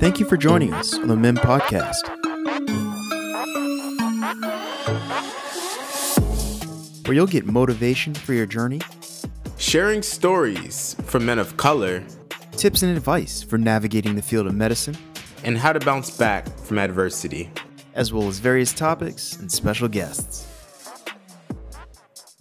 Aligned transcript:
Thank 0.00 0.18
you 0.18 0.26
for 0.26 0.36
joining 0.36 0.72
us 0.72 0.94
on 0.94 1.08
the 1.08 1.16
MIM 1.16 1.36
podcast. 1.36 2.08
Where 7.06 7.14
you'll 7.14 7.26
get 7.26 7.46
motivation 7.46 8.14
for 8.14 8.32
your 8.32 8.46
journey, 8.46 8.80
Sharing 9.58 10.02
stories 10.02 10.96
from 11.04 11.24
men 11.24 11.38
of 11.38 11.56
color, 11.56 12.02
tips 12.52 12.82
and 12.82 12.96
advice 12.96 13.42
for 13.42 13.58
navigating 13.58 14.16
the 14.16 14.22
field 14.22 14.46
of 14.48 14.54
medicine, 14.54 14.96
and 15.44 15.56
how 15.56 15.72
to 15.72 15.80
bounce 15.80 16.16
back 16.16 16.48
from 16.58 16.78
adversity. 16.78 17.48
as 17.94 18.12
well 18.12 18.26
as 18.26 18.38
various 18.38 18.72
topics 18.72 19.36
and 19.36 19.52
special 19.52 19.86
guests. 19.86 20.46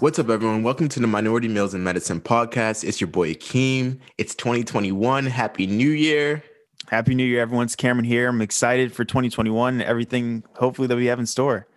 What's 0.01 0.17
up, 0.17 0.31
everyone? 0.31 0.63
Welcome 0.63 0.89
to 0.89 0.99
the 0.99 1.05
Minority 1.05 1.47
Males 1.47 1.75
in 1.75 1.83
Medicine 1.83 2.21
podcast. 2.21 2.83
It's 2.83 2.99
your 2.99 3.07
boy 3.07 3.35
Akeem. 3.35 3.99
It's 4.17 4.33
2021. 4.33 5.27
Happy 5.27 5.67
New 5.67 5.91
Year. 5.91 6.43
Happy 6.87 7.13
New 7.13 7.23
Year, 7.23 7.39
everyone. 7.39 7.65
It's 7.65 7.75
Cameron 7.75 8.05
here. 8.05 8.27
I'm 8.27 8.41
excited 8.41 8.91
for 8.91 9.05
2021 9.05 9.75
and 9.75 9.83
everything, 9.83 10.43
hopefully, 10.55 10.87
that 10.87 10.95
we 10.95 11.05
have 11.05 11.19
in 11.19 11.27
store. 11.27 11.67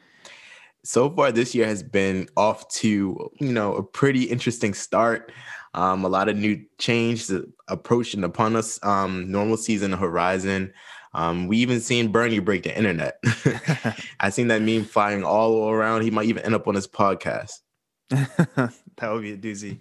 So 0.84 1.10
far, 1.10 1.32
this 1.32 1.54
year 1.54 1.66
has 1.66 1.82
been 1.82 2.26
off 2.34 2.66
to 2.76 3.30
you 3.40 3.52
know 3.52 3.74
a 3.74 3.82
pretty 3.82 4.22
interesting 4.22 4.72
start. 4.72 5.30
Um, 5.74 6.02
a 6.02 6.08
lot 6.08 6.30
of 6.30 6.36
new 6.38 6.64
change 6.78 7.30
approaching 7.68 8.24
upon 8.24 8.56
us. 8.56 8.82
Um, 8.82 9.30
normal 9.30 9.58
season 9.58 9.92
horizon. 9.92 10.72
Um, 11.12 11.46
we 11.46 11.58
even 11.58 11.78
seen 11.78 12.10
Bernie 12.10 12.38
break 12.38 12.62
the 12.62 12.74
internet. 12.74 13.22
I 14.20 14.30
seen 14.30 14.48
that 14.48 14.62
meme 14.62 14.86
flying 14.86 15.24
all 15.24 15.68
around. 15.68 16.00
He 16.00 16.10
might 16.10 16.24
even 16.24 16.42
end 16.42 16.54
up 16.54 16.66
on 16.66 16.74
this 16.74 16.86
podcast. 16.86 17.60
that 18.10 18.72
would 19.00 19.22
be 19.22 19.32
a 19.32 19.36
doozy. 19.36 19.78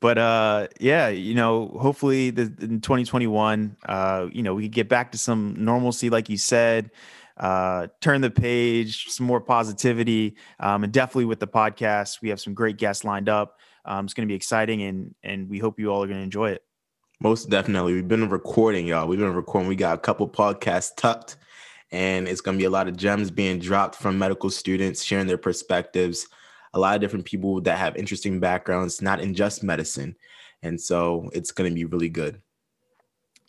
But 0.00 0.18
uh, 0.18 0.68
yeah, 0.80 1.08
you 1.08 1.34
know, 1.34 1.68
hopefully 1.80 2.30
the, 2.30 2.42
in 2.60 2.80
2021, 2.80 3.76
uh, 3.86 4.26
you 4.32 4.42
know, 4.42 4.54
we 4.54 4.68
get 4.68 4.88
back 4.88 5.12
to 5.12 5.18
some 5.18 5.54
normalcy, 5.58 6.10
like 6.10 6.28
you 6.28 6.36
said, 6.36 6.90
uh, 7.36 7.86
turn 8.00 8.20
the 8.20 8.30
page, 8.30 9.06
some 9.08 9.26
more 9.26 9.40
positivity, 9.40 10.36
um, 10.58 10.84
and 10.84 10.92
definitely 10.92 11.24
with 11.24 11.40
the 11.40 11.46
podcast, 11.46 12.20
we 12.22 12.28
have 12.28 12.40
some 12.40 12.54
great 12.54 12.76
guests 12.76 13.04
lined 13.04 13.28
up. 13.28 13.58
Um, 13.84 14.04
it's 14.04 14.14
going 14.14 14.28
to 14.28 14.30
be 14.30 14.36
exciting, 14.36 14.82
and 14.82 15.14
and 15.22 15.48
we 15.48 15.58
hope 15.58 15.80
you 15.80 15.90
all 15.90 16.02
are 16.02 16.06
going 16.06 16.18
to 16.18 16.24
enjoy 16.24 16.50
it. 16.50 16.62
Most 17.18 17.50
definitely. 17.50 17.94
We've 17.94 18.08
been 18.08 18.28
recording, 18.28 18.86
y'all. 18.86 19.06
We've 19.06 19.18
been 19.18 19.34
recording. 19.34 19.68
We 19.68 19.76
got 19.76 19.94
a 19.94 20.00
couple 20.00 20.28
podcasts 20.28 20.94
tucked, 20.96 21.36
and 21.90 22.28
it's 22.28 22.40
going 22.40 22.58
to 22.58 22.60
be 22.60 22.66
a 22.66 22.70
lot 22.70 22.88
of 22.88 22.96
gems 22.96 23.30
being 23.30 23.58
dropped 23.58 23.96
from 23.96 24.18
medical 24.18 24.50
students 24.50 25.02
sharing 25.02 25.26
their 25.26 25.38
perspectives. 25.38 26.26
A 26.72 26.78
lot 26.78 26.94
of 26.94 27.00
different 27.00 27.24
people 27.24 27.60
that 27.62 27.78
have 27.78 27.96
interesting 27.96 28.40
backgrounds, 28.40 29.02
not 29.02 29.20
in 29.20 29.34
just 29.34 29.62
medicine. 29.62 30.16
And 30.62 30.80
so 30.80 31.30
it's 31.32 31.52
going 31.52 31.70
to 31.70 31.74
be 31.74 31.84
really 31.84 32.08
good. 32.08 32.40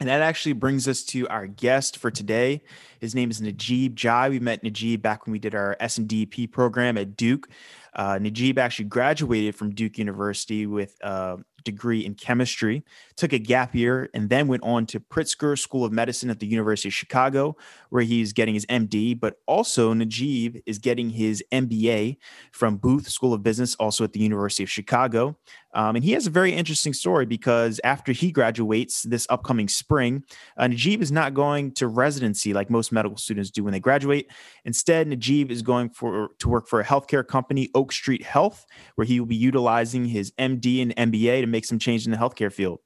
And 0.02 0.10
that 0.10 0.22
actually 0.22 0.54
brings 0.54 0.88
us 0.88 1.04
to 1.04 1.28
our 1.28 1.46
guest 1.46 1.98
for 1.98 2.10
today. 2.10 2.64
His 3.00 3.14
name 3.14 3.30
is 3.30 3.40
Najib 3.40 3.96
Jai. 3.96 4.30
We 4.30 4.40
met 4.40 4.64
Najib 4.64 5.04
back 5.04 5.28
when 5.28 5.32
we 5.32 5.38
did 5.38 5.54
our 5.54 5.78
S&DP 5.80 6.52
program 6.52 6.98
at 6.98 7.16
Duke. 7.16 7.48
Uh, 7.94 8.18
Najib 8.20 8.58
actually 8.58 8.86
graduated 8.86 9.54
from 9.54 9.76
Duke 9.76 10.00
University 10.00 10.66
with 10.66 10.96
a 11.04 11.38
degree 11.64 12.06
in 12.06 12.16
chemistry, 12.16 12.84
took 13.16 13.34
a 13.34 13.40
gap 13.40 13.76
year, 13.76 14.10
and 14.14 14.30
then 14.30 14.48
went 14.48 14.64
on 14.64 14.86
to 14.88 15.00
Pritzker 15.00 15.58
School 15.58 15.86
of 15.86 15.92
Medicine 15.92 16.30
at 16.30 16.40
the 16.40 16.48
University 16.48 16.90
of 16.90 16.94
Chicago, 16.94 17.56
where 17.90 18.04
he's 18.04 18.34
getting 18.34 18.54
his 18.54 18.66
MD. 18.68 19.20
But 19.20 19.38
also, 19.46 19.94
Najib 19.94 20.58
is 20.66 20.80
getting 20.80 21.10
his 21.10 21.44
MBA 21.52 22.18
from 22.52 22.78
Booth 22.78 23.10
School 23.10 23.34
of 23.34 23.44
Business, 23.44 23.76
also 23.76 24.04
at 24.04 24.14
the 24.14 24.20
University 24.20 24.64
of 24.64 24.70
Chicago. 24.70 25.38
Um, 25.74 25.96
and 25.96 26.04
he 26.04 26.12
has 26.12 26.28
a 26.28 26.30
very 26.30 26.52
interesting 26.52 26.94
story 26.94 27.26
because 27.26 27.80
after 27.84 28.12
he 28.12 28.32
graduates 28.32 29.04
this 29.04 29.26
upcoming 29.30 29.68
spring, 29.68 30.24
uh, 30.58 30.68
Najib 30.68 31.02
is 31.02 31.12
not 31.12 31.34
going 31.34 31.72
to 31.76 31.88
residency 31.88 32.54
like 32.54 32.70
most 32.70 32.92
medical 32.92 33.18
students 33.18 33.50
do 33.50 33.64
when 33.64 33.72
they 33.72 33.80
graduate. 33.80 34.30
Instead, 34.66 35.08
Najib 35.08 35.50
is 35.52 35.62
going 35.62 35.90
for 35.90 36.30
to 36.40 36.50
work 36.50 36.68
for 36.68 36.82
a 36.82 36.84
healthcare 36.84 37.26
company, 37.26 37.70
Oak 37.74 37.92
Street 37.92 38.24
Health, 38.24 38.66
where 38.96 39.06
he 39.06 39.20
will 39.20 39.28
be 39.28 39.36
utilizing 39.36 40.06
his 40.06 40.32
MD 40.32 40.82
and 40.82 40.96
MBA 40.96 41.42
to 41.42 41.48
make 41.52 41.66
some 41.66 41.80
change 41.80 42.06
in 42.06 42.12
the 42.12 42.18
healthcare 42.18 42.52
field. 42.52 42.80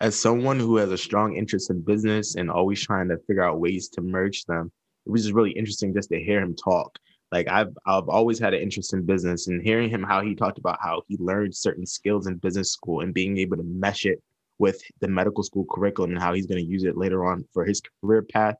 As 0.00 0.20
someone 0.20 0.60
who 0.60 0.76
has 0.76 0.90
a 0.92 0.98
strong 0.98 1.36
interest 1.36 1.70
in 1.70 1.80
business 1.80 2.36
and 2.36 2.50
always 2.50 2.82
trying 2.82 3.08
to 3.08 3.18
figure 3.26 3.42
out 3.42 3.60
ways 3.60 3.88
to 3.90 4.02
merge 4.02 4.44
them, 4.44 4.70
it 5.06 5.10
was 5.10 5.22
just 5.22 5.34
really 5.34 5.52
interesting 5.52 5.94
just 5.94 6.10
to 6.10 6.22
hear 6.22 6.40
him 6.40 6.54
talk 6.54 6.98
like 7.32 7.48
I've 7.48 7.76
I've 7.86 8.08
always 8.08 8.38
had 8.38 8.54
an 8.54 8.62
interest 8.62 8.92
in 8.92 9.04
business 9.04 9.48
and 9.48 9.62
hearing 9.62 9.90
him 9.90 10.02
how 10.02 10.22
he 10.22 10.34
talked 10.34 10.58
about 10.58 10.78
how 10.80 11.02
he 11.08 11.16
learned 11.18 11.54
certain 11.54 11.86
skills 11.86 12.26
in 12.26 12.36
business 12.36 12.72
school 12.72 13.00
and 13.00 13.12
being 13.12 13.36
able 13.38 13.56
to 13.56 13.62
mesh 13.62 14.06
it 14.06 14.22
with 14.58 14.80
the 15.00 15.08
medical 15.08 15.42
school 15.42 15.66
curriculum 15.70 16.12
and 16.12 16.22
how 16.22 16.32
he's 16.32 16.46
going 16.46 16.62
to 16.62 16.70
use 16.70 16.84
it 16.84 16.96
later 16.96 17.26
on 17.26 17.44
for 17.52 17.64
his 17.64 17.82
career 18.00 18.22
path 18.22 18.54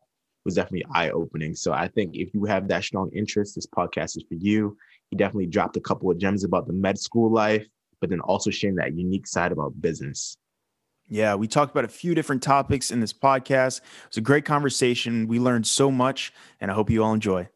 was 0.44 0.54
definitely 0.54 0.84
eye 0.92 1.10
opening. 1.10 1.54
So 1.54 1.72
I 1.72 1.88
think 1.88 2.16
if 2.16 2.34
you 2.34 2.44
have 2.44 2.68
that 2.68 2.84
strong 2.84 3.10
interest, 3.12 3.54
this 3.54 3.66
podcast 3.66 4.16
is 4.16 4.24
for 4.28 4.34
you. 4.34 4.76
He 5.10 5.16
definitely 5.16 5.46
dropped 5.46 5.76
a 5.76 5.80
couple 5.80 6.10
of 6.10 6.18
gems 6.18 6.44
about 6.44 6.66
the 6.66 6.72
med 6.72 6.98
school 6.98 7.32
life, 7.32 7.66
but 8.06 8.10
then 8.10 8.20
also 8.20 8.50
sharing 8.50 8.76
that 8.76 8.94
unique 8.94 9.26
side 9.26 9.50
about 9.50 9.80
business. 9.82 10.36
Yeah, 11.08 11.34
we 11.34 11.48
talked 11.48 11.72
about 11.72 11.84
a 11.84 11.88
few 11.88 12.14
different 12.14 12.40
topics 12.40 12.92
in 12.92 13.00
this 13.00 13.12
podcast. 13.12 13.78
It 13.78 14.08
was 14.10 14.16
a 14.16 14.20
great 14.20 14.44
conversation. 14.44 15.26
We 15.26 15.40
learned 15.40 15.66
so 15.66 15.90
much, 15.90 16.32
and 16.60 16.70
I 16.70 16.74
hope 16.74 16.88
you 16.88 17.02
all 17.02 17.12
enjoy. 17.12 17.48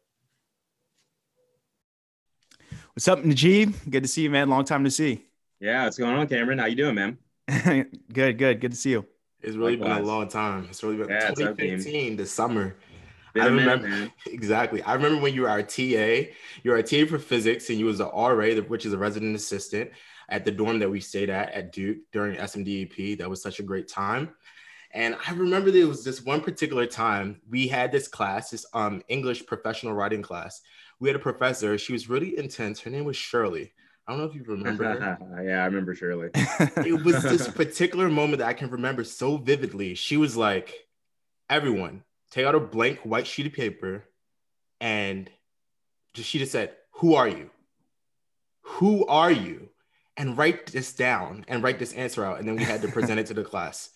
What's 2.93 3.07
up, 3.07 3.23
Najib? 3.23 3.73
Good 3.89 4.03
to 4.03 4.09
see 4.09 4.23
you, 4.23 4.29
man. 4.29 4.49
Long 4.49 4.65
time 4.65 4.83
to 4.83 4.91
see. 4.91 5.23
Yeah, 5.61 5.85
what's 5.85 5.97
going 5.97 6.15
on, 6.15 6.27
Cameron? 6.27 6.59
How 6.59 6.65
you 6.65 6.75
doing, 6.75 6.95
man? 6.95 7.17
good, 8.11 8.37
good. 8.37 8.59
Good 8.59 8.71
to 8.71 8.77
see 8.77 8.91
you. 8.91 9.05
It's 9.41 9.55
really 9.55 9.77
Likewise. 9.77 9.99
been 9.99 10.03
a 10.03 10.07
long 10.07 10.27
time. 10.27 10.67
It's 10.69 10.83
really 10.83 10.97
been 10.97 11.09
yeah, 11.09 11.29
2015, 11.29 12.17
the 12.17 12.25
summer. 12.25 12.75
Been 13.33 13.43
I 13.43 13.45
remember 13.45 13.87
minute, 13.87 14.11
exactly. 14.27 14.81
I 14.83 14.95
remember 14.95 15.21
when 15.21 15.33
you 15.33 15.43
were 15.43 15.49
our 15.49 15.63
TA. 15.63 15.81
You 15.81 16.71
were 16.71 16.75
our 16.75 16.83
TA 16.83 17.05
for 17.05 17.19
physics, 17.19 17.69
and 17.69 17.79
you 17.79 17.85
was 17.85 18.01
a 18.01 18.05
RA, 18.07 18.55
which 18.67 18.85
is 18.85 18.91
a 18.91 18.97
resident 18.97 19.33
assistant 19.37 19.91
at 20.31 20.45
the 20.45 20.51
dorm 20.51 20.79
that 20.79 20.89
we 20.89 21.01
stayed 21.01 21.29
at 21.29 21.51
at 21.51 21.73
Duke 21.73 21.97
during 22.11 22.37
S&DP. 22.37 23.17
That 23.17 23.29
was 23.29 23.43
such 23.43 23.59
a 23.59 23.63
great 23.63 23.87
time. 23.87 24.33
And 24.93 25.15
I 25.27 25.33
remember 25.33 25.71
there 25.71 25.87
was 25.87 26.03
this 26.03 26.23
one 26.23 26.41
particular 26.41 26.85
time 26.85 27.41
we 27.49 27.67
had 27.67 27.91
this 27.91 28.07
class, 28.07 28.49
this 28.49 28.65
um, 28.73 29.03
English 29.07 29.45
professional 29.45 29.93
writing 29.93 30.21
class. 30.21 30.61
We 30.99 31.09
had 31.09 31.15
a 31.15 31.19
professor. 31.19 31.77
She 31.77 31.93
was 31.93 32.09
really 32.09 32.37
intense. 32.37 32.79
Her 32.79 32.89
name 32.89 33.05
was 33.05 33.15
Shirley. 33.15 33.73
I 34.07 34.11
don't 34.11 34.19
know 34.19 34.27
if 34.27 34.35
you 34.35 34.43
remember. 34.43 35.17
yeah, 35.43 35.61
I 35.61 35.65
remember 35.65 35.95
Shirley. 35.95 36.29
it 36.35 37.03
was 37.03 37.23
this 37.23 37.47
particular 37.47 38.09
moment 38.09 38.39
that 38.39 38.47
I 38.47 38.53
can 38.53 38.69
remember 38.69 39.03
so 39.03 39.37
vividly. 39.37 39.95
She 39.95 40.17
was 40.17 40.35
like, 40.35 40.73
"Everyone, 41.49 42.03
take 42.29 42.45
out 42.45 42.55
a 42.55 42.59
blank 42.59 42.99
white 42.99 43.27
sheet 43.27 43.47
of 43.47 43.53
paper, 43.53 44.03
and 44.81 45.29
just, 46.13 46.27
she 46.27 46.39
just 46.39 46.51
said, 46.51 46.73
"Who 46.95 47.15
are 47.15 47.27
you? 47.27 47.49
Who 48.63 49.05
are 49.07 49.31
you?" 49.31 49.70
And 50.17 50.37
write 50.37 50.67
this 50.67 50.93
down 50.93 51.45
and 51.47 51.63
write 51.63 51.79
this 51.79 51.93
answer 51.93 52.25
out. 52.25 52.39
And 52.39 52.47
then 52.47 52.55
we 52.55 52.63
had 52.63 52.81
to 52.81 52.87
present 52.89 53.19
it 53.19 53.25
to 53.27 53.33
the 53.33 53.43
class. 53.43 53.91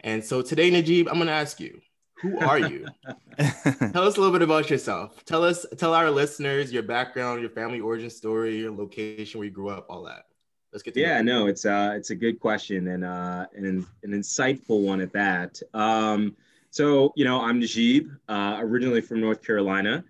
And 0.00 0.24
so 0.24 0.42
today, 0.42 0.70
Najib, 0.70 1.06
I'm 1.08 1.14
going 1.14 1.26
to 1.26 1.32
ask 1.32 1.60
you, 1.60 1.80
who 2.22 2.38
are 2.38 2.58
you? 2.58 2.86
tell 3.38 4.06
us 4.06 4.16
a 4.16 4.20
little 4.20 4.32
bit 4.32 4.42
about 4.42 4.70
yourself. 4.70 5.24
Tell 5.24 5.44
us, 5.44 5.66
tell 5.76 5.94
our 5.94 6.10
listeners 6.10 6.72
your 6.72 6.82
background, 6.82 7.40
your 7.40 7.50
family 7.50 7.80
origin 7.80 8.10
story, 8.10 8.58
your 8.58 8.72
location 8.72 9.38
where 9.38 9.46
you 9.46 9.50
grew 9.50 9.68
up, 9.68 9.86
all 9.88 10.04
that. 10.04 10.24
Let's 10.72 10.82
get 10.82 10.94
to 10.94 11.00
yeah, 11.00 11.22
no, 11.22 11.46
it's 11.46 11.64
uh, 11.64 11.92
it's 11.94 12.10
a 12.10 12.16
good 12.16 12.40
question 12.40 12.88
and 12.88 13.04
uh, 13.04 13.46
an 13.54 13.86
an 14.02 14.10
insightful 14.10 14.82
one 14.82 15.00
at 15.00 15.12
that. 15.12 15.60
Um, 15.72 16.34
so 16.70 17.12
you 17.14 17.24
know, 17.24 17.40
I'm 17.40 17.60
Najib, 17.60 18.10
uh, 18.28 18.56
originally 18.58 19.00
from 19.00 19.20
North 19.20 19.40
Carolina, 19.40 20.04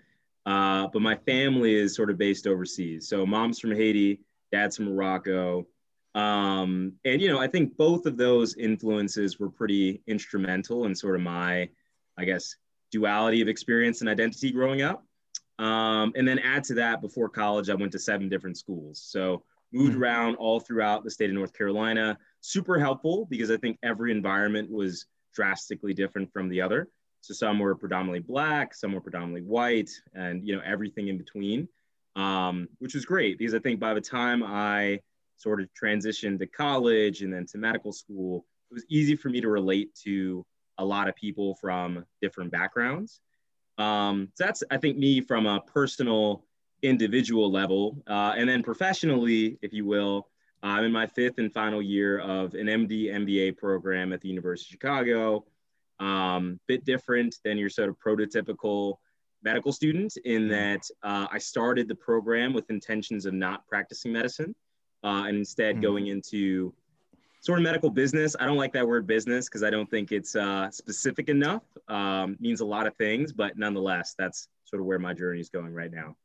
uh, 0.46 0.86
but 0.90 1.02
my 1.02 1.16
family 1.16 1.74
is 1.74 1.94
sort 1.94 2.08
of 2.08 2.16
based 2.16 2.46
overseas. 2.46 3.06
So 3.06 3.26
mom's 3.26 3.60
from 3.60 3.72
Haiti, 3.72 4.20
dad's 4.54 4.76
from 4.76 4.86
Morocco. 4.86 5.66
Um, 6.14 6.92
and 7.04 7.20
you 7.20 7.28
know, 7.28 7.40
I 7.40 7.48
think 7.48 7.76
both 7.76 8.06
of 8.06 8.16
those 8.16 8.56
influences 8.56 9.40
were 9.40 9.50
pretty 9.50 10.02
instrumental 10.06 10.84
in 10.84 10.94
sort 10.94 11.16
of 11.16 11.22
my, 11.22 11.68
I 12.16 12.24
guess, 12.24 12.56
duality 12.92 13.40
of 13.40 13.48
experience 13.48 14.00
and 14.00 14.08
identity 14.08 14.52
growing 14.52 14.82
up. 14.82 15.04
Um, 15.58 16.12
and 16.16 16.26
then 16.26 16.38
add 16.38 16.64
to 16.64 16.74
that, 16.74 17.00
before 17.00 17.28
college, 17.28 17.68
I 17.68 17.74
went 17.74 17.92
to 17.92 17.98
seven 17.98 18.28
different 18.28 18.56
schools. 18.56 19.02
So 19.04 19.42
moved 19.72 19.92
mm-hmm. 19.92 20.02
around 20.02 20.36
all 20.36 20.60
throughout 20.60 21.02
the 21.02 21.10
state 21.10 21.30
of 21.30 21.34
North 21.34 21.52
Carolina. 21.52 22.16
Super 22.40 22.78
helpful 22.78 23.26
because 23.28 23.50
I 23.50 23.56
think 23.56 23.78
every 23.82 24.12
environment 24.12 24.70
was 24.70 25.06
drastically 25.34 25.94
different 25.94 26.32
from 26.32 26.48
the 26.48 26.60
other. 26.60 26.88
So 27.22 27.34
some 27.34 27.58
were 27.58 27.74
predominantly 27.74 28.20
black, 28.20 28.74
some 28.74 28.92
were 28.92 29.00
predominantly 29.00 29.42
white, 29.42 29.90
and 30.14 30.46
you 30.46 30.54
know 30.54 30.62
everything 30.64 31.08
in 31.08 31.16
between, 31.16 31.66
um, 32.16 32.68
which 32.78 32.94
was 32.94 33.04
great 33.04 33.38
because 33.38 33.54
I 33.54 33.58
think 33.58 33.80
by 33.80 33.94
the 33.94 34.00
time 34.00 34.42
I 34.42 35.00
sort 35.36 35.60
of 35.60 35.68
transitioned 35.74 36.38
to 36.38 36.46
college 36.46 37.22
and 37.22 37.32
then 37.32 37.46
to 37.46 37.58
medical 37.58 37.92
school, 37.92 38.46
it 38.70 38.74
was 38.74 38.84
easy 38.88 39.16
for 39.16 39.28
me 39.28 39.40
to 39.40 39.48
relate 39.48 39.94
to 40.04 40.44
a 40.78 40.84
lot 40.84 41.08
of 41.08 41.16
people 41.16 41.54
from 41.56 42.04
different 42.20 42.50
backgrounds. 42.50 43.20
Um, 43.78 44.28
so 44.34 44.44
that's, 44.44 44.62
I 44.70 44.76
think, 44.76 44.96
me 44.96 45.20
from 45.20 45.46
a 45.46 45.60
personal, 45.60 46.44
individual 46.82 47.50
level. 47.50 48.02
Uh, 48.06 48.34
and 48.36 48.48
then 48.48 48.62
professionally, 48.62 49.58
if 49.62 49.72
you 49.72 49.84
will, 49.84 50.28
I'm 50.62 50.84
in 50.84 50.92
my 50.92 51.06
fifth 51.06 51.38
and 51.38 51.52
final 51.52 51.82
year 51.82 52.18
of 52.20 52.54
an 52.54 52.66
MD 52.66 53.12
MBA 53.12 53.58
program 53.58 54.12
at 54.12 54.20
the 54.20 54.28
University 54.28 54.68
of 54.68 54.72
Chicago. 54.72 55.44
Um, 56.00 56.58
bit 56.66 56.84
different 56.84 57.36
than 57.44 57.58
your 57.58 57.70
sort 57.70 57.88
of 57.88 57.96
prototypical 57.98 58.96
medical 59.44 59.72
student 59.72 60.16
in 60.24 60.48
that 60.48 60.88
uh, 61.02 61.26
I 61.30 61.38
started 61.38 61.86
the 61.88 61.94
program 61.94 62.52
with 62.52 62.70
intentions 62.70 63.26
of 63.26 63.34
not 63.34 63.66
practicing 63.66 64.12
medicine 64.12 64.54
uh, 65.04 65.24
and 65.26 65.36
instead 65.36 65.74
mm-hmm. 65.74 65.82
going 65.82 66.06
into 66.08 66.72
sort 67.40 67.58
of 67.58 67.62
medical 67.62 67.90
business. 67.90 68.34
I 68.40 68.46
don't 68.46 68.56
like 68.56 68.72
that 68.72 68.88
word 68.88 69.06
business 69.06 69.48
because 69.48 69.62
I 69.62 69.68
don't 69.68 69.88
think 69.90 70.12
it's 70.12 70.34
uh, 70.34 70.70
specific 70.70 71.28
enough. 71.28 71.62
Um, 71.88 72.36
means 72.40 72.60
a 72.60 72.64
lot 72.64 72.86
of 72.86 72.96
things, 72.96 73.32
but 73.32 73.58
nonetheless, 73.58 74.14
that's 74.18 74.48
sort 74.64 74.80
of 74.80 74.86
where 74.86 74.98
my 74.98 75.12
journey 75.12 75.40
is 75.40 75.50
going 75.50 75.74
right 75.74 75.92
now. 75.92 76.16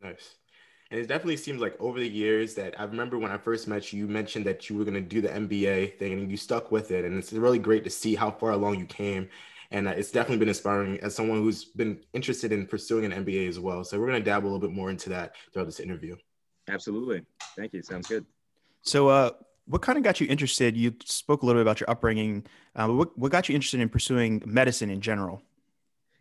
Nice. 0.00 0.36
And 0.90 1.00
it 1.00 1.08
definitely 1.08 1.38
seems 1.38 1.60
like 1.60 1.74
over 1.80 1.98
the 1.98 2.08
years 2.08 2.54
that 2.54 2.78
I 2.78 2.84
remember 2.84 3.18
when 3.18 3.32
I 3.32 3.38
first 3.38 3.66
met 3.66 3.92
you, 3.92 4.00
you 4.00 4.06
mentioned 4.06 4.46
that 4.46 4.70
you 4.70 4.76
were 4.76 4.84
going 4.84 4.94
to 4.94 5.00
do 5.00 5.20
the 5.20 5.28
MBA 5.28 5.98
thing 5.98 6.12
and 6.12 6.30
you 6.30 6.36
stuck 6.36 6.70
with 6.70 6.92
it. 6.92 7.04
And 7.04 7.18
it's 7.18 7.32
really 7.32 7.58
great 7.58 7.82
to 7.84 7.90
see 7.90 8.14
how 8.14 8.30
far 8.30 8.50
along 8.50 8.78
you 8.78 8.86
came. 8.86 9.28
And 9.74 9.88
uh, 9.88 9.90
it's 9.90 10.12
definitely 10.12 10.38
been 10.38 10.48
inspiring 10.48 11.00
as 11.00 11.16
someone 11.16 11.38
who's 11.38 11.64
been 11.64 11.98
interested 12.12 12.52
in 12.52 12.64
pursuing 12.64 13.10
an 13.10 13.24
MBA 13.24 13.48
as 13.48 13.58
well. 13.58 13.82
So 13.82 13.98
we're 13.98 14.06
going 14.06 14.22
to 14.22 14.24
dabble 14.24 14.48
a 14.48 14.50
little 14.50 14.68
bit 14.68 14.74
more 14.74 14.88
into 14.88 15.10
that 15.10 15.34
throughout 15.52 15.64
this 15.64 15.80
interview. 15.80 16.14
Absolutely. 16.68 17.22
Thank 17.56 17.72
you. 17.72 17.82
Sounds 17.82 18.06
good. 18.06 18.24
So, 18.82 19.08
uh, 19.08 19.30
what 19.66 19.82
kind 19.82 19.98
of 19.98 20.04
got 20.04 20.20
you 20.20 20.28
interested? 20.28 20.76
You 20.76 20.94
spoke 21.04 21.42
a 21.42 21.46
little 21.46 21.58
bit 21.58 21.62
about 21.62 21.80
your 21.80 21.90
upbringing. 21.90 22.46
Uh, 22.76 22.86
what, 22.88 23.18
what 23.18 23.32
got 23.32 23.48
you 23.48 23.54
interested 23.56 23.80
in 23.80 23.88
pursuing 23.88 24.42
medicine 24.46 24.90
in 24.90 25.00
general? 25.00 25.42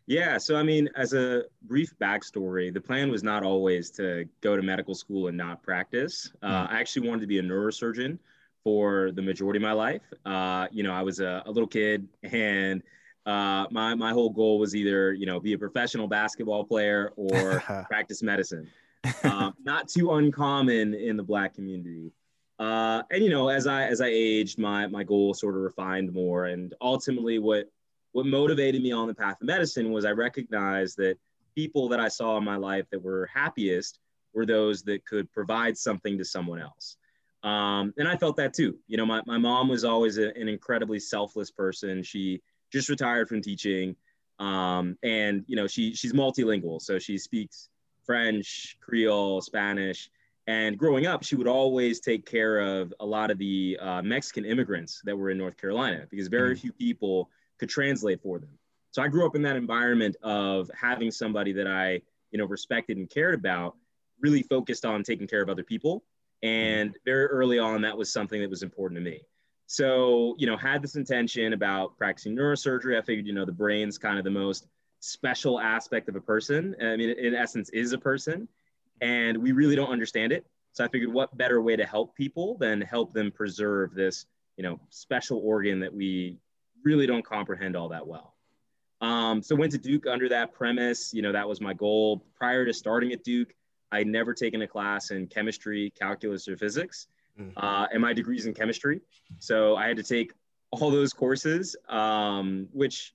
Yeah, 0.08 0.38
so 0.38 0.56
I 0.56 0.64
mean, 0.64 0.90
as 0.96 1.14
a 1.14 1.44
brief 1.62 1.94
backstory, 2.02 2.74
the 2.74 2.82
plan 2.82 3.12
was 3.12 3.22
not 3.22 3.44
always 3.44 3.92
to 3.92 4.28
go 4.42 4.56
to 4.56 4.64
medical 4.64 4.96
school 4.96 5.28
and 5.28 5.38
not 5.38 5.62
practice. 5.62 6.32
Uh, 6.42 6.66
hmm. 6.66 6.74
I 6.74 6.80
actually 6.80 7.08
wanted 7.08 7.22
to 7.22 7.28
be 7.28 7.40
a 7.40 7.44
neurosurgeon 7.44 8.18
for 8.64 9.12
the 9.12 9.22
majority 9.22 9.58
of 9.58 9.64
my 9.64 9.74
life. 9.74 10.02
Uh, 10.26 10.68
you 10.72 10.84
know, 10.84 10.94
I 10.94 11.04
was 11.04 11.20
a, 11.20 11.44
a 11.46 11.52
little 11.52 11.68
kid, 11.68 12.08
and 12.24 12.82
uh, 13.26 13.66
my 13.72 13.96
my 13.96 14.12
whole 14.12 14.30
goal 14.30 14.60
was 14.60 14.76
either 14.76 15.14
you 15.14 15.26
know 15.26 15.40
be 15.40 15.54
a 15.54 15.58
professional 15.58 16.08
basketball 16.08 16.64
player 16.64 17.12
or 17.16 17.60
practice 17.90 18.24
medicine. 18.24 18.70
Um, 19.24 19.54
not 19.66 19.90
too 19.90 20.14
uncommon 20.14 20.94
in 20.94 21.18
the 21.18 21.24
Black 21.24 21.54
community. 21.54 22.14
Uh, 22.58 23.04
and 23.12 23.22
you 23.22 23.30
know, 23.30 23.50
as 23.50 23.68
I 23.68 23.84
as 23.84 24.00
I 24.00 24.08
aged, 24.08 24.58
my 24.58 24.88
my 24.88 25.04
goal 25.04 25.34
sort 25.34 25.56
of 25.56 25.62
refined 25.62 26.14
more, 26.14 26.46
and 26.46 26.74
ultimately, 26.80 27.38
what 27.38 27.70
what 28.14 28.26
motivated 28.26 28.82
me 28.82 28.94
on 28.94 29.08
the 29.08 29.14
path 29.14 29.42
of 29.42 29.48
medicine 29.48 29.92
was 29.92 30.06
I 30.06 30.12
recognized 30.12 30.96
that 30.98 31.18
people 31.56 31.90
that 31.90 32.00
I 32.00 32.08
saw 32.08 32.38
in 32.38 32.46
my 32.46 32.56
life 32.56 32.86
that 32.92 33.02
were 33.02 33.30
happiest 33.34 34.00
were 34.34 34.46
those 34.46 34.84
that 34.84 35.06
could 35.06 35.32
provide 35.32 35.78
something 35.78 36.18
to 36.18 36.26
someone 36.26 36.62
else. 36.62 36.96
Um, 37.44 37.94
and 37.98 38.08
I 38.08 38.16
felt 38.16 38.38
that 38.38 38.54
too. 38.54 38.78
You 38.88 38.98
know, 38.98 39.06
my, 39.06 39.22
my 39.26 39.38
mom 39.38 39.68
was 39.68 39.84
always 39.84 40.18
a, 40.18 40.30
an 40.38 40.48
incredibly 40.48 41.00
selfless 41.00 41.52
person. 41.52 42.02
She 42.02 42.42
just 42.74 42.90
retired 42.90 43.30
from 43.30 43.42
teaching. 43.42 43.96
Um, 44.40 44.98
and, 45.04 45.46
you 45.48 45.56
know, 45.56 45.68
she, 45.68 45.94
she's 45.94 46.12
multilingual. 46.12 46.82
So 46.82 47.00
she 47.00 47.18
speaks 47.18 47.70
French, 48.06 48.78
Creole, 48.82 49.42
Spanish. 49.42 50.10
And 50.48 50.78
growing 50.78 51.06
up, 51.06 51.24
she 51.24 51.36
would 51.36 51.48
always 51.48 52.02
take 52.02 52.26
care 52.26 52.60
of 52.60 52.94
a 53.00 53.06
lot 53.06 53.32
of 53.32 53.38
the 53.38 53.78
uh, 53.80 54.02
Mexican 54.02 54.44
immigrants 54.44 55.02
that 55.06 55.16
were 55.16 55.30
in 55.30 55.38
North 55.38 55.56
Carolina 55.56 56.06
because 56.10 56.28
very 56.28 56.56
mm. 56.56 56.60
few 56.60 56.74
people 56.74 57.30
could 57.60 57.70
translate 57.70 58.22
for 58.22 58.40
them. 58.40 58.50
So 58.92 59.02
I 59.02 59.08
grew 59.08 59.26
up 59.26 59.36
in 59.36 59.42
that 59.44 59.56
environment 59.56 60.18
of 60.22 60.70
having 60.80 61.12
somebody 61.12 61.54
that 61.54 61.68
I, 61.68 62.02
you 62.32 62.40
know, 62.40 62.46
respected 62.46 62.98
and 62.98 63.10
cared 63.10 63.36
about, 63.36 63.78
really 64.20 64.44
focused 64.44 64.86
on 64.86 65.04
taking 65.04 65.28
care 65.28 65.42
of 65.42 65.50
other 65.50 65.64
people. 65.64 66.04
And 66.42 66.98
very 67.06 67.28
early 67.28 67.58
on, 67.58 67.82
that 67.84 67.98
was 67.98 68.12
something 68.12 68.42
that 68.42 68.50
was 68.50 68.64
important 68.64 68.98
to 68.98 69.04
me. 69.04 69.22
So, 69.66 70.36
you 70.38 70.46
know, 70.46 70.58
had 70.58 70.82
this 70.82 70.96
intention 70.96 71.54
about 71.54 71.98
practicing 71.98 72.36
neurosurgery. 72.36 72.98
I 72.98 73.02
figured, 73.02 73.26
you 73.26 73.34
know, 73.34 73.46
the 73.46 73.52
brain's 73.52 73.98
kind 73.98 74.18
of 74.18 74.24
the 74.24 74.32
most 74.32 74.68
special 75.00 75.60
aspect 75.60 76.10
of 76.10 76.16
a 76.16 76.22
person. 76.22 76.76
I 76.82 76.96
mean, 76.96 77.10
in 77.10 77.34
essence, 77.34 77.70
is 77.70 77.94
a 77.94 77.98
person, 77.98 78.48
and 79.02 79.38
we 79.38 79.52
really 79.52 79.76
don't 79.76 79.90
understand 79.90 80.32
it. 80.32 80.46
So 80.74 80.84
I 80.84 80.88
figured, 80.88 81.12
what 81.12 81.38
better 81.38 81.62
way 81.62 81.76
to 81.76 81.86
help 81.86 82.16
people 82.16 82.58
than 82.58 82.82
help 82.82 83.14
them 83.14 83.32
preserve 83.32 83.94
this, 83.94 84.26
you 84.58 84.64
know, 84.64 84.80
special 84.90 85.40
organ 85.44 85.80
that 85.82 85.94
we 85.94 86.38
really 86.84 87.08
don't 87.08 87.26
comprehend 87.26 87.76
all 87.76 87.90
that 87.90 88.06
well. 88.06 88.36
Um, 89.02 89.42
so 89.42 89.56
went 89.56 89.72
to 89.74 89.78
Duke 89.78 90.08
under 90.08 90.30
that 90.30 90.54
premise. 90.54 91.14
You 91.14 91.22
know, 91.22 91.32
that 91.32 91.48
was 91.48 91.60
my 91.62 91.74
goal. 91.74 92.26
Prior 92.36 92.66
to 92.66 92.74
starting 92.74 93.12
at 93.12 93.24
Duke, 93.24 93.54
I'd 93.92 94.08
never 94.08 94.34
taken 94.34 94.62
a 94.62 94.68
class 94.68 95.12
in 95.12 95.28
chemistry, 95.28 95.92
calculus, 96.00 96.48
or 96.48 96.58
physics. 96.58 97.08
Mm-hmm. 97.40 97.58
Uh, 97.58 97.88
and 97.92 98.02
my 98.02 98.14
degree's 98.14 98.46
in 98.46 98.54
chemistry. 98.54 99.02
So 99.40 99.76
I 99.76 99.88
had 99.88 99.98
to 99.98 100.04
take 100.04 100.34
all 100.72 100.92
those 100.92 101.14
courses, 101.14 101.76
um, 101.90 102.68
which 102.72 103.14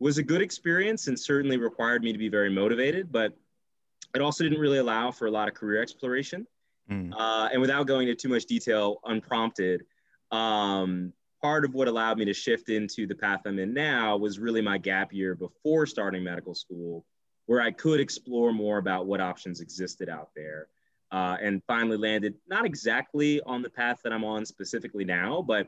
was 0.00 0.18
a 0.18 0.22
good 0.22 0.42
experience 0.42 1.08
and 1.08 1.18
certainly 1.18 1.56
required 1.56 2.02
me 2.02 2.12
to 2.12 2.18
be 2.18 2.28
very 2.28 2.50
motivated, 2.50 3.10
but 3.10 3.36
it 4.14 4.20
also 4.20 4.44
didn't 4.44 4.60
really 4.60 4.78
allow 4.78 5.10
for 5.10 5.26
a 5.26 5.30
lot 5.30 5.48
of 5.48 5.54
career 5.54 5.82
exploration. 5.82 6.46
Mm. 6.90 7.12
Uh, 7.16 7.48
and 7.52 7.60
without 7.60 7.86
going 7.86 8.08
into 8.08 8.20
too 8.20 8.28
much 8.28 8.46
detail, 8.46 9.00
unprompted, 9.04 9.84
um, 10.30 11.12
part 11.42 11.64
of 11.64 11.74
what 11.74 11.88
allowed 11.88 12.18
me 12.18 12.24
to 12.24 12.34
shift 12.34 12.68
into 12.68 13.06
the 13.06 13.14
path 13.14 13.40
I'm 13.44 13.58
in 13.58 13.74
now 13.74 14.16
was 14.16 14.38
really 14.38 14.62
my 14.62 14.78
gap 14.78 15.12
year 15.12 15.34
before 15.34 15.86
starting 15.86 16.24
medical 16.24 16.54
school, 16.54 17.04
where 17.46 17.60
I 17.60 17.70
could 17.70 18.00
explore 18.00 18.52
more 18.52 18.78
about 18.78 19.06
what 19.06 19.20
options 19.20 19.60
existed 19.60 20.08
out 20.08 20.30
there. 20.34 20.68
Uh, 21.10 21.38
and 21.40 21.62
finally 21.66 21.96
landed 21.96 22.34
not 22.48 22.66
exactly 22.66 23.40
on 23.46 23.62
the 23.62 23.70
path 23.70 23.98
that 24.04 24.12
I'm 24.12 24.24
on 24.24 24.44
specifically 24.44 25.06
now, 25.06 25.40
but 25.40 25.66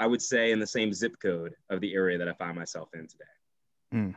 I 0.00 0.06
would 0.06 0.20
say 0.20 0.50
in 0.50 0.58
the 0.58 0.66
same 0.66 0.92
zip 0.92 1.14
code 1.22 1.54
of 1.70 1.80
the 1.80 1.94
area 1.94 2.18
that 2.18 2.28
I 2.28 2.32
find 2.32 2.56
myself 2.56 2.88
in 2.92 3.06
today. 3.06 3.24
Mm. 3.94 4.14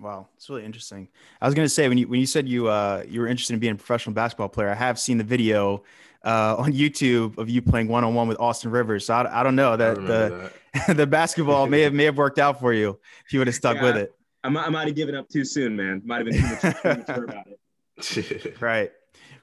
Wow, 0.00 0.28
it's 0.36 0.48
really 0.48 0.64
interesting. 0.64 1.08
I 1.40 1.46
was 1.46 1.54
gonna 1.54 1.68
say 1.68 1.88
when 1.88 1.98
you 1.98 2.06
when 2.06 2.20
you 2.20 2.26
said 2.26 2.48
you 2.48 2.68
uh, 2.68 3.04
you 3.08 3.20
were 3.20 3.26
interested 3.26 3.54
in 3.54 3.58
being 3.58 3.72
a 3.72 3.76
professional 3.76 4.14
basketball 4.14 4.48
player, 4.48 4.70
I 4.70 4.74
have 4.74 4.98
seen 4.98 5.18
the 5.18 5.24
video 5.24 5.82
uh, 6.24 6.54
on 6.56 6.72
YouTube 6.72 7.36
of 7.36 7.50
you 7.50 7.60
playing 7.60 7.88
one 7.88 8.04
on 8.04 8.14
one 8.14 8.28
with 8.28 8.38
Austin 8.38 8.70
Rivers. 8.70 9.06
So 9.06 9.14
I, 9.14 9.40
I 9.40 9.42
don't 9.42 9.56
know 9.56 9.76
that 9.76 9.96
the 9.96 10.52
that. 10.72 10.96
the 10.96 11.06
basketball 11.06 11.66
may 11.66 11.80
have 11.80 11.92
may 11.92 12.04
have 12.04 12.16
worked 12.16 12.38
out 12.38 12.60
for 12.60 12.72
you 12.72 12.98
if 13.26 13.32
you 13.32 13.40
would 13.40 13.48
have 13.48 13.56
stuck 13.56 13.76
yeah, 13.76 13.82
with 13.82 13.96
it. 13.96 14.14
I, 14.44 14.48
I 14.48 14.68
might 14.68 14.86
have 14.86 14.96
given 14.96 15.16
up 15.16 15.28
too 15.28 15.44
soon, 15.44 15.74
man. 15.74 16.00
Might 16.04 16.18
have 16.18 16.26
been 16.26 16.34
too 16.34 16.88
much 16.88 17.06
too 17.06 17.24
about 17.24 17.46
it. 17.48 18.60
right, 18.60 18.92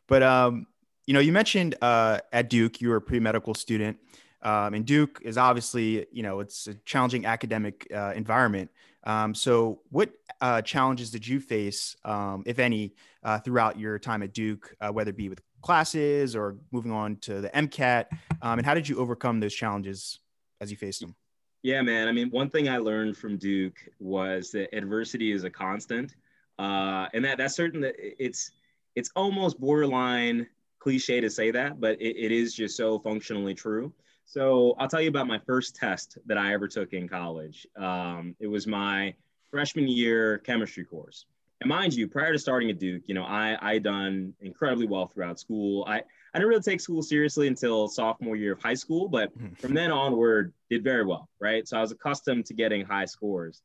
but 0.08 0.24
um, 0.24 0.68
you 1.06 1.14
know, 1.14 1.20
you 1.20 1.32
mentioned 1.32 1.76
uh, 1.82 2.20
at 2.32 2.50
Duke 2.50 2.82
you 2.82 2.90
were 2.90 2.98
a 2.98 3.02
pre 3.02 3.20
medical 3.20 3.54
student. 3.54 3.98
Um, 4.42 4.76
and 4.76 4.86
Duke 4.86 5.20
is 5.24 5.40
obviously, 5.40 6.06
you 6.12 6.22
know, 6.22 6.40
it's 6.40 6.68
a 6.68 6.76
challenging 6.86 7.26
academic 7.26 7.88
uh, 7.94 8.14
environment. 8.16 8.70
Um, 9.04 9.34
so, 9.34 9.82
what 9.90 10.12
uh, 10.40 10.62
challenges 10.62 11.10
did 11.10 11.28
you 11.28 11.40
face, 11.40 11.96
um, 12.06 12.44
if 12.46 12.60
any, 12.60 12.94
uh, 13.24 13.40
throughout 13.40 13.80
your 13.80 13.98
time 13.98 14.22
at 14.22 14.34
Duke, 14.34 14.76
uh, 14.82 14.90
whether 14.90 15.10
it 15.10 15.18
be 15.18 15.30
with 15.30 15.42
classes 15.62 16.36
or 16.36 16.58
moving 16.72 16.92
on 16.92 17.18
to 17.18 17.42
the 17.42 17.50
MCAT? 17.50 18.06
Um, 18.42 18.60
and 18.60 18.66
how 18.66 18.76
did 18.76 18.88
you 18.88 19.00
overcome 19.00 19.40
those 19.40 19.54
challenges 19.54 20.20
as 20.62 20.70
you 20.70 20.78
faced 20.78 21.02
them? 21.02 21.16
Yeah, 21.64 21.82
man. 21.82 22.08
I 22.08 22.12
mean, 22.12 22.30
one 22.30 22.50
thing 22.52 22.70
I 22.70 22.78
learned 22.78 23.18
from 23.18 23.38
Duke 23.38 23.78
was 24.00 24.52
that 24.52 24.76
adversity 24.76 25.32
is 25.32 25.44
a 25.44 25.50
constant, 25.50 26.16
uh, 26.60 27.08
and 27.14 27.26
that 27.26 27.40
that's 27.40 27.56
certain 27.56 27.82
that 27.82 27.96
it's 27.98 28.52
it's 28.96 29.12
almost 29.16 29.60
borderline 29.60 30.48
cliche 30.80 31.20
to 31.20 31.30
say 31.30 31.52
that, 31.52 31.80
but 31.80 32.00
it, 32.02 32.16
it 32.16 32.32
is 32.32 32.54
just 32.54 32.78
so 32.78 33.00
functionally 33.00 33.54
true. 33.54 33.94
So 34.26 34.76
I'll 34.80 34.88
tell 34.88 35.02
you 35.02 35.10
about 35.10 35.28
my 35.28 35.40
first 35.40 35.76
test 35.76 36.18
that 36.26 36.38
I 36.38 36.54
ever 36.54 36.68
took 36.68 36.94
in 36.94 37.08
college. 37.08 37.68
Um, 37.78 38.36
it 38.40 38.48
was 38.48 38.66
my 38.66 39.14
freshman 39.52 39.88
year 39.88 40.40
chemistry 40.40 40.84
course. 40.84 41.26
And 41.62 41.70
mind 41.70 41.94
you, 41.94 42.08
prior 42.08 42.34
to 42.34 42.40
starting 42.40 42.70
at 42.70 42.80
Duke, 42.80 43.04
you 43.06 43.14
know, 43.14 43.24
I 43.24 43.58
I 43.62 43.80
done 43.80 44.34
incredibly 44.42 44.88
well 44.88 45.08
throughout 45.08 45.40
school. 45.40 45.86
I 45.88 45.98
I 45.98 46.40
didn't 46.40 46.50
really 46.50 46.62
take 46.62 46.82
school 46.82 47.02
seriously 47.02 47.48
until 47.48 47.88
sophomore 47.88 48.36
year 48.36 48.54
of 48.54 48.62
high 48.62 48.74
school, 48.74 49.08
but 49.08 49.32
hmm. 49.32 49.54
from 49.54 49.74
then 49.74 49.92
onward, 49.92 50.54
did 50.70 50.84
very 50.84 51.06
well, 51.06 51.30
right? 51.40 51.66
So 51.68 51.78
I 51.78 51.82
was 51.82 51.92
accustomed 51.92 52.46
to 52.48 52.54
getting 52.54 52.86
high 52.86 53.06
scores. 53.06 53.62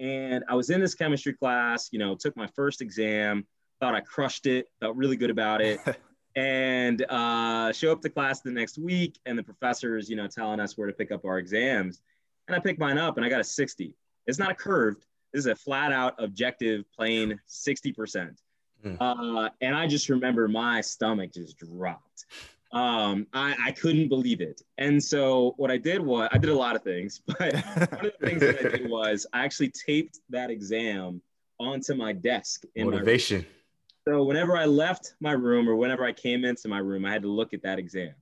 And 0.00 0.44
I 0.48 0.54
was 0.54 0.70
in 0.70 0.80
this 0.80 0.94
chemistry 0.94 1.34
class, 1.34 1.90
you 1.92 1.98
know, 1.98 2.14
took 2.14 2.36
my 2.36 2.46
first 2.48 2.80
exam, 2.80 3.46
thought 3.80 3.94
I 3.94 4.00
crushed 4.00 4.46
it, 4.46 4.68
felt 4.80 4.96
really 4.96 5.16
good 5.16 5.30
about 5.30 5.60
it. 5.60 5.80
and 6.36 7.04
uh, 7.08 7.72
show 7.72 7.92
up 7.92 8.02
to 8.02 8.10
class 8.10 8.40
the 8.40 8.50
next 8.50 8.78
week, 8.78 9.18
and 9.24 9.38
the 9.38 9.42
professor's, 9.42 10.08
you 10.10 10.16
know, 10.16 10.26
telling 10.26 10.60
us 10.60 10.76
where 10.76 10.86
to 10.86 10.92
pick 10.92 11.10
up 11.10 11.24
our 11.24 11.38
exams. 11.38 12.00
And 12.46 12.54
I 12.54 12.60
picked 12.60 12.78
mine 12.78 12.98
up 12.98 13.16
and 13.16 13.26
I 13.26 13.28
got 13.28 13.40
a 13.40 13.44
60. 13.44 13.94
It's 14.26 14.38
not 14.38 14.50
a 14.50 14.54
curved, 14.54 15.06
this 15.32 15.40
is 15.40 15.46
a 15.46 15.56
flat 15.56 15.92
out 15.92 16.14
objective, 16.18 16.84
plain 16.94 17.40
60%. 17.48 18.36
Mm. 18.84 18.96
Uh, 19.00 19.50
and 19.60 19.74
I 19.74 19.86
just 19.86 20.08
remember 20.08 20.46
my 20.46 20.80
stomach 20.80 21.32
just 21.32 21.58
dropped. 21.58 22.26
Um, 22.72 23.26
I, 23.32 23.56
I 23.66 23.72
couldn't 23.72 24.08
believe 24.08 24.40
it. 24.40 24.62
And 24.78 25.02
so 25.02 25.54
what 25.56 25.70
I 25.70 25.78
did 25.78 26.00
was 26.00 26.28
I 26.32 26.38
did 26.38 26.50
a 26.50 26.54
lot 26.54 26.76
of 26.76 26.82
things, 26.82 27.20
but 27.26 27.38
one 27.38 28.06
of 28.06 28.12
the 28.18 28.26
things 28.26 28.40
that 28.40 28.58
I 28.58 28.76
did 28.76 28.90
was 28.90 29.26
I 29.32 29.44
actually 29.44 29.70
taped 29.70 30.20
that 30.30 30.50
exam 30.50 31.22
onto 31.58 31.94
my 31.94 32.12
desk 32.12 32.64
in 32.74 32.90
motivation. 32.90 33.40
My 33.40 33.46
so 34.08 34.22
whenever 34.22 34.56
I 34.56 34.66
left 34.66 35.14
my 35.20 35.32
room 35.32 35.68
or 35.68 35.74
whenever 35.74 36.04
I 36.04 36.12
came 36.12 36.44
into 36.44 36.68
my 36.68 36.78
room, 36.78 37.04
I 37.04 37.12
had 37.12 37.22
to 37.22 37.28
look 37.28 37.52
at 37.52 37.62
that 37.62 37.78
exam. 37.78 38.14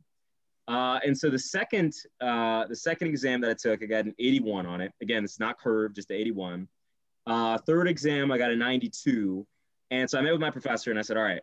Uh, 0.66 0.98
and 1.04 1.16
so 1.16 1.28
the 1.28 1.38
second 1.38 1.94
uh, 2.22 2.66
the 2.66 2.76
second 2.76 3.08
exam 3.08 3.42
that 3.42 3.50
I 3.50 3.54
took, 3.54 3.82
I 3.82 3.86
got 3.86 4.06
an 4.06 4.14
81 4.18 4.64
on 4.64 4.80
it. 4.80 4.92
Again, 5.02 5.24
it's 5.24 5.38
not 5.38 5.58
curved, 5.58 5.96
just 5.96 6.08
the 6.08 6.14
81. 6.14 6.66
Uh, 7.26 7.58
third 7.58 7.86
exam, 7.86 8.32
I 8.32 8.38
got 8.38 8.50
a 8.50 8.56
92. 8.56 9.46
And 9.90 10.08
so 10.08 10.18
I 10.18 10.22
met 10.22 10.32
with 10.32 10.40
my 10.40 10.50
professor 10.50 10.90
and 10.90 10.98
I 10.98 11.02
said, 11.02 11.18
all 11.18 11.22
right. 11.22 11.42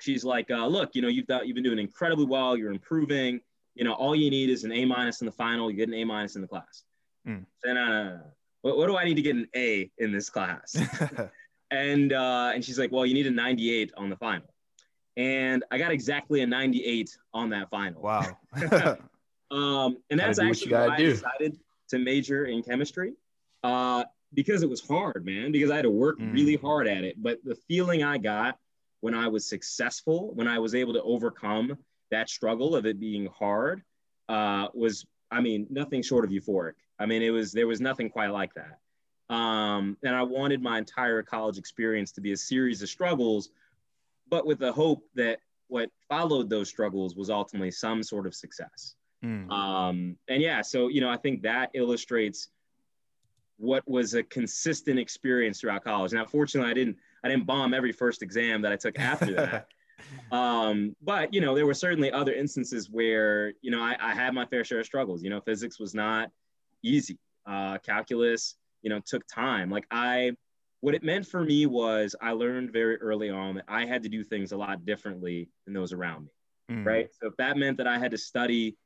She's 0.00 0.24
like, 0.24 0.50
uh, 0.50 0.66
look, 0.66 0.94
you 0.94 1.02
know, 1.02 1.08
you've 1.08 1.26
done, 1.26 1.46
you've 1.46 1.54
been 1.54 1.62
doing 1.62 1.78
incredibly 1.78 2.24
well. 2.24 2.56
You're 2.56 2.72
improving. 2.72 3.40
You 3.74 3.84
know, 3.84 3.92
all 3.92 4.16
you 4.16 4.30
need 4.30 4.50
is 4.50 4.64
an 4.64 4.72
A 4.72 4.84
minus 4.84 5.20
in 5.20 5.26
the 5.26 5.32
final. 5.32 5.70
You 5.70 5.76
get 5.76 5.88
an 5.88 5.94
A 5.94 6.04
minus 6.04 6.34
in 6.36 6.42
the 6.42 6.48
class. 6.48 6.84
Mm. 7.28 7.44
Then, 7.62 7.76
uh, 7.76 8.22
what, 8.62 8.78
what 8.78 8.86
do 8.86 8.96
I 8.96 9.04
need 9.04 9.14
to 9.14 9.22
get 9.22 9.36
an 9.36 9.46
A 9.54 9.90
in 9.98 10.10
this 10.10 10.30
class? 10.30 10.74
and 11.72 12.12
uh, 12.12 12.52
and 12.54 12.64
she's 12.64 12.78
like, 12.78 12.92
well, 12.92 13.04
you 13.04 13.14
need 13.14 13.26
a 13.26 13.30
98 13.30 13.92
on 13.96 14.10
the 14.10 14.16
final 14.16 14.52
and 15.16 15.64
I 15.70 15.78
got 15.78 15.92
exactly 15.92 16.40
a 16.42 16.46
98 16.46 17.16
on 17.34 17.50
that 17.50 17.70
final. 17.70 18.02
Wow. 18.02 18.38
um, 19.50 19.96
and 20.10 20.18
that's 20.18 20.38
actually 20.38 20.72
why 20.72 20.96
do. 20.96 21.08
I 21.08 21.10
decided 21.10 21.58
to 21.90 21.98
major 21.98 22.46
in 22.46 22.62
chemistry 22.62 23.12
uh, 23.62 24.04
because 24.32 24.62
it 24.62 24.70
was 24.70 24.86
hard, 24.86 25.24
man, 25.24 25.52
because 25.52 25.70
I 25.70 25.76
had 25.76 25.82
to 25.82 25.90
work 25.90 26.18
mm. 26.18 26.32
really 26.32 26.56
hard 26.56 26.86
at 26.86 27.04
it. 27.04 27.22
But 27.22 27.38
the 27.44 27.54
feeling 27.54 28.02
I 28.02 28.18
got 28.18 28.56
when 29.00 29.14
I 29.14 29.28
was 29.28 29.46
successful, 29.46 30.32
when 30.34 30.48
I 30.48 30.58
was 30.58 30.74
able 30.74 30.94
to 30.94 31.02
overcome 31.02 31.76
that 32.10 32.30
struggle 32.30 32.74
of 32.74 32.86
it 32.86 33.00
being 33.00 33.26
hard, 33.26 33.82
uh, 34.28 34.68
was, 34.72 35.04
I 35.30 35.40
mean, 35.40 35.66
nothing 35.68 36.02
short 36.02 36.24
of 36.24 36.30
euphoric. 36.30 36.74
I 36.98 37.06
mean, 37.06 37.22
it 37.22 37.30
was, 37.30 37.52
there 37.52 37.66
was 37.66 37.80
nothing 37.80 38.08
quite 38.08 38.28
like 38.28 38.54
that. 38.54 38.78
Um, 39.32 39.96
and 40.02 40.14
I 40.14 40.22
wanted 40.22 40.62
my 40.62 40.78
entire 40.78 41.22
college 41.22 41.58
experience 41.58 42.12
to 42.12 42.20
be 42.20 42.32
a 42.32 42.36
series 42.36 42.82
of 42.82 42.88
struggles 42.88 43.50
but 44.32 44.46
with 44.46 44.60
the 44.60 44.72
hope 44.72 45.04
that 45.14 45.40
what 45.68 45.90
followed 46.08 46.48
those 46.48 46.66
struggles 46.66 47.14
was 47.14 47.28
ultimately 47.28 47.70
some 47.70 48.02
sort 48.02 48.26
of 48.26 48.34
success. 48.34 48.94
Mm. 49.22 49.50
Um, 49.52 50.16
and 50.26 50.40
yeah, 50.40 50.62
so 50.62 50.88
you 50.88 51.02
know, 51.02 51.10
I 51.10 51.18
think 51.18 51.42
that 51.42 51.70
illustrates 51.74 52.48
what 53.58 53.86
was 53.86 54.14
a 54.14 54.22
consistent 54.22 54.98
experience 54.98 55.60
throughout 55.60 55.84
college. 55.84 56.14
Now, 56.14 56.24
fortunately, 56.24 56.70
I 56.70 56.74
didn't 56.74 56.96
I 57.22 57.28
didn't 57.28 57.44
bomb 57.44 57.74
every 57.74 57.92
first 57.92 58.22
exam 58.22 58.62
that 58.62 58.72
I 58.72 58.76
took 58.76 58.98
after 58.98 59.34
that. 59.34 59.66
um, 60.32 60.96
but 61.02 61.34
you 61.34 61.42
know, 61.42 61.54
there 61.54 61.66
were 61.66 61.74
certainly 61.74 62.10
other 62.10 62.32
instances 62.32 62.88
where 62.88 63.52
you 63.60 63.70
know 63.70 63.82
I, 63.82 63.96
I 64.00 64.14
had 64.14 64.32
my 64.32 64.46
fair 64.46 64.64
share 64.64 64.80
of 64.80 64.86
struggles. 64.86 65.22
You 65.22 65.28
know, 65.28 65.42
physics 65.42 65.78
was 65.78 65.94
not 65.94 66.30
easy. 66.82 67.18
Uh, 67.44 67.76
calculus, 67.78 68.54
you 68.82 68.90
know, 68.90 69.00
took 69.00 69.26
time. 69.26 69.70
Like 69.70 69.86
I 69.90 70.32
what 70.80 70.96
it 70.96 71.04
meant 71.04 71.26
for 71.26 71.44
me 71.44 71.66
was 71.66 72.16
I 72.20 72.32
learned 72.32 72.72
very 72.72 72.96
early 72.96 73.30
on 73.30 73.54
that 73.54 73.64
I 73.68 73.86
had 73.86 74.02
to 74.02 74.08
do 74.08 74.24
things 74.24 74.50
a 74.50 74.56
lot 74.56 74.84
differently 74.84 75.48
than 75.64 75.74
those 75.74 75.92
around 75.92 76.24
me. 76.24 76.76
Mm. 76.76 76.84
Right. 76.86 77.08
So 77.20 77.28
if 77.28 77.36
that 77.36 77.56
meant 77.56 77.76
that 77.78 77.86
I 77.86 77.98
had 77.98 78.10
to 78.10 78.18
study, 78.18 78.76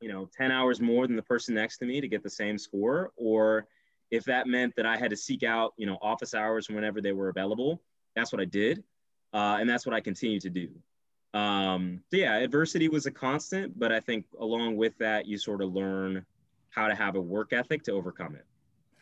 you 0.00 0.08
know, 0.08 0.30
10 0.36 0.52
hours 0.52 0.80
more 0.80 1.06
than 1.06 1.16
the 1.16 1.22
person 1.22 1.54
next 1.54 1.78
to 1.78 1.84
me 1.84 2.00
to 2.00 2.06
get 2.06 2.22
the 2.22 2.30
same 2.30 2.58
score, 2.58 3.12
or 3.16 3.66
if 4.12 4.24
that 4.24 4.46
meant 4.46 4.76
that 4.76 4.86
I 4.86 4.96
had 4.96 5.10
to 5.10 5.16
seek 5.16 5.42
out, 5.42 5.74
you 5.76 5.86
know, 5.86 5.98
office 6.00 6.32
hours 6.32 6.68
whenever 6.68 7.00
they 7.00 7.12
were 7.12 7.28
available, 7.28 7.82
that's 8.14 8.32
what 8.32 8.40
I 8.40 8.44
did. 8.44 8.84
Uh, 9.34 9.56
and 9.58 9.68
that's 9.68 9.84
what 9.84 9.96
I 9.96 10.00
continue 10.00 10.38
to 10.40 10.50
do. 10.50 10.68
Um, 11.34 12.02
so 12.10 12.18
yeah, 12.18 12.36
adversity 12.36 12.88
was 12.88 13.06
a 13.06 13.10
constant, 13.10 13.76
but 13.76 13.90
I 13.90 13.98
think 13.98 14.26
along 14.38 14.76
with 14.76 14.96
that, 14.98 15.26
you 15.26 15.38
sort 15.38 15.60
of 15.60 15.72
learn 15.72 16.24
how 16.70 16.86
to 16.86 16.94
have 16.94 17.16
a 17.16 17.20
work 17.20 17.52
ethic 17.52 17.82
to 17.84 17.92
overcome 17.92 18.36
it. 18.36 18.46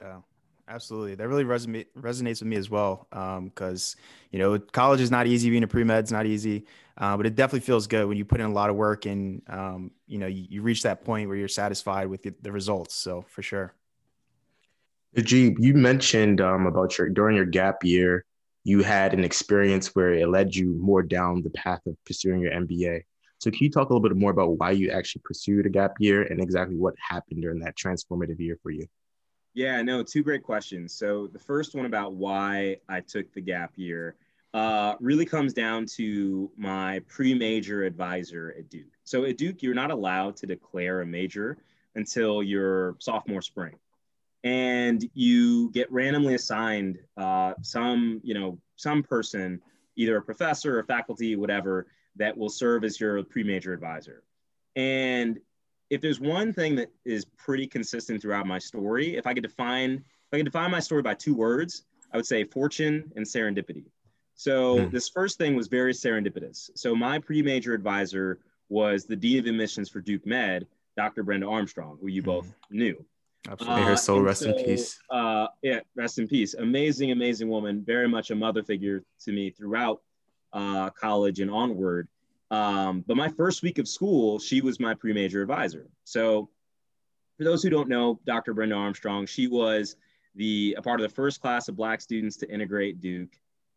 Yeah. 0.01 0.19
Absolutely. 0.67 1.15
That 1.15 1.29
really 1.29 1.45
resonates 1.45 2.41
with 2.41 2.45
me 2.45 2.57
as 2.57 2.71
well. 2.71 3.07
Because, 3.11 3.97
um, 3.99 4.03
you 4.31 4.39
know, 4.39 4.59
college 4.59 5.01
is 5.01 5.11
not 5.11 5.27
easy. 5.27 5.51
Being 5.51 5.63
a 5.63 5.69
pre 5.69 5.85
med 5.85 6.05
is 6.05 6.13
not 6.13 6.27
easy. 6.27 6.65
Uh, 6.97 7.17
but 7.17 7.27
it 7.27 7.35
definitely 7.35 7.61
feels 7.61 7.87
good 7.87 8.07
when 8.07 8.17
you 8.17 8.25
put 8.25 8.41
in 8.41 8.47
a 8.47 8.53
lot 8.53 8.71
of 8.71 8.77
work 8.77 9.05
and, 9.05 9.43
um, 9.49 9.91
you 10.07 10.17
know, 10.17 10.29
you, 10.29 10.47
you, 10.49 10.63
reach 10.63 10.85
that 10.85 11.05
point 11.05 11.27
where 11.27 11.37
you're 11.37 11.49
satisfied 11.49 12.07
with 12.07 12.23
the, 12.23 12.33
the 12.43 12.53
results. 12.53 12.95
So 12.95 13.25
for 13.29 13.43
sure. 13.43 13.75
Najib, 15.17 15.57
you 15.59 15.75
mentioned 15.75 16.41
um, 16.41 16.67
about 16.67 16.97
your 16.97 17.09
during 17.09 17.35
your 17.35 17.47
gap 17.47 17.83
year, 17.83 18.25
you 18.63 18.83
had 18.83 19.13
an 19.13 19.25
experience 19.25 19.95
where 19.95 20.15
it 20.15 20.29
led 20.29 20.55
you 20.55 20.79
more 20.81 21.03
down 21.03 21.43
the 21.43 21.51
path 21.51 21.81
of 21.87 21.97
pursuing 22.05 22.41
your 22.41 22.53
MBA. 22.53 23.03
So 23.39 23.51
can 23.51 23.59
you 23.61 23.71
talk 23.71 23.91
a 23.91 23.93
little 23.93 24.09
bit 24.09 24.17
more 24.17 24.31
about 24.31 24.57
why 24.59 24.71
you 24.71 24.91
actually 24.91 25.23
pursued 25.25 25.67
a 25.67 25.71
gap 25.71 25.95
year 25.99 26.23
and 26.23 26.41
exactly 26.41 26.77
what 26.77 26.95
happened 26.99 27.43
during 27.43 27.59
that 27.61 27.77
transformative 27.77 28.39
year 28.39 28.57
for 28.63 28.71
you? 28.71 28.87
Yeah, 29.55 29.83
no, 29.83 30.03
two 30.03 30.25
great 30.25 30.43
questions. 30.43 30.93
So 30.93 31.29
the 31.29 31.39
first 31.39 31.77
one 31.77 31.87
about 31.87 32.15
why 32.15 32.79
I 32.89 33.01
took 33.01 33.33
the 33.33 33.41
gap 33.41 33.73
year 33.77 34.17
uh, 34.53 34.95
really 35.01 35.25
comes 35.25 35.53
down 35.53 35.87
to 35.97 36.51
my 36.57 37.01
pre-major 37.09 37.85
advisor 37.85 38.55
at 38.59 38.69
Duke. 38.69 38.93
So 39.05 39.25
at 39.25 39.37
Duke, 39.37 39.63
you're 39.63 39.75
not 39.75 39.93
allowed 39.93 40.37
to 40.39 40.47
declare 40.47 41.03
a 41.03 41.07
major 41.07 41.59
until 41.95 42.43
your 42.43 42.97
sophomore 42.99 43.43
spring, 43.43 43.75
and 44.43 45.09
you 45.15 45.71
get 45.71 45.91
randomly 45.93 46.35
assigned 46.35 46.99
uh, 47.17 47.55
some, 47.63 48.21
you 48.25 48.35
know, 48.35 48.59
some 48.75 49.05
person, 49.05 49.61
either 49.95 50.17
a 50.17 50.23
professor 50.23 50.79
or 50.79 50.83
faculty, 50.83 51.37
whatever, 51.37 51.87
that 52.17 52.37
will 52.37 52.49
serve 52.49 52.83
as 52.83 52.99
your 52.99 53.23
pre-major 53.23 53.73
advisor. 53.73 54.25
And 54.75 55.39
if 55.95 56.01
there's 56.01 56.21
one 56.21 56.53
thing 56.53 56.75
that 56.77 56.91
is 57.05 57.25
pretty 57.25 57.67
consistent 57.67 58.21
throughout 58.21 58.47
my 58.47 58.59
story, 58.59 59.17
if 59.17 59.27
I 59.27 59.35
could 59.35 59.45
define 59.45 59.93
if 59.93 60.33
I 60.33 60.39
could 60.39 60.47
define 60.47 60.71
my 60.71 60.81
story 60.81 61.03
by 61.03 61.15
two 61.15 61.35
words, 61.35 61.85
I 62.13 62.17
would 62.17 62.27
say 62.27 62.45
fortune 62.45 63.13
and 63.17 63.25
serendipity. 63.25 63.85
So 64.35 64.79
mm. 64.79 64.91
this 64.91 65.09
first 65.09 65.39
thing 65.39 65.55
was 65.55 65.69
very 65.69 65.93
serendipitous. 65.93 66.71
So 66.75 66.95
my 66.97 67.19
pre-major 67.21 67.73
advisor 67.73 68.41
was 68.69 69.05
the 69.05 69.15
dean 69.15 69.39
of 69.39 69.47
admissions 69.47 69.89
for 69.89 70.01
Duke 70.01 70.27
Med, 70.27 70.67
Dr. 70.97 71.23
Brenda 71.23 71.47
Armstrong, 71.47 71.99
who 72.01 72.09
you 72.09 72.23
mm. 72.23 72.27
both 72.27 72.53
knew. 72.71 73.05
Absolutely. 73.49 73.83
Uh, 73.83 73.87
her 73.87 73.97
soul 73.97 74.21
rest 74.21 74.41
so, 74.41 74.51
in 74.51 74.65
peace. 74.65 74.99
Uh, 75.11 75.47
yeah, 75.63 75.81
rest 75.95 76.19
in 76.19 76.27
peace. 76.27 76.55
Amazing, 76.55 77.13
amazing 77.13 77.49
woman. 77.49 77.85
Very 77.85 78.09
much 78.09 78.31
a 78.31 78.35
mother 78.35 78.63
figure 78.65 79.05
to 79.21 79.33
me 79.33 79.51
throughout 79.51 80.01
uh, 80.53 80.91
college 80.91 81.41
and 81.41 81.51
onward. 81.51 82.09
Um, 82.51 83.05
but 83.07 83.17
my 83.17 83.29
first 83.29 83.63
week 83.63 83.79
of 83.79 83.89
school, 83.89 84.39
she 84.39 84.61
was 84.61 84.79
my 84.79 84.95
pre-major 84.95 85.43
advisor. 85.43 85.89
So 86.05 86.51
for 87.37 87.45
those 87.45 87.63
who 87.63 87.71
don't 87.71 87.89
know, 87.89 88.21
Dr. 88.27 88.55
Brenda 88.55 88.77
Armstrong, 88.77 89.27
she 89.27 89.47
was 89.47 89.97
the 90.35 90.75
a 90.79 90.83
part 90.83 91.01
of 91.01 91.09
the 91.09 91.15
first 91.15 91.41
class 91.41 91.69
of 91.69 91.77
Black 91.77 92.01
students 92.01 92.37
to 92.39 92.51
integrate 92.51 93.01
Duke 93.01 93.31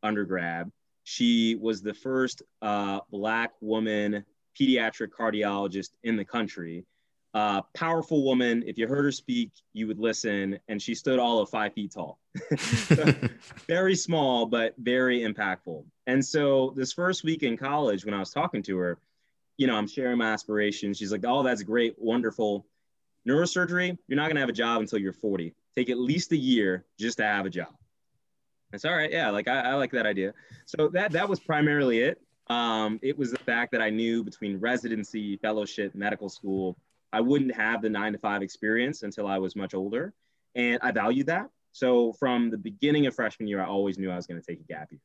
undergrad. 0.03 0.71
She 1.03 1.55
was 1.55 1.81
the 1.81 1.93
first 1.93 2.41
uh, 2.61 2.99
Black 3.09 3.51
woman 3.61 4.25
pediatric 4.59 5.09
cardiologist 5.17 5.91
in 6.03 6.15
the 6.15 6.25
country. 6.25 6.85
Uh, 7.37 7.61
powerful 7.75 8.23
woman. 8.23 8.63
If 8.65 8.79
you 8.79 8.87
heard 8.87 9.05
her 9.05 9.11
speak, 9.11 9.51
you 9.71 9.85
would 9.85 9.99
listen, 9.99 10.57
and 10.69 10.81
she 10.81 10.95
stood 10.95 11.19
all 11.19 11.37
of 11.37 11.47
five 11.51 11.71
feet 11.71 11.91
tall. 11.91 12.17
very 13.67 13.93
small, 13.93 14.47
but 14.47 14.73
very 14.79 15.19
impactful. 15.19 15.85
And 16.07 16.25
so 16.25 16.73
this 16.75 16.93
first 16.93 17.23
week 17.23 17.43
in 17.43 17.55
college, 17.55 18.05
when 18.05 18.15
I 18.15 18.19
was 18.19 18.31
talking 18.31 18.63
to 18.63 18.77
her, 18.79 18.97
you 19.55 19.67
know, 19.67 19.75
I'm 19.75 19.87
sharing 19.87 20.17
my 20.17 20.33
aspirations. 20.33 20.97
She's 20.97 21.11
like, 21.11 21.25
"Oh, 21.27 21.43
that's 21.43 21.61
great, 21.61 21.93
wonderful. 21.99 22.65
Neurosurgery, 23.29 23.95
you're 24.07 24.17
not 24.17 24.29
gonna 24.29 24.39
have 24.39 24.49
a 24.49 24.63
job 24.63 24.81
until 24.81 24.97
you're 24.97 25.13
40. 25.13 25.53
Take 25.75 25.91
at 25.91 25.99
least 25.99 26.31
a 26.31 26.37
year 26.37 26.85
just 26.97 27.19
to 27.19 27.23
have 27.23 27.45
a 27.45 27.51
job." 27.51 27.75
That's 28.71 28.83
all 28.83 28.95
right. 28.95 29.11
Yeah, 29.11 29.29
like 29.29 29.47
I, 29.47 29.59
I 29.59 29.73
like 29.75 29.91
that 29.91 30.07
idea. 30.07 30.33
So 30.65 30.87
that 30.87 31.11
that 31.11 31.29
was 31.29 31.39
primarily 31.39 31.99
it. 31.99 32.19
Um, 32.47 32.99
it 33.03 33.15
was 33.15 33.29
the 33.29 33.37
fact 33.37 33.73
that 33.73 33.81
I 33.83 33.91
knew 33.91 34.23
between 34.23 34.59
residency, 34.59 35.37
fellowship, 35.37 35.93
medical 35.93 36.29
school, 36.29 36.75
I 37.13 37.21
wouldn't 37.21 37.55
have 37.55 37.81
the 37.81 37.89
nine 37.89 38.13
to 38.13 38.19
five 38.19 38.41
experience 38.41 39.03
until 39.03 39.27
I 39.27 39.37
was 39.39 39.55
much 39.55 39.73
older. 39.73 40.13
And 40.55 40.79
I 40.81 40.91
valued 40.91 41.27
that. 41.27 41.49
So 41.71 42.13
from 42.13 42.49
the 42.49 42.57
beginning 42.57 43.05
of 43.05 43.15
freshman 43.15 43.47
year, 43.47 43.61
I 43.61 43.67
always 43.67 43.97
knew 43.97 44.09
I 44.09 44.15
was 44.15 44.27
going 44.27 44.41
to 44.41 44.45
take 44.45 44.59
a 44.59 44.63
gap 44.63 44.91
year. 44.91 44.99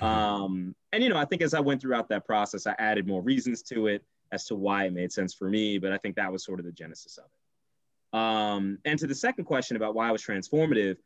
Mm-hmm. 0.00 0.04
Um, 0.04 0.74
and, 0.92 1.02
you 1.02 1.08
know, 1.08 1.16
I 1.16 1.24
think 1.24 1.42
as 1.42 1.54
I 1.54 1.60
went 1.60 1.80
throughout 1.80 2.08
that 2.10 2.26
process, 2.26 2.66
I 2.66 2.74
added 2.78 3.06
more 3.06 3.22
reasons 3.22 3.62
to 3.64 3.86
it 3.86 4.04
as 4.32 4.44
to 4.46 4.54
why 4.54 4.84
it 4.84 4.92
made 4.92 5.12
sense 5.12 5.32
for 5.34 5.48
me. 5.48 5.78
But 5.78 5.92
I 5.92 5.98
think 5.98 6.16
that 6.16 6.30
was 6.30 6.44
sort 6.44 6.60
of 6.60 6.66
the 6.66 6.72
genesis 6.72 7.18
of 7.18 7.24
it. 7.24 8.18
Um, 8.18 8.78
and 8.84 8.98
to 8.98 9.06
the 9.06 9.14
second 9.14 9.44
question 9.44 9.76
about 9.76 9.94
why 9.94 10.08
I 10.08 10.12
was 10.12 10.22
transformative, 10.22 10.96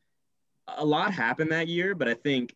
a 0.77 0.85
lot 0.85 1.15
happened 1.15 1.53
that 1.53 1.69
year, 1.69 1.95
but 1.95 2.09
I 2.09 2.15
think 2.15 2.55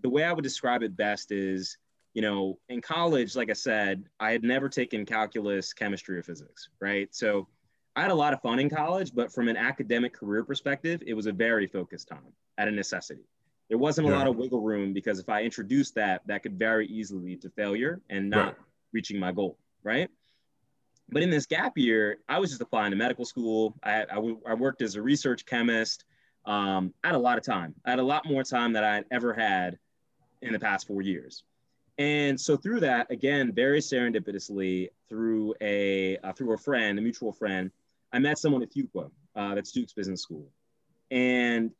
the 0.00 0.08
way 0.08 0.24
I 0.24 0.32
would 0.32 0.42
describe 0.42 0.82
it 0.82 0.96
best 0.96 1.30
is 1.32 1.76
you 2.14 2.22
know, 2.22 2.58
in 2.68 2.80
college, 2.80 3.34
like 3.36 3.50
I 3.50 3.54
said, 3.54 4.04
I 4.20 4.32
had 4.32 4.42
never 4.42 4.68
taken 4.68 5.06
calculus, 5.06 5.72
chemistry, 5.72 6.18
or 6.18 6.22
physics, 6.22 6.68
right? 6.80 7.08
So 7.14 7.48
I 7.96 8.02
had 8.02 8.10
a 8.10 8.14
lot 8.14 8.32
of 8.32 8.40
fun 8.40 8.58
in 8.58 8.68
college, 8.68 9.14
but 9.14 9.32
from 9.32 9.48
an 9.48 9.56
academic 9.56 10.12
career 10.12 10.44
perspective, 10.44 11.02
it 11.06 11.14
was 11.14 11.26
a 11.26 11.32
very 11.32 11.66
focused 11.66 12.08
time 12.08 12.32
at 12.58 12.68
a 12.68 12.70
necessity. 12.70 13.24
There 13.68 13.78
wasn't 13.78 14.08
a 14.08 14.10
yeah. 14.10 14.18
lot 14.18 14.26
of 14.26 14.36
wiggle 14.36 14.60
room 14.60 14.92
because 14.92 15.18
if 15.18 15.28
I 15.28 15.42
introduced 15.42 15.94
that, 15.94 16.20
that 16.26 16.42
could 16.42 16.58
very 16.58 16.86
easily 16.86 17.22
lead 17.22 17.42
to 17.42 17.50
failure 17.50 18.02
and 18.10 18.28
not 18.28 18.46
right. 18.46 18.56
reaching 18.92 19.18
my 19.18 19.32
goal, 19.32 19.58
right? 19.82 20.10
But 21.08 21.22
in 21.22 21.30
this 21.30 21.46
gap 21.46 21.76
year, 21.76 22.18
I 22.28 22.38
was 22.38 22.50
just 22.50 22.60
applying 22.60 22.90
to 22.90 22.96
medical 22.96 23.24
school. 23.24 23.74
I, 23.82 24.04
I, 24.10 24.54
worked 24.54 24.82
as 24.82 24.94
a 24.94 25.02
research 25.02 25.46
chemist. 25.46 26.04
Um, 26.44 26.92
I 27.02 27.08
had 27.08 27.16
a 27.16 27.18
lot 27.18 27.38
of 27.38 27.44
time. 27.44 27.74
I 27.84 27.90
had 27.90 27.98
a 27.98 28.04
lot 28.04 28.26
more 28.26 28.42
time 28.42 28.72
than 28.72 28.84
I 28.84 28.96
had 28.96 29.04
ever 29.10 29.32
had 29.32 29.78
in 30.40 30.52
the 30.52 30.58
past 30.58 30.86
four 30.86 31.02
years. 31.02 31.44
And 31.98 32.40
so 32.40 32.56
through 32.56 32.80
that, 32.80 33.10
again, 33.10 33.52
very 33.52 33.80
serendipitously, 33.80 34.88
through 35.08 35.54
a 35.60 36.16
uh, 36.18 36.32
through 36.32 36.54
a 36.54 36.58
friend, 36.58 36.98
a 36.98 37.02
mutual 37.02 37.32
friend, 37.32 37.70
I 38.12 38.18
met 38.18 38.38
someone 38.38 38.62
at 38.62 38.70
Fuqua, 38.72 39.10
uh, 39.36 39.54
that's 39.54 39.72
Duke's 39.72 39.92
Business 39.92 40.22
School, 40.22 40.50
and 41.10 41.70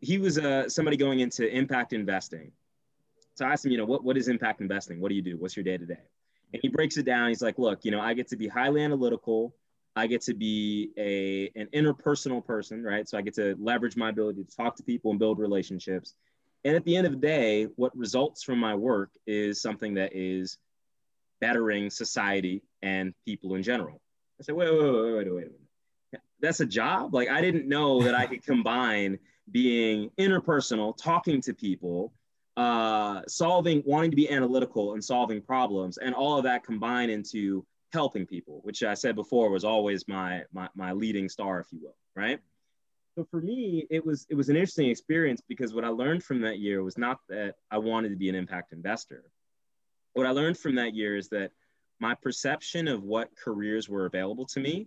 he 0.00 0.18
was 0.18 0.38
uh, 0.38 0.68
somebody 0.68 0.96
going 0.96 1.20
into 1.20 1.48
impact 1.48 1.92
investing. 1.92 2.52
So 3.34 3.46
I 3.46 3.52
asked 3.52 3.64
him, 3.64 3.72
you 3.72 3.78
know, 3.78 3.84
what, 3.84 4.04
what 4.04 4.16
is 4.16 4.28
impact 4.28 4.60
investing? 4.60 5.00
What 5.00 5.10
do 5.10 5.14
you 5.14 5.22
do? 5.22 5.36
What's 5.36 5.56
your 5.56 5.64
day 5.64 5.76
to 5.76 5.86
day? 5.86 6.02
And 6.52 6.60
he 6.62 6.68
breaks 6.68 6.96
it 6.96 7.04
down. 7.04 7.28
He's 7.28 7.42
like, 7.42 7.58
look, 7.58 7.84
you 7.84 7.90
know, 7.90 8.00
I 8.00 8.14
get 8.14 8.28
to 8.28 8.36
be 8.36 8.48
highly 8.48 8.82
analytical. 8.82 9.54
I 9.94 10.06
get 10.06 10.22
to 10.22 10.34
be 10.34 10.92
a 10.96 11.50
an 11.58 11.68
interpersonal 11.74 12.44
person, 12.44 12.82
right? 12.82 13.08
So 13.08 13.18
I 13.18 13.22
get 13.22 13.34
to 13.34 13.56
leverage 13.58 13.96
my 13.96 14.10
ability 14.10 14.44
to 14.44 14.56
talk 14.56 14.76
to 14.76 14.82
people 14.82 15.10
and 15.10 15.18
build 15.18 15.38
relationships. 15.38 16.14
And 16.64 16.76
at 16.76 16.84
the 16.84 16.96
end 16.96 17.06
of 17.06 17.12
the 17.12 17.18
day, 17.18 17.64
what 17.76 17.96
results 17.96 18.42
from 18.42 18.58
my 18.58 18.74
work 18.74 19.10
is 19.26 19.60
something 19.60 19.94
that 19.94 20.14
is 20.14 20.58
bettering 21.40 21.90
society 21.90 22.62
and 22.82 23.14
people 23.24 23.54
in 23.54 23.62
general. 23.62 24.00
I 24.40 24.44
said, 24.44 24.54
wait, 24.54 24.72
wait, 24.72 24.80
wait, 24.80 24.92
wait, 24.92 25.14
wait, 25.14 25.34
wait. 25.34 26.20
That's 26.40 26.60
a 26.60 26.66
job. 26.66 27.14
Like 27.14 27.28
I 27.28 27.40
didn't 27.40 27.68
know 27.68 28.02
that 28.02 28.14
I 28.14 28.26
could 28.26 28.44
combine 28.44 29.18
being 29.50 30.10
interpersonal, 30.18 30.96
talking 30.96 31.40
to 31.42 31.54
people, 31.54 32.12
uh, 32.56 33.22
solving, 33.26 33.82
wanting 33.84 34.10
to 34.10 34.16
be 34.16 34.30
analytical 34.30 34.94
and 34.94 35.04
solving 35.04 35.40
problems, 35.40 35.98
and 35.98 36.14
all 36.14 36.38
of 36.38 36.44
that 36.44 36.64
combine 36.64 37.10
into 37.10 37.64
helping 37.92 38.26
people, 38.26 38.60
which 38.62 38.82
I 38.82 38.94
said 38.94 39.16
before 39.16 39.50
was 39.50 39.64
always 39.64 40.06
my 40.06 40.44
my, 40.52 40.68
my 40.74 40.92
leading 40.92 41.28
star, 41.28 41.60
if 41.60 41.72
you 41.72 41.80
will, 41.82 41.96
right? 42.14 42.38
So 43.18 43.26
for 43.32 43.40
me, 43.40 43.84
it 43.90 44.06
was 44.06 44.28
it 44.30 44.36
was 44.36 44.48
an 44.48 44.54
interesting 44.54 44.90
experience 44.90 45.40
because 45.48 45.74
what 45.74 45.84
I 45.84 45.88
learned 45.88 46.22
from 46.22 46.40
that 46.42 46.60
year 46.60 46.84
was 46.84 46.96
not 46.96 47.18
that 47.28 47.56
I 47.68 47.76
wanted 47.78 48.10
to 48.10 48.16
be 48.16 48.28
an 48.28 48.36
impact 48.36 48.72
investor. 48.72 49.24
What 50.12 50.24
I 50.24 50.30
learned 50.30 50.56
from 50.56 50.76
that 50.76 50.94
year 50.94 51.16
is 51.16 51.28
that 51.30 51.50
my 51.98 52.14
perception 52.14 52.86
of 52.86 53.02
what 53.02 53.34
careers 53.34 53.88
were 53.88 54.06
available 54.06 54.46
to 54.46 54.60
me 54.60 54.86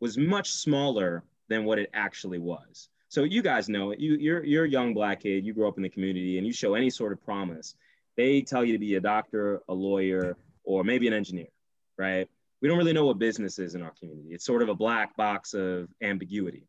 was 0.00 0.18
much 0.18 0.50
smaller 0.50 1.22
than 1.48 1.64
what 1.64 1.78
it 1.78 1.90
actually 1.94 2.40
was. 2.40 2.88
So 3.08 3.22
you 3.22 3.40
guys 3.40 3.68
know. 3.68 3.94
You, 3.96 4.16
you're 4.16 4.42
you're 4.42 4.64
a 4.64 4.68
young 4.68 4.92
black 4.92 5.20
kid. 5.20 5.46
You 5.46 5.54
grow 5.54 5.68
up 5.68 5.76
in 5.76 5.84
the 5.84 5.88
community, 5.88 6.38
and 6.38 6.46
you 6.48 6.52
show 6.52 6.74
any 6.74 6.90
sort 6.90 7.12
of 7.12 7.24
promise. 7.24 7.76
They 8.16 8.42
tell 8.42 8.64
you 8.64 8.72
to 8.72 8.80
be 8.80 8.96
a 8.96 9.00
doctor, 9.00 9.62
a 9.68 9.74
lawyer, 9.74 10.36
or 10.64 10.82
maybe 10.82 11.06
an 11.06 11.12
engineer, 11.12 11.52
right? 11.96 12.28
We 12.60 12.66
don't 12.66 12.78
really 12.78 12.94
know 12.94 13.06
what 13.06 13.20
business 13.20 13.60
is 13.60 13.76
in 13.76 13.82
our 13.82 13.92
community. 13.92 14.30
It's 14.32 14.44
sort 14.44 14.62
of 14.62 14.70
a 14.70 14.74
black 14.74 15.16
box 15.16 15.54
of 15.54 15.88
ambiguity. 16.02 16.66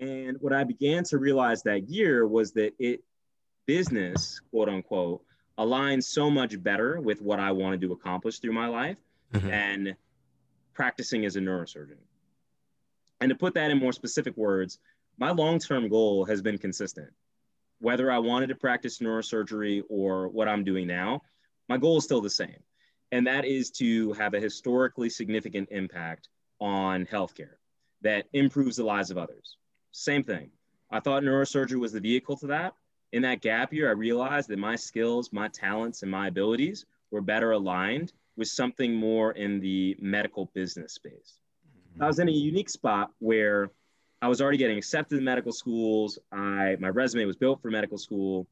And 0.00 0.36
what 0.40 0.52
I 0.52 0.64
began 0.64 1.04
to 1.04 1.18
realize 1.18 1.62
that 1.64 1.88
year 1.88 2.26
was 2.26 2.52
that 2.52 2.72
it 2.78 3.02
business, 3.66 4.40
quote 4.50 4.68
unquote, 4.68 5.22
aligns 5.58 6.04
so 6.04 6.30
much 6.30 6.60
better 6.62 7.00
with 7.00 7.20
what 7.20 7.40
I 7.40 7.52
wanted 7.52 7.80
to 7.82 7.92
accomplish 7.92 8.38
through 8.38 8.52
my 8.52 8.68
life 8.68 8.98
mm-hmm. 9.32 9.48
than 9.48 9.96
practicing 10.72 11.24
as 11.24 11.36
a 11.36 11.40
neurosurgeon. 11.40 11.98
And 13.20 13.28
to 13.30 13.34
put 13.34 13.54
that 13.54 13.70
in 13.70 13.78
more 13.78 13.92
specific 13.92 14.36
words, 14.36 14.78
my 15.18 15.32
long-term 15.32 15.88
goal 15.88 16.24
has 16.24 16.40
been 16.40 16.58
consistent. 16.58 17.08
Whether 17.80 18.10
I 18.10 18.18
wanted 18.18 18.48
to 18.48 18.54
practice 18.54 18.98
neurosurgery 18.98 19.82
or 19.88 20.28
what 20.28 20.48
I'm 20.48 20.64
doing 20.64 20.86
now, 20.86 21.22
my 21.68 21.76
goal 21.76 21.98
is 21.98 22.04
still 22.04 22.20
the 22.20 22.30
same. 22.30 22.62
And 23.10 23.26
that 23.26 23.44
is 23.44 23.70
to 23.72 24.12
have 24.14 24.34
a 24.34 24.40
historically 24.40 25.10
significant 25.10 25.68
impact 25.70 26.28
on 26.60 27.06
healthcare 27.06 27.56
that 28.02 28.26
improves 28.32 28.76
the 28.76 28.84
lives 28.84 29.10
of 29.10 29.18
others. 29.18 29.57
Same 29.92 30.24
thing. 30.24 30.50
I 30.90 31.00
thought 31.00 31.22
neurosurgery 31.22 31.78
was 31.78 31.92
the 31.92 32.00
vehicle 32.00 32.36
to 32.38 32.46
that. 32.48 32.74
In 33.12 33.22
that 33.22 33.40
gap 33.40 33.72
year, 33.72 33.88
I 33.88 33.92
realized 33.92 34.48
that 34.48 34.58
my 34.58 34.76
skills, 34.76 35.32
my 35.32 35.48
talents, 35.48 36.02
and 36.02 36.10
my 36.10 36.28
abilities 36.28 36.86
were 37.10 37.20
better 37.20 37.52
aligned 37.52 38.12
with 38.36 38.48
something 38.48 38.94
more 38.94 39.32
in 39.32 39.60
the 39.60 39.96
medical 40.00 40.50
business 40.54 40.94
space. 40.94 41.38
Mm-hmm. 41.94 42.02
I 42.02 42.06
was 42.06 42.18
in 42.18 42.28
a 42.28 42.32
unique 42.32 42.70
spot 42.70 43.10
where 43.18 43.70
I 44.20 44.28
was 44.28 44.40
already 44.40 44.58
getting 44.58 44.78
accepted 44.78 45.18
in 45.18 45.24
medical 45.24 45.52
schools. 45.52 46.18
I 46.32 46.76
my 46.80 46.88
resume 46.88 47.24
was 47.24 47.36
built 47.36 47.62
for 47.62 47.70
medical 47.70 47.98
school. 47.98 48.46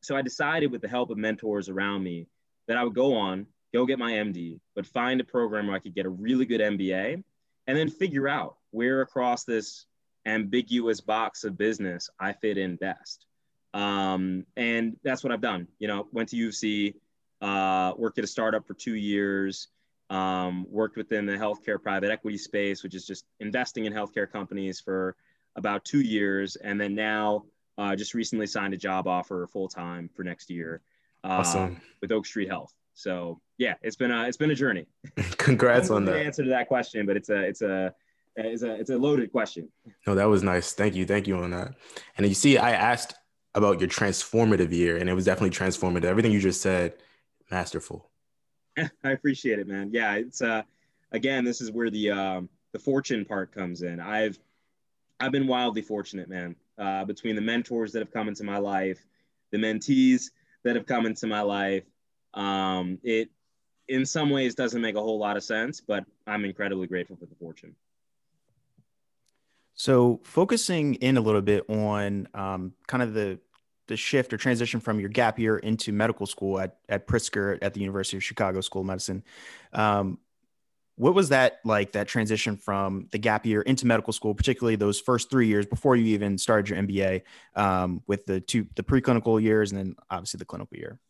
So 0.00 0.16
I 0.16 0.22
decided 0.22 0.70
with 0.72 0.82
the 0.82 0.88
help 0.88 1.10
of 1.10 1.18
mentors 1.18 1.68
around 1.68 2.02
me 2.02 2.26
that 2.66 2.76
I 2.76 2.84
would 2.84 2.94
go 2.94 3.14
on, 3.14 3.46
go 3.72 3.86
get 3.86 3.98
my 3.98 4.12
MD, 4.12 4.58
but 4.74 4.86
find 4.86 5.20
a 5.20 5.24
program 5.24 5.68
where 5.68 5.76
I 5.76 5.78
could 5.78 5.94
get 5.94 6.06
a 6.06 6.10
really 6.10 6.44
good 6.44 6.60
MBA 6.60 7.22
and 7.66 7.78
then 7.78 7.88
figure 7.88 8.28
out 8.28 8.56
where 8.70 9.02
across 9.02 9.44
this 9.44 9.86
ambiguous 10.26 11.00
box 11.00 11.44
of 11.44 11.56
business 11.58 12.10
I 12.18 12.32
fit 12.32 12.58
in 12.58 12.76
best. 12.76 13.26
Um, 13.74 14.46
and 14.56 14.96
that's 15.02 15.24
what 15.24 15.32
I've 15.32 15.40
done. 15.40 15.66
You 15.78 15.88
know, 15.88 16.06
went 16.12 16.28
to 16.30 16.36
UC, 16.36 16.94
uh, 17.40 17.94
worked 17.96 18.18
at 18.18 18.24
a 18.24 18.28
startup 18.28 18.66
for 18.66 18.74
two 18.74 18.94
years, 18.94 19.68
um, 20.10 20.66
worked 20.70 20.96
within 20.96 21.26
the 21.26 21.32
healthcare 21.32 21.82
private 21.82 22.10
equity 22.10 22.38
space, 22.38 22.82
which 22.82 22.94
is 22.94 23.06
just 23.06 23.24
investing 23.40 23.86
in 23.86 23.92
healthcare 23.92 24.30
companies 24.30 24.78
for 24.78 25.16
about 25.56 25.84
two 25.84 26.00
years, 26.00 26.56
and 26.56 26.80
then 26.80 26.94
now 26.94 27.44
uh, 27.78 27.96
just 27.96 28.14
recently 28.14 28.46
signed 28.46 28.74
a 28.74 28.76
job 28.76 29.06
offer 29.06 29.46
full 29.46 29.68
time 29.68 30.10
for 30.14 30.22
next 30.22 30.50
year 30.50 30.82
uh, 31.24 31.28
awesome. 31.28 31.80
with 32.00 32.12
Oak 32.12 32.26
Street 32.26 32.48
Health. 32.48 32.72
So 32.94 33.40
yeah, 33.56 33.74
it's 33.82 33.96
been 33.96 34.10
a 34.10 34.24
it's 34.28 34.36
been 34.36 34.50
a 34.50 34.54
journey. 34.54 34.86
Congrats 35.38 35.90
on 35.90 36.04
that. 36.04 36.16
Answer 36.16 36.44
to 36.44 36.50
that 36.50 36.68
question, 36.68 37.06
but 37.06 37.16
it's 37.16 37.30
a 37.30 37.40
it's 37.40 37.62
a 37.62 37.94
it's 38.36 38.62
a 38.62 38.74
it's 38.74 38.90
a 38.90 38.98
loaded 38.98 39.30
question. 39.32 39.68
No, 40.06 40.14
that 40.14 40.24
was 40.24 40.42
nice. 40.42 40.72
Thank 40.72 40.94
you, 40.94 41.04
thank 41.04 41.26
you 41.26 41.36
on 41.36 41.50
that. 41.50 41.74
And 42.16 42.26
you 42.26 42.34
see, 42.34 42.58
I 42.58 42.72
asked 42.72 43.14
about 43.54 43.80
your 43.80 43.88
transformative 43.88 44.72
year, 44.72 44.96
and 44.96 45.08
it 45.08 45.14
was 45.14 45.26
definitely 45.26 45.50
transformative. 45.50 46.04
Everything 46.04 46.32
you 46.32 46.40
just 46.40 46.62
said, 46.62 46.94
masterful. 47.50 48.10
I 48.78 49.10
appreciate 49.10 49.58
it, 49.58 49.68
man. 49.68 49.90
Yeah, 49.92 50.14
it's 50.14 50.40
uh, 50.40 50.62
again, 51.12 51.44
this 51.44 51.60
is 51.60 51.70
where 51.70 51.90
the 51.90 52.10
um, 52.10 52.48
the 52.72 52.78
fortune 52.78 53.24
part 53.24 53.52
comes 53.52 53.82
in. 53.82 54.00
I've 54.00 54.38
I've 55.20 55.32
been 55.32 55.46
wildly 55.46 55.82
fortunate, 55.82 56.28
man. 56.28 56.56
Uh, 56.78 57.04
between 57.04 57.36
the 57.36 57.42
mentors 57.42 57.92
that 57.92 58.00
have 58.00 58.10
come 58.10 58.28
into 58.28 58.44
my 58.44 58.58
life, 58.58 59.06
the 59.50 59.58
mentees 59.58 60.30
that 60.64 60.74
have 60.74 60.86
come 60.86 61.06
into 61.06 61.26
my 61.26 61.42
life, 61.42 61.84
um, 62.34 62.98
it 63.02 63.30
in 63.88 64.06
some 64.06 64.30
ways 64.30 64.54
doesn't 64.54 64.80
make 64.80 64.94
a 64.94 65.00
whole 65.00 65.18
lot 65.18 65.36
of 65.36 65.44
sense, 65.44 65.80
but 65.80 66.04
I'm 66.26 66.44
incredibly 66.44 66.86
grateful 66.86 67.16
for 67.16 67.26
the 67.26 67.34
fortune. 67.34 67.74
So, 69.74 70.20
focusing 70.24 70.94
in 70.96 71.16
a 71.16 71.20
little 71.20 71.40
bit 71.40 71.68
on 71.68 72.28
um, 72.34 72.74
kind 72.86 73.02
of 73.02 73.14
the 73.14 73.38
the 73.88 73.96
shift 73.96 74.32
or 74.32 74.36
transition 74.36 74.80
from 74.80 75.00
your 75.00 75.08
gap 75.08 75.38
year 75.38 75.58
into 75.58 75.92
medical 75.92 76.24
school 76.24 76.58
at, 76.60 76.78
at 76.88 77.06
Pritzker 77.06 77.58
at 77.60 77.74
the 77.74 77.80
University 77.80 78.16
of 78.16 78.24
Chicago 78.24 78.60
School 78.60 78.82
of 78.82 78.86
Medicine. 78.86 79.24
Um, 79.72 80.18
what 80.96 81.14
was 81.14 81.30
that 81.30 81.58
like 81.64 81.92
that 81.92 82.06
transition 82.06 82.56
from 82.56 83.08
the 83.12 83.18
gap 83.18 83.44
year 83.44 83.62
into 83.62 83.86
medical 83.86 84.12
school, 84.12 84.34
particularly 84.34 84.76
those 84.76 85.00
first 85.00 85.30
three 85.30 85.46
years 85.46 85.66
before 85.66 85.96
you 85.96 86.06
even 86.14 86.38
started 86.38 86.68
your 86.68 86.78
MBA 86.78 87.22
um, 87.56 88.02
with 88.06 88.24
the 88.26 88.40
two, 88.40 88.66
the 88.76 88.82
preclinical 88.82 89.42
years 89.42 89.72
and 89.72 89.80
then 89.80 89.96
obviously 90.10 90.38
the 90.38 90.44
clinical 90.44 90.76
year? 90.76 91.00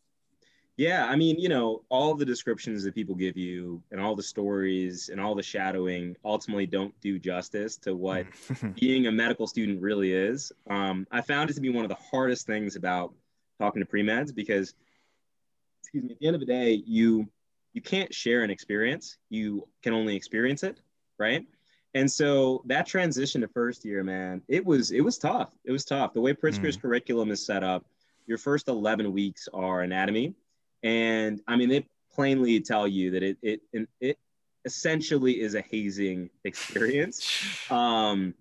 Yeah, 0.79 1.07
I 1.07 1.17
mean, 1.17 1.39
you 1.39 1.51
know, 1.51 1.83
all 1.91 2.15
the 2.15 2.25
descriptions 2.25 2.83
that 2.85 2.95
people 2.95 3.15
give 3.15 3.37
you 3.37 3.83
and 3.91 4.01
all 4.01 4.17
the 4.17 4.23
stories 4.23 5.11
and 5.11 5.21
all 5.21 5.35
the 5.35 5.43
shadowing 5.43 6.17
ultimately 6.25 6.67
don't 6.67 6.99
do 7.03 7.19
justice 7.19 7.77
to 7.79 7.95
what 7.95 8.27
being 8.81 9.07
a 9.07 9.13
medical 9.13 9.47
student 9.47 9.83
really 9.83 10.13
is. 10.13 10.51
Um, 10.71 11.07
I 11.11 11.21
found 11.21 11.51
it 11.51 11.55
to 11.55 11.61
be 11.61 11.69
one 11.69 11.85
of 11.85 11.91
the 11.91 11.99
hardest 12.11 12.47
things 12.47 12.77
about 12.77 13.13
talking 13.61 13.83
to 13.83 13.87
pre-meds 13.87 14.35
because, 14.35 14.75
excuse 15.83 16.05
me, 16.05 16.13
at 16.13 16.19
the 16.21 16.27
end 16.27 16.37
of 16.37 16.41
the 16.41 16.47
day, 16.47 16.83
you 16.87 17.29
you 17.75 17.81
can't 17.81 18.13
share 18.13 18.43
an 18.43 18.51
experience. 18.51 19.17
You 19.31 19.67
can 19.83 19.95
only 19.95 20.15
experience 20.15 20.63
it, 20.63 20.81
right? 21.19 21.47
And 21.95 22.11
so 22.11 22.63
that 22.67 22.87
transition 22.87 23.43
to 23.43 23.49
first 23.49 23.85
year, 23.85 24.03
man, 24.03 24.43
it 24.49 24.65
was 24.65 24.91
it 24.91 25.03
was 25.03 25.19
tough. 25.19 25.55
It 25.65 25.73
was 25.73 25.85
tough. 25.85 26.15
The 26.15 26.21
way 26.21 26.33
Pritzker's 26.33 26.79
mm. 26.79 26.83
curriculum 26.83 27.31
is 27.31 27.45
set 27.45 27.63
up, 27.63 27.85
your 28.27 28.39
first 28.39 28.69
11 28.69 29.13
weeks 29.13 29.49
are 29.53 29.83
anatomy 29.83 30.35
and 30.83 31.41
I 31.47 31.57
mean, 31.57 31.69
they 31.69 31.87
plainly 32.13 32.61
tell 32.61 32.87
you 32.87 33.11
that 33.13 33.23
it 33.23 33.39
it 33.43 33.89
it 34.01 34.19
essentially 34.65 35.41
is 35.41 35.55
a 35.55 35.63
hazing 35.63 36.31
experience. 36.45 37.29
Um, 37.71 38.35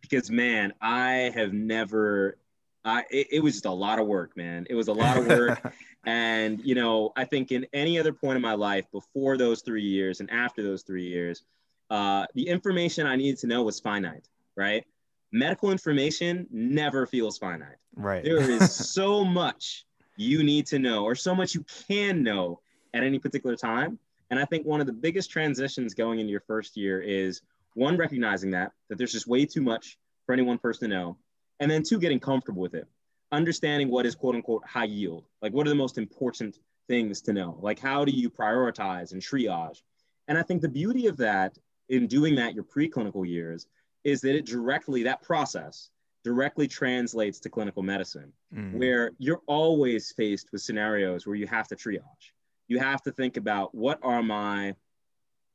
because 0.00 0.30
man, 0.30 0.74
I 0.82 1.32
have 1.34 1.54
never. 1.54 2.36
I 2.84 3.04
it, 3.10 3.28
it 3.30 3.40
was 3.42 3.54
just 3.54 3.64
a 3.64 3.70
lot 3.70 3.98
of 3.98 4.06
work, 4.06 4.36
man. 4.36 4.66
It 4.68 4.74
was 4.74 4.88
a 4.88 4.92
lot 4.92 5.16
of 5.16 5.26
work. 5.26 5.72
and 6.04 6.60
you 6.62 6.74
know, 6.74 7.12
I 7.16 7.24
think 7.24 7.50
in 7.50 7.66
any 7.72 7.98
other 7.98 8.12
point 8.12 8.36
in 8.36 8.42
my 8.42 8.54
life 8.54 8.90
before 8.92 9.38
those 9.38 9.62
three 9.62 9.84
years 9.84 10.20
and 10.20 10.30
after 10.30 10.62
those 10.62 10.82
three 10.82 11.06
years, 11.06 11.44
uh, 11.88 12.26
the 12.34 12.48
information 12.48 13.06
I 13.06 13.16
needed 13.16 13.38
to 13.40 13.46
know 13.46 13.62
was 13.62 13.80
finite, 13.80 14.28
right? 14.56 14.84
Medical 15.30 15.70
information 15.70 16.46
never 16.50 17.06
feels 17.06 17.38
finite. 17.38 17.78
Right. 17.96 18.22
There 18.22 18.40
is 18.40 18.74
so 18.92 19.24
much 19.24 19.86
you 20.16 20.42
need 20.42 20.66
to 20.66 20.78
know 20.78 21.04
or 21.04 21.14
so 21.14 21.34
much 21.34 21.54
you 21.54 21.64
can 21.88 22.22
know 22.22 22.60
at 22.94 23.02
any 23.02 23.18
particular 23.18 23.56
time. 23.56 23.98
And 24.30 24.38
I 24.38 24.44
think 24.44 24.66
one 24.66 24.80
of 24.80 24.86
the 24.86 24.92
biggest 24.92 25.30
transitions 25.30 25.94
going 25.94 26.18
into 26.20 26.30
your 26.30 26.42
first 26.46 26.76
year 26.76 27.00
is 27.00 27.42
one, 27.74 27.96
recognizing 27.96 28.50
that, 28.52 28.72
that 28.88 28.98
there's 28.98 29.12
just 29.12 29.26
way 29.26 29.44
too 29.46 29.62
much 29.62 29.98
for 30.26 30.32
any 30.32 30.42
one 30.42 30.58
person 30.58 30.88
to 30.88 30.94
know. 30.96 31.16
And 31.60 31.70
then 31.70 31.82
two, 31.82 31.98
getting 31.98 32.20
comfortable 32.20 32.62
with 32.62 32.74
it, 32.74 32.86
understanding 33.30 33.88
what 33.88 34.06
is 34.06 34.14
quote 34.14 34.34
unquote 34.34 34.66
high 34.66 34.84
yield. 34.84 35.24
Like, 35.40 35.52
what 35.52 35.66
are 35.66 35.70
the 35.70 35.76
most 35.76 35.98
important 35.98 36.58
things 36.88 37.22
to 37.22 37.32
know. 37.32 37.58
Like, 37.60 37.78
how 37.78 38.04
do 38.04 38.12
you 38.12 38.30
prioritize 38.30 39.12
and 39.12 39.22
triage? 39.22 39.82
And 40.28 40.38
I 40.38 40.42
think 40.42 40.62
the 40.62 40.68
beauty 40.68 41.06
of 41.06 41.16
that 41.18 41.58
in 41.88 42.06
doing 42.06 42.34
that 42.36 42.54
your 42.54 42.64
preclinical 42.64 43.26
years 43.26 43.66
is 44.04 44.20
that 44.22 44.36
it 44.36 44.46
directly, 44.46 45.02
that 45.04 45.22
process 45.22 45.90
directly 46.24 46.68
translates 46.68 47.40
to 47.40 47.50
clinical 47.50 47.82
medicine, 47.82 48.32
mm. 48.54 48.72
where 48.74 49.12
you're 49.18 49.42
always 49.46 50.12
faced 50.12 50.48
with 50.52 50.62
scenarios 50.62 51.26
where 51.26 51.36
you 51.36 51.46
have 51.46 51.68
to 51.68 51.76
triage. 51.76 52.32
You 52.68 52.78
have 52.78 53.02
to 53.02 53.12
think 53.12 53.36
about 53.36 53.74
what 53.74 53.98
are 54.02 54.22
my 54.22 54.74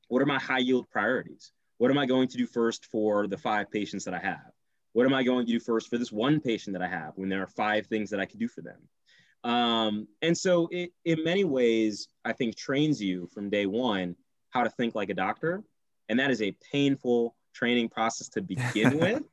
what 0.09 0.21
are 0.21 0.25
my 0.25 0.39
high 0.39 0.59
yield 0.59 0.89
priorities? 0.89 1.51
What 1.79 1.91
am 1.91 1.97
I 1.97 2.05
going 2.05 2.27
to 2.29 2.37
do 2.37 2.47
first 2.47 2.85
for 2.85 3.27
the 3.27 3.37
five 3.37 3.69
patients 3.71 4.05
that 4.05 4.13
I 4.13 4.19
have? 4.19 4.51
What 4.93 5.05
am 5.05 5.13
I 5.13 5.23
going 5.23 5.45
to 5.45 5.51
do 5.51 5.59
first 5.59 5.89
for 5.89 5.97
this 5.97 6.11
one 6.11 6.39
patient 6.39 6.73
that 6.73 6.81
I 6.81 6.87
have 6.87 7.13
when 7.15 7.29
there 7.29 7.43
are 7.43 7.47
five 7.47 7.87
things 7.87 8.09
that 8.09 8.19
I 8.19 8.25
can 8.25 8.39
do 8.39 8.47
for 8.47 8.61
them? 8.61 8.79
Um, 9.43 10.07
and 10.21 10.37
so 10.37 10.67
it, 10.71 10.91
in 11.05 11.23
many 11.23 11.43
ways, 11.43 12.07
I 12.25 12.33
think 12.33 12.55
trains 12.55 13.01
you 13.01 13.27
from 13.33 13.49
day 13.49 13.65
one 13.65 14.15
how 14.49 14.63
to 14.63 14.69
think 14.69 14.95
like 14.95 15.09
a 15.09 15.13
doctor. 15.13 15.63
And 16.09 16.19
that 16.19 16.31
is 16.31 16.41
a 16.41 16.55
painful 16.71 17.35
training 17.53 17.89
process 17.89 18.29
to 18.29 18.41
begin 18.41 18.97
with, 18.99 19.23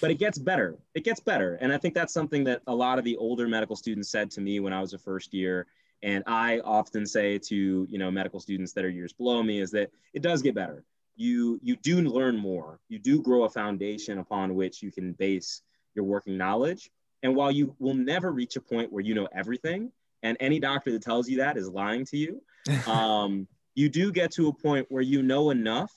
but 0.00 0.10
it 0.10 0.18
gets 0.18 0.38
better. 0.38 0.78
It 0.94 1.04
gets 1.04 1.20
better. 1.20 1.58
And 1.60 1.72
I 1.72 1.78
think 1.78 1.94
that's 1.94 2.12
something 2.12 2.44
that 2.44 2.62
a 2.66 2.74
lot 2.74 2.98
of 2.98 3.04
the 3.04 3.16
older 3.16 3.48
medical 3.48 3.76
students 3.76 4.10
said 4.10 4.30
to 4.32 4.40
me 4.40 4.60
when 4.60 4.72
I 4.72 4.80
was 4.80 4.92
a 4.92 4.98
first 4.98 5.32
year. 5.34 5.66
And 6.02 6.24
I 6.26 6.60
often 6.60 7.06
say 7.06 7.38
to, 7.38 7.86
you 7.88 7.98
know, 7.98 8.10
medical 8.10 8.40
students 8.40 8.72
that 8.72 8.84
are 8.84 8.90
years 8.90 9.12
below 9.12 9.42
me 9.42 9.60
is 9.60 9.70
that 9.70 9.90
it 10.14 10.22
does 10.22 10.42
get 10.42 10.54
better 10.54 10.84
you 11.16 11.58
you 11.62 11.76
do 11.76 12.00
learn 12.00 12.36
more 12.36 12.80
you 12.88 12.98
do 12.98 13.22
grow 13.22 13.44
a 13.44 13.48
foundation 13.48 14.18
upon 14.18 14.54
which 14.54 14.82
you 14.82 14.90
can 14.90 15.12
base 15.12 15.62
your 15.94 16.04
working 16.04 16.36
knowledge 16.36 16.90
and 17.22 17.34
while 17.34 17.50
you 17.50 17.74
will 17.78 17.94
never 17.94 18.32
reach 18.32 18.56
a 18.56 18.60
point 18.60 18.92
where 18.92 19.04
you 19.04 19.14
know 19.14 19.28
everything 19.34 19.90
and 20.22 20.36
any 20.40 20.58
doctor 20.58 20.90
that 20.92 21.02
tells 21.02 21.28
you 21.28 21.38
that 21.38 21.56
is 21.56 21.68
lying 21.68 22.04
to 22.04 22.16
you 22.16 22.42
um, 22.86 23.46
you 23.74 23.88
do 23.88 24.12
get 24.12 24.30
to 24.30 24.48
a 24.48 24.52
point 24.52 24.86
where 24.90 25.02
you 25.02 25.22
know 25.22 25.50
enough 25.50 25.92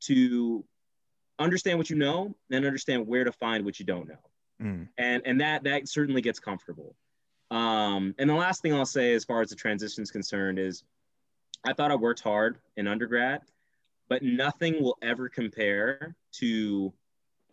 to 0.00 0.64
understand 1.40 1.78
what 1.78 1.90
you 1.90 1.96
know 1.96 2.34
and 2.50 2.64
understand 2.64 3.06
where 3.06 3.24
to 3.24 3.32
find 3.32 3.64
what 3.64 3.80
you 3.80 3.86
don't 3.86 4.08
know 4.08 4.14
mm. 4.62 4.88
and 4.98 5.22
and 5.24 5.40
that 5.40 5.64
that 5.64 5.88
certainly 5.88 6.20
gets 6.20 6.38
comfortable 6.38 6.94
um, 7.50 8.14
and 8.18 8.30
the 8.30 8.34
last 8.34 8.62
thing 8.62 8.72
i'll 8.72 8.86
say 8.86 9.14
as 9.14 9.24
far 9.24 9.40
as 9.40 9.50
the 9.50 9.56
transition 9.56 10.02
is 10.02 10.10
concerned 10.10 10.58
is 10.58 10.84
i 11.64 11.72
thought 11.72 11.90
i 11.90 11.96
worked 11.96 12.20
hard 12.20 12.58
in 12.76 12.86
undergrad 12.86 13.40
but 14.08 14.22
nothing 14.22 14.82
will 14.82 14.98
ever 15.02 15.28
compare 15.28 16.14
to 16.32 16.92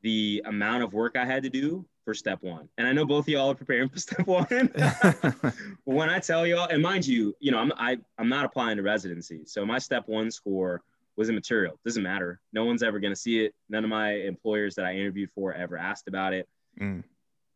the 0.02 0.42
amount 0.46 0.84
of 0.84 0.94
work 0.94 1.16
I 1.16 1.26
had 1.26 1.44
to 1.44 1.50
do 1.50 1.86
for 2.04 2.14
step 2.14 2.42
one. 2.42 2.68
And 2.78 2.88
I 2.88 2.94
know 2.94 3.06
both 3.06 3.26
of 3.26 3.30
y'all 3.30 3.52
are 3.52 3.56
preparing 3.56 3.90
for 3.90 4.00
step 4.08 4.26
one. 4.26 4.48
when 5.84 6.10
I 6.10 6.20
tell 6.20 6.46
y'all, 6.48 6.68
and 6.68 6.82
mind 6.82 7.06
you, 7.06 7.36
you 7.40 7.52
know, 7.52 7.60
I'm 7.60 7.72
I, 7.78 7.92
am 7.94 8.06
i 8.18 8.22
am 8.24 8.30
not 8.30 8.46
applying 8.46 8.78
to 8.78 8.84
residency. 8.84 9.44
So 9.46 9.66
my 9.66 9.78
step 9.78 10.04
one 10.08 10.32
score 10.32 10.82
was 11.18 11.30
immaterial. 11.30 11.74
It 11.74 11.84
doesn't 11.84 12.04
matter. 12.04 12.40
No 12.54 12.66
one's 12.66 12.84
ever 12.84 13.00
gonna 13.00 13.16
see 13.16 13.44
it. 13.44 13.54
None 13.70 13.84
of 13.84 13.90
my 13.90 14.14
employers 14.14 14.76
that 14.76 14.86
I 14.86 14.94
interviewed 14.94 15.32
for 15.34 15.54
ever 15.54 15.78
asked 15.78 16.08
about 16.08 16.34
it. 16.34 16.48
Mm. 16.80 17.04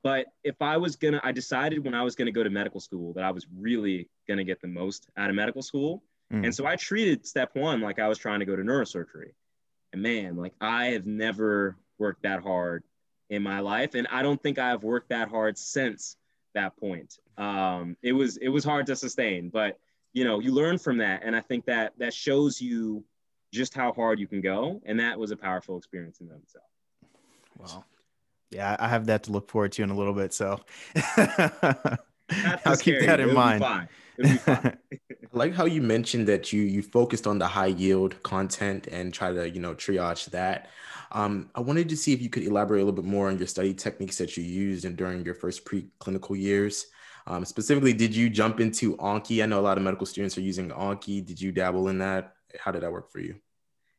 But 0.03 0.27
if 0.43 0.55
I 0.61 0.77
was 0.77 0.95
gonna, 0.95 1.21
I 1.23 1.31
decided 1.31 1.85
when 1.85 1.93
I 1.93 2.03
was 2.03 2.15
gonna 2.15 2.31
go 2.31 2.43
to 2.43 2.49
medical 2.49 2.79
school 2.79 3.13
that 3.13 3.23
I 3.23 3.31
was 3.31 3.45
really 3.55 4.09
gonna 4.27 4.43
get 4.43 4.61
the 4.61 4.67
most 4.67 5.07
out 5.15 5.29
of 5.29 5.35
medical 5.35 5.61
school. 5.61 6.03
Mm. 6.33 6.45
And 6.45 6.55
so 6.55 6.65
I 6.65 6.75
treated 6.75 7.25
step 7.25 7.55
one 7.55 7.81
like 7.81 7.99
I 7.99 8.07
was 8.07 8.17
trying 8.17 8.39
to 8.39 8.45
go 8.45 8.55
to 8.55 8.63
neurosurgery. 8.63 9.33
And 9.93 10.01
man, 10.01 10.37
like 10.37 10.53
I 10.59 10.87
have 10.87 11.05
never 11.05 11.77
worked 11.99 12.23
that 12.23 12.41
hard 12.41 12.83
in 13.29 13.43
my 13.43 13.59
life. 13.59 13.93
And 13.93 14.07
I 14.11 14.23
don't 14.23 14.41
think 14.41 14.57
I've 14.57 14.83
worked 14.83 15.09
that 15.09 15.29
hard 15.29 15.57
since 15.57 16.17
that 16.53 16.75
point. 16.77 17.17
Um, 17.37 17.95
it 18.01 18.13
was 18.13 18.37
it 18.37 18.49
was 18.49 18.63
hard 18.63 18.87
to 18.87 18.95
sustain, 18.95 19.49
but 19.49 19.77
you 20.13 20.25
know, 20.25 20.39
you 20.39 20.51
learn 20.51 20.77
from 20.77 20.97
that. 20.97 21.21
And 21.23 21.35
I 21.35 21.41
think 21.41 21.65
that 21.65 21.93
that 21.97 22.13
shows 22.13 22.61
you 22.61 23.03
just 23.51 23.73
how 23.73 23.91
hard 23.93 24.19
you 24.19 24.27
can 24.27 24.41
go. 24.41 24.81
And 24.85 24.99
that 24.99 25.19
was 25.19 25.31
a 25.31 25.37
powerful 25.37 25.77
experience 25.77 26.19
in 26.21 26.29
itself. 26.31 26.65
Wow. 27.57 27.85
Yeah, 28.49 28.75
I 28.79 28.87
have 28.87 29.05
that 29.05 29.23
to 29.23 29.31
look 29.31 29.49
forward 29.49 29.71
to 29.73 29.83
in 29.83 29.89
a 29.89 29.95
little 29.95 30.13
bit. 30.13 30.33
So 30.33 30.59
I'll 31.17 32.77
keep 32.77 32.99
that 33.01 33.19
in 33.19 33.29
It'll 33.29 33.33
mind. 33.33 33.63
I 34.23 34.73
like 35.31 35.53
how 35.53 35.65
you 35.65 35.81
mentioned 35.81 36.27
that 36.27 36.51
you 36.51 36.61
you 36.63 36.81
focused 36.81 37.27
on 37.27 37.39
the 37.39 37.47
high 37.47 37.67
yield 37.67 38.21
content 38.23 38.87
and 38.87 39.13
try 39.13 39.31
to 39.31 39.49
you 39.49 39.59
know 39.59 39.73
triage 39.73 40.25
that. 40.31 40.69
Um, 41.13 41.49
I 41.55 41.61
wanted 41.61 41.89
to 41.89 41.97
see 41.97 42.13
if 42.13 42.21
you 42.21 42.29
could 42.29 42.43
elaborate 42.43 42.81
a 42.81 42.85
little 42.85 43.01
bit 43.01 43.09
more 43.09 43.29
on 43.29 43.37
your 43.37 43.47
study 43.47 43.73
techniques 43.73 44.17
that 44.17 44.37
you 44.37 44.43
used 44.43 44.85
and 44.85 44.95
during 44.95 45.25
your 45.25 45.33
first 45.33 45.65
preclinical 45.65 46.39
years. 46.39 46.87
Um, 47.27 47.45
specifically, 47.45 47.93
did 47.93 48.15
you 48.15 48.29
jump 48.29 48.59
into 48.59 48.97
Anki? 48.97 49.43
I 49.43 49.45
know 49.45 49.59
a 49.59 49.61
lot 49.61 49.77
of 49.77 49.83
medical 49.83 50.05
students 50.05 50.37
are 50.37 50.41
using 50.41 50.69
Anki. 50.69 51.25
Did 51.25 51.39
you 51.39 51.51
dabble 51.51 51.89
in 51.89 51.99
that? 51.99 52.35
How 52.59 52.71
did 52.71 52.83
that 52.83 52.91
work 52.91 53.11
for 53.11 53.19
you? 53.19 53.35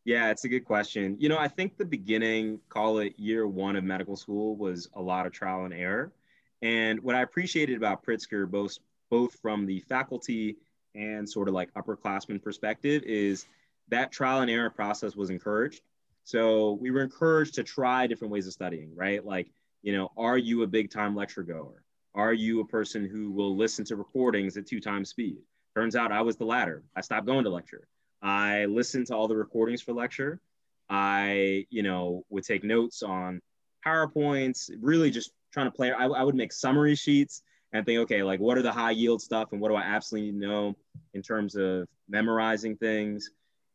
Yeah, 0.04 0.30
it's 0.30 0.44
a 0.44 0.48
good 0.48 0.64
question. 0.64 1.16
You 1.20 1.28
know, 1.28 1.38
I 1.38 1.48
think 1.48 1.76
the 1.76 1.84
beginning, 1.84 2.58
call 2.68 2.98
it 2.98 3.18
year 3.18 3.46
one 3.46 3.76
of 3.76 3.84
medical 3.84 4.16
school, 4.16 4.56
was 4.56 4.88
a 4.94 5.00
lot 5.00 5.26
of 5.26 5.32
trial 5.32 5.64
and 5.64 5.72
error. 5.72 6.12
And 6.60 7.00
what 7.00 7.14
I 7.14 7.22
appreciated 7.22 7.76
about 7.76 8.04
Pritzker, 8.04 8.50
both 8.50 8.78
both 9.10 9.38
from 9.40 9.66
the 9.66 9.80
faculty 9.80 10.56
and 10.94 11.28
sort 11.28 11.46
of 11.46 11.54
like 11.54 11.72
upperclassmen 11.74 12.42
perspective 12.42 13.02
is 13.04 13.46
that 13.88 14.10
trial 14.10 14.40
and 14.40 14.50
error 14.50 14.70
process 14.70 15.14
was 15.14 15.28
encouraged. 15.28 15.82
So 16.24 16.78
we 16.80 16.90
were 16.90 17.02
encouraged 17.02 17.54
to 17.56 17.62
try 17.62 18.06
different 18.06 18.32
ways 18.32 18.46
of 18.46 18.54
studying, 18.54 18.94
right? 18.96 19.24
Like, 19.24 19.50
you 19.82 19.94
know, 19.94 20.10
are 20.16 20.38
you 20.38 20.62
a 20.62 20.66
big 20.66 20.90
time 20.90 21.14
lecture 21.14 21.42
goer? 21.42 21.82
Are 22.14 22.32
you 22.32 22.60
a 22.60 22.66
person 22.66 23.06
who 23.06 23.30
will 23.30 23.56
listen 23.56 23.84
to 23.86 23.96
recordings 23.96 24.56
at 24.56 24.66
two 24.66 24.80
times 24.80 25.10
speed? 25.10 25.38
Turns 25.74 25.96
out 25.96 26.12
I 26.12 26.22
was 26.22 26.36
the 26.36 26.44
latter. 26.44 26.82
I 26.96 27.00
stopped 27.00 27.26
going 27.26 27.44
to 27.44 27.50
lecture. 27.50 27.88
I 28.22 28.66
listened 28.66 29.08
to 29.08 29.16
all 29.16 29.28
the 29.28 29.37
recordings 29.37 29.82
for 29.82 29.92
lecture. 29.92 30.40
I, 30.88 31.66
you 31.70 31.82
know, 31.82 32.24
would 32.30 32.44
take 32.44 32.64
notes 32.64 33.02
on 33.02 33.40
PowerPoints, 33.85 34.70
really 34.80 35.11
just 35.11 35.32
trying 35.52 35.66
to 35.66 35.70
play. 35.70 35.90
I, 35.90 36.06
I 36.06 36.22
would 36.22 36.35
make 36.35 36.52
summary 36.52 36.94
sheets 36.94 37.42
and 37.72 37.85
think, 37.85 38.00
okay, 38.00 38.22
like 38.22 38.40
what 38.40 38.58
are 38.58 38.62
the 38.62 38.72
high 38.72 38.90
yield 38.90 39.22
stuff 39.22 39.52
and 39.52 39.61
what 39.61 39.70
do 39.70 39.74
I 39.74 39.82
absolutely 39.82 40.32
need 40.32 40.40
to 40.40 40.46
know 40.46 40.76
in 41.14 41.22
terms 41.22 41.56
of 41.56 41.88
memorizing 42.08 42.76
things. 42.76 43.30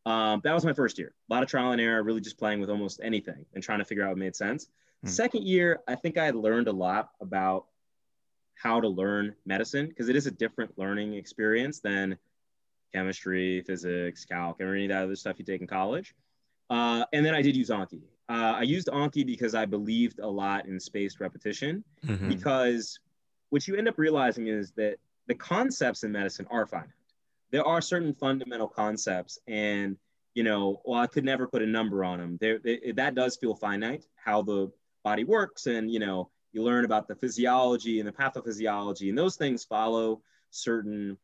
Um, 0.05 0.41
that 0.43 0.53
was 0.53 0.63
my 0.63 0.73
first 0.73 0.97
year. 0.97 1.13
A 1.29 1.33
lot 1.33 1.43
of 1.43 1.49
trial 1.49 1.71
and 1.71 1.81
error, 1.81 2.01
really 2.03 2.21
just 2.21 2.37
playing 2.37 2.61
with 2.61 2.69
almost 2.69 3.01
anything 3.03 3.45
and 3.53 3.63
trying 3.63 3.79
to 3.79 3.85
figure 3.85 4.03
out 4.03 4.09
what 4.09 4.17
made 4.17 4.35
sense. 4.35 4.67
Hmm. 5.03 5.09
Second 5.09 5.43
year, 5.43 5.79
I 5.87 5.95
think 5.95 6.17
I 6.17 6.25
had 6.25 6.35
learned 6.35 6.67
a 6.67 6.71
lot 6.73 7.09
about 7.19 7.65
how 8.55 8.79
to 8.79 8.87
learn 8.87 9.35
medicine 9.45 9.87
because 9.87 10.09
it 10.09 10.15
is 10.15 10.25
a 10.25 10.31
different 10.31 10.77
learning 10.77 11.13
experience 11.15 11.79
than 11.79 12.17
chemistry, 12.93 13.61
physics, 13.61 14.25
calc, 14.25 14.59
or 14.61 14.73
any 14.73 14.85
of 14.85 14.89
that 14.89 15.03
other 15.03 15.15
stuff 15.15 15.37
you 15.39 15.45
take 15.45 15.61
in 15.61 15.67
college. 15.67 16.15
Uh, 16.69 17.05
and 17.13 17.25
then 17.25 17.33
I 17.33 17.41
did 17.41 17.55
use 17.55 17.69
Anki. 17.69 18.01
Uh, 18.29 18.55
I 18.57 18.63
used 18.63 18.87
Anki 18.87 19.25
because 19.25 19.55
I 19.55 19.65
believed 19.65 20.19
a 20.19 20.27
lot 20.27 20.65
in 20.65 20.79
spaced 20.79 21.19
repetition 21.19 21.83
mm-hmm. 22.05 22.27
because 22.27 22.99
what 23.49 23.67
you 23.67 23.75
end 23.75 23.87
up 23.87 23.97
realizing 23.97 24.47
is 24.47 24.71
that 24.71 24.97
the 25.27 25.35
concepts 25.35 26.03
in 26.03 26.11
medicine 26.11 26.45
are 26.49 26.65
finite. 26.65 26.89
There 27.51 27.65
are 27.65 27.81
certain 27.81 28.13
fundamental 28.13 28.67
concepts, 28.67 29.39
and 29.47 29.97
you 30.33 30.43
know, 30.43 30.81
well, 30.83 30.99
I 30.99 31.07
could 31.07 31.23
never 31.23 31.47
put 31.47 31.61
a 31.61 31.65
number 31.65 32.03
on 32.03 32.19
them. 32.19 32.37
There, 32.41 32.59
that 32.95 33.15
does 33.15 33.37
feel 33.37 33.55
finite, 33.55 34.05
how 34.17 34.41
the 34.41 34.71
body 35.03 35.23
works, 35.23 35.65
and 35.67 35.89
you 35.89 35.99
know, 35.99 36.29
you 36.51 36.63
learn 36.63 36.83
about 36.83 37.07
the 37.07 37.15
physiology 37.15 37.99
and 37.99 38.07
the 38.07 38.11
pathophysiology, 38.11 39.09
and 39.09 39.17
those 39.17 39.37
things 39.37 39.63
follow 39.63 40.21
certain 40.49 41.17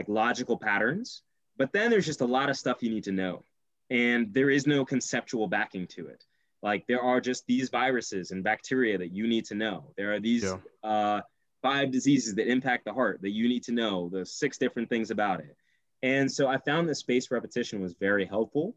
like 0.00 0.08
logical 0.08 0.56
patterns. 0.56 1.22
But 1.58 1.72
then 1.72 1.90
there's 1.90 2.06
just 2.06 2.22
a 2.22 2.26
lot 2.26 2.48
of 2.48 2.56
stuff 2.56 2.82
you 2.82 2.90
need 2.90 3.04
to 3.04 3.12
know, 3.12 3.44
and 3.90 4.32
there 4.32 4.48
is 4.48 4.66
no 4.66 4.84
conceptual 4.84 5.46
backing 5.46 5.86
to 5.88 6.06
it. 6.06 6.24
Like 6.62 6.86
there 6.86 7.02
are 7.02 7.20
just 7.20 7.46
these 7.46 7.68
viruses 7.68 8.30
and 8.30 8.42
bacteria 8.42 8.96
that 8.98 9.12
you 9.12 9.26
need 9.26 9.44
to 9.46 9.54
know. 9.54 9.92
There 9.96 10.14
are 10.14 10.20
these 10.20 10.44
yeah. 10.44 10.56
uh, 10.82 11.20
five 11.62 11.90
diseases 11.90 12.34
that 12.36 12.50
impact 12.50 12.86
the 12.86 12.94
heart 12.94 13.20
that 13.22 13.30
you 13.30 13.46
need 13.46 13.64
to 13.64 13.72
know. 13.72 14.08
The 14.08 14.24
six 14.24 14.56
different 14.56 14.88
things 14.88 15.10
about 15.10 15.40
it. 15.40 15.56
And 16.02 16.32
so 16.32 16.48
I 16.48 16.56
found 16.56 16.88
that 16.88 16.94
spaced 16.94 17.30
repetition 17.30 17.80
was 17.80 17.94
very 17.94 18.24
helpful. 18.24 18.74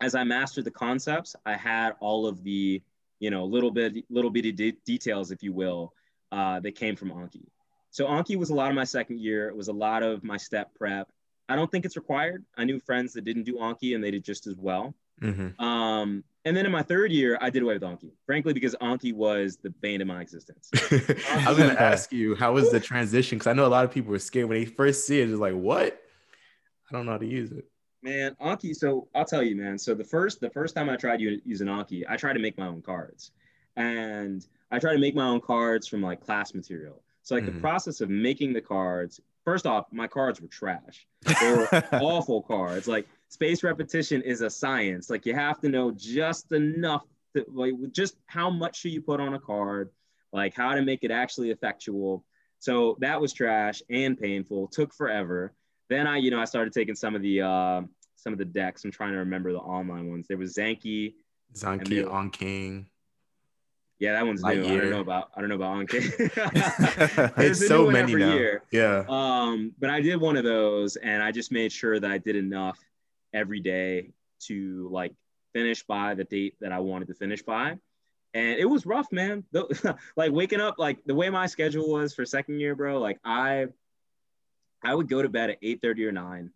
As 0.00 0.14
I 0.14 0.24
mastered 0.24 0.64
the 0.64 0.70
concepts, 0.70 1.36
I 1.44 1.56
had 1.56 1.92
all 2.00 2.26
of 2.26 2.42
the, 2.42 2.82
you 3.20 3.30
know, 3.30 3.44
little 3.44 3.70
bit, 3.70 4.04
little 4.08 4.30
bitty 4.30 4.52
de- 4.52 4.78
details, 4.86 5.30
if 5.30 5.42
you 5.42 5.52
will, 5.52 5.92
uh, 6.32 6.60
that 6.60 6.74
came 6.74 6.96
from 6.96 7.10
Anki. 7.10 7.44
So 7.98 8.06
Anki 8.06 8.36
was 8.36 8.50
a 8.50 8.54
lot 8.54 8.68
of 8.68 8.76
my 8.76 8.84
second 8.84 9.18
year. 9.18 9.48
It 9.48 9.56
was 9.56 9.66
a 9.66 9.72
lot 9.72 10.04
of 10.04 10.22
my 10.22 10.36
step 10.36 10.72
prep. 10.78 11.08
I 11.48 11.56
don't 11.56 11.68
think 11.68 11.84
it's 11.84 11.96
required. 11.96 12.44
I 12.56 12.62
knew 12.62 12.78
friends 12.78 13.12
that 13.14 13.24
didn't 13.24 13.42
do 13.42 13.54
Anki 13.54 13.96
and 13.96 14.04
they 14.04 14.12
did 14.12 14.22
just 14.22 14.46
as 14.46 14.54
well. 14.54 14.94
Mm-hmm. 15.20 15.60
Um, 15.60 16.22
and 16.44 16.56
then 16.56 16.64
in 16.64 16.70
my 16.70 16.84
third 16.84 17.10
year, 17.10 17.36
I 17.40 17.50
did 17.50 17.64
away 17.64 17.74
with 17.74 17.82
Anki, 17.82 18.12
frankly, 18.24 18.52
because 18.52 18.76
Anki 18.76 19.12
was 19.12 19.56
the 19.56 19.70
bane 19.70 20.00
of 20.00 20.06
my 20.06 20.20
existence. 20.20 20.70
I 20.74 21.48
was 21.48 21.58
going 21.58 21.74
to 21.74 21.82
ask 21.82 22.12
you, 22.12 22.36
how 22.36 22.52
was 22.52 22.70
the 22.70 22.78
transition? 22.78 23.36
Because 23.36 23.48
I 23.48 23.52
know 23.52 23.66
a 23.66 23.74
lot 23.74 23.84
of 23.84 23.90
people 23.90 24.12
were 24.12 24.20
scared 24.20 24.48
when 24.48 24.60
they 24.60 24.64
first 24.64 25.04
see 25.04 25.20
it. 25.20 25.28
It's 25.28 25.40
like, 25.40 25.54
what? 25.54 26.00
I 26.88 26.94
don't 26.94 27.04
know 27.04 27.10
how 27.10 27.18
to 27.18 27.26
use 27.26 27.50
it. 27.50 27.64
Man, 28.00 28.36
Anki. 28.40 28.76
So 28.76 29.08
I'll 29.12 29.24
tell 29.24 29.42
you, 29.42 29.56
man. 29.56 29.76
So 29.76 29.96
the 29.96 30.04
first, 30.04 30.40
the 30.40 30.50
first 30.50 30.76
time 30.76 30.88
I 30.88 30.94
tried 30.94 31.20
using 31.20 31.66
Anki, 31.66 32.04
I 32.08 32.16
tried 32.16 32.34
to 32.34 32.38
make 32.38 32.56
my 32.56 32.68
own 32.68 32.80
cards, 32.80 33.32
and 33.74 34.46
I 34.70 34.78
tried 34.78 34.92
to 34.92 35.00
make 35.00 35.16
my 35.16 35.26
own 35.26 35.40
cards 35.40 35.88
from 35.88 36.00
like 36.00 36.24
class 36.24 36.54
material. 36.54 37.02
So 37.28 37.34
like 37.34 37.44
mm-hmm. 37.44 37.56
the 37.56 37.60
process 37.60 38.00
of 38.00 38.08
making 38.08 38.54
the 38.54 38.62
cards, 38.62 39.20
first 39.44 39.66
off, 39.66 39.84
my 39.92 40.06
cards 40.06 40.40
were 40.40 40.48
trash. 40.48 41.06
They 41.42 41.52
were 41.52 41.68
awful 42.00 42.40
cards. 42.40 42.88
Like 42.88 43.06
space 43.28 43.62
repetition 43.62 44.22
is 44.22 44.40
a 44.40 44.48
science. 44.48 45.10
Like 45.10 45.26
you 45.26 45.34
have 45.34 45.60
to 45.60 45.68
know 45.68 45.90
just 45.90 46.52
enough 46.52 47.04
to, 47.36 47.44
like 47.52 47.74
just 47.92 48.16
how 48.28 48.48
much 48.48 48.80
should 48.80 48.92
you 48.92 49.02
put 49.02 49.20
on 49.20 49.34
a 49.34 49.38
card, 49.38 49.90
like 50.32 50.54
how 50.54 50.74
to 50.74 50.80
make 50.80 51.04
it 51.04 51.10
actually 51.10 51.50
effectual. 51.50 52.24
So 52.60 52.96
that 53.00 53.20
was 53.20 53.34
trash 53.34 53.82
and 53.90 54.18
painful. 54.18 54.68
Took 54.68 54.94
forever. 54.94 55.52
Then 55.90 56.06
I, 56.06 56.16
you 56.16 56.30
know, 56.30 56.40
I 56.40 56.46
started 56.46 56.72
taking 56.72 56.94
some 56.94 57.14
of 57.14 57.20
the 57.20 57.42
uh, 57.42 57.82
some 58.16 58.32
of 58.32 58.38
the 58.38 58.46
decks. 58.46 58.86
I'm 58.86 58.90
trying 58.90 59.12
to 59.12 59.18
remember 59.18 59.52
the 59.52 59.58
online 59.58 60.08
ones. 60.08 60.28
There 60.28 60.38
was 60.38 60.54
Zanki, 60.54 61.12
Zanki 61.54 62.06
AnKing. 62.06 62.86
Yeah, 63.98 64.12
that 64.12 64.26
one's 64.26 64.42
new. 64.44 64.50
I 64.50 64.54
don't 64.54 64.90
know 64.90 65.00
about 65.00 65.30
I 65.36 65.40
don't 65.40 65.48
know 65.48 65.56
about 65.56 65.76
AnKing. 65.76 67.32
it's 67.38 67.66
so 67.66 67.90
many 67.90 68.14
now. 68.14 68.32
Year. 68.32 68.62
Yeah. 68.70 69.04
Um, 69.08 69.72
but 69.78 69.90
I 69.90 70.00
did 70.00 70.16
one 70.20 70.36
of 70.36 70.44
those, 70.44 70.96
and 70.96 71.22
I 71.22 71.32
just 71.32 71.50
made 71.50 71.72
sure 71.72 71.98
that 71.98 72.10
I 72.10 72.18
did 72.18 72.36
enough 72.36 72.78
every 73.32 73.60
day 73.60 74.10
to 74.40 74.88
like 74.92 75.14
finish 75.52 75.82
by 75.82 76.14
the 76.14 76.24
date 76.24 76.54
that 76.60 76.70
I 76.70 76.78
wanted 76.78 77.08
to 77.08 77.14
finish 77.14 77.42
by. 77.42 77.76
And 78.34 78.58
it 78.58 78.66
was 78.66 78.86
rough, 78.86 79.10
man. 79.10 79.44
like 80.16 80.30
waking 80.30 80.60
up, 80.60 80.78
like 80.78 80.98
the 81.04 81.14
way 81.14 81.28
my 81.30 81.46
schedule 81.46 81.90
was 81.90 82.14
for 82.14 82.24
second 82.24 82.60
year, 82.60 82.76
bro. 82.76 83.00
Like 83.00 83.18
I, 83.24 83.66
I 84.82 84.94
would 84.94 85.08
go 85.08 85.22
to 85.22 85.28
bed 85.28 85.50
at 85.50 85.58
eight 85.60 85.82
thirty 85.82 86.06
or 86.06 86.12
nine. 86.12 86.50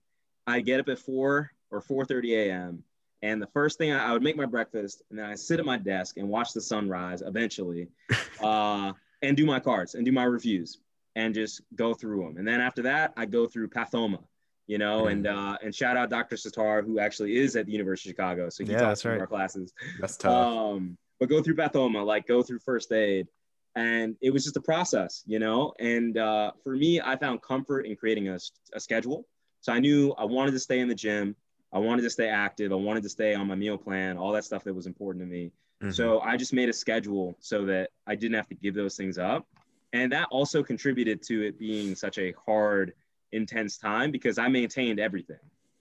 I'd 0.46 0.64
get 0.64 0.78
up 0.78 0.88
at 0.88 1.00
four 1.00 1.50
or 1.72 1.81
four 1.81 2.05
thirty 2.05 2.37
a.m. 2.37 2.85
And 3.22 3.40
the 3.40 3.46
first 3.48 3.78
thing 3.78 3.92
I, 3.92 4.08
I, 4.08 4.12
would 4.12 4.22
make 4.22 4.37
my 4.37 4.46
breakfast, 4.46 5.02
and 5.11 5.18
then 5.18 5.26
I 5.26 5.35
sit 5.37 5.61
at 5.61 5.66
my 5.66 5.78
desk 5.78 6.16
and 6.16 6.28
watch 6.28 6.52
the 6.52 6.61
sunrise 6.61 7.22
eventually, 7.22 7.88
uh, 8.42 8.92
and 9.22 9.37
do 9.37 9.46
my 9.46 9.61
cards 9.61 9.94
and 9.94 10.04
do 10.04 10.12
my 10.12 10.24
reviews 10.24 10.80
and 11.14 11.35
just 11.35 11.62
go 11.74 11.94
through 11.94 12.24
them. 12.24 12.37
And 12.37 12.46
then 12.46 12.61
after 12.61 12.82
that, 12.82 13.12
I 13.16 13.26
go 13.26 13.46
through 13.46 13.68
Pathoma, 13.68 14.18
you 14.66 14.78
know, 14.78 15.04
mm. 15.04 15.12
and 15.12 15.26
uh, 15.26 15.58
and 15.62 15.74
shout 15.74 15.96
out 15.96 16.11
Dr. 16.11 16.37
Sattar, 16.37 16.85
who 16.85 16.98
actually 16.98 17.37
is 17.37 17.56
at 17.56 17.66
the 17.66 17.72
University 17.72 18.11
of 18.11 18.14
Chicago, 18.14 18.48
so 18.48 18.64
he 18.64 18.72
yeah, 18.72 18.80
talks 18.80 19.04
right. 19.04 19.20
our 19.20 19.26
classes. 19.26 19.72
That's 20.00 20.16
tough. 20.16 20.32
Um, 20.32 20.96
but 21.20 21.28
go 21.28 21.42
through 21.42 21.56
Pathoma, 21.56 22.04
like 22.04 22.26
go 22.26 22.42
through 22.42 22.58
first 22.61 22.90
aid, 22.92 23.28
and 23.76 24.16
it 24.20 24.30
was 24.30 24.44
just 24.44 24.56
a 24.56 24.61
process, 24.61 25.22
you 25.26 25.38
know. 25.38 25.72
And 25.78 26.18
uh, 26.18 26.52
for 26.64 26.74
me, 26.74 27.00
I 27.00 27.16
found 27.16 27.42
comfort 27.42 27.87
in 27.87 27.96
creating 27.96 28.28
a, 28.28 28.38
a 28.72 28.80
schedule. 28.80 29.26
So 29.61 29.72
I 29.72 29.78
knew 29.78 30.12
I 30.18 30.24
wanted 30.24 30.52
to 30.52 30.58
stay 30.58 30.80
in 30.80 30.88
the 30.88 30.94
gym. 30.94 31.37
I 31.72 31.78
wanted 31.78 32.02
to 32.02 32.11
stay 32.11 32.28
active. 32.28 32.72
I 32.72 32.76
wanted 32.76 33.02
to 33.04 33.08
stay 33.08 33.35
on 33.35 33.46
my 33.46 33.54
meal 33.54 33.78
plan, 33.78 34.18
all 34.18 34.32
that 34.32 34.44
stuff 34.44 34.64
that 34.64 34.74
was 34.74 34.87
important 34.87 35.24
to 35.24 35.30
me. 35.30 35.52
Mm-hmm. 35.82 35.90
So 35.90 36.20
I 36.20 36.37
just 36.37 36.52
made 36.52 36.68
a 36.68 36.72
schedule 36.72 37.37
so 37.40 37.64
that 37.66 37.90
I 38.06 38.14
didn't 38.14 38.35
have 38.35 38.48
to 38.48 38.54
give 38.54 38.74
those 38.74 38.96
things 38.96 39.18
up. 39.18 39.46
And 39.92 40.12
that 40.12 40.28
also 40.30 40.62
contributed 40.62 41.22
to 41.24 41.46
it 41.46 41.58
being 41.58 41.94
such 41.94 42.18
a 42.18 42.35
hard, 42.46 42.94
intense 43.32 43.78
time 43.78 44.11
because 44.11 44.38
I 44.38 44.48
maintained 44.48 45.00
everything 45.00 45.38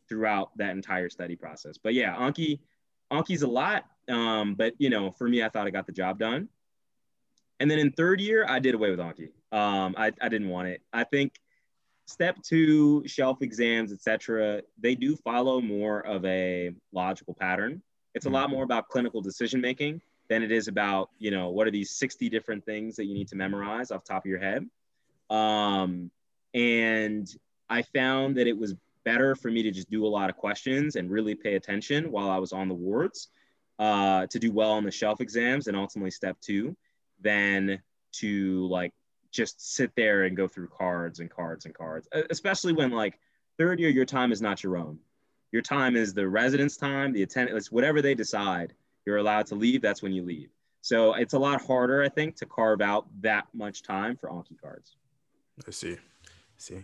throughout 0.07 0.57
that 0.57 0.71
entire 0.71 1.09
study 1.09 1.35
process. 1.35 1.77
But 1.77 1.93
yeah, 1.93 2.15
Anki, 2.15 2.59
Anki's 3.11 3.43
a 3.43 3.47
lot. 3.47 3.85
Um, 4.09 4.55
but 4.55 4.73
you 4.77 4.89
know, 4.89 5.11
for 5.11 5.27
me, 5.27 5.43
I 5.43 5.49
thought 5.49 5.67
I 5.67 5.69
got 5.69 5.85
the 5.85 5.93
job 5.93 6.19
done. 6.19 6.49
And 7.59 7.69
then 7.69 7.79
in 7.79 7.91
third 7.91 8.19
year, 8.19 8.45
I 8.49 8.59
did 8.59 8.73
away 8.73 8.89
with 8.89 8.99
Anki. 8.99 9.29
Um, 9.51 9.93
I, 9.97 10.11
I 10.21 10.29
didn't 10.29 10.49
want 10.49 10.69
it. 10.69 10.81
I 10.91 11.03
think 11.03 11.39
step 12.11 12.37
two 12.43 13.03
shelf 13.07 13.41
exams 13.41 13.91
etc 13.91 14.61
they 14.79 14.95
do 14.95 15.15
follow 15.15 15.61
more 15.61 16.05
of 16.05 16.23
a 16.25 16.71
logical 16.91 17.33
pattern 17.33 17.81
it's 18.13 18.25
a 18.25 18.29
lot 18.29 18.45
mm-hmm. 18.45 18.55
more 18.55 18.63
about 18.63 18.89
clinical 18.89 19.21
decision 19.21 19.61
making 19.61 20.01
than 20.29 20.43
it 20.43 20.51
is 20.51 20.67
about 20.67 21.09
you 21.19 21.31
know 21.31 21.49
what 21.49 21.67
are 21.67 21.71
these 21.71 21.91
60 21.91 22.29
different 22.29 22.65
things 22.65 22.95
that 22.95 23.05
you 23.05 23.13
need 23.13 23.27
to 23.29 23.35
memorize 23.35 23.91
off 23.91 24.03
top 24.03 24.25
of 24.25 24.29
your 24.29 24.39
head 24.39 24.67
um, 25.29 26.11
and 26.53 27.35
i 27.69 27.81
found 27.81 28.35
that 28.35 28.47
it 28.47 28.57
was 28.57 28.75
better 29.03 29.35
for 29.35 29.49
me 29.49 29.63
to 29.63 29.71
just 29.71 29.89
do 29.89 30.05
a 30.05 30.07
lot 30.07 30.29
of 30.29 30.37
questions 30.37 30.95
and 30.95 31.09
really 31.09 31.35
pay 31.35 31.55
attention 31.55 32.11
while 32.11 32.29
i 32.29 32.37
was 32.37 32.53
on 32.53 32.67
the 32.67 32.73
wards 32.73 33.29
uh, 33.79 34.27
to 34.27 34.37
do 34.37 34.51
well 34.51 34.71
on 34.71 34.83
the 34.83 34.91
shelf 34.91 35.21
exams 35.21 35.67
and 35.67 35.75
ultimately 35.75 36.11
step 36.11 36.37
two 36.39 36.75
than 37.19 37.81
to 38.11 38.67
like 38.67 38.93
just 39.31 39.75
sit 39.75 39.91
there 39.95 40.23
and 40.23 40.35
go 40.35 40.47
through 40.47 40.67
cards 40.67 41.19
and 41.19 41.29
cards 41.29 41.65
and 41.65 41.73
cards, 41.73 42.07
especially 42.29 42.73
when 42.73 42.91
like 42.91 43.19
third 43.57 43.79
year, 43.79 43.89
your 43.89 44.05
time 44.05 44.31
is 44.31 44.41
not 44.41 44.63
your 44.63 44.77
own. 44.77 44.99
Your 45.51 45.61
time 45.61 45.95
is 45.95 46.13
the 46.13 46.27
residence 46.27 46.77
time, 46.77 47.11
the 47.11 47.23
attendance, 47.23 47.71
whatever 47.71 48.01
they 48.01 48.15
decide 48.15 48.73
you're 49.05 49.17
allowed 49.17 49.47
to 49.47 49.55
leave, 49.55 49.81
that's 49.81 50.01
when 50.01 50.13
you 50.13 50.23
leave. 50.23 50.49
So 50.81 51.13
it's 51.13 51.33
a 51.33 51.39
lot 51.39 51.61
harder, 51.61 52.01
I 52.01 52.09
think, 52.09 52.35
to 52.37 52.45
carve 52.45 52.81
out 52.81 53.07
that 53.21 53.47
much 53.53 53.83
time 53.83 54.17
for 54.17 54.29
Anki 54.29 54.59
cards. 54.59 54.95
I 55.67 55.71
see. 55.71 55.93
I 55.93 55.97
see. 56.57 56.83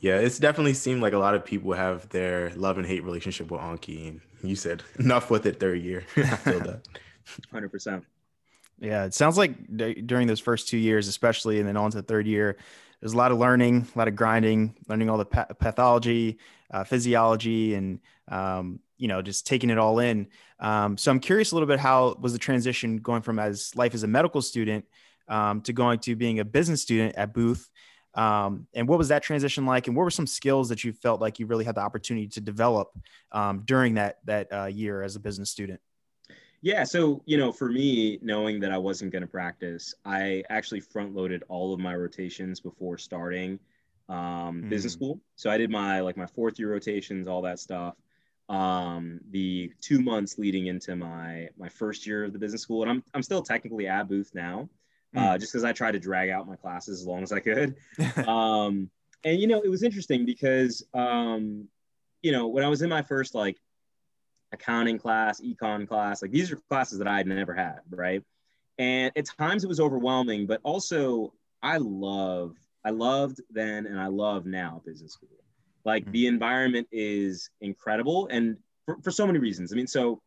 Yeah, 0.00 0.18
it's 0.18 0.38
definitely 0.38 0.74
seemed 0.74 1.02
like 1.02 1.12
a 1.12 1.18
lot 1.18 1.34
of 1.34 1.44
people 1.44 1.72
have 1.72 2.08
their 2.08 2.50
love 2.54 2.78
and 2.78 2.86
hate 2.86 3.04
relationship 3.04 3.50
with 3.50 3.60
Anki. 3.60 4.08
And 4.08 4.20
you 4.42 4.56
said 4.56 4.82
enough 4.98 5.30
with 5.30 5.46
it 5.46 5.60
third 5.60 5.80
year. 5.80 6.04
I 6.16 6.36
feel 6.36 6.60
that. 6.60 6.88
100%. 7.52 8.02
Yeah, 8.78 9.04
it 9.04 9.14
sounds 9.14 9.38
like 9.38 9.54
d- 9.74 10.02
during 10.02 10.26
those 10.26 10.40
first 10.40 10.68
two 10.68 10.76
years, 10.76 11.08
especially, 11.08 11.58
and 11.58 11.68
then 11.68 11.76
on 11.76 11.90
to 11.92 11.96
the 11.98 12.02
third 12.02 12.26
year, 12.26 12.56
there's 13.00 13.14
a 13.14 13.16
lot 13.16 13.32
of 13.32 13.38
learning, 13.38 13.86
a 13.94 13.98
lot 13.98 14.08
of 14.08 14.16
grinding, 14.16 14.74
learning 14.88 15.08
all 15.08 15.18
the 15.18 15.24
pa- 15.24 15.46
pathology, 15.58 16.38
uh, 16.70 16.84
physiology, 16.84 17.74
and 17.74 18.00
um, 18.28 18.80
you 18.98 19.08
know, 19.08 19.22
just 19.22 19.46
taking 19.46 19.70
it 19.70 19.78
all 19.78 19.98
in. 19.98 20.28
Um, 20.60 20.96
so 20.98 21.10
I'm 21.10 21.20
curious 21.20 21.52
a 21.52 21.54
little 21.54 21.66
bit 21.66 21.78
how 21.78 22.16
was 22.20 22.32
the 22.32 22.38
transition 22.38 22.98
going 22.98 23.22
from 23.22 23.38
as 23.38 23.74
life 23.76 23.94
as 23.94 24.02
a 24.02 24.06
medical 24.06 24.42
student 24.42 24.84
um, 25.28 25.60
to 25.62 25.72
going 25.72 25.98
to 26.00 26.16
being 26.16 26.40
a 26.40 26.44
business 26.44 26.82
student 26.82 27.14
at 27.16 27.32
Booth, 27.32 27.70
um, 28.14 28.66
and 28.74 28.88
what 28.88 28.98
was 28.98 29.08
that 29.08 29.22
transition 29.22 29.66
like? 29.66 29.86
And 29.88 29.96
what 29.96 30.04
were 30.04 30.10
some 30.10 30.26
skills 30.26 30.68
that 30.70 30.84
you 30.84 30.92
felt 30.92 31.20
like 31.20 31.38
you 31.38 31.46
really 31.46 31.64
had 31.64 31.74
the 31.74 31.82
opportunity 31.82 32.28
to 32.28 32.40
develop 32.40 32.88
um, 33.32 33.62
during 33.64 33.94
that 33.94 34.18
that 34.24 34.52
uh, 34.52 34.64
year 34.66 35.02
as 35.02 35.16
a 35.16 35.20
business 35.20 35.50
student? 35.50 35.80
Yeah, 36.62 36.84
so 36.84 37.22
you 37.26 37.36
know, 37.36 37.52
for 37.52 37.68
me, 37.70 38.18
knowing 38.22 38.60
that 38.60 38.72
I 38.72 38.78
wasn't 38.78 39.12
going 39.12 39.22
to 39.22 39.28
practice, 39.28 39.94
I 40.04 40.42
actually 40.50 40.80
front 40.80 41.14
loaded 41.14 41.44
all 41.48 41.72
of 41.72 41.80
my 41.80 41.94
rotations 41.94 42.60
before 42.60 42.98
starting 42.98 43.58
um, 44.08 44.62
mm. 44.62 44.68
business 44.68 44.92
school. 44.92 45.20
So 45.36 45.50
I 45.50 45.58
did 45.58 45.70
my 45.70 46.00
like 46.00 46.16
my 46.16 46.26
fourth 46.26 46.58
year 46.58 46.70
rotations, 46.72 47.28
all 47.28 47.42
that 47.42 47.58
stuff. 47.58 47.94
Um, 48.48 49.20
the 49.30 49.72
two 49.80 50.00
months 50.00 50.38
leading 50.38 50.66
into 50.66 50.94
my 50.96 51.48
my 51.58 51.68
first 51.68 52.06
year 52.06 52.24
of 52.24 52.32
the 52.32 52.38
business 52.38 52.62
school, 52.62 52.82
and 52.82 52.90
I'm 52.90 53.04
I'm 53.14 53.22
still 53.22 53.42
technically 53.42 53.88
at 53.88 54.08
Booth 54.08 54.30
now, 54.34 54.68
mm. 55.14 55.20
uh, 55.20 55.38
just 55.38 55.52
because 55.52 55.64
I 55.64 55.72
tried 55.72 55.92
to 55.92 55.98
drag 55.98 56.30
out 56.30 56.46
my 56.46 56.56
classes 56.56 57.00
as 57.00 57.06
long 57.06 57.22
as 57.22 57.32
I 57.32 57.40
could. 57.40 57.76
um, 58.28 58.90
and 59.24 59.40
you 59.40 59.46
know, 59.46 59.60
it 59.60 59.68
was 59.68 59.82
interesting 59.82 60.24
because 60.24 60.84
um, 60.94 61.68
you 62.22 62.32
know 62.32 62.46
when 62.46 62.64
I 62.64 62.68
was 62.68 62.82
in 62.82 62.88
my 62.88 63.02
first 63.02 63.34
like 63.34 63.58
accounting 64.56 64.98
class, 64.98 65.40
econ 65.40 65.86
class. 65.86 66.22
Like 66.22 66.32
these 66.32 66.50
are 66.50 66.56
classes 66.70 66.98
that 66.98 67.08
I 67.08 67.18
had 67.18 67.26
never 67.26 67.54
had, 67.54 67.80
right? 67.90 68.22
And 68.78 69.12
at 69.16 69.26
times 69.38 69.64
it 69.64 69.68
was 69.68 69.80
overwhelming, 69.80 70.46
but 70.46 70.60
also 70.62 71.32
I 71.62 71.76
love, 71.78 72.56
I 72.84 72.90
loved 72.90 73.40
then 73.50 73.86
and 73.86 73.98
I 73.98 74.08
love 74.08 74.46
now 74.46 74.82
business 74.84 75.12
school. 75.12 75.28
Like 75.84 76.02
mm-hmm. 76.02 76.12
the 76.12 76.26
environment 76.26 76.88
is 76.90 77.50
incredible 77.60 78.28
and 78.30 78.56
for, 78.84 78.98
for 79.02 79.10
so 79.10 79.26
many 79.26 79.38
reasons. 79.38 79.72
I 79.72 79.76
mean, 79.76 79.86
so 79.86 80.20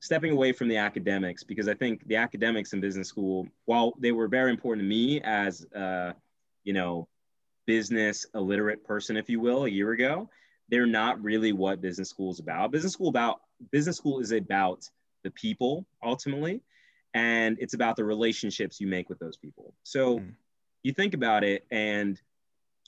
stepping 0.00 0.32
away 0.32 0.52
from 0.52 0.68
the 0.68 0.76
academics, 0.76 1.42
because 1.44 1.68
I 1.68 1.74
think 1.74 2.06
the 2.06 2.16
academics 2.16 2.72
in 2.72 2.80
business 2.80 3.08
school, 3.08 3.46
while 3.64 3.94
they 3.98 4.12
were 4.12 4.28
very 4.28 4.50
important 4.50 4.84
to 4.84 4.88
me 4.88 5.20
as, 5.22 5.64
uh, 5.74 6.12
you 6.64 6.72
know, 6.72 7.08
business 7.66 8.26
illiterate 8.34 8.84
person, 8.84 9.16
if 9.16 9.30
you 9.30 9.40
will, 9.40 9.64
a 9.64 9.70
year 9.70 9.92
ago, 9.92 10.28
they're 10.68 10.86
not 10.86 11.22
really 11.22 11.52
what 11.52 11.80
business 11.80 12.10
school 12.10 12.32
is 12.32 12.40
about. 12.40 12.70
Business 12.70 12.92
school 12.92 13.08
about 13.08 13.40
business 13.70 13.96
school 13.96 14.20
is 14.20 14.32
about 14.32 14.88
the 15.22 15.30
people 15.30 15.86
ultimately, 16.02 16.60
and 17.14 17.56
it's 17.60 17.74
about 17.74 17.96
the 17.96 18.04
relationships 18.04 18.80
you 18.80 18.86
make 18.86 19.08
with 19.08 19.18
those 19.18 19.36
people. 19.36 19.72
So 19.82 20.18
mm. 20.18 20.32
you 20.82 20.92
think 20.92 21.14
about 21.14 21.44
it, 21.44 21.66
and 21.70 22.20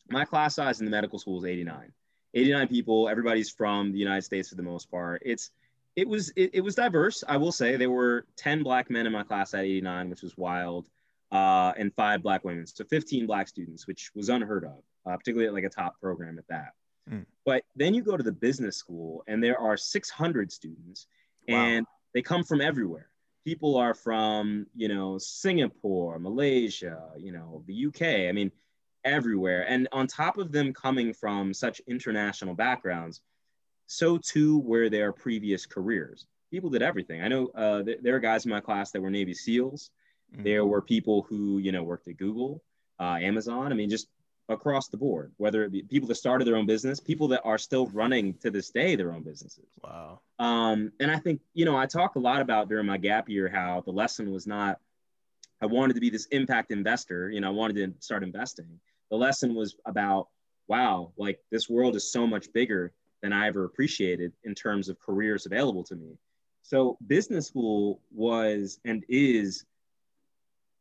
my 0.08 0.24
class 0.24 0.54
size 0.54 0.80
in 0.80 0.84
the 0.84 0.90
medical 0.90 1.18
school 1.18 1.38
is 1.38 1.44
89. 1.44 1.92
89 2.34 2.68
people. 2.68 3.08
Everybody's 3.08 3.50
from 3.50 3.92
the 3.92 3.98
United 3.98 4.22
States 4.22 4.50
for 4.50 4.56
the 4.56 4.62
most 4.62 4.90
part. 4.90 5.22
It's 5.24 5.50
it 5.96 6.06
was 6.06 6.30
it, 6.36 6.50
it 6.52 6.60
was 6.60 6.74
diverse. 6.74 7.24
I 7.26 7.38
will 7.38 7.52
say 7.52 7.76
there 7.76 7.90
were 7.90 8.26
10 8.36 8.62
black 8.62 8.90
men 8.90 9.06
in 9.06 9.12
my 9.12 9.22
class 9.22 9.54
at 9.54 9.64
89, 9.64 10.10
which 10.10 10.22
was 10.22 10.36
wild, 10.36 10.88
uh, 11.32 11.72
and 11.78 11.92
five 11.94 12.22
black 12.22 12.44
women. 12.44 12.66
So 12.66 12.84
15 12.84 13.26
black 13.26 13.48
students, 13.48 13.86
which 13.86 14.10
was 14.14 14.28
unheard 14.28 14.64
of, 14.64 14.82
uh, 15.06 15.16
particularly 15.16 15.48
at 15.48 15.54
like 15.54 15.64
a 15.64 15.70
top 15.70 15.98
program 16.00 16.38
at 16.38 16.46
that. 16.48 16.74
Mm. 17.10 17.26
But 17.44 17.62
then 17.74 17.94
you 17.94 18.02
go 18.02 18.16
to 18.16 18.22
the 18.22 18.32
business 18.32 18.76
school 18.76 19.22
and 19.26 19.42
there 19.42 19.58
are 19.58 19.76
600 19.76 20.50
students 20.52 21.06
wow. 21.48 21.56
and 21.56 21.86
they 22.14 22.22
come 22.22 22.44
from 22.44 22.60
everywhere. 22.60 23.08
People 23.44 23.76
are 23.76 23.94
from, 23.94 24.66
you 24.74 24.88
know, 24.88 25.18
Singapore, 25.18 26.18
Malaysia, 26.18 27.10
you 27.16 27.30
know, 27.30 27.62
the 27.66 27.86
UK. 27.86 28.28
I 28.28 28.32
mean, 28.32 28.50
everywhere. 29.04 29.64
And 29.68 29.88
on 29.92 30.06
top 30.08 30.36
of 30.36 30.52
them 30.52 30.74
coming 30.74 31.14
from 31.14 31.54
such 31.54 31.80
international 31.86 32.54
backgrounds, 32.54 33.22
so 33.86 34.18
too 34.18 34.58
were 34.58 34.90
their 34.90 35.12
previous 35.12 35.64
careers. 35.64 36.26
People 36.50 36.70
did 36.70 36.82
everything. 36.82 37.22
I 37.22 37.28
know 37.28 37.46
uh, 37.54 37.82
th- 37.82 38.00
there 38.02 38.16
are 38.16 38.20
guys 38.20 38.44
in 38.44 38.50
my 38.50 38.60
class 38.60 38.90
that 38.90 39.00
were 39.00 39.10
Navy 39.10 39.32
SEALs. 39.34 39.90
Mm-hmm. 40.32 40.42
There 40.42 40.66
were 40.66 40.82
people 40.82 41.22
who, 41.28 41.58
you 41.58 41.70
know, 41.70 41.84
worked 41.84 42.08
at 42.08 42.16
Google, 42.16 42.62
uh, 42.98 43.18
Amazon. 43.20 43.72
I 43.72 43.76
mean, 43.76 43.88
just 43.88 44.08
across 44.48 44.88
the 44.88 44.96
board, 44.96 45.32
whether 45.38 45.64
it 45.64 45.72
be 45.72 45.82
people 45.82 46.06
that 46.08 46.14
started 46.14 46.46
their 46.46 46.56
own 46.56 46.66
business, 46.66 47.00
people 47.00 47.28
that 47.28 47.42
are 47.44 47.58
still 47.58 47.86
running 47.88 48.34
to 48.34 48.50
this 48.50 48.70
day 48.70 48.94
their 48.94 49.12
own 49.12 49.22
businesses. 49.22 49.66
Wow. 49.82 50.20
Um, 50.38 50.92
and 51.00 51.10
I 51.10 51.18
think, 51.18 51.40
you 51.54 51.64
know, 51.64 51.76
I 51.76 51.86
talk 51.86 52.14
a 52.14 52.20
lot 52.20 52.40
about 52.40 52.68
during 52.68 52.86
my 52.86 52.96
gap 52.96 53.28
year 53.28 53.48
how 53.48 53.82
the 53.84 53.90
lesson 53.90 54.30
was 54.30 54.46
not, 54.46 54.78
I 55.60 55.66
wanted 55.66 55.94
to 55.94 56.00
be 56.00 56.10
this 56.10 56.26
impact 56.26 56.70
investor, 56.70 57.30
you 57.30 57.40
know, 57.40 57.48
I 57.48 57.50
wanted 57.50 57.76
to 57.76 58.04
start 58.04 58.22
investing. 58.22 58.78
The 59.10 59.16
lesson 59.16 59.54
was 59.54 59.76
about, 59.84 60.28
wow, 60.68 61.12
like 61.16 61.40
this 61.50 61.68
world 61.68 61.96
is 61.96 62.12
so 62.12 62.26
much 62.26 62.52
bigger 62.52 62.92
than 63.22 63.32
I 63.32 63.48
ever 63.48 63.64
appreciated 63.64 64.32
in 64.44 64.54
terms 64.54 64.88
of 64.88 65.00
careers 65.00 65.46
available 65.46 65.82
to 65.84 65.96
me. 65.96 66.18
So 66.62 66.98
business 67.06 67.46
school 67.46 68.00
was 68.12 68.78
and 68.84 69.04
is 69.08 69.64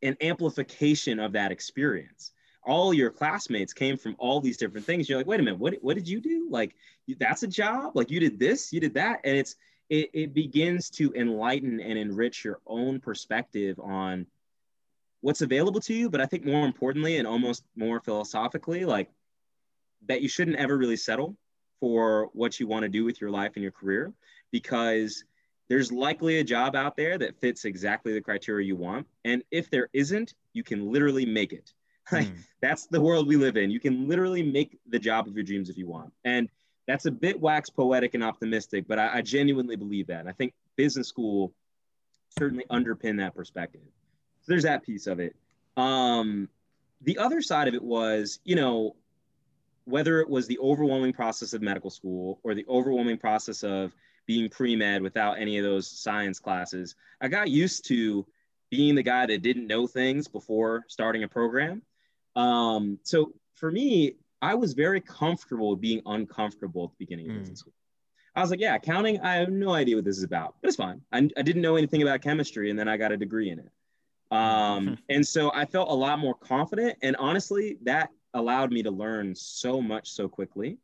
an 0.04 0.17
amplification 0.21 1.19
of 1.19 1.32
that 1.34 1.51
experience 1.51 2.34
all 2.65 2.93
your 2.93 3.10
classmates 3.10 3.73
came 3.73 3.97
from 3.97 4.15
all 4.17 4.41
these 4.41 4.58
different 4.58 4.86
things. 4.86 5.08
You're 5.08 5.17
like, 5.17 5.28
wait 5.28 5.39
a 5.39 5.43
minute, 5.43 5.60
what, 5.60 5.75
what 5.82 5.95
did 5.95 6.08
you 6.08 6.19
do? 6.19 6.47
Like, 6.49 6.75
that's 7.19 7.43
a 7.43 7.47
job. 7.47 7.95
Like, 7.95 8.10
you 8.10 8.19
did 8.19 8.39
this, 8.39 8.73
you 8.73 8.80
did 8.80 8.93
that. 8.95 9.21
And 9.23 9.38
it's, 9.38 9.56
it, 9.89 10.10
it 10.13 10.34
begins 10.34 10.89
to 10.91 11.13
enlighten 11.13 11.80
and 11.80 11.97
enrich 11.97 12.43
your 12.43 12.60
own 12.65 12.99
perspective 12.99 13.80
on 13.80 14.25
what's 15.21 15.41
available 15.41 15.82
to 15.82 15.93
you. 15.93 16.10
But 16.10 16.21
I 16.21 16.25
think 16.25 16.45
more 16.45 16.65
importantly, 16.65 17.17
and 17.17 17.28
almost 17.28 17.63
more 17.75 17.99
philosophically, 17.99 18.86
like 18.86 19.10
that 20.08 20.21
you 20.21 20.30
shouldn't 20.30 20.58
ever 20.58 20.78
really 20.78 20.97
settle 20.97 21.36
for 21.80 22.30
what 22.34 22.60
you 22.60 22.67
want 22.67 22.84
to 22.84 22.89
do 22.89 23.04
with 23.04 23.21
your 23.21 23.30
life 23.30 23.51
and 23.56 23.63
your 23.63 23.71
career 23.71 24.13
because 24.51 25.23
there's 25.67 25.91
likely 25.91 26.39
a 26.39 26.43
job 26.43 26.75
out 26.75 26.95
there 26.95 27.17
that 27.17 27.39
fits 27.39 27.65
exactly 27.65 28.13
the 28.13 28.21
criteria 28.21 28.67
you 28.67 28.75
want. 28.75 29.08
And 29.23 29.43
if 29.51 29.69
there 29.69 29.89
isn't, 29.93 30.34
you 30.54 30.63
can 30.63 30.91
literally 30.91 31.25
make 31.25 31.54
it. 31.54 31.73
Like 32.12 32.28
mm. 32.28 32.38
that's 32.62 32.86
the 32.86 33.02
world 33.02 33.28
we 33.28 33.36
live 33.36 33.58
in. 33.58 33.72
You 33.72 33.80
can 33.80 34.08
literally 34.08 34.44
make 34.44 34.78
the 34.88 35.00
job 35.00 35.28
of 35.28 35.34
your 35.36 35.44
dreams 35.44 35.70
if 35.70 35.78
you 35.78 35.88
want. 35.88 36.13
And 36.24 36.50
that's 36.88 37.06
a 37.06 37.12
bit 37.12 37.39
wax 37.39 37.70
poetic 37.70 38.13
and 38.13 38.24
optimistic, 38.24 38.86
but 38.88 39.00
I, 39.00 39.18
I 39.18 39.22
genuinely 39.22 39.76
believe 39.76 40.08
that. 40.08 40.20
And 40.20 40.30
I 40.30 40.34
think 40.34 40.54
business 40.76 41.08
school 41.08 41.52
certainly 42.38 42.65
underpin 42.70 43.18
that 43.18 43.36
perspective. 43.36 43.82
So 44.41 44.52
there's 44.52 44.63
that 44.63 44.84
piece 44.84 45.08
of 45.08 45.20
it. 45.20 45.36
Um, 45.78 46.48
the 47.02 47.18
other 47.18 47.41
side 47.41 47.68
of 47.68 47.74
it 47.74 47.84
was, 47.84 48.39
you 48.44 48.56
know, 48.56 48.96
whether 49.86 50.20
it 50.20 50.30
was 50.30 50.48
the 50.48 50.60
overwhelming 50.60 51.13
process 51.13 51.54
of 51.54 51.62
medical 51.62 51.89
school 51.89 52.39
or 52.44 52.54
the 52.54 52.65
overwhelming 52.68 53.18
process 53.18 53.63
of 53.63 53.94
being 54.26 54.50
pre-med 54.50 55.02
without 55.02 55.39
any 55.39 55.58
of 55.58 55.63
those 55.63 55.89
science 55.89 56.39
classes, 56.39 56.96
I 57.22 57.28
got 57.28 57.50
used 57.50 57.88
to 57.88 58.26
being 58.70 58.96
the 58.96 59.04
guy 59.04 59.26
that 59.28 59.41
didn't 59.41 59.68
know 59.68 59.88
things 59.88 60.28
before 60.28 60.84
starting 60.88 61.24
a 61.24 61.28
program 61.28 61.82
um, 62.36 63.00
so 63.04 63.34
for 63.56 63.71
me, 63.71 64.15
I 64.41 64.56
was 64.56 64.74
very 64.74 65.02
comfortable 65.02 65.76
being 65.76 66.02
uncomfortable 66.06 66.86
at 66.86 66.89
the 66.91 67.06
beginning 67.06 67.30
of 67.30 67.36
mm. 67.36 67.39
business 67.39 67.60
school. 67.60 67.74
I 68.36 68.41
was 68.41 68.50
like, 68.50 68.60
yeah, 68.60 68.76
accounting, 68.76 69.21
I 69.21 69.36
have 69.36 69.50
no 69.50 69.71
idea 69.71 69.95
what 69.95 70.04
this 70.04 70.17
is 70.17 70.24
about, 70.24 70.56
but 70.62 70.67
it's 70.67 70.76
fine. 70.76 71.02
I, 71.12 71.30
I 71.38 71.41
didn't 71.41 71.62
know 71.62 71.78
anything 71.78 72.02
about 72.02 72.21
chemistry, 72.21 72.69
and 72.69 72.78
then 72.78 72.89
I 72.89 72.98
got 72.98 73.13
a 73.13 73.17
degree 73.17 73.50
in 73.50 73.60
it. 73.60 73.71
Um, 74.30 74.98
and 75.10 75.26
so 75.26 75.52
I 75.54 75.65
felt 75.65 75.89
a 75.89 75.93
lot 75.93 76.19
more 76.19 76.36
confident. 76.36 76.98
And 77.02 77.15
honestly, 77.15 77.78
that 77.84 78.10
allowed 78.34 78.71
me 78.71 78.84
to 78.84 78.91
learn 78.91 79.34
so 79.36 79.82
much 79.82 80.12
so 80.12 80.28
quickly. 80.28 80.78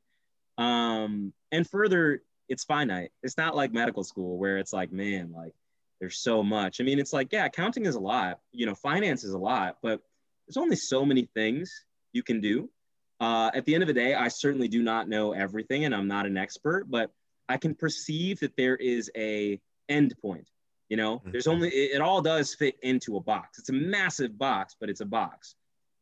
Um, 0.57 1.33
and 1.51 1.69
further, 1.69 2.23
it's 2.47 2.63
finite. 2.63 3.11
It's 3.21 3.37
not 3.37 3.55
like 3.55 3.73
medical 3.73 4.03
school 4.03 4.37
where 4.37 4.57
it's 4.57 4.71
like, 4.71 4.93
man, 4.93 5.33
like 5.35 5.53
there's 5.99 6.17
so 6.17 6.41
much. 6.41 6.79
I 6.79 6.83
mean, 6.83 6.99
it's 6.99 7.13
like, 7.13 7.31
yeah, 7.31 7.45
accounting 7.45 7.85
is 7.85 7.95
a 7.95 7.99
lot, 7.99 8.39
you 8.51 8.65
know, 8.65 8.75
finance 8.75 9.23
is 9.23 9.33
a 9.33 9.37
lot, 9.37 9.77
but 9.81 10.01
there's 10.51 10.61
only 10.61 10.75
so 10.75 11.05
many 11.05 11.29
things 11.33 11.85
you 12.11 12.23
can 12.23 12.41
do. 12.41 12.69
Uh, 13.21 13.51
at 13.53 13.65
the 13.65 13.73
end 13.73 13.83
of 13.83 13.87
the 13.87 13.93
day, 13.93 14.13
I 14.13 14.27
certainly 14.27 14.67
do 14.67 14.83
not 14.83 15.07
know 15.07 15.31
everything 15.31 15.85
and 15.85 15.95
I'm 15.95 16.09
not 16.09 16.25
an 16.25 16.37
expert, 16.37 16.87
but 16.89 17.09
I 17.47 17.55
can 17.55 17.73
perceive 17.73 18.41
that 18.41 18.57
there 18.57 18.75
is 18.75 19.09
a 19.15 19.61
end 19.87 20.13
point. 20.21 20.49
You 20.89 20.97
know, 20.97 21.19
mm-hmm. 21.19 21.31
there's 21.31 21.47
only, 21.47 21.69
it, 21.69 21.95
it 21.95 22.01
all 22.01 22.21
does 22.21 22.53
fit 22.53 22.75
into 22.81 23.15
a 23.15 23.21
box. 23.21 23.59
It's 23.59 23.69
a 23.69 23.73
massive 23.73 24.37
box, 24.37 24.75
but 24.77 24.89
it's 24.89 24.99
a 24.99 25.05
box. 25.05 25.55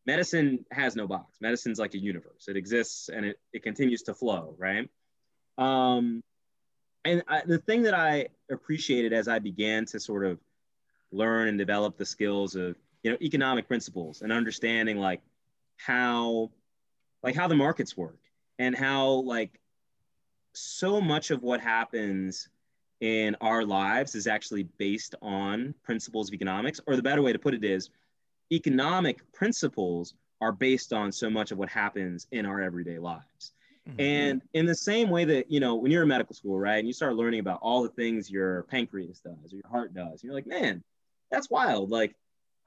Medicine 0.07 0.65
has 0.71 0.95
no 0.95 1.05
box. 1.05 1.37
Medicine's 1.39 1.77
like 1.77 1.93
a 1.93 1.99
universe. 1.99 2.47
It 2.47 2.57
exists 2.57 3.09
and 3.09 3.27
it, 3.27 3.39
it 3.53 3.61
continues 3.61 4.01
to 4.03 4.15
flow, 4.15 4.55
right? 4.57 4.89
Um, 5.59 6.23
and 7.05 7.21
I, 7.27 7.43
the 7.45 7.59
thing 7.59 7.83
that 7.83 7.93
I 7.93 8.29
appreciated 8.49 9.13
as 9.13 9.27
I 9.27 9.37
began 9.37 9.85
to 9.87 9.99
sort 9.99 10.25
of 10.25 10.39
learn 11.11 11.49
and 11.49 11.57
develop 11.59 11.97
the 11.97 12.05
skills 12.05 12.55
of 12.55 12.75
you 13.03 13.11
know 13.11 13.17
economic 13.21 13.67
principles 13.67 14.21
and 14.21 14.31
understanding 14.31 14.97
like 14.97 15.21
how 15.77 16.49
like 17.23 17.35
how 17.35 17.47
the 17.47 17.55
markets 17.55 17.95
work 17.95 18.19
and 18.57 18.75
how 18.75 19.07
like 19.07 19.59
so 20.53 20.99
much 20.99 21.31
of 21.31 21.41
what 21.41 21.61
happens 21.61 22.49
in 23.01 23.35
our 23.39 23.65
lives 23.65 24.15
is 24.15 24.27
actually 24.27 24.63
based 24.77 25.15
on 25.21 25.73
principles 25.83 26.29
of 26.29 26.33
economics 26.33 26.81
or 26.85 26.95
the 26.95 27.03
better 27.03 27.21
way 27.21 27.31
to 27.31 27.39
put 27.39 27.53
it 27.53 27.63
is 27.63 27.89
economic 28.51 29.31
principles 29.31 30.15
are 30.41 30.51
based 30.51 30.91
on 30.91 31.11
so 31.11 31.29
much 31.29 31.51
of 31.51 31.57
what 31.57 31.69
happens 31.69 32.27
in 32.31 32.45
our 32.45 32.61
everyday 32.61 32.99
lives 32.99 33.53
mm-hmm. 33.87 33.99
and 33.99 34.41
in 34.53 34.65
the 34.65 34.75
same 34.75 35.09
way 35.09 35.23
that 35.23 35.49
you 35.49 35.61
know 35.61 35.75
when 35.75 35.91
you're 35.91 36.03
in 36.03 36.09
medical 36.09 36.35
school 36.35 36.59
right 36.59 36.79
and 36.79 36.87
you 36.87 36.93
start 36.93 37.15
learning 37.15 37.39
about 37.39 37.59
all 37.61 37.83
the 37.83 37.89
things 37.89 38.29
your 38.29 38.63
pancreas 38.63 39.19
does 39.19 39.53
or 39.53 39.55
your 39.55 39.69
heart 39.69 39.93
does 39.93 40.21
you're 40.21 40.33
like 40.33 40.47
man 40.47 40.83
that's 41.31 41.49
wild 41.49 41.89
like 41.89 42.15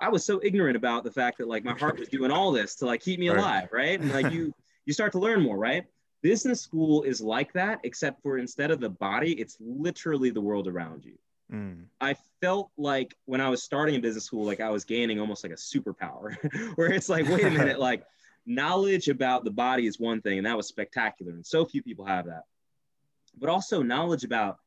I 0.03 0.09
was 0.09 0.25
so 0.25 0.41
ignorant 0.43 0.77
about 0.77 1.05
the 1.05 1.13
fact 1.13 1.39
that 1.39 1.47
like 1.47 1.63
my 1.63 1.79
heart 1.79 1.97
was 1.97 2.09
doing 2.09 2.33
all 2.33 2.51
this 2.51 2.75
to 2.77 2.87
like 2.87 3.01
keep 3.01 3.21
me 3.21 3.29
alive, 3.29 3.69
right? 3.71 4.01
And 4.01 4.13
like 4.13 4.33
you 4.33 4.53
you 4.85 4.93
start 4.93 5.13
to 5.13 5.21
learn 5.21 5.41
more, 5.41 5.57
right? 5.57 5.85
Business 6.23 6.61
school 6.61 7.05
is 7.05 7.21
like 7.21 7.53
that, 7.53 7.79
except 7.85 8.21
for 8.21 8.37
instead 8.37 8.73
of 8.73 8.81
the 8.81 8.91
body, 8.91 9.33
it's 9.41 9.57
literally 9.61 10.31
the 10.31 10.41
world 10.41 10.67
around 10.67 11.05
you. 11.05 11.17
Mm. 11.53 11.85
I 12.01 12.17
felt 12.41 12.71
like 12.77 13.15
when 13.27 13.41
I 13.41 13.49
was 13.49 13.63
starting 13.63 13.95
in 13.95 14.01
business 14.01 14.25
school, 14.25 14.45
like 14.45 14.61
I 14.61 14.71
was 14.71 14.85
gaining 14.85 15.21
almost 15.21 15.45
like 15.45 15.53
a 15.53 15.57
superpower, 15.57 16.35
where 16.75 16.93
it's 16.93 17.09
like, 17.09 17.29
wait 17.29 17.45
a 17.45 17.51
minute, 17.51 17.79
like 17.91 18.05
knowledge 18.45 19.09
about 19.09 19.45
the 19.45 19.53
body 19.53 19.87
is 19.87 20.01
one 20.01 20.21
thing, 20.21 20.39
and 20.39 20.47
that 20.47 20.57
was 20.57 20.67
spectacular, 20.67 21.31
and 21.31 21.47
so 21.47 21.65
few 21.65 21.83
people 21.83 22.05
have 22.05 22.27
that. 22.27 22.43
But 23.39 23.51
also 23.51 23.83
knowledge 23.83 24.25
about 24.25 24.59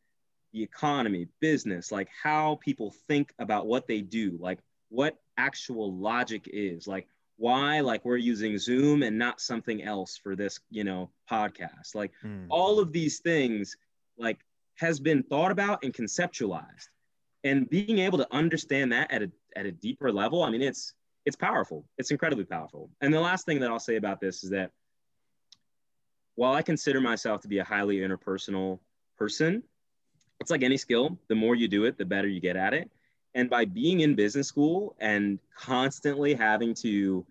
the 0.54 0.64
economy, 0.64 1.28
business, 1.42 1.92
like 1.92 2.08
how 2.24 2.58
people 2.64 2.96
think 3.10 3.34
about 3.38 3.68
what 3.68 3.86
they 3.86 4.00
do, 4.00 4.38
like 4.40 4.60
what 4.88 5.18
actual 5.38 5.94
logic 5.94 6.50
is 6.52 6.88
like 6.88 7.08
why 7.38 7.82
like 7.82 8.06
we're 8.06 8.18
using 8.18 8.58
zoom 8.58 9.04
and 9.04 9.18
not 9.18 9.42
something 9.42 9.84
else 9.84 10.18
for 10.22 10.36
this 10.36 10.60
you 10.70 10.84
know 10.84 11.10
podcast. 11.30 11.94
Like 11.94 12.12
mm. 12.24 12.46
all 12.50 12.80
of 12.80 12.92
these 12.92 13.20
things 13.20 13.76
like 14.18 14.40
has 14.76 15.00
been 15.00 15.24
thought 15.24 15.52
about 15.52 15.84
and 15.84 15.94
conceptualized. 15.94 16.90
And 17.44 17.70
being 17.70 18.00
able 18.00 18.18
to 18.18 18.28
understand 18.34 18.92
that 18.92 19.12
at 19.12 19.22
a, 19.22 19.32
at 19.56 19.68
a 19.68 19.72
deeper 19.72 20.12
level 20.12 20.44
i 20.44 20.50
mean 20.50 20.62
it's 20.62 20.94
it's 21.26 21.36
powerful. 21.36 21.88
It's 21.98 22.12
incredibly 22.12 22.46
powerful. 22.46 22.92
And 23.02 23.12
the 23.12 23.20
last 23.20 23.46
thing 23.46 23.60
that 23.60 23.70
i'll 23.70 23.80
say 23.80 23.96
about 23.98 24.20
this 24.20 24.44
is 24.44 24.52
that 24.52 24.72
while 26.36 26.54
i 26.54 26.62
consider 26.62 27.02
myself 27.02 27.42
to 27.42 27.48
be 27.48 27.60
a 27.60 27.64
highly 27.64 27.98
interpersonal 27.98 28.80
person 29.18 29.64
it's 30.42 30.52
like 30.52 30.64
any 30.64 30.76
skill. 30.76 31.18
The 31.30 31.36
more 31.36 31.56
you 31.56 31.68
do 31.68 31.86
it 31.86 31.98
the 31.98 32.06
better 32.06 32.28
you 32.28 32.40
get 32.40 32.56
at 32.56 32.74
it 32.74 32.90
and 33.36 33.50
by 33.50 33.66
being 33.66 34.00
in 34.00 34.16
business 34.16 34.48
school 34.48 34.96
and 35.00 35.38
constantly 35.56 36.34
having 36.34 36.74
to 36.74 37.26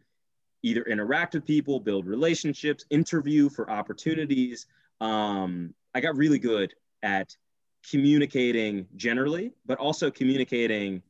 either 0.62 0.83
interact 0.83 1.35
with 1.35 1.45
people, 1.45 1.81
build 1.81 2.07
relationships, 2.07 2.85
interview 2.90 3.49
for 3.49 3.69
opportunities, 3.71 4.67
um, 5.01 5.75
I 5.95 6.01
got 6.01 6.17
really 6.17 6.38
good 6.38 6.75
at 7.03 7.35
communicating 7.90 8.87
generally, 8.97 9.53
but 9.67 9.79
also 9.79 10.11
communicating 10.11 11.03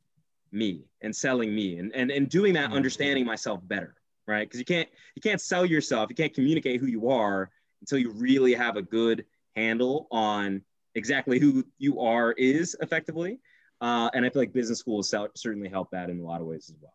me 0.51 0.85
and 1.01 1.13
selling 1.13 1.53
me 1.53 1.77
and, 1.77 1.93
and, 1.93 2.09
and 2.09 2.29
doing 2.29 2.53
that, 2.53 2.67
mm-hmm. 2.67 2.75
understanding 2.75 3.25
myself 3.25 3.59
better, 3.67 3.95
right? 4.27 4.47
Because 4.47 4.59
you 4.59 4.65
can't 4.65 4.89
you 5.15 5.21
can't 5.21 5.41
sell 5.41 5.65
yourself, 5.65 6.09
you 6.09 6.15
can't 6.15 6.33
communicate 6.33 6.79
who 6.79 6.87
you 6.87 7.09
are 7.09 7.49
until 7.81 7.97
you 7.97 8.11
really 8.11 8.53
have 8.53 8.77
a 8.77 8.81
good 8.81 9.25
handle 9.55 10.07
on 10.11 10.61
exactly 10.95 11.39
who 11.39 11.65
you 11.77 11.99
are 11.99 12.31
is 12.33 12.75
effectively. 12.81 13.39
Uh, 13.85 14.09
and 14.15 14.25
I 14.25 14.31
feel 14.31 14.41
like 14.41 14.51
business 14.51 14.79
schools 14.79 15.13
certainly 15.35 15.69
help 15.69 15.91
that 15.91 16.09
in 16.09 16.19
a 16.19 16.23
lot 16.23 16.41
of 16.41 16.47
ways 16.47 16.71
as 16.71 16.75
well. 16.81 16.93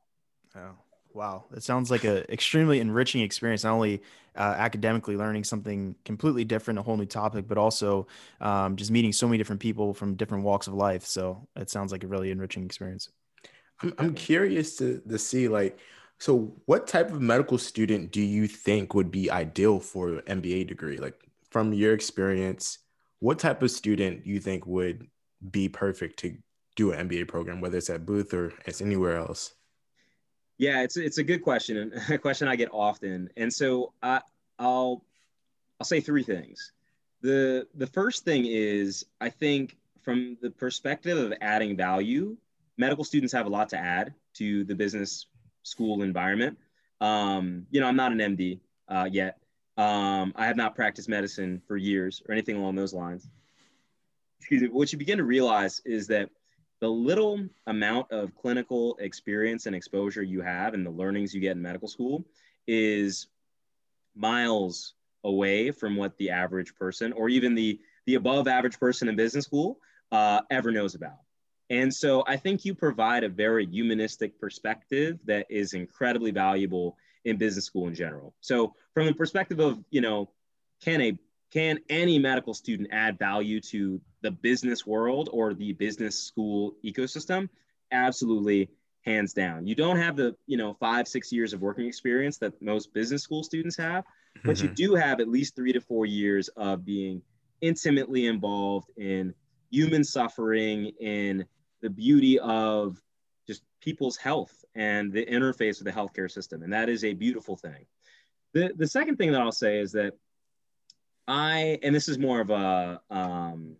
Oh, 0.56 0.76
wow. 1.14 1.44
That 1.52 1.62
sounds 1.62 1.88
like 1.88 2.02
an 2.02 2.24
extremely 2.28 2.80
enriching 2.80 3.20
experience, 3.20 3.62
not 3.62 3.74
only 3.74 4.02
uh, 4.34 4.56
academically 4.58 5.16
learning 5.16 5.44
something 5.44 5.94
completely 6.04 6.44
different, 6.44 6.80
a 6.80 6.82
whole 6.82 6.96
new 6.96 7.06
topic, 7.06 7.46
but 7.46 7.58
also 7.58 8.08
um, 8.40 8.74
just 8.74 8.90
meeting 8.90 9.12
so 9.12 9.28
many 9.28 9.38
different 9.38 9.60
people 9.60 9.94
from 9.94 10.16
different 10.16 10.42
walks 10.42 10.66
of 10.66 10.74
life. 10.74 11.06
So 11.06 11.46
it 11.54 11.70
sounds 11.70 11.92
like 11.92 12.02
a 12.02 12.08
really 12.08 12.32
enriching 12.32 12.64
experience. 12.64 13.08
I'm, 13.84 13.94
I'm 13.96 14.14
curious 14.14 14.74
to, 14.78 15.00
to 15.08 15.16
see 15.16 15.46
like, 15.46 15.78
so 16.18 16.56
what 16.66 16.88
type 16.88 17.12
of 17.12 17.20
medical 17.22 17.56
student 17.56 18.10
do 18.10 18.20
you 18.20 18.48
think 18.48 18.94
would 18.94 19.12
be 19.12 19.30
ideal 19.30 19.78
for 19.78 20.18
an 20.26 20.42
MBA 20.42 20.66
degree? 20.66 20.96
Like 20.96 21.14
from 21.52 21.72
your 21.72 21.94
experience, 21.94 22.78
what 23.20 23.38
type 23.38 23.62
of 23.62 23.70
student 23.70 24.24
do 24.24 24.30
you 24.30 24.40
think 24.40 24.66
would 24.66 25.06
be 25.52 25.68
perfect 25.68 26.18
to 26.18 26.36
do 26.76 26.92
an 26.92 27.08
MBA 27.08 27.28
program, 27.28 27.60
whether 27.60 27.78
it's 27.78 27.90
at 27.90 28.06
Booth 28.06 28.32
or 28.32 28.52
it's 28.66 28.80
anywhere 28.80 29.16
else? 29.16 29.54
Yeah, 30.58 30.82
it's 30.82 30.96
it's 30.96 31.18
a 31.18 31.22
good 31.22 31.42
question 31.42 31.76
and 31.76 31.92
a 32.10 32.18
question 32.18 32.48
I 32.48 32.56
get 32.56 32.68
often. 32.72 33.30
And 33.36 33.52
so 33.52 33.92
I 34.02 34.20
I'll 34.58 35.04
I'll 35.80 35.86
say 35.86 36.00
three 36.00 36.22
things. 36.22 36.72
The 37.22 37.66
the 37.74 37.86
first 37.86 38.24
thing 38.24 38.44
is 38.46 39.06
I 39.20 39.30
think 39.30 39.76
from 40.02 40.36
the 40.40 40.50
perspective 40.50 41.18
of 41.18 41.32
adding 41.40 41.76
value, 41.76 42.36
medical 42.76 43.04
students 43.04 43.32
have 43.32 43.46
a 43.46 43.48
lot 43.50 43.68
to 43.70 43.78
add 43.78 44.14
to 44.34 44.64
the 44.64 44.74
business 44.74 45.26
school 45.62 46.02
environment. 46.02 46.58
Um, 47.00 47.66
you 47.70 47.80
know, 47.80 47.86
I'm 47.86 47.96
not 47.96 48.12
an 48.12 48.18
MD 48.18 48.60
uh, 48.88 49.08
yet. 49.10 49.38
Um, 49.76 50.32
I 50.36 50.46
have 50.46 50.56
not 50.56 50.74
practiced 50.74 51.08
medicine 51.08 51.62
for 51.66 51.76
years 51.76 52.22
or 52.28 52.32
anything 52.32 52.56
along 52.56 52.74
those 52.74 52.92
lines. 52.92 53.28
Excuse 54.40 54.62
me. 54.62 54.68
What 54.68 54.92
you 54.92 54.98
begin 54.98 55.18
to 55.18 55.24
realize 55.24 55.80
is 55.84 56.06
that 56.08 56.28
the 56.80 56.88
little 56.88 57.46
amount 57.66 58.10
of 58.10 58.34
clinical 58.34 58.96
experience 59.00 59.66
and 59.66 59.76
exposure 59.76 60.22
you 60.22 60.40
have 60.40 60.74
and 60.74 60.84
the 60.84 60.90
learnings 60.90 61.34
you 61.34 61.40
get 61.40 61.52
in 61.52 61.62
medical 61.62 61.88
school 61.88 62.24
is 62.66 63.28
miles 64.16 64.94
away 65.24 65.70
from 65.70 65.96
what 65.96 66.16
the 66.16 66.30
average 66.30 66.74
person 66.74 67.12
or 67.12 67.28
even 67.28 67.54
the 67.54 67.78
the 68.06 68.14
above 68.14 68.48
average 68.48 68.80
person 68.80 69.08
in 69.08 69.14
business 69.16 69.44
school 69.44 69.78
uh, 70.10 70.40
ever 70.50 70.72
knows 70.72 70.94
about. 70.94 71.20
And 71.68 71.94
so 71.94 72.24
i 72.26 72.36
think 72.36 72.64
you 72.64 72.74
provide 72.74 73.24
a 73.24 73.28
very 73.28 73.66
humanistic 73.66 74.40
perspective 74.40 75.18
that 75.26 75.46
is 75.50 75.74
incredibly 75.74 76.30
valuable 76.30 76.96
in 77.24 77.36
business 77.36 77.66
school 77.66 77.86
in 77.86 77.94
general. 77.94 78.34
So 78.40 78.74
from 78.94 79.06
the 79.06 79.14
perspective 79.14 79.60
of 79.60 79.84
you 79.90 80.00
know 80.00 80.30
can 80.82 81.00
a 81.02 81.18
can 81.52 81.80
any 81.88 82.18
medical 82.18 82.54
student 82.54 82.88
add 82.92 83.18
value 83.18 83.60
to 83.60 84.00
the 84.22 84.30
business 84.30 84.86
world 84.86 85.28
or 85.32 85.54
the 85.54 85.72
business 85.72 86.18
school 86.18 86.74
ecosystem 86.84 87.48
absolutely 87.92 88.68
hands 89.04 89.32
down 89.32 89.66
you 89.66 89.74
don't 89.74 89.96
have 89.96 90.16
the 90.16 90.36
you 90.46 90.56
know 90.56 90.74
five 90.74 91.08
six 91.08 91.32
years 91.32 91.52
of 91.52 91.60
working 91.60 91.86
experience 91.86 92.36
that 92.38 92.60
most 92.60 92.92
business 92.92 93.22
school 93.22 93.42
students 93.42 93.76
have 93.76 94.04
but 94.44 94.56
mm-hmm. 94.56 94.66
you 94.66 94.74
do 94.74 94.94
have 94.94 95.20
at 95.20 95.28
least 95.28 95.56
three 95.56 95.72
to 95.72 95.80
four 95.80 96.04
years 96.04 96.48
of 96.56 96.84
being 96.84 97.22
intimately 97.62 98.26
involved 98.26 98.90
in 98.96 99.34
human 99.70 100.04
suffering 100.04 100.92
in 101.00 101.44
the 101.80 101.88
beauty 101.88 102.38
of 102.40 103.00
just 103.46 103.62
people's 103.80 104.16
health 104.16 104.64
and 104.74 105.12
the 105.12 105.24
interface 105.24 105.82
with 105.82 105.84
the 105.84 105.92
healthcare 105.92 106.30
system 106.30 106.62
and 106.62 106.72
that 106.72 106.88
is 106.90 107.02
a 107.02 107.14
beautiful 107.14 107.56
thing 107.56 107.86
the, 108.52 108.70
the 108.76 108.86
second 108.86 109.16
thing 109.16 109.32
that 109.32 109.40
i'll 109.40 109.50
say 109.50 109.78
is 109.78 109.92
that 109.92 110.12
I 111.30 111.78
and 111.84 111.94
this 111.94 112.08
is 112.08 112.18
more 112.18 112.40
of 112.40 112.50
a 112.50 113.00
um, 113.08 113.76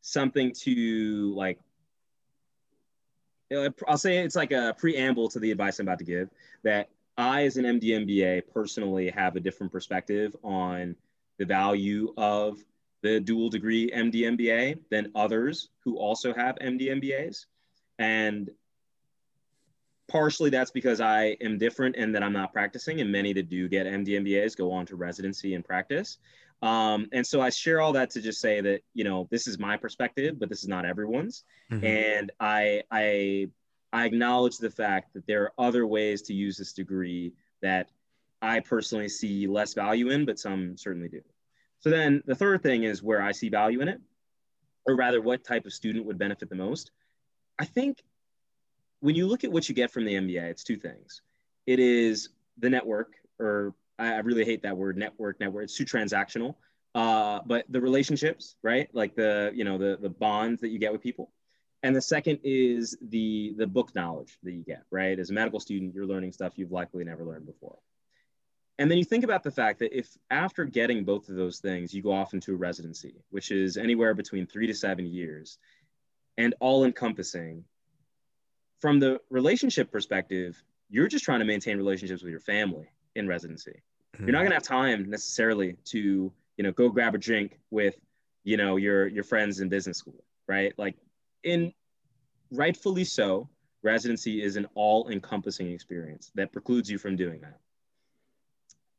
something 0.00 0.52
to 0.52 1.34
like. 1.34 1.58
Uh, 3.54 3.70
I'll 3.88 3.98
say 3.98 4.18
it's 4.18 4.36
like 4.36 4.52
a 4.52 4.74
preamble 4.78 5.28
to 5.30 5.40
the 5.40 5.50
advice 5.50 5.78
I'm 5.78 5.86
about 5.88 5.98
to 5.98 6.04
give. 6.04 6.30
That 6.62 6.88
I, 7.16 7.44
as 7.44 7.56
an 7.56 7.64
MD 7.64 8.06
MBA, 8.06 8.42
personally 8.52 9.10
have 9.10 9.36
a 9.36 9.40
different 9.40 9.72
perspective 9.72 10.36
on 10.42 10.96
the 11.38 11.44
value 11.44 12.12
of 12.16 12.58
the 13.02 13.18
dual 13.18 13.48
degree 13.48 13.90
MD 13.90 14.22
MBA 14.36 14.78
than 14.90 15.10
others 15.14 15.70
who 15.84 15.98
also 15.98 16.34
have 16.34 16.56
MD 16.56 16.90
MBAs, 16.90 17.46
and 17.98 18.50
partially 20.06 20.50
that's 20.50 20.70
because 20.70 21.00
I 21.00 21.36
am 21.40 21.56
different 21.56 21.96
and 21.96 22.14
that 22.14 22.22
I'm 22.22 22.32
not 22.32 22.52
practicing, 22.52 23.00
and 23.00 23.10
many 23.10 23.32
that 23.32 23.48
do 23.48 23.68
get 23.68 23.86
MD 23.86 24.08
MBAs 24.20 24.56
go 24.56 24.72
on 24.72 24.86
to 24.86 24.96
residency 24.96 25.54
and 25.54 25.64
practice. 25.64 26.18
Um, 26.62 27.08
and 27.12 27.26
so 27.26 27.40
I 27.40 27.50
share 27.50 27.80
all 27.80 27.92
that 27.94 28.10
to 28.10 28.20
just 28.20 28.40
say 28.40 28.60
that 28.60 28.82
you 28.92 29.04
know 29.04 29.28
this 29.30 29.46
is 29.46 29.58
my 29.58 29.76
perspective, 29.76 30.38
but 30.38 30.48
this 30.48 30.62
is 30.62 30.68
not 30.68 30.84
everyone's. 30.84 31.44
Mm-hmm. 31.72 31.86
And 31.86 32.32
I 32.38 32.82
I 32.90 33.48
I 33.92 34.04
acknowledge 34.04 34.58
the 34.58 34.70
fact 34.70 35.14
that 35.14 35.26
there 35.26 35.44
are 35.44 35.52
other 35.58 35.86
ways 35.86 36.22
to 36.22 36.34
use 36.34 36.56
this 36.56 36.72
degree 36.72 37.32
that 37.62 37.90
I 38.42 38.60
personally 38.60 39.08
see 39.08 39.46
less 39.46 39.74
value 39.74 40.10
in, 40.10 40.24
but 40.24 40.38
some 40.38 40.76
certainly 40.76 41.08
do. 41.08 41.22
So 41.80 41.90
then 41.90 42.22
the 42.26 42.34
third 42.34 42.62
thing 42.62 42.84
is 42.84 43.02
where 43.02 43.22
I 43.22 43.32
see 43.32 43.48
value 43.48 43.80
in 43.80 43.88
it, 43.88 44.00
or 44.86 44.96
rather, 44.96 45.20
what 45.20 45.44
type 45.44 45.66
of 45.66 45.72
student 45.72 46.06
would 46.06 46.18
benefit 46.18 46.48
the 46.48 46.56
most. 46.56 46.90
I 47.58 47.64
think 47.64 48.02
when 49.00 49.14
you 49.14 49.26
look 49.26 49.44
at 49.44 49.52
what 49.52 49.68
you 49.68 49.74
get 49.74 49.90
from 49.90 50.04
the 50.04 50.14
MBA, 50.14 50.42
it's 50.42 50.64
two 50.64 50.76
things. 50.76 51.22
It 51.66 51.78
is 51.78 52.30
the 52.58 52.70
network, 52.70 53.14
or 53.38 53.74
I, 54.00 54.18
really 54.18 54.44
hate 54.44 54.62
that 54.62 54.76
word, 54.76 54.96
network, 54.96 55.40
network. 55.40 55.64
It's 55.64 55.76
too 55.76 55.84
transactional. 55.84 56.54
Uh, 56.94 57.40
but 57.46 57.64
the 57.68 57.80
relationships, 57.80 58.56
right? 58.62 58.88
Like 58.92 59.14
the 59.14 59.52
you 59.54 59.64
know 59.64 59.78
the 59.78 59.98
the 60.00 60.10
bonds 60.10 60.60
that 60.62 60.68
you 60.68 60.78
get 60.78 60.92
with 60.92 61.02
people. 61.02 61.30
And 61.82 61.94
the 61.94 62.02
second 62.02 62.40
is 62.42 62.96
the 63.00 63.54
the 63.56 63.66
book 63.66 63.94
knowledge 63.94 64.38
that 64.42 64.52
you 64.52 64.62
get, 64.62 64.82
right? 64.90 65.18
As 65.18 65.30
a 65.30 65.32
medical 65.32 65.60
student, 65.60 65.94
you're 65.94 66.06
learning 66.06 66.32
stuff 66.32 66.54
you've 66.56 66.72
likely 66.72 67.04
never 67.04 67.24
learned 67.24 67.46
before. 67.46 67.78
And 68.78 68.90
then 68.90 68.98
you 68.98 69.04
think 69.04 69.24
about 69.24 69.42
the 69.42 69.50
fact 69.50 69.80
that 69.80 69.96
if 69.96 70.08
after 70.30 70.64
getting 70.64 71.04
both 71.04 71.28
of 71.28 71.36
those 71.36 71.58
things, 71.58 71.92
you 71.92 72.02
go 72.02 72.12
off 72.12 72.34
into 72.34 72.54
a 72.54 72.56
residency, 72.56 73.14
which 73.30 73.50
is 73.50 73.76
anywhere 73.76 74.14
between 74.14 74.46
three 74.46 74.66
to 74.66 74.74
seven 74.74 75.06
years, 75.06 75.58
and 76.38 76.54
all 76.60 76.84
encompassing, 76.84 77.64
from 78.80 78.98
the 78.98 79.20
relationship 79.28 79.92
perspective, 79.92 80.62
you're 80.88 81.08
just 81.08 81.24
trying 81.24 81.40
to 81.40 81.44
maintain 81.44 81.76
relationships 81.76 82.22
with 82.22 82.30
your 82.30 82.40
family 82.40 82.88
in 83.14 83.28
residency. 83.28 83.82
Mm-hmm. 84.14 84.24
You're 84.24 84.32
not 84.32 84.40
going 84.40 84.50
to 84.50 84.54
have 84.54 84.62
time 84.62 85.08
necessarily 85.08 85.76
to, 85.86 86.32
you 86.56 86.64
know, 86.64 86.72
go 86.72 86.88
grab 86.88 87.14
a 87.14 87.18
drink 87.18 87.58
with, 87.70 87.96
you 88.44 88.56
know, 88.56 88.76
your 88.76 89.06
your 89.06 89.24
friends 89.24 89.60
in 89.60 89.68
business 89.68 89.98
school, 89.98 90.24
right? 90.46 90.72
Like 90.78 90.96
in 91.42 91.72
rightfully 92.50 93.04
so, 93.04 93.48
residency 93.82 94.42
is 94.42 94.56
an 94.56 94.66
all-encompassing 94.74 95.70
experience 95.70 96.32
that 96.34 96.52
precludes 96.52 96.90
you 96.90 96.98
from 96.98 97.16
doing 97.16 97.40
that. 97.40 97.58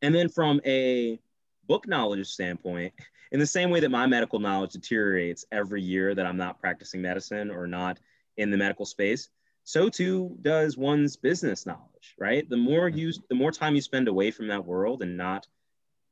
And 0.02 0.16
then 0.16 0.30
from 0.30 0.62
a 0.66 1.20
book 1.68 1.88
knowledge 1.88 2.28
standpoint, 2.28 2.94
in 3.32 3.40
the 3.40 3.46
same 3.46 3.70
way 3.70 3.80
that 3.80 3.92
my 3.92 4.08
medical 4.08 4.40
knowledge 4.40 4.72
deteriorates 4.72 5.46
every 5.52 5.82
year 5.82 6.16
that 6.16 6.26
I'm 6.26 6.38
not 6.38 6.60
practicing 6.60 7.02
medicine 7.02 7.52
or 7.52 7.68
not 7.68 8.00
in 8.38 8.50
the 8.50 8.58
medical 8.58 8.86
space, 8.86 9.30
so 9.72 9.88
too 9.88 10.36
does 10.42 10.76
one's 10.76 11.16
business 11.16 11.66
knowledge, 11.66 12.16
right? 12.20 12.48
The 12.50 12.58
more 12.58 12.90
you, 12.90 13.14
the 13.30 13.36
more 13.36 13.54
time 13.54 13.74
you 13.74 13.80
spend 13.80 14.10
away 14.10 14.30
from 14.30 14.50
that 14.50 14.66
world 14.66 15.02
and 15.02 15.16
not 15.16 15.48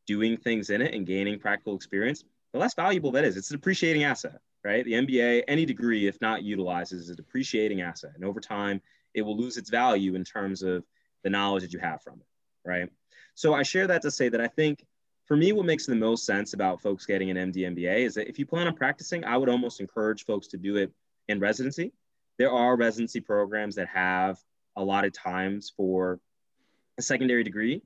doing 0.08 0.38
things 0.38 0.70
in 0.70 0.82
it 0.82 0.94
and 0.94 1.06
gaining 1.06 1.38
practical 1.38 1.76
experience, 1.76 2.24
the 2.54 2.60
less 2.60 2.74
valuable 2.74 3.12
that 3.12 3.26
is. 3.26 3.36
It's 3.36 3.50
a 3.50 3.56
depreciating 3.56 4.06
asset, 4.06 4.40
right? 4.64 4.86
The 4.86 4.94
MBA, 4.94 5.44
any 5.50 5.66
degree, 5.66 6.08
if 6.08 6.22
not 6.22 6.42
utilized, 6.42 6.94
is 6.94 7.10
a 7.10 7.16
depreciating 7.16 7.82
asset. 7.82 8.12
And 8.16 8.24
over 8.24 8.40
time, 8.40 8.80
it 9.14 9.24
will 9.24 9.36
lose 9.36 9.58
its 9.58 9.70
value 9.70 10.16
in 10.16 10.24
terms 10.24 10.64
of 10.64 10.86
the 11.26 11.30
knowledge 11.30 11.64
that 11.64 11.74
you 11.74 11.80
have 11.80 12.02
from 12.02 12.22
it, 12.22 12.28
right? 12.64 12.90
So 13.36 13.54
I 13.54 13.64
share 13.64 13.88
that 13.88 14.04
to 14.04 14.12
say 14.12 14.30
that 14.30 14.40
I 14.40 14.48
think 14.48 14.86
for 15.26 15.36
me, 15.36 15.52
what 15.52 15.66
makes 15.66 15.86
the 15.86 15.96
most 15.96 16.26
sense 16.26 16.54
about 16.54 16.82
folks 16.82 17.06
getting 17.06 17.30
an 17.30 17.52
MD 17.52 17.58
MBA 17.76 18.06
is 18.06 18.16
that 18.16 18.30
if 18.30 18.40
you 18.40 18.46
plan 18.46 18.68
on 18.68 18.76
practicing, 18.78 19.26
I 19.26 19.36
would 19.36 19.50
almost 19.50 19.82
encourage 19.82 20.24
folks 20.24 20.48
to 20.48 20.58
do 20.58 20.78
it 20.78 20.94
in 21.28 21.42
residency 21.42 21.92
there 22.40 22.52
are 22.52 22.76
residency 22.76 23.20
programs 23.20 23.76
that 23.76 23.90
have 23.90 24.40
a 24.76 24.84
lot 24.84 25.06
of 25.06 25.14
times 25.14 25.72
for 25.76 26.20
a 26.98 27.02
secondary 27.02 27.44
degree. 27.44 27.84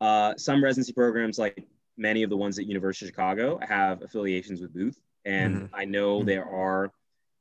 Uh, 0.00 0.34
some 0.36 0.62
residency 0.62 0.92
programs, 0.92 1.38
like 1.38 1.64
many 1.96 2.24
of 2.24 2.28
the 2.28 2.36
ones 2.36 2.58
at 2.58 2.66
University 2.66 3.06
of 3.06 3.10
Chicago, 3.10 3.58
have 3.62 4.02
affiliations 4.02 4.60
with 4.60 4.74
Booth, 4.74 5.00
and 5.24 5.56
mm-hmm. 5.56 5.74
I 5.74 5.84
know 5.84 6.18
mm-hmm. 6.18 6.26
there 6.26 6.44
are 6.44 6.92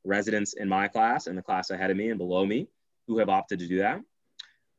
residents 0.05 0.53
in 0.53 0.70
my 0.70 0.88
class 0.88 1.28
and 1.28 1.38
the 1.38 1.41
class 1.41 1.72
ahead 1.72 1.89
of 1.89 1.97
me 1.97 2.09
and 2.09 2.18
below 2.18 2.45
me 2.45 2.68
who 3.07 3.18
have 3.18 3.30
opted 3.30 3.59
to 3.59 3.68
do 3.68 3.80
that. 3.80 3.99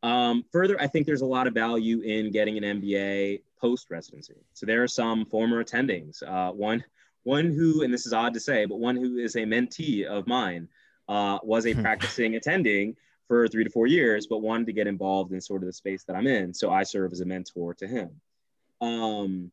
Um, 0.04 0.44
further, 0.52 0.80
I 0.80 0.86
think 0.86 1.06
there's 1.06 1.20
a 1.20 1.26
lot 1.26 1.46
of 1.46 1.54
value 1.54 2.00
in 2.00 2.30
getting 2.30 2.62
an 2.62 2.80
MBA 2.80 3.42
post 3.60 3.90
residency. 3.90 4.34
So 4.52 4.66
there 4.66 4.82
are 4.82 4.88
some 4.88 5.24
former 5.26 5.62
attendings. 5.62 6.22
Uh, 6.22 6.52
one, 6.52 6.84
one 7.24 7.52
who, 7.52 7.82
and 7.82 7.92
this 7.92 8.06
is 8.06 8.12
odd 8.12 8.34
to 8.34 8.40
say, 8.40 8.66
but 8.66 8.78
one 8.78 8.96
who 8.96 9.18
is 9.18 9.36
a 9.36 9.40
mentee 9.40 10.04
of 10.04 10.26
mine 10.26 10.68
uh, 11.08 11.38
was 11.42 11.66
a 11.66 11.74
practicing 11.74 12.36
attending 12.36 12.96
for 13.28 13.48
three 13.48 13.64
to 13.64 13.70
four 13.70 13.86
years, 13.86 14.26
but 14.26 14.42
wanted 14.42 14.66
to 14.66 14.72
get 14.72 14.86
involved 14.86 15.32
in 15.32 15.40
sort 15.40 15.62
of 15.62 15.66
the 15.66 15.72
space 15.72 16.04
that 16.04 16.16
I'm 16.16 16.26
in. 16.26 16.52
So 16.52 16.70
I 16.70 16.82
serve 16.82 17.12
as 17.12 17.20
a 17.20 17.24
mentor 17.24 17.74
to 17.74 17.86
him. 17.86 18.10
Um, 18.80 19.50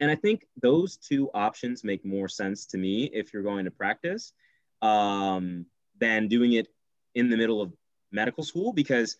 and 0.00 0.10
I 0.10 0.14
think 0.14 0.46
those 0.60 0.96
two 0.96 1.30
options 1.34 1.84
make 1.84 2.04
more 2.04 2.28
sense 2.28 2.66
to 2.66 2.78
me 2.78 3.04
if 3.12 3.32
you're 3.32 3.42
going 3.42 3.64
to 3.66 3.70
practice 3.70 4.32
um, 4.82 5.66
than 6.00 6.28
doing 6.28 6.52
it 6.52 6.68
in 7.14 7.30
the 7.30 7.36
middle 7.36 7.60
of 7.60 7.72
medical 8.10 8.44
school. 8.44 8.72
Because, 8.72 9.16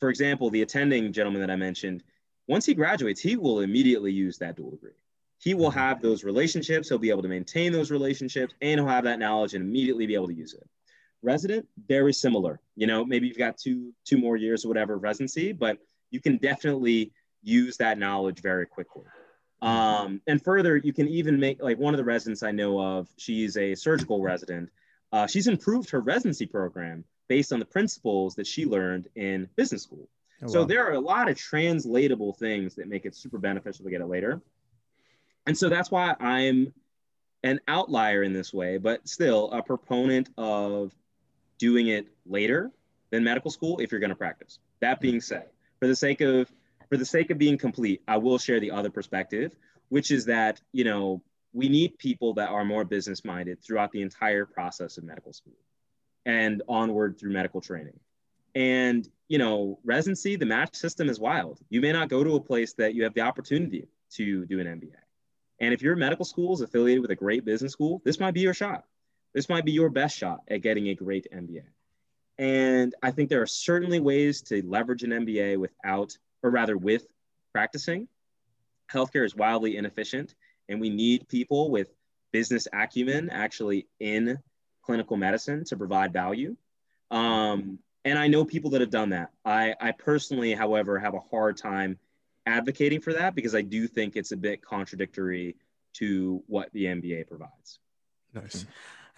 for 0.00 0.10
example, 0.10 0.50
the 0.50 0.62
attending 0.62 1.12
gentleman 1.12 1.40
that 1.40 1.50
I 1.50 1.56
mentioned, 1.56 2.04
once 2.46 2.66
he 2.66 2.74
graduates, 2.74 3.20
he 3.20 3.36
will 3.36 3.60
immediately 3.60 4.12
use 4.12 4.38
that 4.38 4.56
dual 4.56 4.70
degree. 4.70 4.92
He 5.38 5.54
will 5.54 5.70
mm-hmm. 5.70 5.78
have 5.78 6.02
those 6.02 6.24
relationships, 6.24 6.88
he'll 6.88 6.98
be 6.98 7.10
able 7.10 7.22
to 7.22 7.28
maintain 7.28 7.72
those 7.72 7.90
relationships, 7.90 8.54
and 8.60 8.80
he'll 8.80 8.88
have 8.88 9.04
that 9.04 9.18
knowledge 9.18 9.54
and 9.54 9.64
immediately 9.64 10.06
be 10.06 10.14
able 10.14 10.28
to 10.28 10.34
use 10.34 10.54
it 10.54 10.68
resident, 11.22 11.66
very 11.86 12.12
similar. 12.12 12.60
You 12.76 12.86
know, 12.86 13.04
maybe 13.04 13.26
you've 13.26 13.38
got 13.38 13.58
two 13.58 13.92
two 14.04 14.18
more 14.18 14.36
years 14.36 14.64
or 14.64 14.68
whatever 14.68 14.96
residency, 14.96 15.52
but 15.52 15.78
you 16.10 16.20
can 16.20 16.36
definitely 16.38 17.12
use 17.42 17.76
that 17.78 17.98
knowledge 17.98 18.40
very 18.40 18.66
quickly. 18.66 19.04
Um, 19.60 20.20
and 20.26 20.42
further, 20.42 20.76
you 20.76 20.92
can 20.92 21.08
even 21.08 21.38
make 21.38 21.62
like 21.62 21.78
one 21.78 21.94
of 21.94 21.98
the 21.98 22.04
residents 22.04 22.42
I 22.42 22.52
know 22.52 22.80
of. 22.80 23.08
She's 23.16 23.56
a 23.56 23.74
surgical 23.74 24.22
resident. 24.22 24.70
Uh, 25.12 25.26
she's 25.26 25.48
improved 25.48 25.90
her 25.90 26.00
residency 26.00 26.46
program 26.46 27.04
based 27.28 27.52
on 27.52 27.58
the 27.58 27.64
principles 27.64 28.34
that 28.36 28.46
she 28.46 28.66
learned 28.66 29.08
in 29.16 29.48
business 29.56 29.82
school. 29.82 30.08
Oh, 30.42 30.46
so 30.46 30.60
wow. 30.60 30.66
there 30.66 30.86
are 30.86 30.92
a 30.92 31.00
lot 31.00 31.28
of 31.28 31.36
translatable 31.36 32.32
things 32.34 32.74
that 32.76 32.88
make 32.88 33.04
it 33.04 33.14
super 33.14 33.38
beneficial 33.38 33.84
to 33.84 33.90
get 33.90 34.00
it 34.00 34.06
later. 34.06 34.40
And 35.46 35.56
so 35.56 35.68
that's 35.68 35.90
why 35.90 36.14
I'm 36.20 36.72
an 37.42 37.60
outlier 37.68 38.22
in 38.22 38.32
this 38.32 38.52
way, 38.52 38.78
but 38.78 39.08
still 39.08 39.50
a 39.50 39.62
proponent 39.62 40.28
of 40.36 40.92
doing 41.58 41.88
it 41.88 42.06
later 42.26 42.70
than 43.10 43.24
medical 43.24 43.50
school 43.50 43.78
if 43.78 43.90
you're 43.90 44.00
going 44.00 44.10
to 44.10 44.16
practice. 44.16 44.58
That 44.80 44.98
hmm. 44.98 45.02
being 45.02 45.20
said, 45.20 45.46
for 45.80 45.86
the 45.86 45.96
sake 45.96 46.20
of 46.20 46.50
for 46.88 46.96
the 46.96 47.04
sake 47.04 47.30
of 47.30 47.38
being 47.38 47.58
complete, 47.58 48.02
I 48.08 48.16
will 48.16 48.38
share 48.38 48.60
the 48.60 48.70
other 48.70 48.90
perspective, 48.90 49.52
which 49.90 50.10
is 50.10 50.24
that, 50.26 50.60
you 50.72 50.84
know, 50.84 51.22
we 51.52 51.68
need 51.68 51.98
people 51.98 52.34
that 52.34 52.48
are 52.48 52.64
more 52.64 52.84
business 52.84 53.24
minded 53.24 53.62
throughout 53.62 53.92
the 53.92 54.02
entire 54.02 54.46
process 54.46 54.96
of 54.96 55.04
medical 55.04 55.32
school 55.32 55.56
and 56.24 56.62
onward 56.68 57.18
through 57.18 57.32
medical 57.32 57.60
training. 57.60 57.98
And, 58.54 59.08
you 59.28 59.38
know, 59.38 59.78
residency, 59.84 60.36
the 60.36 60.46
match 60.46 60.76
system 60.76 61.08
is 61.08 61.20
wild. 61.20 61.58
You 61.68 61.80
may 61.80 61.92
not 61.92 62.08
go 62.08 62.24
to 62.24 62.36
a 62.36 62.40
place 62.40 62.72
that 62.74 62.94
you 62.94 63.04
have 63.04 63.14
the 63.14 63.20
opportunity 63.20 63.88
to 64.12 64.46
do 64.46 64.60
an 64.60 64.66
MBA. 64.66 64.96
And 65.60 65.74
if 65.74 65.82
your 65.82 65.96
medical 65.96 66.24
school 66.24 66.54
is 66.54 66.60
affiliated 66.60 67.02
with 67.02 67.10
a 67.10 67.16
great 67.16 67.44
business 67.44 67.72
school, 67.72 68.00
this 68.04 68.20
might 68.20 68.34
be 68.34 68.40
your 68.40 68.54
shot. 68.54 68.84
This 69.38 69.48
might 69.48 69.64
be 69.64 69.70
your 69.70 69.88
best 69.88 70.18
shot 70.18 70.40
at 70.48 70.62
getting 70.62 70.88
a 70.88 70.96
great 70.96 71.28
MBA. 71.32 71.62
And 72.38 72.92
I 73.04 73.12
think 73.12 73.28
there 73.28 73.40
are 73.40 73.46
certainly 73.46 74.00
ways 74.00 74.42
to 74.48 74.66
leverage 74.66 75.04
an 75.04 75.10
MBA 75.10 75.58
without, 75.58 76.18
or 76.42 76.50
rather 76.50 76.76
with 76.76 77.06
practicing. 77.52 78.08
Healthcare 78.92 79.24
is 79.24 79.36
wildly 79.36 79.76
inefficient, 79.76 80.34
and 80.68 80.80
we 80.80 80.90
need 80.90 81.28
people 81.28 81.70
with 81.70 81.86
business 82.32 82.66
acumen 82.72 83.30
actually 83.30 83.86
in 84.00 84.40
clinical 84.82 85.16
medicine 85.16 85.62
to 85.66 85.76
provide 85.76 86.12
value. 86.12 86.56
Um, 87.12 87.78
and 88.04 88.18
I 88.18 88.26
know 88.26 88.44
people 88.44 88.70
that 88.70 88.80
have 88.80 88.90
done 88.90 89.10
that. 89.10 89.30
I, 89.44 89.72
I 89.80 89.92
personally, 89.92 90.52
however, 90.52 90.98
have 90.98 91.14
a 91.14 91.20
hard 91.20 91.56
time 91.56 92.00
advocating 92.44 93.00
for 93.02 93.12
that 93.12 93.36
because 93.36 93.54
I 93.54 93.62
do 93.62 93.86
think 93.86 94.16
it's 94.16 94.32
a 94.32 94.36
bit 94.36 94.62
contradictory 94.62 95.54
to 95.92 96.42
what 96.48 96.72
the 96.72 96.86
MBA 96.86 97.28
provides. 97.28 97.78
Nice. 98.34 98.66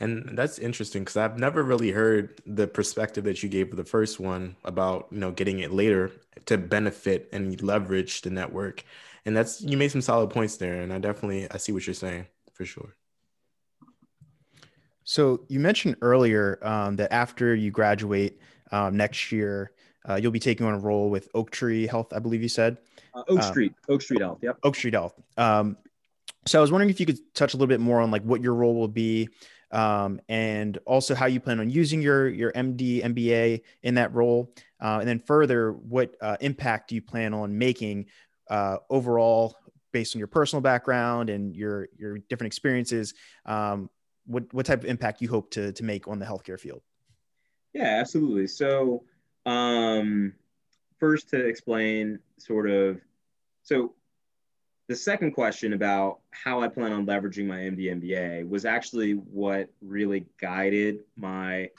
And 0.01 0.31
that's 0.33 0.59
interesting 0.59 1.03
because 1.03 1.19
I've 1.19 1.39
never 1.39 1.63
really 1.63 1.91
heard 1.91 2.41
the 2.47 2.67
perspective 2.67 3.25
that 3.25 3.43
you 3.43 3.51
gave 3.51 3.69
for 3.69 3.77
the 3.77 3.85
first 3.85 4.19
one 4.19 4.57
about, 4.65 5.09
you 5.11 5.19
know, 5.19 5.31
getting 5.31 5.61
it 5.61 5.73
later 5.73 6.11
to 6.47 6.57
benefit 6.57 7.29
and 7.33 7.61
leverage 7.61 8.23
the 8.23 8.31
network. 8.31 8.83
And 9.27 9.37
that's 9.37 9.61
you 9.61 9.77
made 9.77 9.91
some 9.91 10.01
solid 10.01 10.31
points 10.31 10.57
there. 10.57 10.81
And 10.81 10.93
I 10.93 10.99
definitely 10.99 11.51
I 11.51 11.59
see 11.59 11.73
what 11.73 11.87
you're 11.87 11.93
saying 11.93 12.27
for 12.55 12.65
sure. 12.65 12.95
So 15.05 15.45
you 15.49 15.61
mentioned 15.61 15.97
earlier 16.01 16.59
um, 16.63 16.97
that 16.97 17.13
after 17.13 17.55
you 17.55 17.71
graduate 17.71 18.39
um, 18.73 18.97
next 18.97 19.31
year, 19.33 19.73
uh, 20.09 20.15
you'll 20.15 20.33
be 20.33 20.39
taking 20.39 20.65
on 20.65 20.75
a 20.75 20.79
role 20.79 21.11
with 21.11 21.29
Oak 21.35 21.51
Tree 21.51 21.87
Health, 21.87 22.13
I 22.15 22.21
believe 22.21 22.43
you 22.43 22.49
said. 22.49 22.79
Uh, 23.13 23.25
Oak 23.29 23.41
Uh, 23.41 23.43
Street, 23.43 23.75
Oak 23.89 24.01
Street 24.01 24.21
Health. 24.21 24.39
Yep. 24.41 24.59
Oak 24.63 24.77
Street 24.77 24.95
Health. 24.95 25.21
Um, 25.37 25.77
so 26.47 26.59
I 26.59 26.63
was 26.63 26.73
wondering 26.73 26.91
if 26.91 27.01
you 27.01 27.07
could 27.07 27.19
touch 27.35 27.53
a 27.53 27.57
little 27.57 27.67
bit 27.67 27.81
more 27.81 28.01
on 28.01 28.11
like 28.11 28.23
what 28.23 28.41
your 28.41 28.55
role 28.55 28.75
will 28.75 28.89
be, 28.89 29.29
um, 29.71 30.21
and 30.29 30.79
also 30.87 31.15
how 31.15 31.27
you 31.27 31.41
plan 31.41 31.61
on 31.61 31.71
using 31.71 32.03
your 32.03 32.29
your 32.29 32.53
MD 32.53 33.03
MBA 33.03 33.63
in 33.83 33.95
that 33.95 34.15
role, 34.15 34.53
uh, 34.81 34.99
and 35.01 35.09
then 35.09 35.19
further, 35.19 35.73
what 35.73 36.17
uh, 36.21 36.37
impact 36.41 36.89
do 36.91 36.95
you 36.95 37.03
plan 37.03 37.35
on 37.35 37.57
making 37.57 38.07
uh, 38.49 38.79
overall 38.89 39.57
based 39.93 40.15
on 40.15 40.19
your 40.19 40.29
personal 40.29 40.61
background 40.61 41.31
and 41.31 41.55
your 41.57 41.89
your 41.97 42.19
different 42.19 42.49
experiences? 42.49 43.15
Um, 43.47 43.91
what 44.27 44.53
what 44.53 44.67
type 44.67 44.81
of 44.81 44.87
impact 44.87 45.21
you 45.23 45.29
hope 45.29 45.51
to 45.53 45.73
to 45.73 45.85
make 45.85 46.09
on 46.09 46.19
the 46.19 46.27
healthcare 46.27 46.59
field? 46.59 46.83
Yeah, 47.73 47.99
absolutely. 48.01 48.49
So, 48.49 49.05
um, 49.47 50.35
first 50.99 51.31
to 51.31 51.47
explain 51.47 52.19
sort 52.39 52.69
of, 52.69 53.01
so 53.63 53.95
the 54.91 54.97
second 54.97 55.31
question 55.31 55.75
about 55.75 56.19
how 56.33 56.63
I 56.63 56.67
plan 56.67 56.93
on 56.93 57.07
leveraging 57.07 57.47
my 57.47 57.59
MD 57.59 57.95
MBA 58.03 58.49
was 58.49 58.65
actually 58.65 59.13
what 59.13 59.71
really 59.81 60.27
guided 60.41 61.05
my 61.17 61.71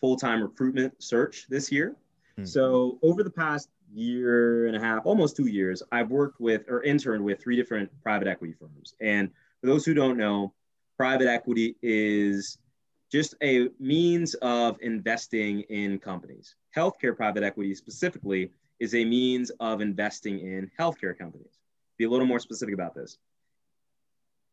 full 0.00 0.14
time 0.14 0.40
recruitment 0.40 0.94
search 1.02 1.48
this 1.48 1.72
year. 1.72 1.96
Hmm. 2.36 2.44
So, 2.44 3.00
over 3.02 3.24
the 3.24 3.30
past 3.30 3.70
year 3.92 4.68
and 4.68 4.76
a 4.76 4.80
half, 4.80 5.04
almost 5.04 5.34
two 5.34 5.48
years, 5.48 5.82
I've 5.90 6.10
worked 6.12 6.40
with 6.40 6.62
or 6.68 6.84
interned 6.84 7.24
with 7.24 7.42
three 7.42 7.56
different 7.56 7.90
private 8.04 8.28
equity 8.28 8.54
firms. 8.56 8.94
And 9.00 9.30
for 9.60 9.66
those 9.66 9.84
who 9.84 9.92
don't 9.92 10.16
know, 10.16 10.54
private 10.96 11.26
equity 11.26 11.74
is 11.82 12.56
just 13.10 13.34
a 13.42 13.66
means 13.80 14.34
of 14.34 14.76
investing 14.80 15.62
in 15.62 15.98
companies. 15.98 16.54
Healthcare 16.76 17.16
private 17.16 17.42
equity 17.42 17.74
specifically 17.74 18.52
is 18.78 18.94
a 18.94 19.04
means 19.04 19.50
of 19.58 19.80
investing 19.80 20.38
in 20.38 20.70
healthcare 20.78 21.18
companies. 21.18 21.59
Be 22.00 22.06
a 22.06 22.08
little 22.08 22.26
more 22.26 22.38
specific 22.38 22.72
about 22.72 22.94
this. 22.94 23.18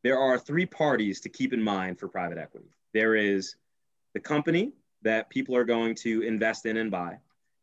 There 0.04 0.20
are 0.20 0.38
three 0.38 0.66
parties 0.66 1.22
to 1.22 1.30
keep 1.30 1.54
in 1.54 1.64
mind 1.64 1.98
for 1.98 2.10
private 2.10 2.38
equity. 2.38 2.68
There 2.93 3.16
is 3.16 3.56
the 4.14 4.20
company 4.20 4.74
that 5.04 5.30
people 5.30 5.56
are 5.56 5.64
going 5.64 5.95
to 6.04 6.24
invest 6.24 6.66
in 6.66 6.76
and 6.76 6.91
buy. 6.91 7.20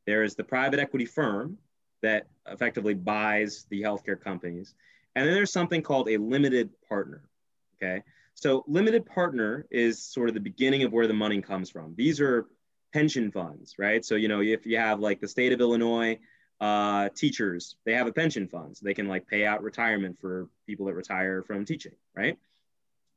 There 0.07 0.23
is 0.23 0.37
the 0.37 0.43
private 0.43 0.81
equity 0.81 1.05
firm 1.05 1.59
that 2.01 2.29
effectively 2.49 2.95
buys 2.95 3.67
the 3.69 3.83
healthcare 3.83 4.19
companies. 4.19 4.75
And 5.17 5.27
then 5.27 5.35
there's 5.35 5.53
something 5.53 5.83
called 5.83 6.09
a 6.09 6.17
limited 6.17 6.71
partner. 6.89 7.29
Okay. 7.77 8.03
So, 8.37 8.65
limited 8.67 9.05
partner 9.05 9.67
is 9.71 10.03
sort 10.03 10.31
of 10.31 10.35
the 10.35 10.41
beginning 10.41 10.85
of 10.85 10.95
where 10.95 11.07
the 11.07 11.13
money 11.13 11.43
comes 11.43 11.69
from. 11.69 11.93
These 11.95 12.23
are 12.23 12.47
pension 12.95 13.31
funds, 13.31 13.75
right? 13.79 14.03
So, 14.03 14.15
you 14.15 14.29
know, 14.29 14.41
if 14.41 14.65
you 14.65 14.79
have 14.79 14.99
like 15.01 15.21
the 15.21 15.29
state 15.29 15.53
of 15.53 15.61
Illinois 15.61 16.19
uh, 16.65 17.11
teachers, 17.11 17.77
they 17.85 17.93
have 17.93 18.07
a 18.07 18.13
pension 18.13 18.49
fund. 18.49 18.75
So 18.75 18.87
they 18.87 18.95
can 18.95 19.07
like 19.07 19.27
pay 19.27 19.45
out 19.45 19.63
retirement 19.63 20.19
for 20.19 20.49
people 20.67 20.87
that 20.87 20.95
retire 20.95 21.43
from 21.43 21.67
teaching, 21.67 21.93
right? 22.17 22.39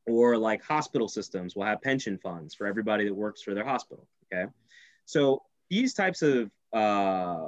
Or 0.06 0.38
like 0.38 0.62
hospital 0.62 1.08
systems 1.08 1.56
will 1.56 1.64
have 1.64 1.82
pension 1.82 2.18
funds 2.18 2.54
for 2.54 2.68
everybody 2.68 3.06
that 3.06 3.14
works 3.14 3.41
for 3.41 3.54
their 3.54 3.64
hospital, 3.66 4.06
okay? 4.26 4.52
So, 5.06 5.43
these 5.70 5.93
types 5.93 6.22
of 6.22 6.50
uh, 6.74 7.48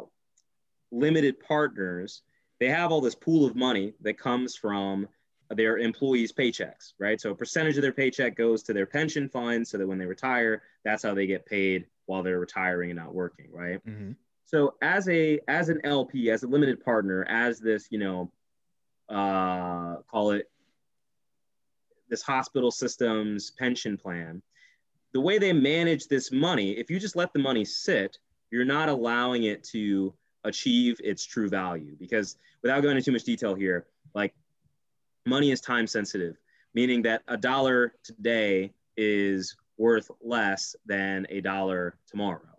limited 0.92 1.40
partners, 1.40 2.22
they 2.60 2.70
have 2.70 2.92
all 2.92 3.02
this 3.02 3.16
pool 3.16 3.46
of 3.46 3.56
money 3.56 3.94
that 4.02 4.18
comes 4.18 4.56
from 4.56 5.08
their 5.50 5.78
employees' 5.78 6.34
paychecks, 6.34 6.94
right? 7.00 7.20
So 7.20 7.32
a 7.32 7.36
percentage 7.36 7.78
of 7.78 7.82
their 7.82 7.94
paycheck 7.94 8.36
goes 8.36 8.64
to 8.64 8.74
their 8.74 8.86
pension 8.86 9.30
fund 9.30 9.66
so 9.66 9.78
that 9.78 9.88
when 9.88 9.98
they 9.98 10.06
retire, 10.06 10.64
that's 10.84 11.04
how 11.04 11.14
they 11.14 11.28
get 11.28 11.46
paid 11.46 11.86
while 12.08 12.24
they're 12.24 12.40
retiring 12.40 12.90
and 12.90 13.00
not 13.00 13.14
working, 13.14 13.48
right? 13.54 13.86
Mm-hmm. 13.86 14.12
So 14.50 14.74
as 14.82 15.08
a 15.08 15.40
as 15.48 15.70
an 15.70 15.80
LP, 15.84 16.32
as 16.32 16.42
a 16.42 16.48
limited 16.48 16.84
partner, 16.84 17.24
as 17.30 17.60
this, 17.60 17.86
you 17.92 18.00
know, 18.00 18.32
uh, 19.08 19.98
call 20.10 20.32
it 20.32 20.50
this 22.10 22.24
hospital 22.24 22.72
systems 22.72 23.52
pension 23.52 23.96
plan, 23.96 24.42
the 25.14 25.22
way 25.22 25.38
they 25.38 25.54
manage 25.54 26.08
this 26.08 26.32
money, 26.32 26.72
if 26.72 26.90
you 26.90 27.00
just 27.00 27.16
let 27.16 27.32
the 27.32 27.38
money 27.38 27.64
sit, 27.64 28.18
you're 28.50 28.66
not 28.66 28.90
allowing 28.90 29.44
it 29.44 29.64
to 29.66 30.16
achieve 30.44 31.00
its 31.04 31.24
true 31.24 31.48
value. 31.48 31.96
Because 32.00 32.36
without 32.64 32.82
going 32.82 32.98
into 32.98 33.06
too 33.06 33.12
much 33.12 33.26
detail 33.26 33.54
here, 33.54 33.86
like 34.16 34.34
money 35.28 35.52
is 35.52 35.62
time 35.62 35.86
sensitive, 35.86 36.38
meaning 36.74 37.04
that 37.04 37.22
a 37.28 37.38
dollar 37.38 37.94
today 38.04 38.74
is 38.98 39.56
worth 39.78 40.10
less 40.24 40.76
than 40.88 41.28
a 41.30 41.40
dollar 41.40 42.00
tomorrow. 42.08 42.59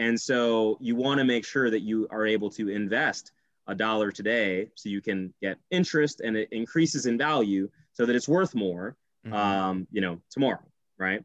And 0.00 0.18
so 0.18 0.78
you 0.80 0.96
want 0.96 1.18
to 1.18 1.24
make 1.24 1.44
sure 1.44 1.68
that 1.68 1.80
you 1.80 2.08
are 2.10 2.26
able 2.26 2.48
to 2.52 2.70
invest 2.70 3.32
a 3.66 3.74
dollar 3.74 4.10
today 4.10 4.70
so 4.74 4.88
you 4.88 5.02
can 5.02 5.34
get 5.42 5.58
interest 5.70 6.22
and 6.22 6.38
it 6.38 6.48
increases 6.52 7.04
in 7.04 7.18
value 7.18 7.68
so 7.92 8.06
that 8.06 8.16
it's 8.16 8.26
worth 8.26 8.54
more, 8.54 8.96
Mhm. 9.26 9.32
um, 9.34 9.86
you 9.92 10.00
know, 10.00 10.18
tomorrow, 10.30 10.64
right? 10.96 11.22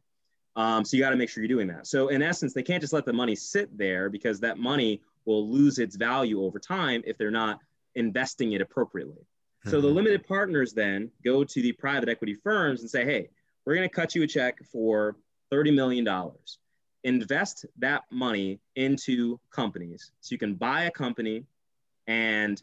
Um, 0.57 0.83
so 0.83 0.97
you 0.97 1.01
got 1.03 1.11
to 1.11 1.15
make 1.15 1.29
sure 1.29 1.41
you're 1.41 1.55
doing 1.57 1.67
that. 1.67 1.87
So 1.87 2.09
in 2.09 2.21
essence, 2.21 2.53
they 2.53 2.63
can't 2.63 2.81
just 2.81 2.91
let 2.91 3.05
the 3.05 3.13
money 3.13 3.33
sit 3.33 3.77
there 3.77 4.09
because 4.09 4.41
that 4.41 4.57
money 4.57 5.01
will 5.23 5.49
lose 5.49 5.79
its 5.79 5.95
value 5.95 6.43
over 6.43 6.59
time 6.59 7.01
if 7.05 7.17
they're 7.17 7.31
not 7.31 7.61
investing 7.95 8.51
it 8.51 8.59
appropriately. 8.61 9.25
So 9.63 9.79
the 9.79 9.87
Mhm. 9.87 9.95
limited 9.95 10.27
partners 10.27 10.73
then 10.73 11.11
go 11.23 11.45
to 11.45 11.61
the 11.61 11.71
private 11.71 12.09
equity 12.09 12.35
firms 12.35 12.81
and 12.81 12.89
say, 12.89 13.05
hey, 13.05 13.29
we're 13.63 13.75
going 13.75 13.87
to 13.87 13.95
cut 13.95 14.13
you 14.15 14.21
a 14.23 14.27
check 14.27 14.61
for 14.65 15.15
$30 15.49 15.71
million. 15.73 16.05
Invest 17.05 17.65
that 17.77 18.03
money 18.11 18.59
into 18.75 19.39
companies 19.51 20.11
so 20.21 20.33
you 20.33 20.37
can 20.37 20.55
buy 20.55 20.79
a 20.83 20.91
company 20.91 21.45
and 22.07 22.61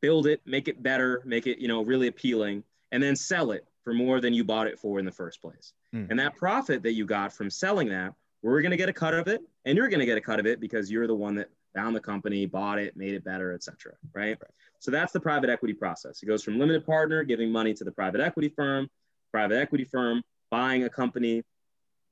build 0.00 0.26
it, 0.26 0.40
make 0.46 0.68
it 0.68 0.82
better, 0.82 1.22
make 1.24 1.46
it, 1.46 1.58
you 1.58 1.68
know, 1.68 1.82
really 1.82 2.06
appealing, 2.06 2.62
and 2.92 3.02
then 3.02 3.16
sell 3.16 3.50
it 3.50 3.64
for 3.82 3.92
more 3.92 4.20
than 4.20 4.32
you 4.32 4.44
bought 4.44 4.66
it 4.66 4.78
for 4.78 4.98
in 4.98 5.04
the 5.04 5.16
first 5.22 5.42
place. 5.42 5.72
Mm. 5.94 6.10
And 6.10 6.18
that 6.18 6.36
profit 6.36 6.82
that 6.84 6.92
you 6.92 7.04
got 7.06 7.32
from 7.32 7.50
selling 7.50 7.88
that, 7.88 8.14
we're 8.42 8.62
going 8.62 8.70
to 8.70 8.76
get 8.76 8.88
a 8.88 8.92
cut 8.92 9.14
of 9.14 9.26
it, 9.26 9.40
and 9.64 9.76
you're 9.76 9.88
going 9.88 10.00
to 10.00 10.06
get 10.06 10.18
a 10.18 10.20
cut 10.20 10.38
of 10.38 10.46
it 10.46 10.60
because 10.60 10.90
you're 10.90 11.08
the 11.08 11.14
one 11.14 11.34
that 11.34 11.48
found 11.74 11.94
the 11.94 12.00
company, 12.00 12.46
bought 12.46 12.78
it, 12.78 12.96
made 12.96 13.14
it 13.14 13.24
better, 13.24 13.52
et 13.52 13.62
cetera, 13.62 13.94
right? 14.14 14.38
So 14.78 14.90
that's 14.90 15.12
the 15.12 15.20
private 15.20 15.50
equity 15.50 15.74
process. 15.74 16.22
It 16.22 16.26
goes 16.26 16.42
from 16.44 16.58
limited 16.58 16.86
partner 16.86 17.24
giving 17.24 17.50
money 17.50 17.74
to 17.74 17.84
the 17.84 17.92
private 17.92 18.20
equity 18.20 18.48
firm, 18.48 18.88
private 19.32 19.58
equity 19.58 19.84
firm 19.84 20.22
buying 20.50 20.84
a 20.84 20.88
company 20.88 21.42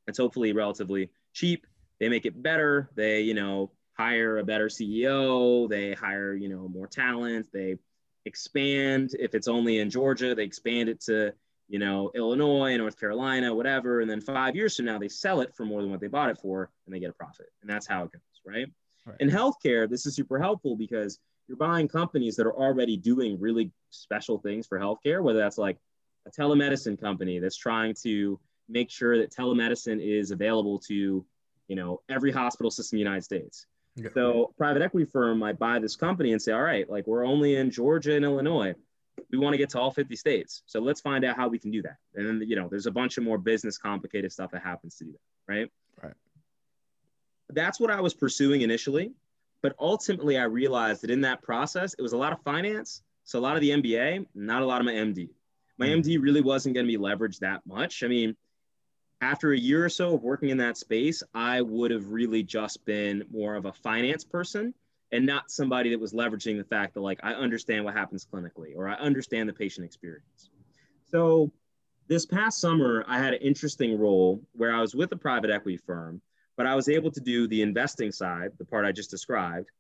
It's 0.07 0.19
hopefully 0.19 0.53
relatively 0.53 1.11
cheap. 1.35 1.66
they 2.01 2.09
make 2.09 2.24
it 2.24 2.43
better. 2.43 2.91
They, 2.95 3.20
you 3.20 3.35
know, 3.35 3.70
hire 3.97 4.39
a 4.39 4.45
better 4.45 4.68
CEO. 4.68 5.68
They 5.68 5.93
hire, 5.93 6.35
you 6.35 6.49
know, 6.49 6.68
more 6.68 6.87
talent. 6.87 7.49
They 7.53 7.76
expand. 8.24 9.11
If 9.18 9.35
it's 9.35 9.49
only 9.49 9.78
in 9.78 9.91
Georgia, 9.91 10.35
they 10.35 10.45
expand 10.45 10.89
it 10.89 11.01
to, 11.03 11.32
you 11.68 11.78
know, 11.78 12.11
Illinois, 12.14 12.76
North 12.76 12.99
Carolina, 12.99 13.55
whatever. 13.55 14.01
And 14.01 14.11
then 14.11 14.20
five 14.20 14.57
years 14.57 14.76
from 14.76 14.87
now, 14.87 14.99
they 14.99 15.09
sell 15.09 15.41
it 15.41 15.55
for 15.55 15.64
more 15.64 15.82
than 15.82 15.91
what 15.91 16.01
they 16.01 16.09
bought 16.09 16.30
it 16.30 16.39
for 16.39 16.70
and 16.87 16.95
they 16.95 17.01
get 17.01 17.11
a 17.11 17.14
profit. 17.14 17.47
And 17.61 17.70
that's 17.70 17.87
how 17.87 18.05
it 18.05 18.12
goes, 18.12 18.20
right? 18.47 18.66
right. 19.07 19.16
In 19.20 19.28
healthcare, 19.28 19.89
this 19.89 20.07
is 20.07 20.16
super 20.16 20.39
helpful 20.39 20.76
because 20.76 21.18
you're 21.47 21.57
buying 21.57 21.89
companies 21.89 22.37
that 22.37 22.47
are 22.47 22.57
already 22.57 22.97
doing 22.97 23.39
really 23.39 23.70
special 23.91 24.39
things 24.39 24.66
for 24.66 24.78
healthcare, 24.78 25.22
whether 25.22 25.39
that's 25.39 25.59
like 25.59 25.78
a 26.26 26.30
telemedicine 26.30 26.99
company 26.99 27.39
that's 27.39 27.57
trying 27.57 27.95
to 28.03 28.41
make 28.69 28.91
sure 28.91 29.19
that 29.19 29.33
telemedicine 29.33 30.01
is 30.01 30.31
available 30.31 30.79
to, 30.81 31.25
you 31.69 31.77
know, 31.77 32.01
every 32.09 32.33
hospital 32.33 32.71
system 32.71 32.97
in 32.97 32.99
the 32.99 33.05
United 33.05 33.25
States. 33.25 33.67
Yeah. 33.97 34.09
So 34.15 34.53
private 34.57 34.83
equity 34.83 35.09
firm 35.11 35.39
might 35.39 35.59
buy 35.59 35.79
this 35.79 35.97
company 35.97 36.33
and 36.33 36.43
say, 36.43 36.53
all 36.53 36.62
right, 36.62 36.89
like 36.89 37.07
we're 37.07 37.25
only 37.25 37.57
in 37.57 37.71
Georgia 37.71 38.15
and 38.17 38.25
Illinois. 38.25 38.75
We 39.31 39.39
want 39.39 39.55
to 39.55 39.59
get 39.59 39.71
to 39.71 39.81
all 39.81 39.93
50 39.93 40.17
states. 40.17 40.62
So 40.67 40.81
let's 40.81 41.01
find 41.01 41.25
out 41.25 41.37
how 41.37 41.49
we 41.49 41.59
can 41.59 41.71
do 41.71 41.83
that. 41.83 41.97
And 42.15 42.27
then, 42.27 42.49
you 42.49 42.57
know, 42.57 42.69
there's 42.69 42.87
a 42.87 42.91
bunch 42.91 43.17
of 43.19 43.25
more 43.25 43.39
business 43.39 43.79
complicated 43.79 44.33
stuff 44.33 44.51
that 44.51 44.62
happens 44.62 44.97
to 44.97 45.05
do 45.05 45.12
that. 45.12 45.53
Right. 45.53 45.71
Right. 46.03 46.15
That's 47.51 47.79
what 47.79 47.91
I 47.91 48.01
was 48.01 48.15
pursuing 48.15 48.62
initially. 48.62 49.12
But 49.62 49.75
ultimately, 49.79 50.37
I 50.37 50.45
realized 50.45 51.03
that 51.03 51.11
in 51.11 51.23
that 51.23 51.43
process, 51.43 51.95
it 51.95 52.03
was 52.03 52.12
a 52.12 52.17
lot 52.17 52.33
of 52.33 52.43
finance. 52.43 53.03
So 53.25 53.39
a 53.39 53.41
lot 53.41 53.55
of 53.55 53.62
the 53.62 53.71
MBA, 53.71 54.27
not 54.35 54.62
a 54.62 54.67
lot 54.67 54.81
of 54.81 54.85
my 54.85 54.93
MD. 54.93 55.31
My 55.79 55.87
mm. 55.87 56.03
MD 56.03 56.21
really 56.21 56.43
wasn't 56.43 56.75
going 56.75 56.87
to 56.87 56.93
be 56.93 57.03
leveraged 57.03 57.39
that 57.39 57.62
much. 57.67 58.03
I 58.03 58.09
mean, 58.09 58.37
after 59.25 59.53
a 59.53 59.59
year 59.59 59.85
or 59.85 59.89
so 59.89 60.14
of 60.14 60.22
working 60.22 60.51
in 60.51 60.59
that 60.59 60.77
space, 60.77 61.22
I 61.35 61.61
would 61.62 61.91
have 61.91 62.11
really 62.11 62.43
just 62.43 62.85
been 62.85 63.25
more 63.31 63.55
of 63.55 63.64
a 63.64 63.72
finance 63.72 64.25
person 64.25 64.75
and 65.12 65.25
not 65.25 65.51
somebody 65.51 65.91
that 65.91 66.01
was 66.01 66.12
leveraging 66.12 66.59
the 66.59 66.64
fact 66.64 66.95
that 66.95 67.01
like 67.01 67.20
I 67.22 67.33
understand 67.35 67.85
what 67.85 67.95
happens 67.95 68.27
clinically 68.31 68.77
or 68.77 68.89
I 68.89 68.95
understand 68.95 69.49
the 69.49 69.53
patient 69.53 69.87
experience. 69.87 70.51
So 71.11 71.51
this 72.09 72.27
past 72.27 72.61
summer, 72.61 73.05
I 73.09 73.18
had 73.18 73.35
an 73.35 73.41
interesting 73.41 73.99
role 73.99 74.43
where 74.53 74.75
I 74.75 74.81
was 74.81 74.95
with 74.95 75.11
a 75.12 75.16
private 75.16 75.51
equity 75.51 75.79
firm 75.79 76.20
but 76.57 76.66
I 76.66 76.75
was 76.75 76.89
able 76.89 77.11
to 77.11 77.20
do 77.20 77.49
the 77.49 77.62
investing 77.62 78.12
side, 78.12 78.53
the 78.59 78.64
part 78.64 78.85
I 78.85 78.93
just 78.93 79.11
described, 79.11 79.70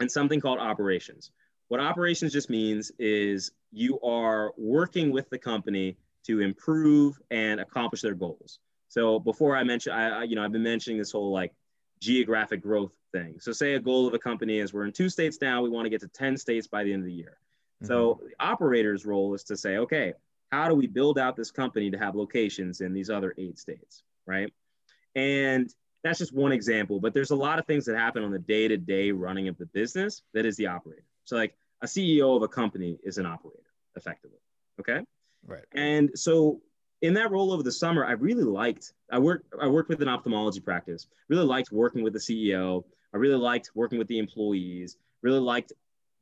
and 0.00 0.10
something 0.10 0.40
called 0.40 0.58
operations. 0.58 1.30
What 1.68 1.80
operations 1.80 2.32
just 2.32 2.50
means 2.50 2.90
is 2.98 3.52
you 3.72 4.00
are 4.00 4.52
working 4.56 5.12
with 5.12 5.30
the 5.30 5.38
company 5.38 5.96
to 6.26 6.40
improve 6.40 7.20
and 7.30 7.60
accomplish 7.60 8.02
their 8.02 8.14
goals. 8.14 8.58
So 8.88 9.18
before 9.18 9.56
I 9.56 9.64
mentioned, 9.64 9.94
I, 9.94 10.24
you 10.24 10.36
know, 10.36 10.44
I've 10.44 10.52
been 10.52 10.62
mentioning 10.62 10.98
this 10.98 11.12
whole 11.12 11.32
like 11.32 11.52
geographic 12.00 12.62
growth 12.62 12.92
thing. 13.12 13.40
So 13.40 13.52
say 13.52 13.74
a 13.74 13.80
goal 13.80 14.06
of 14.06 14.14
a 14.14 14.18
company 14.18 14.58
is 14.58 14.72
we're 14.72 14.84
in 14.84 14.92
two 14.92 15.08
states 15.08 15.38
now, 15.40 15.62
we 15.62 15.68
want 15.68 15.86
to 15.86 15.90
get 15.90 16.00
to 16.02 16.08
10 16.08 16.36
states 16.36 16.66
by 16.66 16.84
the 16.84 16.92
end 16.92 17.02
of 17.02 17.06
the 17.06 17.12
year. 17.12 17.38
Mm-hmm. 17.82 17.86
So 17.86 18.20
the 18.22 18.44
operator's 18.44 19.04
role 19.04 19.34
is 19.34 19.44
to 19.44 19.56
say, 19.56 19.78
okay, 19.78 20.14
how 20.52 20.68
do 20.68 20.74
we 20.74 20.86
build 20.86 21.18
out 21.18 21.36
this 21.36 21.50
company 21.50 21.90
to 21.90 21.98
have 21.98 22.14
locations 22.14 22.80
in 22.80 22.92
these 22.92 23.10
other 23.10 23.34
eight 23.38 23.58
states, 23.58 24.02
right? 24.26 24.52
And 25.14 25.72
that's 26.04 26.18
just 26.18 26.32
one 26.32 26.52
example, 26.52 27.00
but 27.00 27.14
there's 27.14 27.30
a 27.30 27.36
lot 27.36 27.58
of 27.58 27.66
things 27.66 27.86
that 27.86 27.96
happen 27.96 28.22
on 28.22 28.30
the 28.30 28.38
day 28.38 28.68
to 28.68 28.76
day 28.76 29.10
running 29.10 29.48
of 29.48 29.56
the 29.56 29.66
business 29.66 30.22
that 30.34 30.44
is 30.44 30.56
the 30.56 30.66
operator. 30.66 31.06
So, 31.24 31.36
like 31.36 31.56
a 31.82 31.86
CEO 31.86 32.36
of 32.36 32.42
a 32.42 32.48
company 32.48 32.98
is 33.02 33.18
an 33.18 33.26
operator 33.26 33.58
effectively. 33.96 34.38
Okay. 34.78 35.00
Right. 35.46 35.64
And 35.72 36.10
so, 36.14 36.60
in 37.02 37.12
that 37.14 37.30
role 37.30 37.52
over 37.52 37.62
the 37.62 37.72
summer, 37.72 38.04
I 38.06 38.12
really 38.12 38.44
liked, 38.44 38.94
I 39.10 39.18
worked, 39.18 39.52
I 39.60 39.66
worked 39.66 39.90
with 39.90 40.00
an 40.00 40.08
ophthalmology 40.08 40.60
practice, 40.60 41.06
really 41.28 41.44
liked 41.44 41.70
working 41.70 42.02
with 42.02 42.14
the 42.14 42.18
CEO. 42.18 42.82
I 43.12 43.18
really 43.18 43.36
liked 43.36 43.70
working 43.74 43.98
with 43.98 44.08
the 44.08 44.18
employees, 44.18 44.96
really 45.22 45.40
liked 45.40 45.72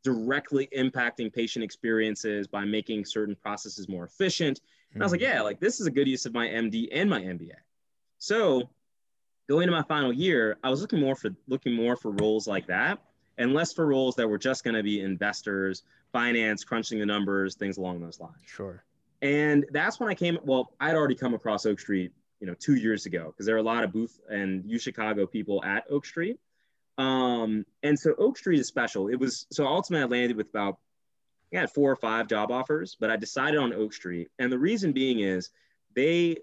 directly 0.02 0.68
impacting 0.76 1.32
patient 1.32 1.64
experiences 1.64 2.46
by 2.48 2.64
making 2.64 3.04
certain 3.04 3.36
processes 3.36 3.88
more 3.88 4.04
efficient. 4.04 4.60
And 4.92 5.02
I 5.02 5.06
was 5.06 5.12
like, 5.12 5.20
mm-hmm. 5.20 5.36
yeah, 5.36 5.42
like 5.42 5.60
this 5.60 5.80
is 5.80 5.86
a 5.86 5.90
good 5.90 6.08
use 6.08 6.26
of 6.26 6.34
my 6.34 6.46
MD 6.46 6.88
and 6.92 7.08
my 7.08 7.20
MBA. 7.20 7.54
So 8.18 8.68
going 9.48 9.64
into 9.64 9.76
my 9.76 9.84
final 9.84 10.12
year, 10.12 10.58
I 10.62 10.70
was 10.70 10.80
looking 10.80 11.00
more 11.00 11.14
for 11.14 11.30
looking 11.46 11.74
more 11.74 11.96
for 11.96 12.10
roles 12.10 12.46
like 12.46 12.66
that 12.66 12.98
and 13.38 13.54
less 13.54 13.72
for 13.72 13.86
roles 13.86 14.14
that 14.16 14.28
were 14.28 14.38
just 14.38 14.64
going 14.64 14.74
to 14.74 14.82
be 14.82 15.00
investors, 15.00 15.84
finance, 16.12 16.64
crunching 16.64 16.98
the 16.98 17.06
numbers, 17.06 17.54
things 17.54 17.78
along 17.78 18.00
those 18.00 18.20
lines. 18.20 18.42
Sure. 18.44 18.84
And 19.22 19.64
that's 19.70 20.00
when 20.00 20.08
I 20.08 20.14
came. 20.14 20.38
Well, 20.42 20.74
I'd 20.80 20.96
already 20.96 21.14
come 21.14 21.32
across 21.32 21.64
Oak 21.64 21.80
Street, 21.80 22.12
you 22.40 22.46
know, 22.46 22.54
two 22.58 22.74
years 22.74 23.06
ago 23.06 23.26
because 23.26 23.46
there 23.46 23.54
are 23.54 23.60
a 23.60 23.62
lot 23.62 23.84
of 23.84 23.92
Booth 23.92 24.20
and 24.28 24.64
U 24.66 24.78
Chicago 24.78 25.26
people 25.26 25.64
at 25.64 25.84
Oak 25.88 26.04
Street. 26.04 26.38
Um, 26.98 27.64
and 27.82 27.98
so 27.98 28.14
Oak 28.18 28.36
Street 28.36 28.58
is 28.58 28.66
special. 28.66 29.08
It 29.08 29.18
was 29.18 29.46
so 29.50 29.66
ultimately 29.66 30.18
I 30.18 30.20
landed 30.20 30.36
with 30.36 30.50
about 30.50 30.78
I 31.54 31.58
had 31.58 31.70
four 31.70 31.90
or 31.90 31.96
five 31.96 32.28
job 32.28 32.50
offers, 32.50 32.96
but 32.98 33.10
I 33.10 33.16
decided 33.16 33.60
on 33.60 33.72
Oak 33.72 33.92
Street, 33.92 34.28
and 34.38 34.50
the 34.50 34.58
reason 34.58 34.92
being 34.92 35.20
is 35.20 35.50
they 35.94 36.38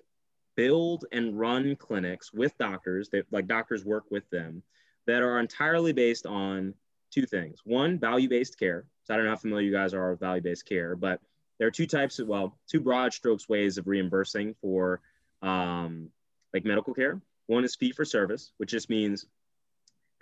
build 0.55 1.05
and 1.11 1.39
run 1.39 1.75
clinics 1.75 2.31
with 2.33 2.57
doctors 2.57 3.09
that 3.09 3.25
like 3.31 3.47
doctors 3.47 3.85
work 3.85 4.03
with 4.09 4.29
them 4.29 4.61
that 5.07 5.21
are 5.21 5.39
entirely 5.39 5.93
based 5.93 6.25
on 6.25 6.73
two 7.11 7.25
things 7.25 7.61
one 7.63 7.97
value-based 7.97 8.59
care 8.59 8.83
so 9.05 9.13
i 9.13 9.15
don't 9.15 9.25
know 9.25 9.31
how 9.31 9.37
familiar 9.37 9.65
you 9.65 9.71
guys 9.71 9.93
are 9.93 10.11
with 10.11 10.19
value-based 10.19 10.65
care 10.65 10.97
but 10.97 11.21
there 11.59 11.67
are 11.67 11.71
two 11.71 11.87
types 11.87 12.19
of 12.19 12.27
well 12.27 12.57
two 12.67 12.79
broad 12.79 13.13
strokes 13.13 13.47
ways 13.47 13.77
of 13.77 13.87
reimbursing 13.87 14.55
for 14.61 15.01
um, 15.41 16.09
like 16.53 16.65
medical 16.65 16.93
care 16.93 17.21
one 17.47 17.63
is 17.63 17.75
fee 17.75 17.91
for 17.91 18.05
service 18.05 18.51
which 18.57 18.71
just 18.71 18.89
means 18.89 19.25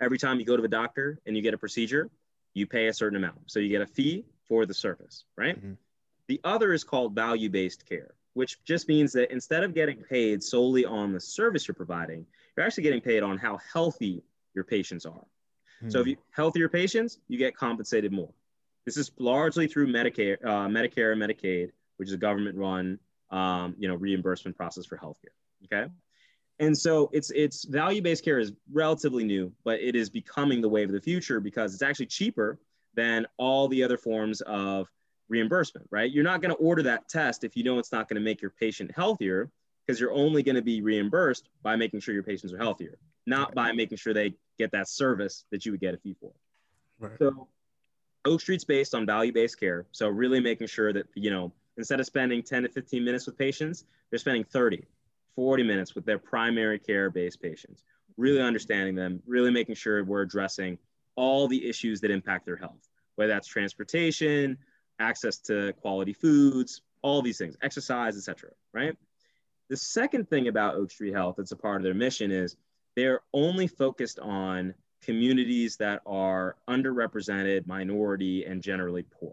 every 0.00 0.18
time 0.18 0.38
you 0.38 0.44
go 0.44 0.56
to 0.56 0.62
the 0.62 0.68
doctor 0.68 1.18
and 1.26 1.36
you 1.36 1.42
get 1.42 1.54
a 1.54 1.58
procedure 1.58 2.10
you 2.54 2.66
pay 2.66 2.88
a 2.88 2.92
certain 2.92 3.16
amount 3.16 3.38
so 3.46 3.60
you 3.60 3.68
get 3.68 3.82
a 3.82 3.86
fee 3.86 4.24
for 4.46 4.66
the 4.66 4.74
service 4.74 5.24
right 5.36 5.56
mm-hmm. 5.56 5.74
the 6.26 6.40
other 6.44 6.72
is 6.72 6.84
called 6.84 7.14
value-based 7.14 7.86
care 7.86 8.14
which 8.38 8.62
just 8.62 8.86
means 8.86 9.12
that 9.12 9.32
instead 9.32 9.64
of 9.64 9.74
getting 9.74 9.96
paid 9.96 10.40
solely 10.40 10.84
on 10.84 11.12
the 11.12 11.18
service 11.18 11.66
you're 11.66 11.74
providing, 11.74 12.24
you're 12.56 12.64
actually 12.64 12.84
getting 12.84 13.00
paid 13.00 13.24
on 13.24 13.36
how 13.36 13.58
healthy 13.72 14.22
your 14.54 14.62
patients 14.62 15.04
are. 15.04 15.26
So 15.88 15.98
if 15.98 16.04
hmm. 16.04 16.10
you 16.10 16.16
healthier 16.30 16.68
patients, 16.68 17.18
you 17.26 17.36
get 17.36 17.56
compensated 17.56 18.12
more. 18.12 18.30
This 18.88 18.96
is 18.96 19.12
largely 19.18 19.68
through 19.68 19.88
Medicare, 19.88 20.42
uh, 20.42 20.66
Medicare 20.66 21.12
and 21.12 21.20
Medicaid, 21.20 21.72
which 21.98 22.08
is 22.08 22.14
a 22.14 22.16
government-run, 22.16 22.98
um, 23.30 23.76
you 23.78 23.86
know, 23.86 23.94
reimbursement 23.94 24.56
process 24.56 24.86
for 24.86 24.96
healthcare. 24.96 25.36
Okay, 25.66 25.92
and 26.58 26.74
so 26.74 27.10
it's 27.12 27.30
it's 27.32 27.66
value-based 27.66 28.24
care 28.24 28.38
is 28.38 28.52
relatively 28.72 29.24
new, 29.24 29.52
but 29.62 29.78
it 29.80 29.94
is 29.94 30.08
becoming 30.08 30.62
the 30.62 30.70
wave 30.70 30.88
of 30.88 30.94
the 30.94 31.02
future 31.02 31.38
because 31.38 31.74
it's 31.74 31.82
actually 31.82 32.06
cheaper 32.06 32.58
than 32.94 33.26
all 33.36 33.68
the 33.68 33.84
other 33.84 33.98
forms 33.98 34.40
of 34.40 34.90
reimbursement, 35.28 35.86
right? 35.90 36.10
You're 36.10 36.24
not 36.24 36.40
going 36.40 36.54
to 36.54 36.56
order 36.56 36.82
that 36.84 37.10
test 37.10 37.44
if 37.44 37.58
you 37.58 37.64
know 37.64 37.78
it's 37.78 37.92
not 37.92 38.08
going 38.08 38.16
to 38.16 38.24
make 38.24 38.40
your 38.40 38.52
patient 38.52 38.90
healthier 38.96 39.50
because 39.86 40.00
you're 40.00 40.14
only 40.14 40.42
going 40.42 40.56
to 40.56 40.62
be 40.62 40.80
reimbursed 40.80 41.50
by 41.62 41.76
making 41.76 42.00
sure 42.00 42.14
your 42.14 42.22
patients 42.22 42.54
are 42.54 42.58
healthier, 42.58 42.96
not 43.26 43.54
by 43.54 43.70
making 43.72 43.98
sure 43.98 44.14
they 44.14 44.32
get 44.56 44.72
that 44.72 44.88
service 44.88 45.44
that 45.50 45.66
you 45.66 45.72
would 45.72 45.80
get 45.82 45.92
a 45.92 45.98
fee 45.98 46.16
for. 46.18 46.32
Right. 46.98 47.18
So 47.18 47.48
Oak 48.24 48.40
Street's 48.40 48.64
based 48.64 48.94
on 48.94 49.06
value-based 49.06 49.58
care. 49.58 49.86
So 49.92 50.08
really 50.08 50.40
making 50.40 50.66
sure 50.66 50.92
that, 50.92 51.06
you 51.14 51.30
know, 51.30 51.52
instead 51.76 52.00
of 52.00 52.06
spending 52.06 52.42
10 52.42 52.64
to 52.64 52.68
15 52.68 53.04
minutes 53.04 53.26
with 53.26 53.38
patients, 53.38 53.84
they're 54.10 54.18
spending 54.18 54.44
30, 54.44 54.84
40 55.34 55.62
minutes 55.62 55.94
with 55.94 56.04
their 56.04 56.18
primary 56.18 56.78
care-based 56.78 57.40
patients, 57.40 57.84
really 58.16 58.40
understanding 58.40 58.94
them, 58.94 59.22
really 59.26 59.50
making 59.50 59.76
sure 59.76 60.04
we're 60.04 60.22
addressing 60.22 60.78
all 61.16 61.48
the 61.48 61.68
issues 61.68 62.00
that 62.00 62.10
impact 62.10 62.46
their 62.46 62.56
health, 62.56 62.88
whether 63.16 63.32
that's 63.32 63.48
transportation, 63.48 64.58
access 64.98 65.38
to 65.38 65.72
quality 65.80 66.12
foods, 66.12 66.82
all 67.02 67.22
these 67.22 67.38
things, 67.38 67.56
exercise, 67.62 68.16
etc. 68.16 68.50
Right. 68.72 68.96
The 69.68 69.76
second 69.76 70.28
thing 70.28 70.48
about 70.48 70.74
Oak 70.76 70.90
Street 70.90 71.14
Health 71.14 71.36
that's 71.38 71.52
a 71.52 71.56
part 71.56 71.76
of 71.76 71.82
their 71.82 71.94
mission 71.94 72.30
is 72.30 72.56
they're 72.96 73.20
only 73.32 73.66
focused 73.66 74.18
on 74.18 74.74
communities 75.02 75.76
that 75.76 76.02
are 76.06 76.56
underrepresented, 76.68 77.66
minority, 77.66 78.44
and 78.44 78.62
generally 78.62 79.02
poor. 79.02 79.32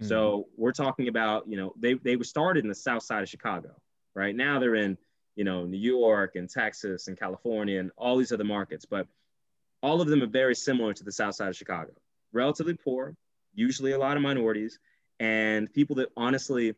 Mm-hmm. 0.00 0.08
So 0.08 0.48
we're 0.56 0.72
talking 0.72 1.08
about, 1.08 1.48
you 1.48 1.56
know, 1.56 1.72
they 1.78 1.94
they 1.94 2.16
were 2.16 2.24
started 2.24 2.64
in 2.64 2.68
the 2.68 2.74
south 2.74 3.02
side 3.02 3.22
of 3.22 3.28
Chicago. 3.28 3.70
Right 4.14 4.34
now 4.34 4.58
they're 4.58 4.74
in, 4.74 4.98
you 5.36 5.44
know, 5.44 5.64
New 5.64 5.78
York 5.78 6.36
and 6.36 6.48
Texas 6.48 7.08
and 7.08 7.18
California 7.18 7.80
and 7.80 7.90
all 7.96 8.16
these 8.16 8.32
other 8.32 8.44
markets, 8.44 8.84
but 8.84 9.06
all 9.82 10.00
of 10.00 10.08
them 10.08 10.22
are 10.22 10.26
very 10.26 10.54
similar 10.54 10.92
to 10.92 11.04
the 11.04 11.12
south 11.12 11.34
side 11.34 11.48
of 11.48 11.56
Chicago. 11.56 11.92
Relatively 12.32 12.74
poor, 12.74 13.14
usually 13.54 13.92
a 13.92 13.98
lot 13.98 14.16
of 14.16 14.22
minorities, 14.22 14.78
and 15.20 15.72
people 15.72 15.96
that 15.96 16.08
honestly 16.16 16.74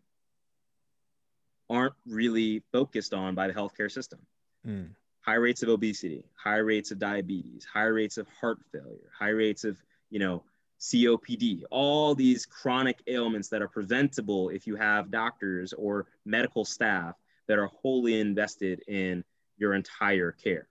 aren't 1.70 1.94
really 2.06 2.62
focused 2.72 3.14
on 3.14 3.34
by 3.34 3.46
the 3.46 3.54
healthcare 3.54 3.90
system. 3.90 4.20
Mm. 4.66 4.90
High 5.28 5.34
rates 5.34 5.62
of 5.62 5.68
obesity, 5.68 6.24
high 6.42 6.56
rates 6.56 6.90
of 6.90 6.98
diabetes, 6.98 7.66
high 7.70 7.90
rates 8.00 8.16
of 8.16 8.26
heart 8.40 8.60
failure, 8.72 9.10
high 9.18 9.28
rates 9.28 9.64
of, 9.64 9.76
you 10.08 10.18
know, 10.18 10.42
COPD, 10.80 11.64
all 11.70 12.14
these 12.14 12.46
chronic 12.46 13.02
ailments 13.06 13.48
that 13.50 13.60
are 13.60 13.68
preventable 13.68 14.48
if 14.48 14.66
you 14.66 14.76
have 14.76 15.10
doctors 15.10 15.74
or 15.74 16.06
medical 16.24 16.64
staff 16.64 17.14
that 17.46 17.58
are 17.58 17.66
wholly 17.66 18.18
invested 18.18 18.82
in 18.88 19.22
your 19.58 19.74
entire 19.74 20.32
care. 20.32 20.66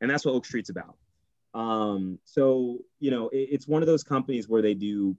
and 0.00 0.10
that's 0.10 0.24
what 0.24 0.32
Oak 0.32 0.46
Street's 0.46 0.70
about. 0.70 0.96
Um, 1.52 2.18
so 2.24 2.78
you 3.00 3.10
know, 3.10 3.28
it, 3.28 3.48
it's 3.50 3.68
one 3.68 3.82
of 3.82 3.86
those 3.86 4.04
companies 4.04 4.48
where 4.48 4.62
they 4.62 4.74
do 4.74 5.18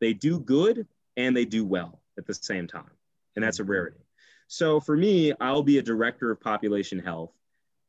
they 0.00 0.12
do 0.12 0.38
good 0.38 0.86
and 1.16 1.36
they 1.36 1.44
do 1.44 1.64
well 1.64 2.00
at 2.16 2.26
the 2.26 2.34
same 2.34 2.68
time, 2.68 2.90
and 3.34 3.44
that's 3.44 3.58
a 3.58 3.64
rarity. 3.64 4.04
So 4.46 4.78
for 4.78 4.96
me, 4.96 5.32
I'll 5.40 5.64
be 5.64 5.78
a 5.78 5.82
director 5.82 6.30
of 6.30 6.40
population 6.40 7.00
health. 7.00 7.32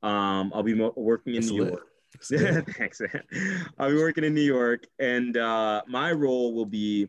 Um, 0.01 0.51
I'll 0.53 0.63
be 0.63 0.75
mo- 0.75 0.93
working 0.95 1.35
in 1.35 1.41
That's 1.41 1.51
New 1.51 1.63
lit. 1.63 1.73
York. 1.73 1.85
Thanks. 2.77 3.01
I'll 3.77 3.89
be 3.89 3.95
working 3.95 4.23
in 4.23 4.33
New 4.33 4.41
York, 4.41 4.87
and 4.99 5.37
uh, 5.37 5.81
my 5.87 6.11
role 6.11 6.53
will 6.53 6.65
be 6.65 7.07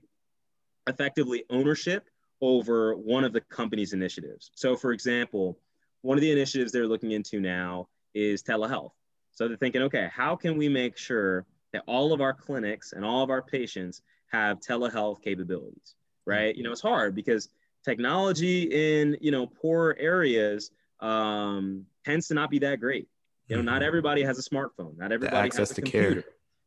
effectively 0.87 1.45
ownership 1.51 2.09
over 2.41 2.95
one 2.95 3.25
of 3.25 3.33
the 3.33 3.41
company's 3.41 3.93
initiatives. 3.93 4.51
So, 4.55 4.77
for 4.77 4.93
example, 4.93 5.59
one 6.03 6.17
of 6.17 6.23
the 6.23 6.33
initiatives 6.33 6.73
they're 6.73 6.87
looking 6.87 7.13
into 7.13 7.41
now 7.41 7.89
is 8.15 8.43
telehealth. 8.43 8.93
So 9.33 9.49
they're 9.49 9.57
thinking, 9.57 9.83
okay, 9.83 10.09
how 10.13 10.37
can 10.37 10.57
we 10.57 10.69
make 10.69 10.97
sure 10.97 11.47
that 11.73 11.83
all 11.87 12.13
of 12.13 12.21
our 12.21 12.35
clinics 12.35 12.93
and 12.93 13.05
all 13.05 13.23
of 13.23 13.31
our 13.31 13.43
patients 13.43 14.03
have 14.33 14.61
telehealth 14.61 15.23
capabilities, 15.23 15.95
right? 16.27 16.55
You 16.55 16.63
know, 16.63 16.73
it's 16.73 16.81
hard 16.81 17.15
because 17.15 17.49
technology 17.85 18.63
in 18.65 19.17
you 19.21 19.31
know 19.31 19.47
poor 19.47 19.97
areas 19.99 20.71
um, 21.01 21.87
tends 22.05 22.29
to 22.29 22.35
not 22.35 22.51
be 22.51 22.59
that 22.61 22.81
great. 22.81 23.09
You 23.49 23.57
know, 23.57 23.63
not 23.63 23.83
Mhm. 23.83 23.87
everybody 23.87 24.23
has 24.23 24.39
a 24.39 24.43
smartphone. 24.49 24.97
Not 24.97 25.13
everybody 25.13 25.51
has 25.55 25.71
a 25.71 25.75
to 25.75 25.83
care. 25.83 26.25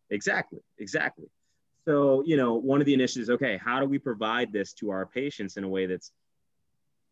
Exactly, 0.10 0.60
exactly. 0.78 1.30
So, 1.86 2.24
you 2.26 2.38
know, 2.38 2.56
one 2.56 2.82
of 2.82 2.86
the 2.86 2.94
initiatives, 2.94 3.30
okay, 3.30 3.58
how 3.58 3.80
do 3.80 3.86
we 3.86 3.98
provide 3.98 4.52
this 4.52 4.74
to 4.76 4.90
our 4.90 5.06
patients 5.06 5.58
in 5.58 5.64
a 5.64 5.70
way 5.70 5.86
that's 5.86 6.12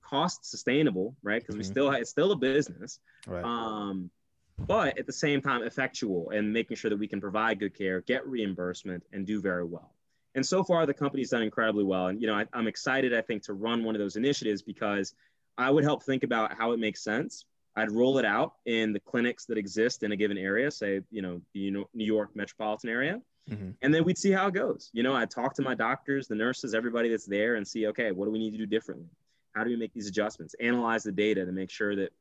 cost 0.02 0.46
sustainable, 0.46 1.16
right? 1.24 1.42
Because 1.42 1.56
we 1.56 1.64
Mhm. 1.64 1.68
still 1.68 1.92
it's 1.92 2.10
still 2.10 2.32
a 2.32 2.36
business, 2.36 3.00
Right. 3.28 3.44
um, 3.44 4.12
but 4.58 4.98
at 4.98 5.06
the 5.06 5.14
same 5.14 5.42
time 5.42 5.64
effectual 5.64 6.30
and 6.32 6.52
making 6.52 6.78
sure 6.78 6.90
that 6.90 6.98
we 6.98 7.08
can 7.08 7.22
provide 7.22 7.60
good 7.60 7.74
care, 7.74 8.02
get 8.02 8.28
reimbursement, 8.28 9.04
and 9.12 9.26
do 9.26 9.42
very 9.42 9.64
well. 9.64 9.96
And 10.36 10.46
so 10.46 10.64
far, 10.64 10.86
the 10.86 10.94
company's 10.94 11.30
done 11.30 11.44
incredibly 11.44 11.84
well. 11.84 12.08
And 12.08 12.22
you 12.22 12.28
know, 12.28 12.36
I, 12.36 12.46
I'm 12.54 12.68
excited, 12.68 13.14
I 13.14 13.22
think, 13.22 13.44
to 13.44 13.54
run 13.54 13.84
one 13.84 13.96
of 13.96 14.00
those 14.00 14.16
initiatives 14.16 14.62
because 14.62 15.14
I 15.58 15.70
would 15.70 15.84
help 15.84 16.04
think 16.04 16.24
about 16.24 16.54
how 16.54 16.72
it 16.72 16.80
makes 16.80 17.04
sense. 17.04 17.46
I'd 17.76 17.92
roll 17.92 18.18
it 18.18 18.26
out 18.26 18.56
in 18.66 18.92
the 18.94 19.00
clinics 19.00 19.46
that 19.46 19.58
exist 19.58 20.04
in 20.04 20.12
a 20.12 20.16
given 20.16 20.38
area, 20.38 20.70
say, 20.70 21.02
you 21.10 21.22
know, 21.22 21.42
the 21.54 21.72
New 21.72 21.88
York 21.94 22.36
metropolitan 22.36 22.90
area, 22.90 23.22
Mhm. 23.50 23.76
and 23.82 23.94
then 23.94 24.04
we'd 24.04 24.18
see 24.18 24.32
how 24.32 24.48
it 24.48 24.54
goes. 24.54 24.90
You 24.94 25.04
know, 25.04 25.14
I'd 25.14 25.32
talk 25.32 25.54
to 25.56 25.62
my 25.62 25.74
doctors, 25.74 26.28
the 26.28 26.36
nurses, 26.36 26.74
everybody 26.74 27.10
that's 27.10 27.26
there, 27.26 27.56
and 27.56 27.68
see, 27.68 27.88
okay, 27.88 28.12
what 28.12 28.26
do 28.26 28.32
we 28.32 28.40
need 28.40 28.52
to 28.52 28.58
do 28.58 28.66
differently? 28.66 29.10
How 29.54 29.64
do 29.64 29.70
we 29.70 29.78
make 29.78 29.94
these 29.94 30.08
adjustments? 30.08 30.54
Analyze 30.60 31.04
the 31.04 31.12
data 31.12 31.46
to 31.46 31.52
make 31.52 31.70
sure 31.70 31.96
that 31.96 32.14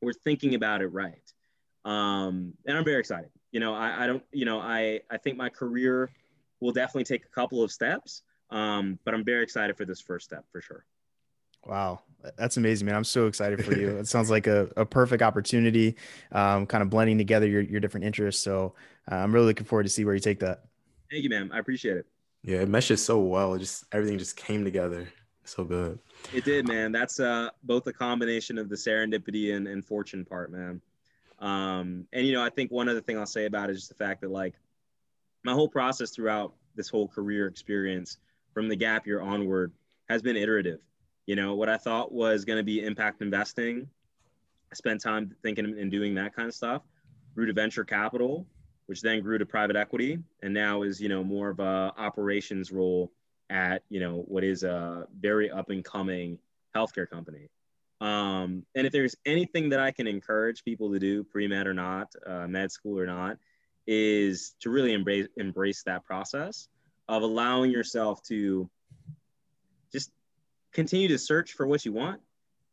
we're 0.00 0.12
thinking 0.12 0.54
about 0.54 0.82
it 0.82 0.88
right. 0.88 1.32
Um, 1.84 2.54
and 2.66 2.76
I'm 2.76 2.84
very 2.84 3.00
excited. 3.00 3.30
You 3.52 3.60
know, 3.60 3.74
I, 3.74 4.04
I 4.04 4.06
don't, 4.06 4.24
you 4.32 4.44
know, 4.44 4.58
I, 4.58 5.00
I 5.10 5.18
think 5.18 5.36
my 5.36 5.48
career 5.48 6.10
will 6.60 6.72
definitely 6.72 7.04
take 7.04 7.24
a 7.24 7.28
couple 7.28 7.62
of 7.62 7.70
steps, 7.70 8.22
um, 8.50 8.98
but 9.04 9.14
I'm 9.14 9.24
very 9.24 9.42
excited 9.42 9.76
for 9.76 9.84
this 9.84 10.00
first 10.00 10.24
step 10.24 10.44
for 10.50 10.60
sure. 10.60 10.84
Wow, 11.64 12.02
that's 12.36 12.56
amazing, 12.56 12.86
man. 12.86 12.94
I'm 12.94 13.04
so 13.04 13.26
excited 13.26 13.64
for 13.64 13.76
you. 13.76 13.90
It 14.04 14.08
sounds 14.08 14.30
like 14.30 14.46
a, 14.46 14.68
a 14.76 14.84
perfect 14.84 15.22
opportunity, 15.22 15.96
um, 16.32 16.66
kind 16.66 16.82
of 16.82 16.90
blending 16.90 17.18
together 17.18 17.46
your, 17.46 17.62
your 17.62 17.80
different 17.80 18.04
interests. 18.04 18.42
So 18.42 18.74
uh, 19.10 19.16
I'm 19.16 19.32
really 19.32 19.46
looking 19.46 19.66
forward 19.66 19.84
to 19.84 19.88
see 19.88 20.04
where 20.04 20.14
you 20.14 20.20
take 20.20 20.40
that. 20.40 20.64
Thank 21.10 21.22
you, 21.22 21.30
man. 21.30 21.50
I 21.52 21.58
appreciate 21.58 21.96
it. 21.96 22.06
Yeah, 22.42 22.58
it 22.58 22.68
meshes 22.68 23.04
so 23.04 23.18
well. 23.20 23.54
It 23.54 23.60
just 23.60 23.84
everything 23.92 24.18
just 24.18 24.36
came 24.36 24.64
together 24.64 25.08
so 25.44 25.64
good. 25.64 25.98
It 26.32 26.44
did, 26.44 26.68
man. 26.68 26.92
That's 26.92 27.20
uh, 27.20 27.50
both 27.62 27.86
a 27.86 27.92
combination 27.92 28.58
of 28.58 28.68
the 28.68 28.76
serendipity 28.76 29.54
and, 29.54 29.68
and 29.68 29.84
fortune 29.84 30.24
part, 30.24 30.52
man. 30.52 30.80
Um, 31.38 32.06
and 32.12 32.26
you 32.26 32.32
know, 32.32 32.42
I 32.42 32.50
think 32.50 32.70
one 32.70 32.88
other 32.88 33.00
thing 33.00 33.18
I'll 33.18 33.26
say 33.26 33.46
about 33.46 33.70
it 33.70 33.72
is 33.72 33.80
just 33.80 33.88
the 33.90 34.04
fact 34.04 34.22
that 34.22 34.30
like 34.30 34.54
my 35.42 35.52
whole 35.52 35.68
process 35.68 36.10
throughout 36.10 36.54
this 36.74 36.88
whole 36.88 37.08
career 37.08 37.46
experience 37.46 38.18
from 38.52 38.68
the 38.68 38.76
gap 38.76 39.06
year 39.06 39.20
onward 39.20 39.72
has 40.08 40.22
been 40.22 40.36
iterative. 40.36 40.80
You 41.26 41.36
know, 41.36 41.54
what 41.54 41.68
I 41.68 41.76
thought 41.76 42.12
was 42.12 42.44
going 42.44 42.58
to 42.58 42.62
be 42.62 42.84
impact 42.84 43.22
investing, 43.22 43.88
I 44.70 44.74
spent 44.74 45.00
time 45.00 45.34
thinking 45.42 45.64
and 45.78 45.90
doing 45.90 46.14
that 46.16 46.34
kind 46.34 46.48
of 46.48 46.54
stuff. 46.54 46.82
Grew 47.34 47.46
to 47.46 47.52
venture 47.52 47.84
capital, 47.84 48.46
which 48.86 49.00
then 49.00 49.22
grew 49.22 49.38
to 49.38 49.46
private 49.46 49.76
equity, 49.76 50.18
and 50.42 50.52
now 50.52 50.82
is 50.82 51.00
you 51.00 51.08
know 51.08 51.24
more 51.24 51.50
of 51.50 51.60
a 51.60 51.92
operations 51.96 52.70
role 52.70 53.10
at 53.50 53.82
you 53.88 54.00
know 54.00 54.24
what 54.26 54.44
is 54.44 54.62
a 54.62 55.06
very 55.20 55.50
up 55.50 55.70
and 55.70 55.84
coming 55.84 56.38
healthcare 56.74 57.08
company. 57.08 57.48
Um, 58.00 58.66
and 58.74 58.86
if 58.86 58.92
there's 58.92 59.16
anything 59.24 59.70
that 59.70 59.80
I 59.80 59.90
can 59.90 60.06
encourage 60.06 60.64
people 60.64 60.92
to 60.92 60.98
do, 60.98 61.24
pre 61.24 61.46
med 61.48 61.66
or 61.66 61.74
not, 61.74 62.12
uh, 62.26 62.46
med 62.46 62.70
school 62.70 62.98
or 62.98 63.06
not, 63.06 63.38
is 63.86 64.54
to 64.60 64.70
really 64.70 64.92
embrace 64.92 65.28
embrace 65.36 65.82
that 65.84 66.04
process 66.04 66.68
of 67.08 67.22
allowing 67.22 67.70
yourself 67.70 68.22
to 68.24 68.68
just 69.92 70.10
continue 70.74 71.08
to 71.08 71.18
search 71.18 71.52
for 71.52 71.66
what 71.66 71.84
you 71.84 71.92
want, 71.92 72.20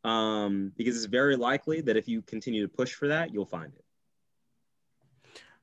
um, 0.04 0.72
because 0.76 0.96
it's 0.96 1.06
very 1.06 1.36
likely 1.36 1.80
that 1.80 1.96
if 1.96 2.06
you 2.08 2.20
continue 2.22 2.60
to 2.62 2.68
push 2.68 2.92
for 2.92 3.08
that, 3.08 3.32
you'll 3.32 3.46
find 3.46 3.72
it. 3.74 3.84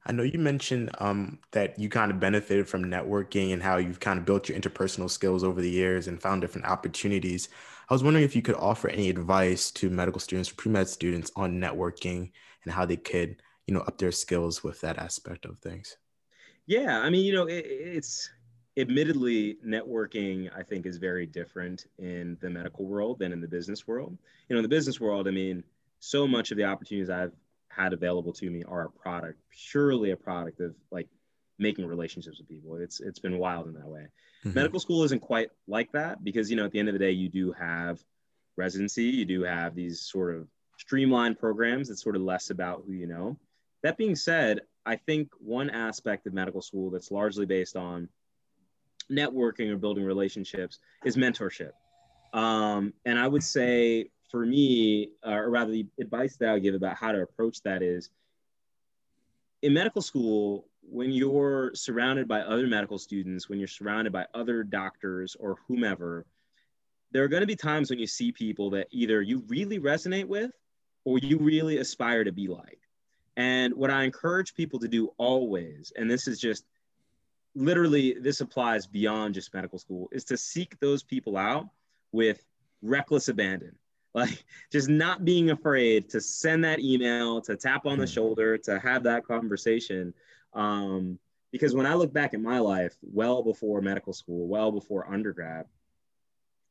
I 0.06 0.14
know 0.14 0.24
you 0.24 0.40
mentioned 0.40 0.90
um, 1.00 1.40
that 1.52 1.78
you 1.78 1.90
kind 1.90 2.10
of 2.10 2.20
benefited 2.20 2.68
from 2.68 2.86
networking 2.86 3.54
and 3.54 3.62
how 3.62 3.78
you've 3.78 4.00
kind 4.00 4.18
of 4.18 4.26
built 4.26 4.50
your 4.50 4.58
interpersonal 4.58 5.10
skills 5.10 5.44
over 5.44 5.62
the 5.62 5.70
years 5.70 6.08
and 6.08 6.20
found 6.20 6.42
different 6.42 6.66
opportunities. 6.66 7.50
I 7.90 7.94
was 7.94 8.04
wondering 8.04 8.26
if 8.26 8.36
you 8.36 8.42
could 8.42 8.56
offer 8.56 8.88
any 8.88 9.10
advice 9.10 9.72
to 9.72 9.90
medical 9.90 10.22
students 10.22 10.50
or 10.52 10.56
pre-med 10.56 10.88
students 10.88 11.32
on 11.36 11.60
networking 11.60 12.32
and 12.64 12.74
how 12.74 12.86
they 12.86 12.98
could, 12.98 13.42
you 13.68 13.74
know, 13.74 13.82
up 13.82 13.98
their 13.98 14.12
skills 14.12 14.64
with 14.64 14.80
that 14.82 14.98
aspect 14.98 15.46
of 15.46 15.60
things. 15.60 15.98
Yeah, 16.66 17.00
I 17.00 17.10
mean, 17.10 17.26
you 17.26 17.34
know, 17.34 17.48
it, 17.48 17.66
it's 17.66 18.30
admittedly 18.80 19.58
networking. 19.66 20.50
I 20.56 20.64
think 20.64 20.86
is 20.86 20.98
very 20.98 21.26
different 21.26 21.86
in 21.98 22.38
the 22.42 22.50
medical 22.50 22.86
world 22.86 23.20
than 23.20 23.32
in 23.32 23.42
the 23.42 23.48
business 23.48 23.88
world. 23.88 24.18
You 24.48 24.56
know, 24.56 24.60
in 24.60 24.64
the 24.64 24.70
business 24.70 25.00
world, 25.00 25.28
I 25.28 25.32
mean, 25.32 25.64
so 26.00 26.28
much 26.28 26.52
of 26.52 26.58
the 26.58 26.66
opportunities 26.66 27.10
I've 27.10 27.34
had 27.70 27.94
available 27.94 28.34
to 28.34 28.50
me 28.50 28.64
are 28.64 28.86
a 28.86 28.90
product, 28.90 29.40
purely 29.72 30.12
a 30.12 30.18
product 30.18 30.60
of 30.60 30.76
like 30.92 31.08
making 31.58 31.86
relationships 31.86 32.40
with 32.40 32.48
people. 32.48 32.76
It's 32.78 33.00
it's 33.00 33.20
been 33.20 33.38
wild 33.38 33.68
in 33.68 33.74
that 33.74 33.88
way. 33.88 34.08
Mhm. 34.46 34.56
Medical 34.56 34.80
school 34.80 35.04
isn't 35.04 35.22
quite 35.22 35.50
like 35.68 35.92
that 35.92 36.24
because 36.24 36.50
you 36.50 36.56
know 36.56 36.66
at 36.66 36.72
the 36.72 36.80
end 36.80 36.90
of 36.90 36.94
the 36.94 37.00
day 37.00 37.12
you 37.12 37.30
do 37.30 37.52
have 37.52 38.04
residency, 38.56 39.06
you 39.06 39.26
do 39.26 39.44
have 39.44 39.76
these 39.76 40.02
sort 40.02 40.36
of 40.36 40.48
streamlined 40.78 41.38
programs 41.40 41.90
that's 41.90 42.02
sort 42.02 42.16
of 42.16 42.22
less 42.22 42.50
about 42.50 42.84
who 42.86 42.94
you 42.94 43.08
know. 43.08 43.38
That 43.84 43.98
being 43.98 44.16
said, 44.16 44.62
I 44.86 44.96
think 44.96 45.32
one 45.40 45.70
aspect 45.70 46.28
of 46.28 46.34
medical 46.34 46.62
school 46.62 46.90
that's 46.90 47.12
largely 47.12 47.46
based 47.46 47.76
on 47.76 48.10
networking 49.12 49.70
or 49.70 49.78
building 49.78 50.04
relationships 50.04 50.80
is 51.06 51.16
mentorship. 51.16 51.72
Um, 52.34 52.94
and 53.06 53.18
I 53.18 53.28
would 53.28 53.44
say 53.44 54.12
for 54.30 54.46
me, 54.46 55.10
uh, 55.26 55.32
or 55.32 55.50
rather, 55.50 55.72
the 55.72 55.88
advice 56.00 56.38
that 56.38 56.50
I 56.50 56.54
would 56.54 56.64
give 56.64 56.76
about 56.76 56.96
how 56.96 57.12
to 57.12 57.22
approach 57.22 57.62
that 57.64 57.82
is 57.82 58.10
in 59.62 59.74
medical 59.74 60.02
school, 60.02 60.66
when 60.82 61.12
you're 61.12 61.72
surrounded 61.76 62.28
by 62.28 62.42
other 62.42 62.68
medical 62.68 62.98
students, 62.98 63.50
when 63.50 63.60
you're 63.60 63.68
surrounded 63.68 64.14
by 64.14 64.26
other 64.34 64.64
doctors 64.64 65.36
or 65.40 65.58
whomever, 65.68 66.26
there 67.12 67.24
are 67.24 67.28
going 67.28 67.42
to 67.42 67.48
be 67.48 67.56
times 67.56 67.90
when 67.90 68.00
you 68.00 68.08
see 68.08 68.32
people 68.32 68.70
that 68.72 68.88
either 68.92 69.22
you 69.22 69.44
really 69.48 69.80
resonate 69.80 70.26
with 70.26 70.52
or 71.06 71.18
you 71.20 71.38
really 71.38 71.78
aspire 71.78 72.24
to 72.24 72.32
be 72.32 72.48
like. 72.48 72.80
And 73.36 73.74
what 73.74 73.90
I 73.90 74.04
encourage 74.04 74.54
people 74.54 74.80
to 74.80 74.88
do 74.88 75.12
always, 75.18 75.92
and 75.96 76.10
this 76.10 76.28
is 76.28 76.40
just 76.40 76.66
literally, 77.56 78.14
this 78.20 78.42
applies 78.42 78.88
beyond 78.88 79.34
just 79.36 79.54
medical 79.54 79.80
school, 79.80 80.10
is 80.12 80.24
to 80.26 80.38
seek 80.38 80.80
those 80.80 81.04
people 81.04 81.38
out 81.38 81.70
with 82.12 82.44
reckless 82.82 83.28
abandon. 83.28 83.76
Like 84.16 84.44
just 84.72 84.90
not 84.90 85.24
being 85.24 85.52
afraid 85.52 86.10
to 86.10 86.20
send 86.20 86.64
that 86.64 86.80
email, 86.80 87.42
to 87.42 87.56
tap 87.56 87.86
on 87.86 88.00
the 88.00 88.06
Hmm. 88.06 88.12
shoulder, 88.12 88.58
to 88.58 88.80
have 88.80 89.04
that 89.04 89.24
conversation. 89.24 90.16
Um, 90.54 91.20
because 91.52 91.76
when 91.76 91.86
I 91.86 91.94
look 91.94 92.12
back 92.12 92.34
at 92.34 92.42
my 92.42 92.58
life, 92.58 92.96
well 93.04 93.44
before 93.44 93.82
medical 93.82 94.12
school, 94.14 94.48
well 94.48 94.72
before 94.72 95.08
undergrad, 95.14 95.68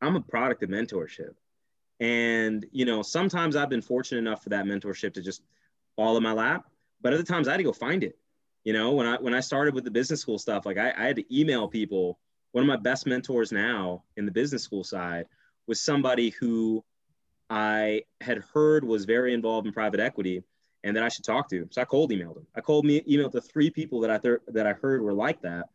I'm 0.01 0.17
a 0.17 0.21
product 0.21 0.65
of 0.65 0.71
mentorship. 0.71 1.35
And, 2.01 2.67
you 2.73 2.85
know, 2.85 3.03
sometimes 3.03 3.55
I've 3.55 3.71
been 3.71 3.83
fortunate 3.83 4.19
enough 4.19 4.43
for 4.43 4.49
that 4.51 4.65
mentorship 4.65 5.15
to 5.15 5.23
just 5.23 5.43
fall 5.95 6.17
in 6.17 6.25
my 6.25 6.33
lap, 6.33 6.69
but 7.01 7.13
other 7.13 7.23
times 7.23 7.47
I 7.47 7.53
had 7.53 7.59
to 7.59 7.63
go 7.65 7.73
find 7.73 8.03
it. 8.03 8.19
You 8.65 8.73
know, 8.73 8.93
when 8.93 9.07
I 9.07 9.17
when 9.17 9.35
I 9.35 9.41
started 9.41 9.75
with 9.75 9.85
the 9.85 9.91
business 9.91 10.21
school 10.21 10.39
stuff, 10.39 10.67
like 10.67 10.79
I, 10.79 10.93
I 10.97 11.05
had 11.07 11.17
to 11.17 11.39
email 11.41 11.69
people. 11.69 12.19
One 12.53 12.65
of 12.65 12.69
my 12.69 12.77
best 12.77 13.07
mentors 13.07 13.53
now 13.53 14.05
in 14.17 14.25
the 14.27 14.33
business 14.33 14.63
school 14.63 14.83
side 14.85 15.27
was 15.67 15.81
somebody 15.81 16.31
who 16.31 16.83
I 17.51 18.03
had 18.21 18.39
heard 18.55 18.85
was 18.85 19.05
very 19.05 19.33
involved 19.35 19.67
in 19.67 19.73
private 19.73 20.01
equity 20.01 20.43
and 20.85 20.97
that 20.97 21.03
I 21.03 21.09
should 21.09 21.25
talk 21.25 21.49
to. 21.51 21.67
So 21.71 21.81
I 21.83 21.85
cold 21.85 22.11
emailed 22.11 22.37
him. 22.39 22.47
I 22.55 22.61
cold 22.61 22.85
me 22.85 23.01
emailed 23.03 23.33
the 23.33 23.41
three 23.41 23.71
people 23.71 24.01
that 24.01 24.11
I 24.11 24.19
th- 24.19 24.41
that 24.49 24.67
I 24.67 24.73
heard 24.73 25.03
were 25.03 25.13
like 25.13 25.43
that, 25.43 25.69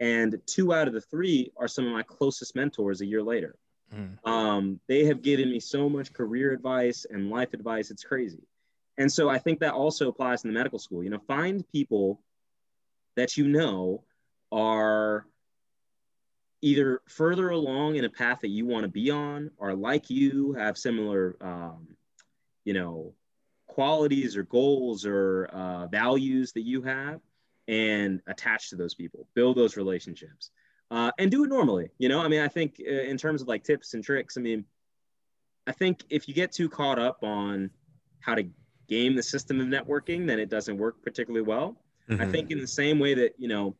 and 0.00 0.40
two 0.46 0.72
out 0.72 0.88
of 0.88 0.94
the 0.94 1.00
three 1.00 1.50
are 1.56 1.68
some 1.68 1.86
of 1.86 1.92
my 1.92 2.02
closest 2.02 2.54
mentors. 2.54 3.00
A 3.00 3.06
year 3.06 3.22
later, 3.22 3.56
Mm. 3.94 4.18
um, 4.28 4.80
they 4.86 5.06
have 5.06 5.22
given 5.22 5.50
me 5.50 5.60
so 5.60 5.88
much 5.88 6.12
career 6.12 6.52
advice 6.52 7.06
and 7.08 7.30
life 7.30 7.54
advice. 7.54 7.90
It's 7.90 8.04
crazy. 8.04 8.42
And 8.98 9.10
so 9.10 9.30
I 9.30 9.38
think 9.38 9.60
that 9.60 9.72
also 9.72 10.08
applies 10.08 10.44
in 10.44 10.50
the 10.50 10.54
medical 10.54 10.78
school. 10.78 11.02
You 11.02 11.08
know, 11.08 11.20
find 11.26 11.66
people 11.72 12.20
that 13.18 13.36
you 13.36 13.48
know 13.48 14.04
are 14.52 15.26
either 16.62 17.02
further 17.08 17.50
along 17.50 17.96
in 17.96 18.04
a 18.04 18.10
path 18.10 18.40
that 18.40 18.48
you 18.48 18.64
want 18.64 18.82
to 18.82 18.88
be 18.88 19.10
on, 19.10 19.50
or 19.58 19.74
like 19.74 20.08
you, 20.08 20.52
have 20.52 20.78
similar, 20.78 21.36
um, 21.40 21.88
you 22.64 22.74
know, 22.74 23.12
qualities 23.66 24.36
or 24.36 24.42
goals 24.44 25.04
or 25.04 25.46
uh, 25.46 25.86
values 25.86 26.52
that 26.52 26.62
you 26.62 26.82
have, 26.82 27.20
and 27.66 28.20
attach 28.26 28.70
to 28.70 28.76
those 28.76 28.94
people, 28.94 29.26
build 29.34 29.56
those 29.56 29.76
relationships, 29.76 30.50
uh, 30.90 31.10
and 31.18 31.30
do 31.30 31.44
it 31.44 31.48
normally. 31.48 31.90
You 31.98 32.08
know, 32.08 32.20
I 32.20 32.28
mean, 32.28 32.40
I 32.40 32.48
think 32.48 32.80
uh, 32.80 32.90
in 32.90 33.16
terms 33.16 33.42
of 33.42 33.48
like 33.48 33.64
tips 33.64 33.94
and 33.94 34.02
tricks, 34.02 34.36
I 34.36 34.40
mean, 34.40 34.64
I 35.66 35.72
think 35.72 36.02
if 36.08 36.28
you 36.28 36.34
get 36.34 36.52
too 36.52 36.68
caught 36.68 36.98
up 36.98 37.22
on 37.22 37.70
how 38.20 38.34
to 38.34 38.44
game 38.88 39.14
the 39.14 39.22
system 39.22 39.60
of 39.60 39.66
networking, 39.66 40.26
then 40.26 40.38
it 40.38 40.48
doesn't 40.48 40.78
work 40.78 41.02
particularly 41.02 41.44
well. 41.44 41.76
Mm-hmm. 42.08 42.22
I 42.22 42.26
think 42.26 42.50
in 42.50 42.58
the 42.58 42.66
same 42.66 42.98
way 42.98 43.14
that, 43.14 43.34
you 43.38 43.48
know, 43.48 43.76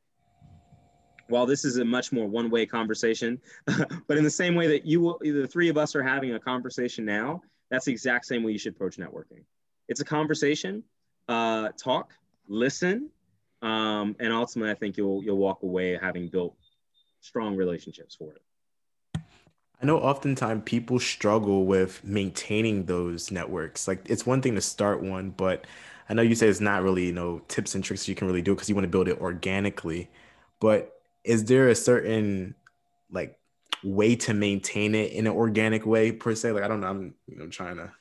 while 1.28 1.46
this 1.46 1.64
is 1.64 1.76
a 1.76 1.84
much 1.84 2.12
more 2.12 2.26
one-way 2.26 2.66
conversation, 2.66 3.40
but 4.06 4.16
in 4.16 4.24
the 4.24 4.30
same 4.30 4.54
way 4.54 4.66
that 4.68 4.86
you 4.86 5.00
will, 5.00 5.18
the 5.20 5.46
three 5.46 5.68
of 5.68 5.76
us 5.76 5.94
are 5.94 6.02
having 6.02 6.34
a 6.34 6.40
conversation 6.40 7.04
now, 7.04 7.42
that's 7.70 7.84
the 7.84 7.92
exact 7.92 8.26
same 8.26 8.42
way 8.42 8.52
you 8.52 8.58
should 8.58 8.74
approach 8.74 8.96
networking. 8.96 9.44
It's 9.88 10.00
a 10.00 10.04
conversation, 10.04 10.82
uh, 11.28 11.68
talk, 11.76 12.12
listen, 12.48 13.10
um, 13.62 14.16
and 14.20 14.32
ultimately, 14.32 14.70
I 14.70 14.74
think 14.74 14.96
you'll 14.96 15.22
you'll 15.24 15.36
walk 15.36 15.62
away 15.62 15.98
having 16.00 16.28
built 16.28 16.56
strong 17.20 17.56
relationships 17.56 18.14
for 18.14 18.32
it. 18.32 18.42
I 19.80 19.86
know 19.86 19.98
oftentimes 19.98 20.62
people 20.64 20.98
struggle 20.98 21.64
with 21.64 22.02
maintaining 22.04 22.86
those 22.86 23.30
networks. 23.30 23.86
Like 23.86 24.08
it's 24.08 24.26
one 24.26 24.42
thing 24.42 24.54
to 24.54 24.60
start 24.60 25.02
one, 25.02 25.30
but 25.30 25.64
I 26.08 26.14
know 26.14 26.22
you 26.22 26.34
say 26.34 26.48
it's 26.48 26.60
not 26.60 26.82
really, 26.82 27.06
you 27.06 27.12
know, 27.12 27.40
tips 27.48 27.74
and 27.74 27.84
tricks 27.84 28.08
you 28.08 28.14
can 28.14 28.26
really 28.26 28.42
do 28.42 28.54
because 28.54 28.68
you 28.68 28.74
want 28.74 28.84
to 28.84 28.90
build 28.90 29.08
it 29.08 29.20
organically. 29.20 30.08
But 30.60 31.00
is 31.24 31.44
there 31.44 31.68
a 31.68 31.74
certain 31.74 32.54
like 33.10 33.38
way 33.84 34.16
to 34.16 34.34
maintain 34.34 34.94
it 34.94 35.12
in 35.12 35.26
an 35.26 35.32
organic 35.32 35.84
way 35.84 36.12
per 36.12 36.34
se? 36.34 36.52
Like 36.52 36.62
I 36.62 36.68
don't 36.68 36.80
know, 36.80 36.88
I'm 36.88 37.14
you 37.26 37.36
know 37.36 37.48
trying 37.48 37.76
to 37.76 37.92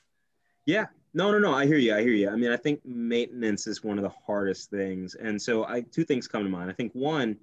Yeah. 0.66 0.86
No, 1.14 1.32
no, 1.32 1.40
no. 1.40 1.54
I 1.54 1.66
hear 1.66 1.78
you. 1.78 1.96
I 1.96 2.02
hear 2.02 2.14
you. 2.14 2.30
I 2.30 2.36
mean, 2.36 2.52
I 2.52 2.58
think 2.58 2.86
maintenance 2.86 3.66
is 3.66 3.84
one 3.84 3.98
of 3.98 4.04
the 4.04 4.14
hardest 4.26 4.70
things. 4.70 5.16
And 5.16 5.42
so 5.42 5.66
I 5.66 5.82
two 5.82 6.04
things 6.04 6.28
come 6.28 6.44
to 6.44 6.50
mind. 6.50 6.70
I 6.70 6.74
think 6.74 6.94
one, 6.94 7.38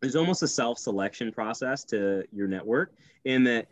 there's 0.00 0.16
almost 0.16 0.42
a 0.42 0.48
self-selection 0.48 1.32
process 1.32 1.84
to 1.84 2.24
your 2.32 2.48
network 2.48 2.92
in 3.24 3.44
that 3.44 3.68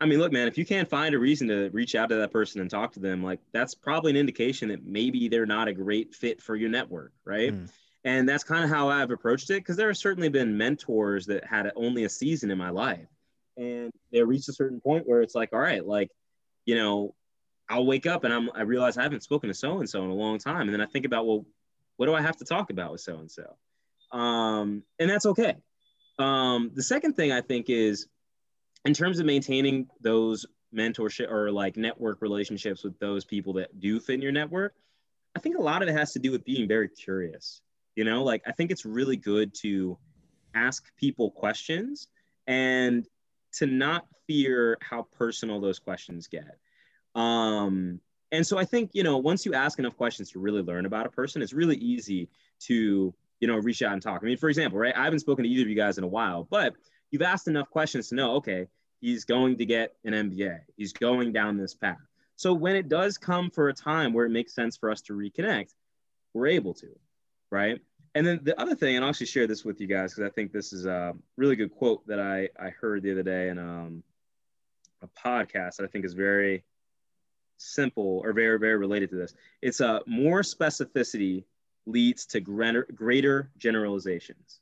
I 0.00 0.06
mean, 0.06 0.20
look, 0.20 0.32
man, 0.32 0.46
if 0.46 0.56
you 0.56 0.64
can't 0.64 0.88
find 0.88 1.14
a 1.14 1.18
reason 1.18 1.48
to 1.48 1.70
reach 1.70 1.94
out 1.94 2.08
to 2.10 2.16
that 2.16 2.30
person 2.30 2.60
and 2.60 2.70
talk 2.70 2.92
to 2.92 3.00
them, 3.00 3.22
like 3.22 3.40
that's 3.52 3.74
probably 3.74 4.10
an 4.10 4.16
indication 4.16 4.68
that 4.68 4.84
maybe 4.84 5.28
they're 5.28 5.46
not 5.46 5.66
a 5.66 5.72
great 5.72 6.14
fit 6.14 6.40
for 6.40 6.54
your 6.54 6.70
network, 6.70 7.12
right? 7.24 7.52
Mm. 7.52 7.68
And 8.04 8.28
that's 8.28 8.44
kind 8.44 8.62
of 8.62 8.70
how 8.70 8.88
I've 8.88 9.10
approached 9.10 9.50
it 9.50 9.56
because 9.56 9.76
there 9.76 9.88
have 9.88 9.96
certainly 9.96 10.28
been 10.28 10.56
mentors 10.56 11.26
that 11.26 11.44
had 11.44 11.72
only 11.74 12.04
a 12.04 12.08
season 12.08 12.50
in 12.50 12.58
my 12.58 12.70
life. 12.70 13.08
And 13.56 13.90
they 14.12 14.22
reached 14.22 14.48
a 14.48 14.52
certain 14.52 14.80
point 14.80 15.06
where 15.06 15.20
it's 15.20 15.34
like, 15.34 15.52
all 15.52 15.58
right, 15.58 15.84
like, 15.84 16.10
you 16.64 16.76
know, 16.76 17.14
I'll 17.68 17.84
wake 17.84 18.06
up 18.06 18.22
and 18.22 18.32
I'm, 18.32 18.50
I 18.54 18.62
realize 18.62 18.96
I 18.96 19.02
haven't 19.02 19.24
spoken 19.24 19.48
to 19.48 19.54
so 19.54 19.78
and 19.80 19.90
so 19.90 20.04
in 20.04 20.10
a 20.10 20.14
long 20.14 20.38
time. 20.38 20.62
And 20.62 20.72
then 20.72 20.80
I 20.80 20.86
think 20.86 21.06
about, 21.06 21.26
well, 21.26 21.44
what 21.96 22.06
do 22.06 22.14
I 22.14 22.22
have 22.22 22.36
to 22.36 22.44
talk 22.44 22.70
about 22.70 22.92
with 22.92 23.00
so 23.00 23.18
and 23.18 23.30
so? 23.30 23.56
Um, 24.16 24.84
and 25.00 25.10
that's 25.10 25.26
okay. 25.26 25.56
Um, 26.20 26.70
the 26.74 26.82
second 26.82 27.14
thing 27.14 27.32
I 27.32 27.40
think 27.40 27.68
is 27.68 28.06
in 28.88 28.94
terms 28.94 29.20
of 29.20 29.26
maintaining 29.26 29.86
those 30.00 30.46
mentorship 30.74 31.30
or 31.30 31.52
like 31.52 31.76
network 31.76 32.22
relationships 32.22 32.82
with 32.82 32.98
those 32.98 33.22
people 33.22 33.52
that 33.52 33.78
do 33.80 34.00
fit 34.00 34.14
in 34.14 34.22
your 34.22 34.32
network, 34.32 34.72
I 35.36 35.40
think 35.40 35.58
a 35.58 35.60
lot 35.60 35.82
of 35.82 35.90
it 35.90 35.92
has 35.92 36.14
to 36.14 36.18
do 36.18 36.32
with 36.32 36.42
being 36.42 36.66
very 36.66 36.88
curious. 36.88 37.60
You 37.96 38.04
know, 38.04 38.24
like 38.24 38.42
I 38.46 38.52
think 38.52 38.70
it's 38.70 38.86
really 38.86 39.18
good 39.18 39.52
to 39.56 39.98
ask 40.54 40.90
people 40.96 41.30
questions 41.32 42.08
and 42.46 43.06
to 43.56 43.66
not 43.66 44.06
fear 44.26 44.78
how 44.80 45.06
personal 45.18 45.60
those 45.60 45.78
questions 45.78 46.26
get. 46.26 46.56
Um, 47.14 48.00
and 48.32 48.46
so 48.46 48.56
I 48.56 48.64
think, 48.64 48.92
you 48.94 49.02
know, 49.02 49.18
once 49.18 49.44
you 49.44 49.52
ask 49.52 49.78
enough 49.78 49.98
questions 49.98 50.30
to 50.30 50.38
really 50.38 50.62
learn 50.62 50.86
about 50.86 51.04
a 51.04 51.10
person, 51.10 51.42
it's 51.42 51.52
really 51.52 51.76
easy 51.76 52.30
to 52.60 53.12
you 53.40 53.46
know, 53.46 53.56
reach 53.56 53.82
out 53.82 53.92
and 53.92 54.02
talk. 54.02 54.20
I 54.22 54.26
mean, 54.26 54.36
for 54.36 54.48
example, 54.48 54.78
right? 54.78 54.96
I 54.96 55.04
haven't 55.04 55.20
spoken 55.20 55.44
to 55.44 55.48
either 55.48 55.62
of 55.62 55.68
you 55.68 55.76
guys 55.76 55.98
in 55.98 56.04
a 56.04 56.08
while, 56.08 56.46
but 56.50 56.74
you've 57.10 57.22
asked 57.22 57.48
enough 57.48 57.70
questions 57.70 58.08
to 58.08 58.14
know, 58.14 58.36
okay, 58.36 58.66
he's 59.00 59.24
going 59.24 59.56
to 59.58 59.66
get 59.66 59.94
an 60.04 60.12
MBA. 60.12 60.60
He's 60.76 60.92
going 60.92 61.32
down 61.32 61.56
this 61.56 61.74
path. 61.74 61.98
So 62.36 62.52
when 62.52 62.76
it 62.76 62.88
does 62.88 63.18
come 63.18 63.50
for 63.50 63.68
a 63.68 63.74
time 63.74 64.12
where 64.12 64.26
it 64.26 64.30
makes 64.30 64.54
sense 64.54 64.76
for 64.76 64.90
us 64.90 65.00
to 65.02 65.12
reconnect, 65.12 65.74
we're 66.34 66.46
able 66.46 66.74
to, 66.74 66.88
right? 67.50 67.80
And 68.14 68.26
then 68.26 68.40
the 68.42 68.58
other 68.60 68.74
thing, 68.74 68.96
and 68.96 69.04
I'll 69.04 69.10
actually 69.10 69.26
share 69.26 69.46
this 69.46 69.64
with 69.64 69.80
you 69.80 69.86
guys 69.86 70.14
because 70.14 70.30
I 70.30 70.32
think 70.32 70.52
this 70.52 70.72
is 70.72 70.86
a 70.86 71.14
really 71.36 71.56
good 71.56 71.72
quote 71.72 72.06
that 72.06 72.20
I, 72.20 72.48
I 72.58 72.70
heard 72.70 73.02
the 73.02 73.12
other 73.12 73.22
day 73.22 73.48
in 73.48 73.58
um, 73.58 74.02
a 75.02 75.08
podcast 75.08 75.76
that 75.76 75.84
I 75.84 75.86
think 75.86 76.04
is 76.04 76.14
very 76.14 76.64
simple 77.58 78.22
or 78.24 78.32
very, 78.32 78.58
very 78.58 78.76
related 78.76 79.10
to 79.10 79.16
this. 79.16 79.34
It's 79.62 79.80
a 79.80 79.88
uh, 79.88 80.00
more 80.06 80.42
specificity 80.42 81.44
leads 81.86 82.26
to 82.26 82.40
greater, 82.40 82.86
greater 82.94 83.50
generalizations. 83.58 84.60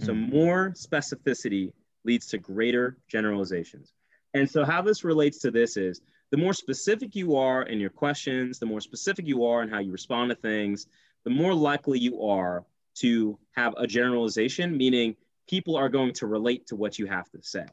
So 0.00 0.12
mm. 0.12 0.32
more 0.32 0.70
specificity 0.70 1.72
leads 2.04 2.26
to 2.26 2.38
greater 2.38 2.96
generalizations. 3.08 3.92
And 4.34 4.50
so 4.50 4.64
how 4.64 4.82
this 4.82 5.04
relates 5.04 5.38
to 5.40 5.50
this 5.50 5.76
is 5.76 6.00
the 6.30 6.36
more 6.36 6.52
specific 6.52 7.14
you 7.14 7.36
are 7.36 7.62
in 7.62 7.78
your 7.78 7.90
questions, 7.90 8.58
the 8.58 8.66
more 8.66 8.80
specific 8.80 9.26
you 9.26 9.44
are 9.44 9.62
in 9.62 9.68
how 9.68 9.78
you 9.78 9.92
respond 9.92 10.30
to 10.30 10.34
things, 10.34 10.86
the 11.24 11.30
more 11.30 11.54
likely 11.54 11.98
you 11.98 12.22
are 12.22 12.64
to 12.96 13.38
have 13.52 13.74
a 13.76 13.86
generalization, 13.86 14.76
meaning 14.76 15.16
people 15.48 15.76
are 15.76 15.88
going 15.88 16.12
to 16.14 16.26
relate 16.26 16.66
to 16.66 16.76
what 16.76 16.98
you 16.98 17.06
have 17.06 17.30
to 17.30 17.42
say. 17.42 17.66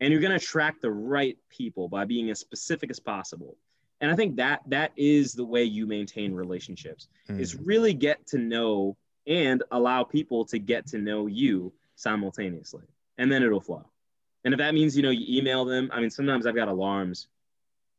And 0.00 0.10
you're 0.10 0.20
going 0.20 0.36
to 0.38 0.44
attract 0.44 0.82
the 0.82 0.90
right 0.90 1.38
people 1.48 1.88
by 1.88 2.04
being 2.04 2.30
as 2.30 2.40
specific 2.40 2.90
as 2.90 3.00
possible 3.00 3.56
and 4.00 4.10
i 4.10 4.14
think 4.14 4.36
that 4.36 4.62
that 4.66 4.92
is 4.96 5.32
the 5.32 5.44
way 5.44 5.64
you 5.64 5.86
maintain 5.86 6.32
relationships 6.32 7.08
mm. 7.28 7.40
is 7.40 7.54
really 7.54 7.94
get 7.94 8.26
to 8.26 8.38
know 8.38 8.96
and 9.26 9.62
allow 9.70 10.04
people 10.04 10.44
to 10.44 10.58
get 10.58 10.86
to 10.86 10.98
know 10.98 11.26
you 11.26 11.72
simultaneously 11.96 12.82
and 13.18 13.30
then 13.30 13.42
it'll 13.42 13.60
flow 13.60 13.84
and 14.44 14.54
if 14.54 14.58
that 14.58 14.74
means 14.74 14.96
you 14.96 15.02
know 15.02 15.10
you 15.10 15.38
email 15.38 15.64
them 15.64 15.90
i 15.92 16.00
mean 16.00 16.10
sometimes 16.10 16.46
i've 16.46 16.54
got 16.54 16.68
alarms 16.68 17.28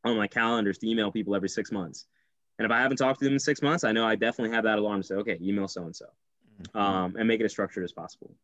on 0.04 0.16
my 0.16 0.26
calendars 0.26 0.78
to 0.78 0.88
email 0.88 1.10
people 1.10 1.34
every 1.34 1.48
six 1.48 1.70
months 1.72 2.06
and 2.58 2.66
if 2.66 2.72
i 2.72 2.80
haven't 2.80 2.96
talked 2.96 3.18
to 3.18 3.24
them 3.24 3.34
in 3.34 3.38
six 3.38 3.62
months 3.62 3.84
i 3.84 3.92
know 3.92 4.06
i 4.06 4.14
definitely 4.14 4.54
have 4.54 4.64
that 4.64 4.78
alarm 4.78 5.00
to 5.00 5.06
say 5.06 5.14
okay 5.14 5.38
email 5.42 5.68
so 5.68 5.84
and 5.84 5.96
so 5.96 6.06
um, 6.74 7.14
and 7.16 7.28
make 7.28 7.40
it 7.40 7.44
as 7.44 7.52
structured 7.52 7.84
as 7.84 7.92
possible 7.92 8.34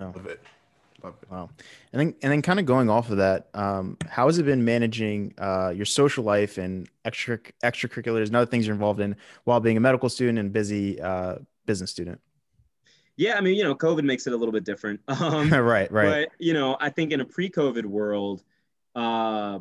love 0.00 0.26
it 0.26 0.40
Love 1.02 1.16
it. 1.20 1.30
Wow. 1.30 1.50
And 1.92 2.00
then, 2.00 2.14
and 2.22 2.32
then 2.32 2.42
kind 2.42 2.60
of 2.60 2.66
going 2.66 2.88
off 2.88 3.10
of 3.10 3.16
that, 3.16 3.48
um, 3.54 3.96
how 4.08 4.26
has 4.26 4.38
it 4.38 4.44
been 4.44 4.64
managing 4.64 5.34
uh, 5.38 5.72
your 5.74 5.84
social 5.84 6.24
life 6.24 6.58
and 6.58 6.88
extra 7.04 7.38
extracurriculars 7.64 8.26
and 8.26 8.36
other 8.36 8.46
things 8.46 8.66
you're 8.66 8.74
involved 8.74 9.00
in 9.00 9.16
while 9.44 9.60
being 9.60 9.76
a 9.76 9.80
medical 9.80 10.08
student 10.08 10.38
and 10.38 10.52
busy 10.52 11.00
uh, 11.00 11.36
business 11.66 11.90
student? 11.90 12.20
Yeah, 13.16 13.36
I 13.36 13.40
mean, 13.40 13.54
you 13.54 13.62
know, 13.62 13.74
COVID 13.74 14.04
makes 14.04 14.26
it 14.26 14.32
a 14.32 14.36
little 14.36 14.52
bit 14.52 14.64
different. 14.64 15.00
Um, 15.08 15.50
right, 15.52 15.90
right. 15.92 16.28
But 16.28 16.28
you 16.38 16.54
know, 16.54 16.76
I 16.80 16.90
think 16.90 17.12
in 17.12 17.20
a 17.20 17.24
pre-COVID 17.24 17.84
world, 17.84 18.42
uh, 18.94 19.60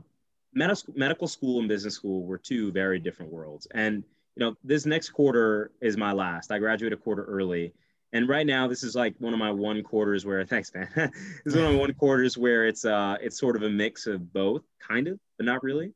medical 0.53 0.93
medical 0.95 1.27
school 1.27 1.59
and 1.59 1.67
business 1.67 1.95
school 1.95 2.23
were 2.25 2.37
two 2.37 2.71
very 2.71 2.99
different 2.99 3.31
worlds. 3.31 3.67
And 3.71 4.03
you 4.35 4.45
know, 4.45 4.55
this 4.63 4.85
next 4.85 5.09
quarter 5.09 5.71
is 5.81 5.97
my 5.97 6.13
last. 6.13 6.51
I 6.51 6.59
graduate 6.59 6.93
a 6.93 6.97
quarter 6.97 7.23
early, 7.25 7.73
and 8.13 8.27
right 8.27 8.45
now, 8.45 8.67
this 8.67 8.83
is 8.83 8.95
like 8.95 9.15
one 9.19 9.33
of 9.33 9.39
my 9.39 9.51
one 9.51 9.83
quarters 9.83 10.25
where 10.25 10.45
thanks, 10.53 10.73
man. 10.73 10.89
this 10.95 11.11
is 11.45 11.55
one 11.55 11.65
of 11.65 11.73
my 11.73 11.79
one 11.79 11.93
quarters 11.93 12.37
where 12.37 12.65
it's 12.65 12.85
uh 12.85 13.17
it's 13.21 13.37
sort 13.37 13.55
of 13.55 13.63
a 13.63 13.69
mix 13.69 14.07
of 14.07 14.31
both, 14.33 14.63
kind 14.79 15.07
of, 15.07 15.19
but 15.37 15.45
not 15.45 15.63
really. 15.63 15.93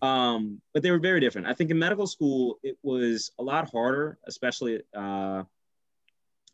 Um, 0.00 0.60
but 0.74 0.82
they 0.82 0.90
were 0.90 0.98
very 0.98 1.20
different. 1.20 1.46
I 1.46 1.54
think 1.54 1.70
in 1.70 1.78
medical 1.78 2.08
school, 2.08 2.58
it 2.64 2.76
was 2.82 3.30
a 3.38 3.42
lot 3.42 3.70
harder, 3.70 4.18
especially 4.26 4.80
uh, 4.92 5.44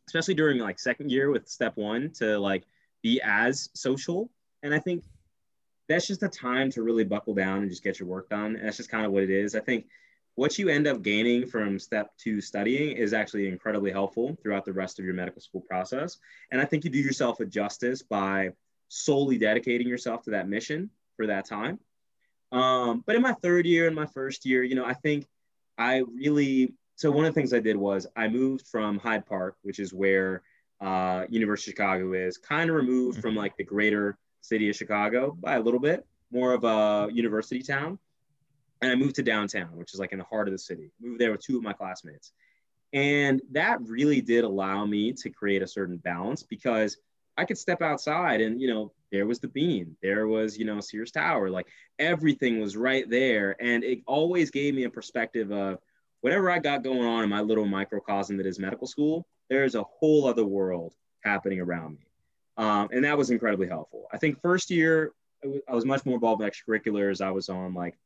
especially 0.09 0.35
during 0.35 0.59
like 0.59 0.79
second 0.79 1.11
year 1.11 1.31
with 1.31 1.47
step 1.47 1.77
one 1.77 2.11
to 2.11 2.39
like 2.39 2.65
be 3.03 3.21
as 3.23 3.69
social. 3.75 4.31
And 4.63 4.75
I 4.75 4.79
think 4.79 5.05
that's 5.87 6.07
just 6.07 6.23
a 6.23 6.29
time 6.29 6.71
to 6.73 6.83
really 6.83 7.05
buckle 7.05 7.35
down 7.35 7.59
and 7.59 7.71
just 7.71 7.85
get 7.85 8.01
your 8.01 8.09
work 8.09 8.31
done. 8.31 8.57
And 8.57 8.65
that's 8.65 8.79
just 8.79 8.91
kind 8.91 9.05
of 9.05 9.13
what 9.13 9.23
it 9.23 9.31
is. 9.31 9.55
I 9.55 9.61
think 9.61 9.87
what 10.35 10.59
you 10.59 10.71
end 10.71 10.87
up 10.87 11.03
gaining 11.03 11.47
from 11.47 11.79
step 11.79 12.13
two 12.17 12.41
studying 12.41 12.97
is 12.97 13.13
actually 13.13 13.49
incredibly 13.49 13.91
helpful 13.91 14.37
throughout 14.43 14.65
the 14.65 14.73
rest 14.73 14.99
of 14.99 15.05
your 15.05 15.15
medical 15.15 15.43
school 15.43 15.61
process. 15.61 16.19
And 16.51 16.61
I 16.61 16.65
think 16.65 16.85
you 16.85 16.91
do 16.91 16.99
yourself 16.99 17.41
a 17.41 17.45
justice 17.45 18.03
by 18.03 18.53
solely 18.89 19.37
dedicating 19.37 19.87
yourself 19.87 20.23
to 20.23 20.31
that 20.31 20.49
mission 20.49 20.91
for 21.17 21.27
that 21.27 21.45
time. 21.45 21.79
Um, 22.51 23.05
but 23.07 23.15
in 23.15 23.21
my 23.21 23.35
third 23.35 23.67
year 23.67 23.87
and 23.87 23.95
my 23.95 24.07
first 24.07 24.47
year, 24.47 24.63
you 24.63 24.75
know, 24.75 24.87
I 24.87 24.95
think 24.95 25.27
I 25.77 25.99
really, 25.99 26.73
so 26.99 27.13
one 27.13 27.25
of 27.25 27.33
the 27.33 27.41
things 27.41 27.53
I 27.53 27.61
did 27.61 27.77
was 27.77 28.09
I 28.17 28.27
moved 28.27 28.67
from 28.67 28.99
Hyde 28.99 29.25
Park, 29.25 29.57
which 29.63 29.79
is 29.79 29.95
where 29.95 30.43
uh, 30.81 31.27
University 31.29 31.71
of 31.71 31.77
Chicago 31.77 32.13
is, 32.13 32.39
kind 32.39 32.69
of 32.69 32.75
removed 32.75 33.21
from 33.21 33.31
mm-hmm. 33.31 33.39
like 33.39 33.57
the 33.57 33.63
greater 33.63 34.19
city 34.41 34.69
of 34.69 34.75
Chicago 34.75 35.31
by 35.41 35.55
a 35.55 35.61
little 35.61 35.79
bit, 35.79 36.05
more 36.33 36.55
of 36.55 36.65
a 36.65 37.09
university 37.13 37.63
town. 37.63 38.01
and 38.83 38.91
I 38.91 38.97
moved 38.97 39.15
to 39.15 39.23
downtown, 39.23 39.77
which 39.77 39.95
is 39.95 40.01
like 40.01 40.11
in 40.11 40.19
the 40.19 40.25
heart 40.25 40.49
of 40.49 40.53
the 40.53 40.59
city. 40.59 40.91
Moved 41.01 41.21
there 41.21 41.31
with 41.31 41.41
two 41.41 41.57
of 41.57 41.63
my 41.63 41.73
classmates. 41.73 42.33
And 42.93 43.41
that 43.53 43.81
really 43.83 44.21
did 44.21 44.43
allow 44.43 44.85
me 44.85 45.13
to 45.13 45.31
create 45.31 45.63
a 45.63 45.69
certain 45.69 45.99
balance 45.99 46.43
because 46.43 46.97
I 47.37 47.45
could 47.45 47.59
step 47.59 47.81
outside 47.81 48.41
and, 48.41 48.61
you 48.61 48.75
know, 48.75 48.93
there 49.13 49.25
was 49.25 49.39
the 49.39 49.47
bean, 49.47 49.97
there 50.03 50.27
was, 50.27 50.59
you 50.59 50.65
know, 50.65 50.81
Sears 50.81 51.13
Tower, 51.13 51.49
like 51.49 51.69
everything 52.01 52.59
was 52.61 52.77
right 52.77 53.09
there. 53.09 53.55
And 53.61 53.85
it 53.85 54.01
always 54.05 54.51
gave 54.51 54.75
me 54.75 54.83
a 54.83 54.91
perspective 54.91 55.53
of 55.53 55.79
whatever 56.21 56.51
I 56.51 56.59
got 56.59 56.83
going 56.83 57.05
on 57.05 57.25
in 57.25 57.31
my 57.31 57.41
little 57.41 57.67
microcosm 57.67 58.37
that 58.39 58.47
is 58.47 58.59
medical 58.59 58.87
school, 58.87 59.27
there's 59.49 59.75
a 59.75 59.83
whole 59.83 60.27
other 60.27 60.45
world 60.45 60.95
happening 61.21 61.61
around 61.61 61.99
me. 61.99 62.07
Um, 62.57 62.89
and 62.93 63.05
that 63.05 63.17
was 63.17 63.31
incredibly 63.31 63.69
helpful. 63.69 64.09
I 64.13 64.19
think 64.19 64.41
first 64.43 64.71
year, 64.71 65.13
I 65.69 65.75
was 65.75 65.85
much 65.85 66.05
more 66.05 66.17
involved 66.17 66.43
in 66.43 66.49
extracurriculars. 66.49 67.21
I 67.21 67.31
was 67.31 67.49
on 67.49 67.73
like 67.75 67.97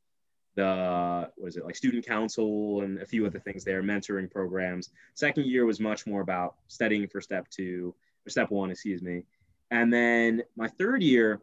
the 0.55 1.31
what 1.35 1.47
is 1.47 1.57
it 1.57 1.65
like 1.65 1.75
student 1.75 2.05
council 2.05 2.81
and 2.81 2.99
a 2.99 3.05
few 3.05 3.25
other 3.25 3.39
things 3.39 3.63
there, 3.63 3.81
mentoring 3.81 4.29
programs. 4.29 4.91
Second 5.15 5.47
year 5.47 5.65
was 5.65 5.79
much 5.79 6.05
more 6.05 6.21
about 6.21 6.55
studying 6.67 7.07
for 7.07 7.21
step 7.21 7.49
two 7.49 7.95
or 8.25 8.29
step 8.29 8.51
one, 8.51 8.69
excuse 8.69 9.01
me. 9.01 9.23
And 9.71 9.91
then 9.91 10.43
my 10.55 10.67
third 10.67 11.01
year, 11.01 11.41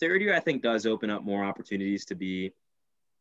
third 0.00 0.20
year 0.20 0.34
I 0.34 0.40
think 0.40 0.62
does 0.62 0.86
open 0.86 1.10
up 1.10 1.22
more 1.22 1.44
opportunities 1.44 2.04
to 2.06 2.16
be 2.16 2.52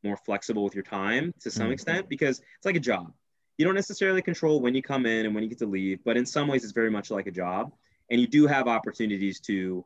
more 0.04 0.18
flexible 0.18 0.64
with 0.64 0.76
your 0.76 0.84
time 0.84 1.34
to 1.42 1.52
some 1.52 1.64
mm-hmm. 1.64 1.74
extent 1.74 2.10
because 2.10 2.40
it's 2.40 2.66
like 2.66 2.76
a 2.76 2.80
job. 2.80 3.12
You 3.58 3.66
don't 3.66 3.76
necessarily 3.76 4.22
control 4.22 4.62
when 4.62 4.76
you 4.76 4.82
come 4.82 5.06
in 5.06 5.26
and 5.26 5.34
when 5.34 5.44
you 5.44 5.50
get 5.50 5.60
to 5.60 5.66
leave, 5.66 6.00
but 6.04 6.18
in 6.18 6.26
some 6.26 6.48
ways 6.48 6.64
it's 6.64 6.74
very 6.74 6.92
much 6.92 7.10
like 7.10 7.28
a 7.28 7.32
job. 7.32 7.72
And 8.10 8.22
you 8.22 8.28
do 8.28 8.48
have 8.48 8.68
opportunities 8.68 9.40
to 9.42 9.84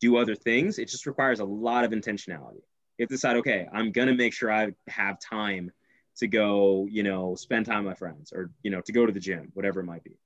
do 0.00 0.16
other 0.16 0.34
things. 0.34 0.78
It 0.78 0.88
just 0.88 1.06
requires 1.06 1.40
a 1.40 1.44
lot 1.44 1.84
of 1.84 1.92
intentionality 1.92 2.62
you 2.98 3.04
have 3.04 3.08
to 3.08 3.14
decide, 3.14 3.36
okay, 3.38 3.66
I'm 3.72 3.92
gonna 3.92 4.14
make 4.14 4.32
sure 4.32 4.52
I 4.52 4.72
have 4.88 5.18
time 5.18 5.72
to 6.16 6.28
go, 6.28 6.86
you 6.90 7.02
know, 7.02 7.34
spend 7.34 7.66
time 7.66 7.84
with 7.84 7.92
my 7.92 7.94
friends 7.94 8.32
or, 8.32 8.50
you 8.62 8.70
know, 8.70 8.80
to 8.82 8.92
go 8.92 9.06
to 9.06 9.12
the 9.12 9.20
gym, 9.20 9.50
whatever 9.54 9.80
it 9.80 9.84
might 9.84 10.04
be. 10.04 10.18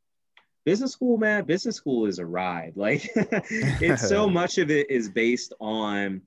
Business 0.65 0.93
school, 0.93 1.17
man, 1.17 1.45
business 1.45 1.77
school 1.77 2.07
is 2.07 2.19
a 2.19 2.27
ride. 2.27 2.73
Like 2.77 3.11
it's 3.15 4.09
so 4.09 4.29
much 4.41 4.59
of 4.59 4.71
it 4.71 4.91
is 4.91 5.09
based 5.09 5.55
on 5.61 6.23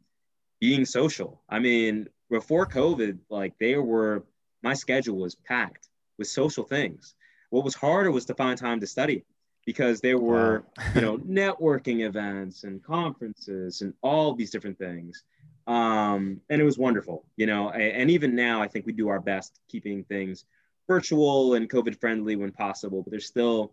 being 0.61 0.85
social. 0.85 1.41
I 1.49 1.59
mean, 1.59 2.07
before 2.29 2.65
COVID, 2.65 3.19
like 3.29 3.57
they 3.59 3.75
were 3.75 4.23
my 4.61 4.73
schedule 4.73 5.17
was 5.17 5.35
packed 5.35 5.89
with 6.17 6.27
social 6.27 6.63
things. 6.63 7.15
What 7.49 7.63
was 7.63 7.75
harder 7.75 8.11
was 8.11 8.25
to 8.25 8.35
find 8.35 8.57
time 8.57 8.79
to 8.81 8.87
study 8.87 9.23
because 9.65 10.01
there 10.01 10.17
were, 10.17 10.65
wow. 10.77 10.83
you 10.95 11.01
know, 11.01 11.17
networking 11.19 12.05
events 12.05 12.63
and 12.63 12.83
conferences 12.83 13.81
and 13.81 13.93
all 14.01 14.33
these 14.33 14.51
different 14.51 14.77
things 14.77 15.23
um, 15.69 16.41
and 16.49 16.59
it 16.59 16.63
was 16.63 16.79
wonderful, 16.79 17.25
you 17.37 17.45
know. 17.45 17.69
And, 17.69 17.83
and 17.83 18.11
even 18.11 18.35
now, 18.35 18.59
I 18.59 18.67
think 18.67 18.87
we 18.87 18.91
do 18.91 19.07
our 19.09 19.19
best 19.19 19.59
keeping 19.69 20.03
things 20.03 20.45
virtual 20.87 21.53
and 21.53 21.69
COVID 21.69 21.99
friendly 21.99 22.35
when 22.35 22.51
possible. 22.51 23.03
But 23.03 23.11
there's 23.11 23.27
still, 23.27 23.71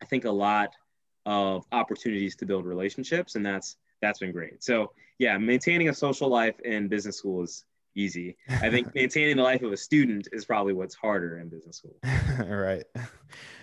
I 0.00 0.06
think, 0.06 0.24
a 0.24 0.30
lot 0.30 0.70
of 1.26 1.66
opportunities 1.72 2.36
to 2.36 2.46
build 2.46 2.64
relationships, 2.64 3.36
and 3.36 3.44
that's 3.44 3.76
that's 4.04 4.18
been 4.18 4.32
great. 4.32 4.62
So 4.62 4.92
yeah, 5.18 5.38
maintaining 5.38 5.88
a 5.88 5.94
social 5.94 6.28
life 6.28 6.58
in 6.60 6.88
business 6.88 7.16
school 7.16 7.42
is 7.42 7.64
easy. 7.94 8.36
I 8.48 8.70
think 8.70 8.94
maintaining 8.94 9.36
the 9.36 9.42
life 9.42 9.62
of 9.62 9.72
a 9.72 9.76
student 9.76 10.28
is 10.32 10.44
probably 10.44 10.72
what's 10.72 10.94
harder 10.94 11.38
in 11.38 11.48
business 11.48 11.78
school. 11.78 11.96
All 12.40 12.56
right. 12.56 12.84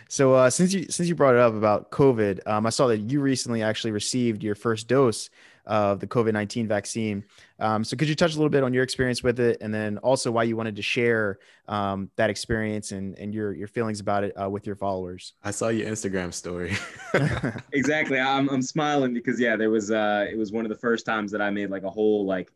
So 0.07 0.33
uh, 0.33 0.49
since 0.49 0.73
you 0.73 0.85
since 0.89 1.07
you 1.07 1.15
brought 1.15 1.35
it 1.35 1.39
up 1.39 1.53
about 1.53 1.91
COVID, 1.91 2.45
um, 2.47 2.65
I 2.65 2.69
saw 2.69 2.87
that 2.87 2.97
you 2.99 3.21
recently 3.21 3.61
actually 3.63 3.91
received 3.91 4.43
your 4.43 4.55
first 4.55 4.87
dose 4.87 5.29
of 5.65 5.99
the 5.99 6.07
COVID 6.07 6.33
nineteen 6.33 6.67
vaccine. 6.67 7.23
Um, 7.59 7.83
so 7.83 7.95
could 7.95 8.09
you 8.09 8.15
touch 8.15 8.33
a 8.33 8.37
little 8.37 8.49
bit 8.49 8.63
on 8.63 8.73
your 8.73 8.83
experience 8.83 9.23
with 9.23 9.39
it, 9.39 9.57
and 9.61 9.73
then 9.73 9.97
also 9.99 10.31
why 10.31 10.43
you 10.43 10.55
wanted 10.55 10.75
to 10.75 10.81
share 10.81 11.39
um, 11.67 12.09
that 12.15 12.29
experience 12.29 12.91
and 12.91 13.17
and 13.17 13.33
your 13.33 13.53
your 13.53 13.67
feelings 13.67 13.99
about 13.99 14.23
it 14.23 14.33
uh, 14.41 14.49
with 14.49 14.65
your 14.65 14.75
followers? 14.75 15.33
I 15.43 15.51
saw 15.51 15.69
your 15.69 15.87
Instagram 15.87 16.33
story. 16.33 16.75
exactly. 17.73 18.19
I'm 18.19 18.49
I'm 18.49 18.61
smiling 18.61 19.13
because 19.13 19.39
yeah, 19.39 19.55
there 19.55 19.69
was 19.69 19.91
uh, 19.91 20.25
it 20.31 20.37
was 20.37 20.51
one 20.51 20.65
of 20.65 20.69
the 20.69 20.77
first 20.77 21.05
times 21.05 21.31
that 21.31 21.41
I 21.41 21.49
made 21.49 21.69
like 21.69 21.83
a 21.83 21.89
whole 21.89 22.25
like 22.25 22.51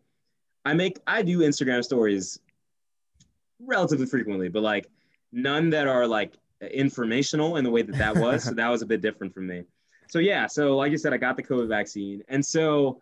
I 0.66 0.74
make 0.74 1.00
I 1.06 1.22
do 1.22 1.40
Instagram 1.40 1.84
stories 1.84 2.40
relatively 3.60 4.06
frequently, 4.06 4.50
but 4.50 4.64
like 4.64 4.88
none 5.32 5.70
that 5.72 5.88
are 5.88 6.08
like 6.08 6.34
informational 6.62 7.58
in 7.58 7.64
the 7.64 7.70
way 7.70 7.82
that 7.82 7.98
that 7.98 8.16
was. 8.18 8.44
so 8.44 8.52
that 8.56 8.70
was 8.70 8.82
a 8.82 8.86
bit 8.86 9.02
different 9.02 9.34
from 9.34 9.48
me. 9.48 9.64
So 10.08 10.20
yeah, 10.20 10.48
so 10.48 10.76
like 10.78 10.92
you 10.92 10.98
said, 10.98 11.14
I 11.14 11.18
got 11.18 11.38
the 11.38 11.44
COVID 11.44 11.68
vaccine, 11.68 12.24
and 12.28 12.46
so 12.46 13.02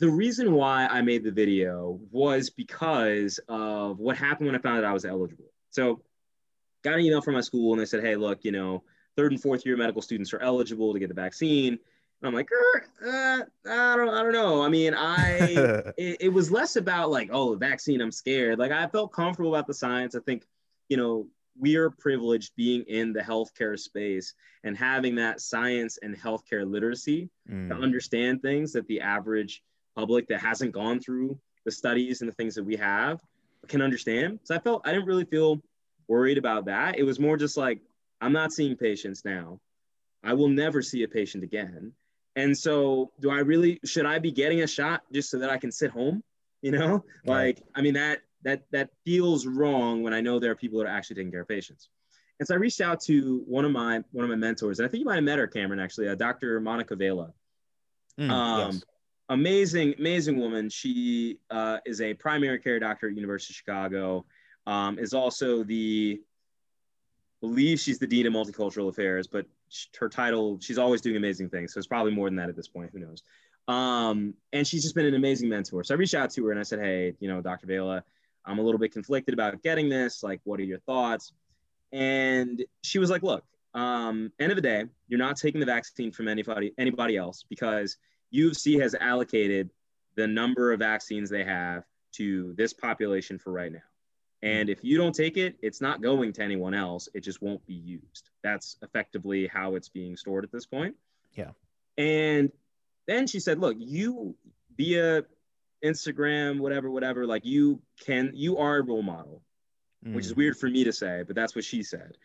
the 0.00 0.10
reason 0.10 0.52
why 0.52 0.86
I 0.86 1.02
made 1.02 1.22
the 1.22 1.30
video 1.30 2.00
was 2.10 2.48
because 2.48 3.38
of 3.48 3.98
what 3.98 4.16
happened 4.16 4.46
when 4.46 4.56
I 4.56 4.58
found 4.58 4.78
out 4.78 4.84
I 4.84 4.94
was 4.94 5.04
eligible. 5.04 5.52
So 5.70 6.00
got 6.82 6.94
an 6.94 7.00
email 7.00 7.20
from 7.20 7.34
my 7.34 7.42
school 7.42 7.74
and 7.74 7.80
they 7.80 7.84
said, 7.84 8.02
hey, 8.02 8.16
look, 8.16 8.42
you 8.42 8.50
know, 8.50 8.82
third 9.14 9.32
and 9.32 9.40
fourth 9.40 9.66
year 9.66 9.76
medical 9.76 10.00
students 10.00 10.32
are 10.32 10.40
eligible 10.40 10.94
to 10.94 10.98
get 10.98 11.08
the 11.08 11.14
vaccine. 11.14 11.78
And 12.22 12.28
I'm 12.28 12.34
like, 12.34 12.48
uh, 13.06 13.42
I 13.68 13.96
don't, 13.96 14.08
I 14.08 14.22
don't 14.22 14.32
know. 14.32 14.62
I 14.62 14.70
mean, 14.70 14.94
I, 14.94 15.36
it, 15.98 16.16
it 16.20 16.32
was 16.32 16.50
less 16.50 16.76
about 16.76 17.10
like, 17.10 17.28
oh, 17.30 17.50
the 17.50 17.58
vaccine, 17.58 18.00
I'm 18.00 18.10
scared. 18.10 18.58
Like 18.58 18.72
I 18.72 18.86
felt 18.86 19.12
comfortable 19.12 19.54
about 19.54 19.66
the 19.66 19.74
science. 19.74 20.14
I 20.14 20.20
think, 20.20 20.46
you 20.88 20.96
know, 20.96 21.26
we 21.60 21.76
are 21.76 21.90
privileged 21.90 22.52
being 22.56 22.82
in 22.82 23.12
the 23.12 23.20
healthcare 23.20 23.78
space 23.78 24.34
and 24.64 24.76
having 24.76 25.14
that 25.16 25.40
science 25.40 25.98
and 26.02 26.16
healthcare 26.16 26.68
literacy 26.68 27.28
mm. 27.50 27.68
to 27.68 27.74
understand 27.74 28.42
things 28.42 28.72
that 28.72 28.86
the 28.88 29.00
average 29.00 29.62
public 29.94 30.26
that 30.28 30.40
hasn't 30.40 30.72
gone 30.72 31.00
through 31.00 31.38
the 31.64 31.70
studies 31.70 32.20
and 32.20 32.30
the 32.30 32.34
things 32.34 32.54
that 32.54 32.64
we 32.64 32.76
have 32.76 33.20
can 33.68 33.82
understand. 33.82 34.40
So 34.44 34.54
I 34.54 34.58
felt 34.58 34.82
I 34.86 34.92
didn't 34.92 35.06
really 35.06 35.24
feel 35.24 35.60
worried 36.08 36.38
about 36.38 36.64
that. 36.66 36.98
It 36.98 37.02
was 37.02 37.20
more 37.20 37.36
just 37.36 37.56
like 37.56 37.80
I'm 38.20 38.32
not 38.32 38.52
seeing 38.52 38.76
patients 38.76 39.24
now. 39.24 39.60
I 40.22 40.34
will 40.34 40.48
never 40.48 40.82
see 40.82 41.02
a 41.02 41.08
patient 41.08 41.44
again. 41.44 41.92
And 42.36 42.56
so 42.56 43.10
do 43.20 43.30
I 43.30 43.40
really 43.40 43.80
should 43.84 44.06
I 44.06 44.18
be 44.18 44.32
getting 44.32 44.62
a 44.62 44.66
shot 44.66 45.02
just 45.12 45.30
so 45.30 45.38
that 45.38 45.50
I 45.50 45.58
can 45.58 45.72
sit 45.72 45.90
home? 45.90 46.22
You 46.62 46.72
know, 46.72 47.04
right. 47.26 47.56
like 47.56 47.62
I 47.74 47.80
mean 47.80 47.94
that 47.94 48.20
that 48.42 48.62
that 48.70 48.90
feels 49.04 49.46
wrong 49.46 50.02
when 50.02 50.14
I 50.14 50.20
know 50.20 50.38
there 50.38 50.50
are 50.50 50.56
people 50.56 50.78
that 50.78 50.86
are 50.86 50.90
actually 50.90 51.16
taking 51.16 51.30
care 51.30 51.42
of 51.42 51.48
patients. 51.48 51.88
And 52.38 52.46
so 52.46 52.54
I 52.54 52.58
reached 52.58 52.80
out 52.80 53.00
to 53.02 53.42
one 53.46 53.64
of 53.64 53.70
my 53.70 54.02
one 54.12 54.24
of 54.24 54.30
my 54.30 54.36
mentors, 54.36 54.78
and 54.78 54.86
I 54.86 54.90
think 54.90 55.00
you 55.00 55.04
might 55.04 55.16
have 55.16 55.24
met 55.24 55.38
her, 55.38 55.46
Cameron, 55.46 55.78
actually, 55.78 56.08
uh, 56.08 56.14
Dr. 56.14 56.60
Monica 56.60 56.96
Vela. 56.96 57.32
Mm, 58.18 58.30
um, 58.30 58.72
yes. 58.72 58.84
Amazing, 59.28 59.94
amazing 59.98 60.38
woman. 60.38 60.68
She 60.68 61.38
uh, 61.50 61.78
is 61.86 62.00
a 62.00 62.14
primary 62.14 62.58
care 62.58 62.80
doctor 62.80 63.08
at 63.08 63.14
University 63.14 63.52
of 63.52 63.56
Chicago. 63.56 64.24
Um, 64.66 64.98
is 64.98 65.14
also 65.14 65.62
the 65.62 66.20
believe 67.40 67.80
she's 67.80 67.98
the 67.98 68.06
dean 68.06 68.26
of 68.26 68.32
multicultural 68.32 68.88
affairs, 68.88 69.26
but 69.26 69.46
her 69.98 70.08
title 70.08 70.58
she's 70.60 70.78
always 70.78 71.00
doing 71.00 71.16
amazing 71.16 71.48
things. 71.48 71.72
So 71.72 71.78
it's 71.78 71.86
probably 71.86 72.12
more 72.12 72.28
than 72.28 72.36
that 72.36 72.48
at 72.48 72.56
this 72.56 72.68
point. 72.68 72.90
Who 72.92 72.98
knows? 72.98 73.22
Um, 73.68 74.34
and 74.52 74.66
she's 74.66 74.82
just 74.82 74.94
been 74.94 75.06
an 75.06 75.14
amazing 75.14 75.48
mentor. 75.48 75.84
So 75.84 75.94
I 75.94 75.98
reached 75.98 76.14
out 76.14 76.30
to 76.30 76.44
her 76.46 76.50
and 76.50 76.58
I 76.58 76.64
said, 76.64 76.80
Hey, 76.80 77.14
you 77.20 77.28
know, 77.28 77.40
Dr. 77.40 77.66
Vela, 77.66 78.02
I'm 78.44 78.58
a 78.58 78.62
little 78.62 78.78
bit 78.78 78.92
conflicted 78.92 79.34
about 79.34 79.62
getting 79.62 79.88
this. 79.88 80.22
Like, 80.22 80.40
what 80.44 80.60
are 80.60 80.64
your 80.64 80.80
thoughts? 80.80 81.32
And 81.92 82.64
she 82.82 82.98
was 82.98 83.10
like, 83.10 83.22
Look, 83.22 83.44
um, 83.74 84.32
end 84.38 84.52
of 84.52 84.56
the 84.56 84.62
day, 84.62 84.84
you're 85.08 85.18
not 85.18 85.36
taking 85.36 85.60
the 85.60 85.66
vaccine 85.66 86.12
from 86.12 86.28
anybody 86.28 86.72
anybody 86.78 87.16
else 87.16 87.44
because 87.48 87.96
UFC 88.34 88.80
has 88.80 88.94
allocated 88.94 89.70
the 90.16 90.26
number 90.26 90.72
of 90.72 90.80
vaccines 90.80 91.30
they 91.30 91.44
have 91.44 91.84
to 92.12 92.54
this 92.56 92.72
population 92.72 93.38
for 93.38 93.52
right 93.52 93.72
now. 93.72 93.80
And 94.42 94.70
if 94.70 94.82
you 94.82 94.96
don't 94.96 95.14
take 95.14 95.36
it, 95.36 95.56
it's 95.60 95.80
not 95.80 96.00
going 96.00 96.32
to 96.34 96.42
anyone 96.42 96.72
else. 96.72 97.08
It 97.12 97.20
just 97.20 97.42
won't 97.42 97.64
be 97.66 97.74
used. 97.74 98.30
That's 98.42 98.76
effectively 98.82 99.46
how 99.46 99.74
it's 99.74 99.88
being 99.88 100.16
stored 100.16 100.44
at 100.44 100.52
this 100.52 100.64
point. 100.64 100.96
Yeah. 101.34 101.50
And 101.98 102.50
then 103.06 103.26
she 103.26 103.38
said, 103.38 103.58
look, 103.58 103.76
you 103.78 104.34
via 104.76 105.24
Instagram, 105.84 106.60
whatever, 106.60 106.90
whatever, 106.90 107.26
like 107.26 107.44
you 107.44 107.80
can, 108.04 108.32
you 108.34 108.58
are 108.58 108.78
a 108.78 108.82
role 108.82 109.02
model, 109.02 109.42
mm. 110.06 110.14
which 110.14 110.26
is 110.26 110.34
mm. 110.34 110.38
weird 110.38 110.56
for 110.56 110.68
me 110.68 110.84
to 110.84 110.92
say, 110.92 111.22
but 111.26 111.36
that's 111.36 111.54
what 111.54 111.64
she 111.64 111.82
said. 111.82 112.16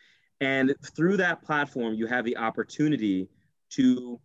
And 0.41 0.75
through 0.95 1.17
that 1.17 1.41
platform, 1.43 1.93
you 1.93 2.07
have 2.07 2.25
the 2.25 2.37
opportunity 2.37 3.29
to 3.71 4.19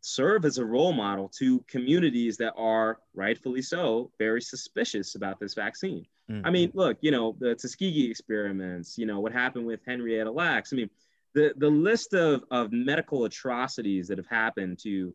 serve 0.00 0.44
as 0.44 0.58
a 0.58 0.64
role 0.64 0.92
model 0.92 1.28
to 1.28 1.58
communities 1.68 2.36
that 2.36 2.54
are 2.56 3.00
rightfully 3.14 3.62
so 3.62 4.10
very 4.18 4.40
suspicious 4.40 5.16
about 5.16 5.40
this 5.40 5.54
vaccine. 5.54 6.06
Mm-hmm. 6.30 6.46
I 6.46 6.50
mean, 6.50 6.70
look, 6.74 6.98
you 7.00 7.10
know, 7.10 7.36
the 7.40 7.54
Tuskegee 7.56 8.08
experiments, 8.08 8.96
you 8.96 9.06
know, 9.06 9.18
what 9.18 9.32
happened 9.32 9.66
with 9.66 9.80
Henrietta 9.84 10.30
Lacks. 10.30 10.72
I 10.72 10.76
mean, 10.76 10.90
the, 11.34 11.52
the 11.56 11.68
list 11.68 12.14
of, 12.14 12.44
of 12.50 12.72
medical 12.72 13.24
atrocities 13.24 14.08
that 14.08 14.18
have 14.18 14.28
happened 14.28 14.78
to 14.84 15.12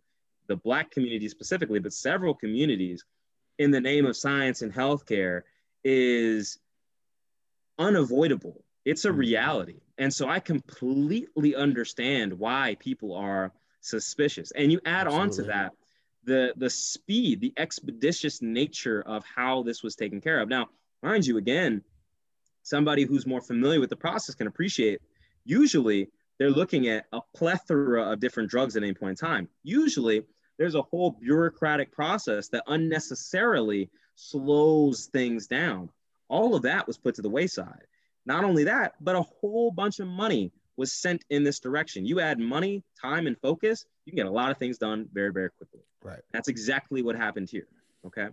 the 0.47 0.57
Black 0.57 0.91
community 0.91 1.29
specifically, 1.29 1.79
but 1.79 1.93
several 1.93 2.33
communities 2.33 3.05
in 3.61 3.69
the 3.69 3.79
name 3.79 4.07
of 4.07 4.17
science 4.17 4.63
and 4.63 4.73
healthcare 4.73 5.43
is 5.83 6.57
unavoidable. 7.77 8.63
It's 8.85 9.05
a 9.05 9.09
mm-hmm. 9.09 9.19
reality. 9.19 9.81
And 9.99 10.11
so 10.11 10.27
I 10.27 10.39
completely 10.39 11.55
understand 11.55 12.33
why 12.33 12.75
people 12.79 13.15
are 13.15 13.53
suspicious. 13.81 14.49
And 14.49 14.71
you 14.71 14.79
add 14.83 15.05
Absolutely. 15.05 15.19
on 15.19 15.29
to 15.29 15.43
that 15.43 15.71
the 16.23 16.53
the 16.57 16.69
speed, 16.71 17.39
the 17.39 17.53
expeditious 17.55 18.41
nature 18.41 19.03
of 19.05 19.23
how 19.25 19.61
this 19.61 19.83
was 19.83 19.95
taken 19.95 20.21
care 20.21 20.39
of. 20.39 20.49
Now, 20.49 20.69
mind 21.03 21.27
you, 21.27 21.37
again, 21.37 21.83
somebody 22.63 23.05
who's 23.05 23.27
more 23.27 23.41
familiar 23.41 23.79
with 23.79 23.91
the 23.91 23.95
process 23.95 24.33
can 24.33 24.47
appreciate. 24.47 25.01
Usually, 25.45 26.09
they're 26.39 26.49
looking 26.49 26.87
at 26.87 27.05
a 27.13 27.21
plethora 27.35 28.11
of 28.11 28.19
different 28.19 28.49
drugs 28.49 28.75
at 28.75 28.81
any 28.81 28.93
point 28.93 29.19
in 29.21 29.27
time. 29.27 29.49
Usually, 29.63 30.23
there's 30.57 30.75
a 30.75 30.81
whole 30.81 31.11
bureaucratic 31.11 31.91
process 31.91 32.47
that 32.49 32.63
unnecessarily 32.67 33.89
slows 34.15 35.07
things 35.07 35.47
down. 35.47 35.89
All 36.27 36.55
of 36.55 36.63
that 36.63 36.87
was 36.87 36.97
put 36.97 37.15
to 37.15 37.21
the 37.21 37.29
wayside. 37.29 37.85
Not 38.25 38.43
only 38.43 38.63
that, 38.65 38.93
but 39.01 39.15
a 39.15 39.21
whole 39.21 39.71
bunch 39.71 39.99
of 39.99 40.07
money 40.07 40.51
was 40.77 40.93
sent 40.93 41.25
in 41.29 41.43
this 41.43 41.59
direction. 41.59 42.05
You 42.05 42.19
add 42.19 42.39
money, 42.39 42.83
time, 42.99 43.27
and 43.27 43.37
focus, 43.39 43.85
you 44.05 44.11
can 44.11 44.17
get 44.17 44.25
a 44.25 44.31
lot 44.31 44.51
of 44.51 44.57
things 44.57 44.77
done 44.77 45.07
very, 45.13 45.31
very 45.31 45.49
quickly. 45.49 45.81
Right. 46.03 46.21
That's 46.31 46.47
exactly 46.47 47.01
what 47.01 47.15
happened 47.15 47.49
here. 47.49 47.67
Okay. 48.05 48.27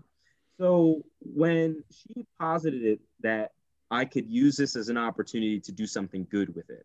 So 0.58 1.02
when 1.20 1.82
she 1.90 2.26
posited 2.38 2.84
it 2.84 3.00
that 3.20 3.52
I 3.90 4.04
could 4.04 4.28
use 4.28 4.56
this 4.56 4.76
as 4.76 4.88
an 4.88 4.98
opportunity 4.98 5.60
to 5.60 5.72
do 5.72 5.86
something 5.86 6.26
good 6.30 6.54
with 6.54 6.68
it, 6.70 6.84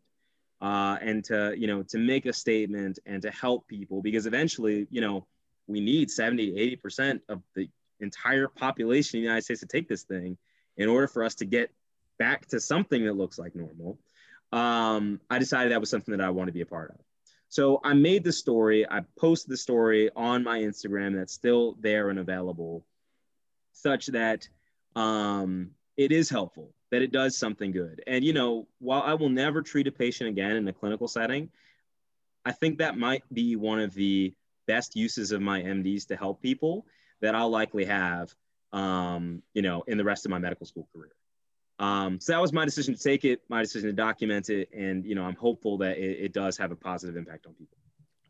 uh, 0.63 0.97
and 1.01 1.23
to 1.25 1.53
you 1.57 1.67
know 1.67 1.83
to 1.83 1.97
make 1.99 2.25
a 2.25 2.33
statement 2.33 2.97
and 3.05 3.21
to 3.21 3.29
help 3.29 3.67
people, 3.67 4.01
because 4.01 4.25
eventually 4.25 4.87
you 4.89 5.01
know 5.01 5.27
we 5.67 5.79
need 5.79 6.09
70, 6.09 6.57
80 6.57 6.75
percent 6.77 7.21
of 7.29 7.43
the 7.53 7.69
entire 7.99 8.47
population 8.47 9.17
in 9.17 9.23
the 9.23 9.27
United 9.27 9.43
States 9.43 9.59
to 9.59 9.67
take 9.67 9.87
this 9.87 10.03
thing 10.03 10.37
in 10.77 10.89
order 10.89 11.07
for 11.07 11.23
us 11.23 11.35
to 11.35 11.45
get 11.45 11.69
back 12.17 12.47
to 12.47 12.59
something 12.59 13.05
that 13.05 13.13
looks 13.13 13.37
like 13.37 13.55
normal. 13.55 13.99
Um, 14.51 15.19
I 15.29 15.39
decided 15.39 15.71
that 15.71 15.79
was 15.79 15.89
something 15.89 16.15
that 16.15 16.23
I 16.25 16.29
want 16.29 16.47
to 16.47 16.53
be 16.53 16.61
a 16.61 16.65
part 16.65 16.91
of. 16.91 16.97
So 17.49 17.81
I 17.83 17.93
made 17.93 18.23
the 18.23 18.31
story, 18.31 18.89
I 18.89 19.01
posted 19.17 19.51
the 19.51 19.57
story 19.57 20.09
on 20.15 20.43
my 20.43 20.59
Instagram 20.59 21.15
that's 21.15 21.33
still 21.33 21.77
there 21.81 22.09
and 22.09 22.19
available, 22.19 22.83
such 23.73 24.07
that 24.07 24.47
um, 24.95 25.71
it 25.97 26.11
is 26.11 26.29
helpful, 26.29 26.73
that 26.93 27.01
it 27.01 27.11
does 27.11 27.35
something 27.35 27.71
good. 27.71 28.03
And, 28.05 28.23
you 28.23 28.33
know, 28.33 28.67
while 28.77 29.01
I 29.01 29.15
will 29.15 29.29
never 29.29 29.63
treat 29.63 29.87
a 29.87 29.91
patient 29.91 30.29
again 30.29 30.55
in 30.55 30.67
a 30.67 30.73
clinical 30.73 31.07
setting, 31.07 31.49
I 32.45 32.51
think 32.51 32.77
that 32.77 32.99
might 32.99 33.23
be 33.33 33.55
one 33.55 33.79
of 33.79 33.95
the 33.95 34.31
best 34.67 34.95
uses 34.95 35.31
of 35.31 35.41
my 35.41 35.59
MDs 35.59 36.05
to 36.09 36.15
help 36.15 36.39
people 36.39 36.85
that 37.19 37.33
I'll 37.33 37.49
likely 37.49 37.85
have, 37.85 38.31
um, 38.73 39.41
you 39.55 39.63
know, 39.63 39.83
in 39.87 39.97
the 39.97 40.03
rest 40.03 40.25
of 40.25 40.29
my 40.29 40.37
medical 40.37 40.67
school 40.67 40.87
career. 40.95 41.13
Um, 41.79 42.19
so 42.19 42.31
that 42.31 42.41
was 42.41 42.53
my 42.53 42.63
decision 42.63 42.93
to 42.93 43.01
take 43.01 43.25
it, 43.25 43.41
my 43.49 43.63
decision 43.63 43.89
to 43.89 43.93
document 43.93 44.51
it, 44.51 44.69
and 44.71 45.03
you 45.03 45.15
know 45.15 45.23
I'm 45.23 45.35
hopeful 45.35 45.79
that 45.79 45.97
it, 45.97 46.25
it 46.25 46.31
does 46.31 46.57
have 46.59 46.71
a 46.71 46.75
positive 46.75 47.17
impact 47.17 47.47
on 47.47 47.53
people. 47.53 47.77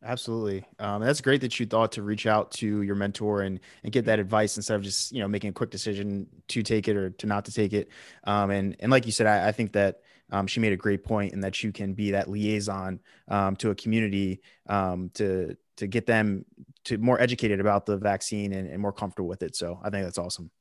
Absolutely, 0.05 0.65
um, 0.79 1.01
that's 1.01 1.21
great 1.21 1.39
that 1.41 1.57
you 1.59 1.65
thought 1.65 1.93
to 1.93 2.01
reach 2.01 2.27
out 2.27 2.51
to 2.51 2.81
your 2.81 2.95
mentor 2.95 3.41
and 3.41 3.59
and 3.83 3.93
get 3.93 4.05
that 4.05 4.19
advice 4.19 4.57
instead 4.57 4.75
of 4.75 4.81
just 4.81 5.13
you 5.13 5.19
know 5.19 5.27
making 5.27 5.51
a 5.51 5.53
quick 5.53 5.69
decision 5.69 6.27
to 6.49 6.61
take 6.61 6.89
it 6.89 6.97
or 6.97 7.11
to 7.11 7.25
not 7.25 7.45
to 7.45 7.53
take 7.53 7.71
it. 7.71 7.87
Um, 8.25 8.49
and 8.51 8.75
and 8.79 8.91
like 8.91 9.05
you 9.05 9.13
said, 9.13 9.27
I, 9.27 9.47
I 9.47 9.51
think 9.53 9.71
that 9.73 10.01
um, 10.31 10.47
she 10.47 10.59
made 10.59 10.73
a 10.73 10.77
great 10.77 11.03
point 11.03 11.31
in 11.31 11.39
that 11.41 11.63
you 11.63 11.71
can 11.71 11.93
be 11.93 12.11
that 12.11 12.29
liaison 12.29 12.99
um, 13.29 13.55
to 13.57 13.69
a 13.69 13.75
community 13.75 14.41
um, 14.67 15.09
to 15.13 15.55
to 15.77 15.87
get 15.87 16.05
them 16.05 16.45
to 16.85 16.97
more 16.97 17.19
educated 17.21 17.59
about 17.59 17.85
the 17.85 17.97
vaccine 17.97 18.51
and, 18.53 18.67
and 18.67 18.81
more 18.81 18.91
comfortable 18.91 19.29
with 19.29 19.41
it. 19.41 19.55
So 19.55 19.79
I 19.83 19.89
think 19.89 20.03
that's 20.03 20.17
awesome. 20.17 20.51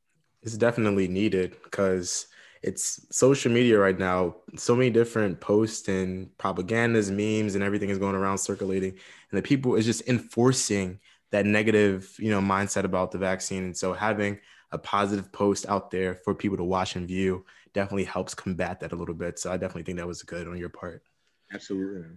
It's 0.43 0.57
definitely 0.57 1.09
needed 1.09 1.57
because 1.65 2.27
it's 2.63 3.05
social 3.15 3.51
media 3.51 3.79
right 3.79 3.99
now. 3.99 4.37
So 4.57 4.77
many 4.77 4.91
different 4.91 5.41
posts 5.41 5.89
and 5.89 6.31
propagandas, 6.39 7.11
memes, 7.11 7.55
and 7.55 7.65
everything 7.65 7.91
is 7.91 7.99
going 7.99 8.15
around 8.15 8.39
circulating, 8.39 8.93
and 8.93 9.39
the 9.39 9.43
people 9.43 9.75
is 9.75 9.85
just 9.85 10.09
enforcing 10.09 11.01
that 11.31 11.47
negative, 11.47 12.15
you 12.19 12.31
know, 12.31 12.41
mindset 12.41 12.85
about 12.85 13.11
the 13.11 13.19
vaccine. 13.19 13.65
And 13.65 13.77
so 13.77 13.93
having 13.93 14.39
a 14.71 14.79
positive 14.79 15.33
post 15.33 15.67
out 15.69 15.91
there 15.91 16.15
for 16.15 16.35
people 16.35 16.59
to 16.59 16.65
watch 16.65 16.95
and 16.95 17.09
view 17.09 17.45
definitely 17.73 18.05
helps 18.05 18.35
combat 18.35 18.81
that 18.81 18.93
a 18.93 18.97
little 18.97 19.15
bit. 19.15 19.39
So 19.39 19.51
I 19.51 19.57
definitely 19.57 19.85
think 19.85 19.99
that 19.99 20.07
was 20.07 20.23
good 20.23 20.47
on 20.47 20.59
your 20.59 20.69
part. 20.69 21.03
Absolutely. 21.53 22.17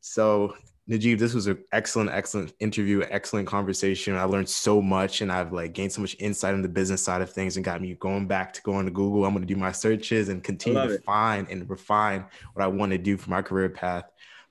So 0.00 0.54
Najib, 0.88 1.18
this 1.18 1.34
was 1.34 1.48
an 1.48 1.64
excellent, 1.72 2.10
excellent 2.10 2.54
interview, 2.60 3.04
excellent 3.10 3.48
conversation. 3.48 4.14
I 4.14 4.22
learned 4.22 4.48
so 4.48 4.80
much 4.80 5.20
and 5.20 5.32
I've 5.32 5.52
like 5.52 5.72
gained 5.72 5.92
so 5.92 6.00
much 6.00 6.14
insight 6.20 6.54
on 6.54 6.62
the 6.62 6.68
business 6.68 7.02
side 7.02 7.22
of 7.22 7.30
things 7.30 7.56
and 7.56 7.64
got 7.64 7.80
me 7.80 7.94
going 7.94 8.28
back 8.28 8.52
to 8.52 8.62
going 8.62 8.86
to 8.86 8.92
Google. 8.92 9.24
I'm 9.24 9.32
going 9.32 9.44
to 9.44 9.52
do 9.52 9.58
my 9.58 9.72
searches 9.72 10.28
and 10.28 10.44
continue 10.44 10.80
to 10.80 10.94
it. 10.94 11.04
find 11.04 11.48
and 11.48 11.68
refine 11.68 12.24
what 12.52 12.62
I 12.62 12.68
want 12.68 12.92
to 12.92 12.98
do 12.98 13.16
for 13.16 13.30
my 13.30 13.42
career 13.42 13.68
path. 13.68 14.04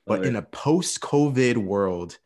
But 0.06 0.26
in 0.26 0.36
a 0.36 0.42
post 0.42 1.00
COVID 1.00 1.58
world, 1.58 2.18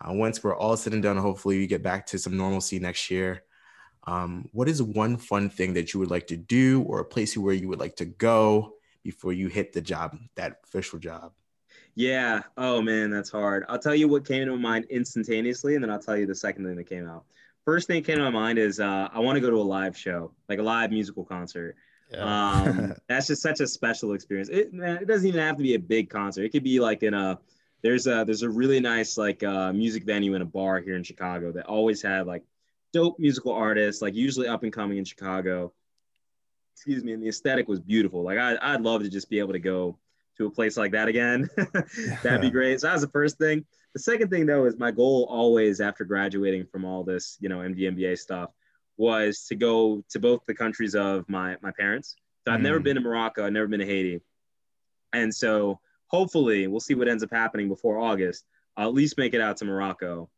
uh, 0.00 0.12
once 0.12 0.42
we're 0.42 0.56
all 0.56 0.76
said 0.76 0.92
and 0.92 1.02
done, 1.02 1.16
hopefully 1.16 1.58
we 1.58 1.66
get 1.66 1.82
back 1.82 2.06
to 2.06 2.18
some 2.18 2.36
normalcy 2.36 2.78
next 2.78 3.10
year. 3.10 3.42
Um, 4.06 4.48
what 4.52 4.68
is 4.68 4.80
one 4.82 5.16
fun 5.16 5.50
thing 5.50 5.74
that 5.74 5.92
you 5.92 6.00
would 6.00 6.10
like 6.10 6.28
to 6.28 6.36
do 6.36 6.82
or 6.82 7.00
a 7.00 7.04
place 7.04 7.36
where 7.36 7.54
you 7.54 7.68
would 7.68 7.80
like 7.80 7.96
to 7.96 8.06
go 8.06 8.74
before 9.02 9.32
you 9.32 9.48
hit 9.48 9.72
the 9.72 9.82
job, 9.82 10.16
that 10.36 10.60
official 10.64 11.00
job? 11.00 11.32
Yeah. 11.98 12.42
Oh 12.56 12.80
man, 12.80 13.10
that's 13.10 13.28
hard. 13.28 13.64
I'll 13.68 13.78
tell 13.80 13.94
you 13.94 14.06
what 14.06 14.24
came 14.24 14.46
to 14.46 14.52
my 14.52 14.56
mind 14.56 14.84
instantaneously, 14.88 15.74
and 15.74 15.82
then 15.82 15.90
I'll 15.90 15.98
tell 15.98 16.16
you 16.16 16.26
the 16.26 16.34
second 16.34 16.64
thing 16.64 16.76
that 16.76 16.88
came 16.88 17.08
out. 17.08 17.24
First 17.64 17.88
thing 17.88 17.96
that 17.96 18.06
came 18.06 18.18
to 18.18 18.22
my 18.22 18.30
mind 18.30 18.56
is 18.56 18.78
uh, 18.78 19.08
I 19.12 19.18
want 19.18 19.34
to 19.34 19.40
go 19.40 19.50
to 19.50 19.56
a 19.56 19.66
live 19.66 19.98
show, 19.98 20.30
like 20.48 20.60
a 20.60 20.62
live 20.62 20.92
musical 20.92 21.24
concert. 21.24 21.74
Yeah. 22.12 22.52
um, 22.52 22.94
that's 23.08 23.26
just 23.26 23.42
such 23.42 23.58
a 23.58 23.66
special 23.66 24.12
experience. 24.12 24.48
It, 24.48 24.72
man, 24.72 24.98
it 24.98 25.08
doesn't 25.08 25.26
even 25.26 25.40
have 25.40 25.56
to 25.56 25.62
be 25.64 25.74
a 25.74 25.78
big 25.78 26.08
concert. 26.08 26.44
It 26.44 26.50
could 26.50 26.62
be 26.62 26.78
like 26.78 27.02
in 27.02 27.14
a 27.14 27.36
there's 27.82 28.06
a 28.06 28.22
there's 28.24 28.42
a 28.42 28.48
really 28.48 28.78
nice 28.78 29.18
like 29.18 29.42
uh, 29.42 29.72
music 29.72 30.04
venue 30.04 30.36
in 30.36 30.42
a 30.42 30.46
bar 30.46 30.78
here 30.78 30.94
in 30.94 31.02
Chicago 31.02 31.50
that 31.50 31.66
always 31.66 32.00
had 32.00 32.28
like 32.28 32.44
dope 32.92 33.18
musical 33.18 33.52
artists, 33.52 34.02
like 34.02 34.14
usually 34.14 34.46
up 34.46 34.62
and 34.62 34.72
coming 34.72 34.98
in 34.98 35.04
Chicago. 35.04 35.72
Excuse 36.76 37.02
me, 37.02 37.12
and 37.14 37.20
the 37.24 37.28
aesthetic 37.28 37.66
was 37.66 37.80
beautiful. 37.80 38.22
Like 38.22 38.38
I 38.38 38.56
I'd 38.62 38.82
love 38.82 39.02
to 39.02 39.10
just 39.10 39.28
be 39.28 39.40
able 39.40 39.54
to 39.54 39.58
go 39.58 39.98
to 40.38 40.46
a 40.46 40.50
place 40.50 40.76
like 40.76 40.92
that 40.92 41.08
again. 41.08 41.48
That'd 42.22 42.40
be 42.40 42.50
great. 42.50 42.80
So 42.80 42.86
that 42.86 42.94
was 42.94 43.02
the 43.02 43.08
first 43.08 43.38
thing. 43.38 43.64
The 43.94 44.00
second 44.00 44.30
thing 44.30 44.46
though 44.46 44.64
is 44.64 44.78
my 44.78 44.90
goal 44.90 45.26
always 45.28 45.80
after 45.80 46.04
graduating 46.04 46.66
from 46.66 46.84
all 46.84 47.04
this, 47.04 47.36
you 47.40 47.48
know, 47.48 47.58
MD 47.58 47.80
MBA 47.80 48.18
stuff 48.18 48.50
was 48.96 49.44
to 49.48 49.54
go 49.54 50.02
to 50.10 50.18
both 50.18 50.40
the 50.46 50.54
countries 50.54 50.94
of 50.94 51.28
my 51.28 51.56
my 51.62 51.72
parents. 51.78 52.16
So 52.46 52.52
I've 52.52 52.60
mm. 52.60 52.64
never 52.64 52.80
been 52.80 52.94
to 52.94 53.00
Morocco, 53.00 53.44
I've 53.44 53.52
never 53.52 53.66
been 53.66 53.80
to 53.80 53.86
Haiti. 53.86 54.20
And 55.12 55.34
so 55.34 55.80
hopefully 56.06 56.66
we'll 56.66 56.80
see 56.80 56.94
what 56.94 57.08
ends 57.08 57.22
up 57.22 57.30
happening 57.32 57.68
before 57.68 57.98
August. 57.98 58.44
I'll 58.76 58.88
at 58.88 58.94
least 58.94 59.18
make 59.18 59.34
it 59.34 59.40
out 59.40 59.56
to 59.58 59.64
Morocco. 59.64 60.30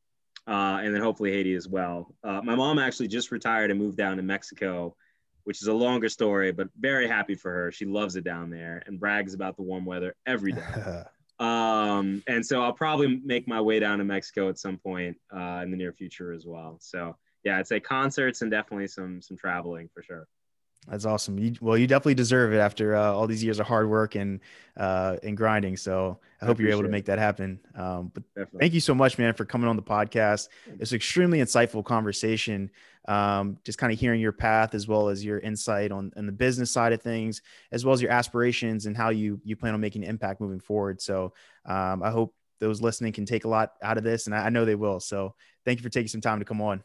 Uh, 0.47 0.81
and 0.83 0.95
then 0.95 1.03
hopefully 1.03 1.33
Haiti 1.33 1.55
as 1.55 1.69
well. 1.69 2.15
Uh, 2.25 2.41
my 2.43 2.55
mom 2.55 2.79
actually 2.79 3.09
just 3.09 3.31
retired 3.31 3.71
and 3.71 3.79
moved 3.79 3.97
down 3.97 4.17
to 4.17 4.23
Mexico 4.23 4.97
which 5.45 5.63
is 5.63 5.69
a 5.69 5.73
longer 5.73 6.09
story, 6.09 6.53
but 6.53 6.69
very 6.79 7.07
happy 7.07 7.35
for 7.35 7.53
her. 7.53 7.73
She 7.73 7.85
loves 7.85 8.17
it 8.17 8.25
down 8.25 8.51
there 8.51 8.83
and 8.87 8.99
brags 8.99 9.35
about 9.35 9.57
the 9.57 9.63
warm 9.63 9.85
weather 9.85 10.15
every 10.27 10.53
day. 10.53 11.03
um, 11.39 12.23
and 12.27 12.45
so 12.45 12.63
I'll 12.63 12.73
probably 12.73 13.21
make 13.25 13.49
my 13.49 13.61
way 13.61 13.81
down 13.81 13.99
to 13.99 14.05
Mexico 14.05 14.49
at 14.49 14.59
some 14.59 14.77
point 14.79 15.17
uh, 15.35 15.61
in 15.63 15.71
the 15.71 15.77
near 15.77 15.93
future 15.93 16.33
as 16.33 16.47
well. 16.47 16.79
So 16.81 17.17
yeah, 17.45 17.59
I'd 17.59 17.67
say 17.67 17.81
concerts 17.81 18.43
and 18.43 18.51
definitely 18.51 18.87
some 18.89 19.23
some 19.23 19.37
traveling 19.37 19.89
for 19.95 20.03
sure. 20.03 20.27
That's 20.89 21.05
awesome. 21.05 21.39
You, 21.39 21.55
well, 21.61 21.77
you 21.77 21.87
definitely 21.87 22.15
deserve 22.15 22.55
it 22.55 22.59
after 22.59 22.97
uh, 22.97 23.13
all 23.13 23.27
these 23.27 23.45
years 23.45 23.61
of 23.61 23.67
hard 23.67 23.89
work 23.89 24.15
and 24.15 24.41
uh, 24.77 25.19
and 25.23 25.37
grinding. 25.37 25.77
So 25.77 26.19
I, 26.41 26.45
I 26.45 26.49
hope 26.49 26.59
you're 26.59 26.71
able 26.71 26.83
to 26.83 26.89
make 26.89 27.05
that 27.07 27.19
happen. 27.19 27.61
Um, 27.75 28.11
but 28.15 28.23
definitely. 28.35 28.61
thank 28.61 28.75
you 28.75 28.81
so 28.81 28.95
much, 28.95 29.19
man, 29.19 29.35
for 29.35 29.45
coming 29.45 29.69
on 29.69 29.77
the 29.77 29.83
podcast. 29.83 30.49
It's 30.79 30.93
extremely 30.93 31.39
insightful 31.39 31.85
conversation. 31.85 32.71
Um, 33.09 33.57
just 33.65 33.79
kind 33.79 33.93
of 33.93 33.99
hearing 33.99 34.21
your 34.21 34.33
path 34.33 34.75
as 34.75 34.87
well 34.87 35.09
as 35.09 35.25
your 35.25 35.39
insight 35.39 35.91
on, 35.91 36.13
on 36.17 36.27
the 36.27 36.33
business 36.33 36.71
side 36.71 36.93
of 36.93 37.01
things, 37.01 37.41
as 37.73 37.85
well 37.85 37.95
as 37.95 38.03
your 38.03 38.11
aspirations 38.11 38.87
and 38.87 38.97
how 38.97 39.09
you 39.09 39.41
you 39.43 39.57
plan 39.57 39.75
on 39.75 39.81
making 39.81 40.05
an 40.05 40.11
impact 40.11 40.41
moving 40.41 40.61
forward. 40.61 41.01
So 41.01 41.33
um, 41.65 42.03
I 42.03 42.11
hope 42.11 42.35
those 42.59 42.83
listening 42.83 43.13
can 43.15 43.25
take 43.25 43.45
a 43.45 43.49
lot 43.49 43.73
out 43.83 43.97
of 43.97 44.05
this, 44.05 44.27
and 44.27 44.35
I, 44.35 44.47
I 44.47 44.49
know 44.51 44.67
they 44.67 44.75
will. 44.75 45.01
So 45.01 45.35
thank 45.65 45.79
you 45.79 45.83
for 45.83 45.89
taking 45.89 46.09
some 46.09 46.21
time 46.21 46.41
to 46.41 46.45
come 46.45 46.61
on. 46.61 46.85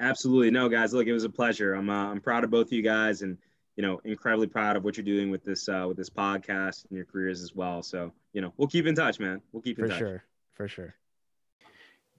Absolutely. 0.00 0.50
No, 0.50 0.68
guys, 0.68 0.92
look, 0.92 1.06
it 1.06 1.12
was 1.12 1.24
a 1.24 1.30
pleasure. 1.30 1.74
I'm, 1.74 1.88
uh, 1.90 2.10
I'm 2.10 2.20
proud 2.20 2.44
of 2.44 2.50
both 2.50 2.66
of 2.66 2.72
you 2.72 2.82
guys 2.82 3.22
and, 3.22 3.38
you 3.74 3.82
know, 3.82 4.00
incredibly 4.04 4.46
proud 4.46 4.76
of 4.76 4.84
what 4.84 4.96
you're 4.96 5.04
doing 5.04 5.30
with 5.30 5.42
this, 5.44 5.68
uh, 5.68 5.86
with 5.88 5.96
this 5.96 6.10
podcast 6.10 6.84
and 6.88 6.96
your 6.96 7.06
careers 7.06 7.42
as 7.42 7.54
well. 7.54 7.82
So, 7.82 8.12
you 8.32 8.42
know, 8.42 8.52
we'll 8.58 8.68
keep 8.68 8.86
in 8.86 8.94
touch, 8.94 9.18
man. 9.18 9.40
We'll 9.50 9.62
keep 9.62 9.78
in 9.78 9.86
for 9.86 9.88
touch. 9.88 9.98
For 9.98 10.04
sure. 10.04 10.24
For 10.52 10.68
sure. 10.68 10.94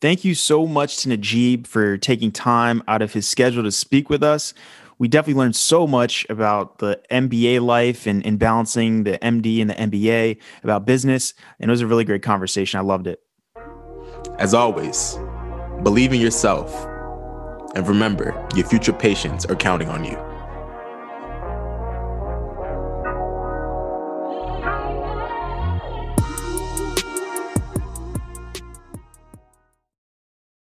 Thank 0.02 0.24
you 0.24 0.34
so 0.34 0.66
much 0.66 0.98
to 0.98 1.10
Najib 1.10 1.68
for 1.68 1.98
taking 1.98 2.32
time 2.32 2.82
out 2.88 3.02
of 3.02 3.12
his 3.12 3.28
schedule 3.28 3.64
to 3.64 3.72
speak 3.72 4.10
with 4.10 4.24
us. 4.24 4.54
We 4.98 5.10
definitely 5.10 5.40
learned 5.40 5.58
so 5.58 5.88
much 5.88 6.26
about 6.30 6.78
the 6.78 7.02
MBA 7.12 7.62
life 7.62 8.08
and, 8.08 8.26
and 8.26 8.40
balancing 8.40 9.04
the 9.04 9.18
MD 9.20 9.62
and 9.62 9.70
the 9.70 9.74
MBA 9.74 10.38
about 10.64 10.86
business. 10.86 11.34
And 11.60 11.70
it 11.70 11.72
was 11.72 11.82
a 11.82 11.88
really 11.88 12.06
great 12.06 12.24
conversation. 12.24 12.80
I 12.80 12.84
loved 12.84 13.08
it. 13.08 13.22
As 14.38 14.54
always, 14.54 15.18
believe 15.84 16.14
in 16.14 16.22
yourself 16.22 16.86
and 17.76 17.88
remember, 17.88 18.48
your 18.56 18.66
future 18.66 18.94
patients 18.94 19.46
are 19.46 19.56
counting 19.56 19.90
on 19.90 20.04
you. 20.04 20.18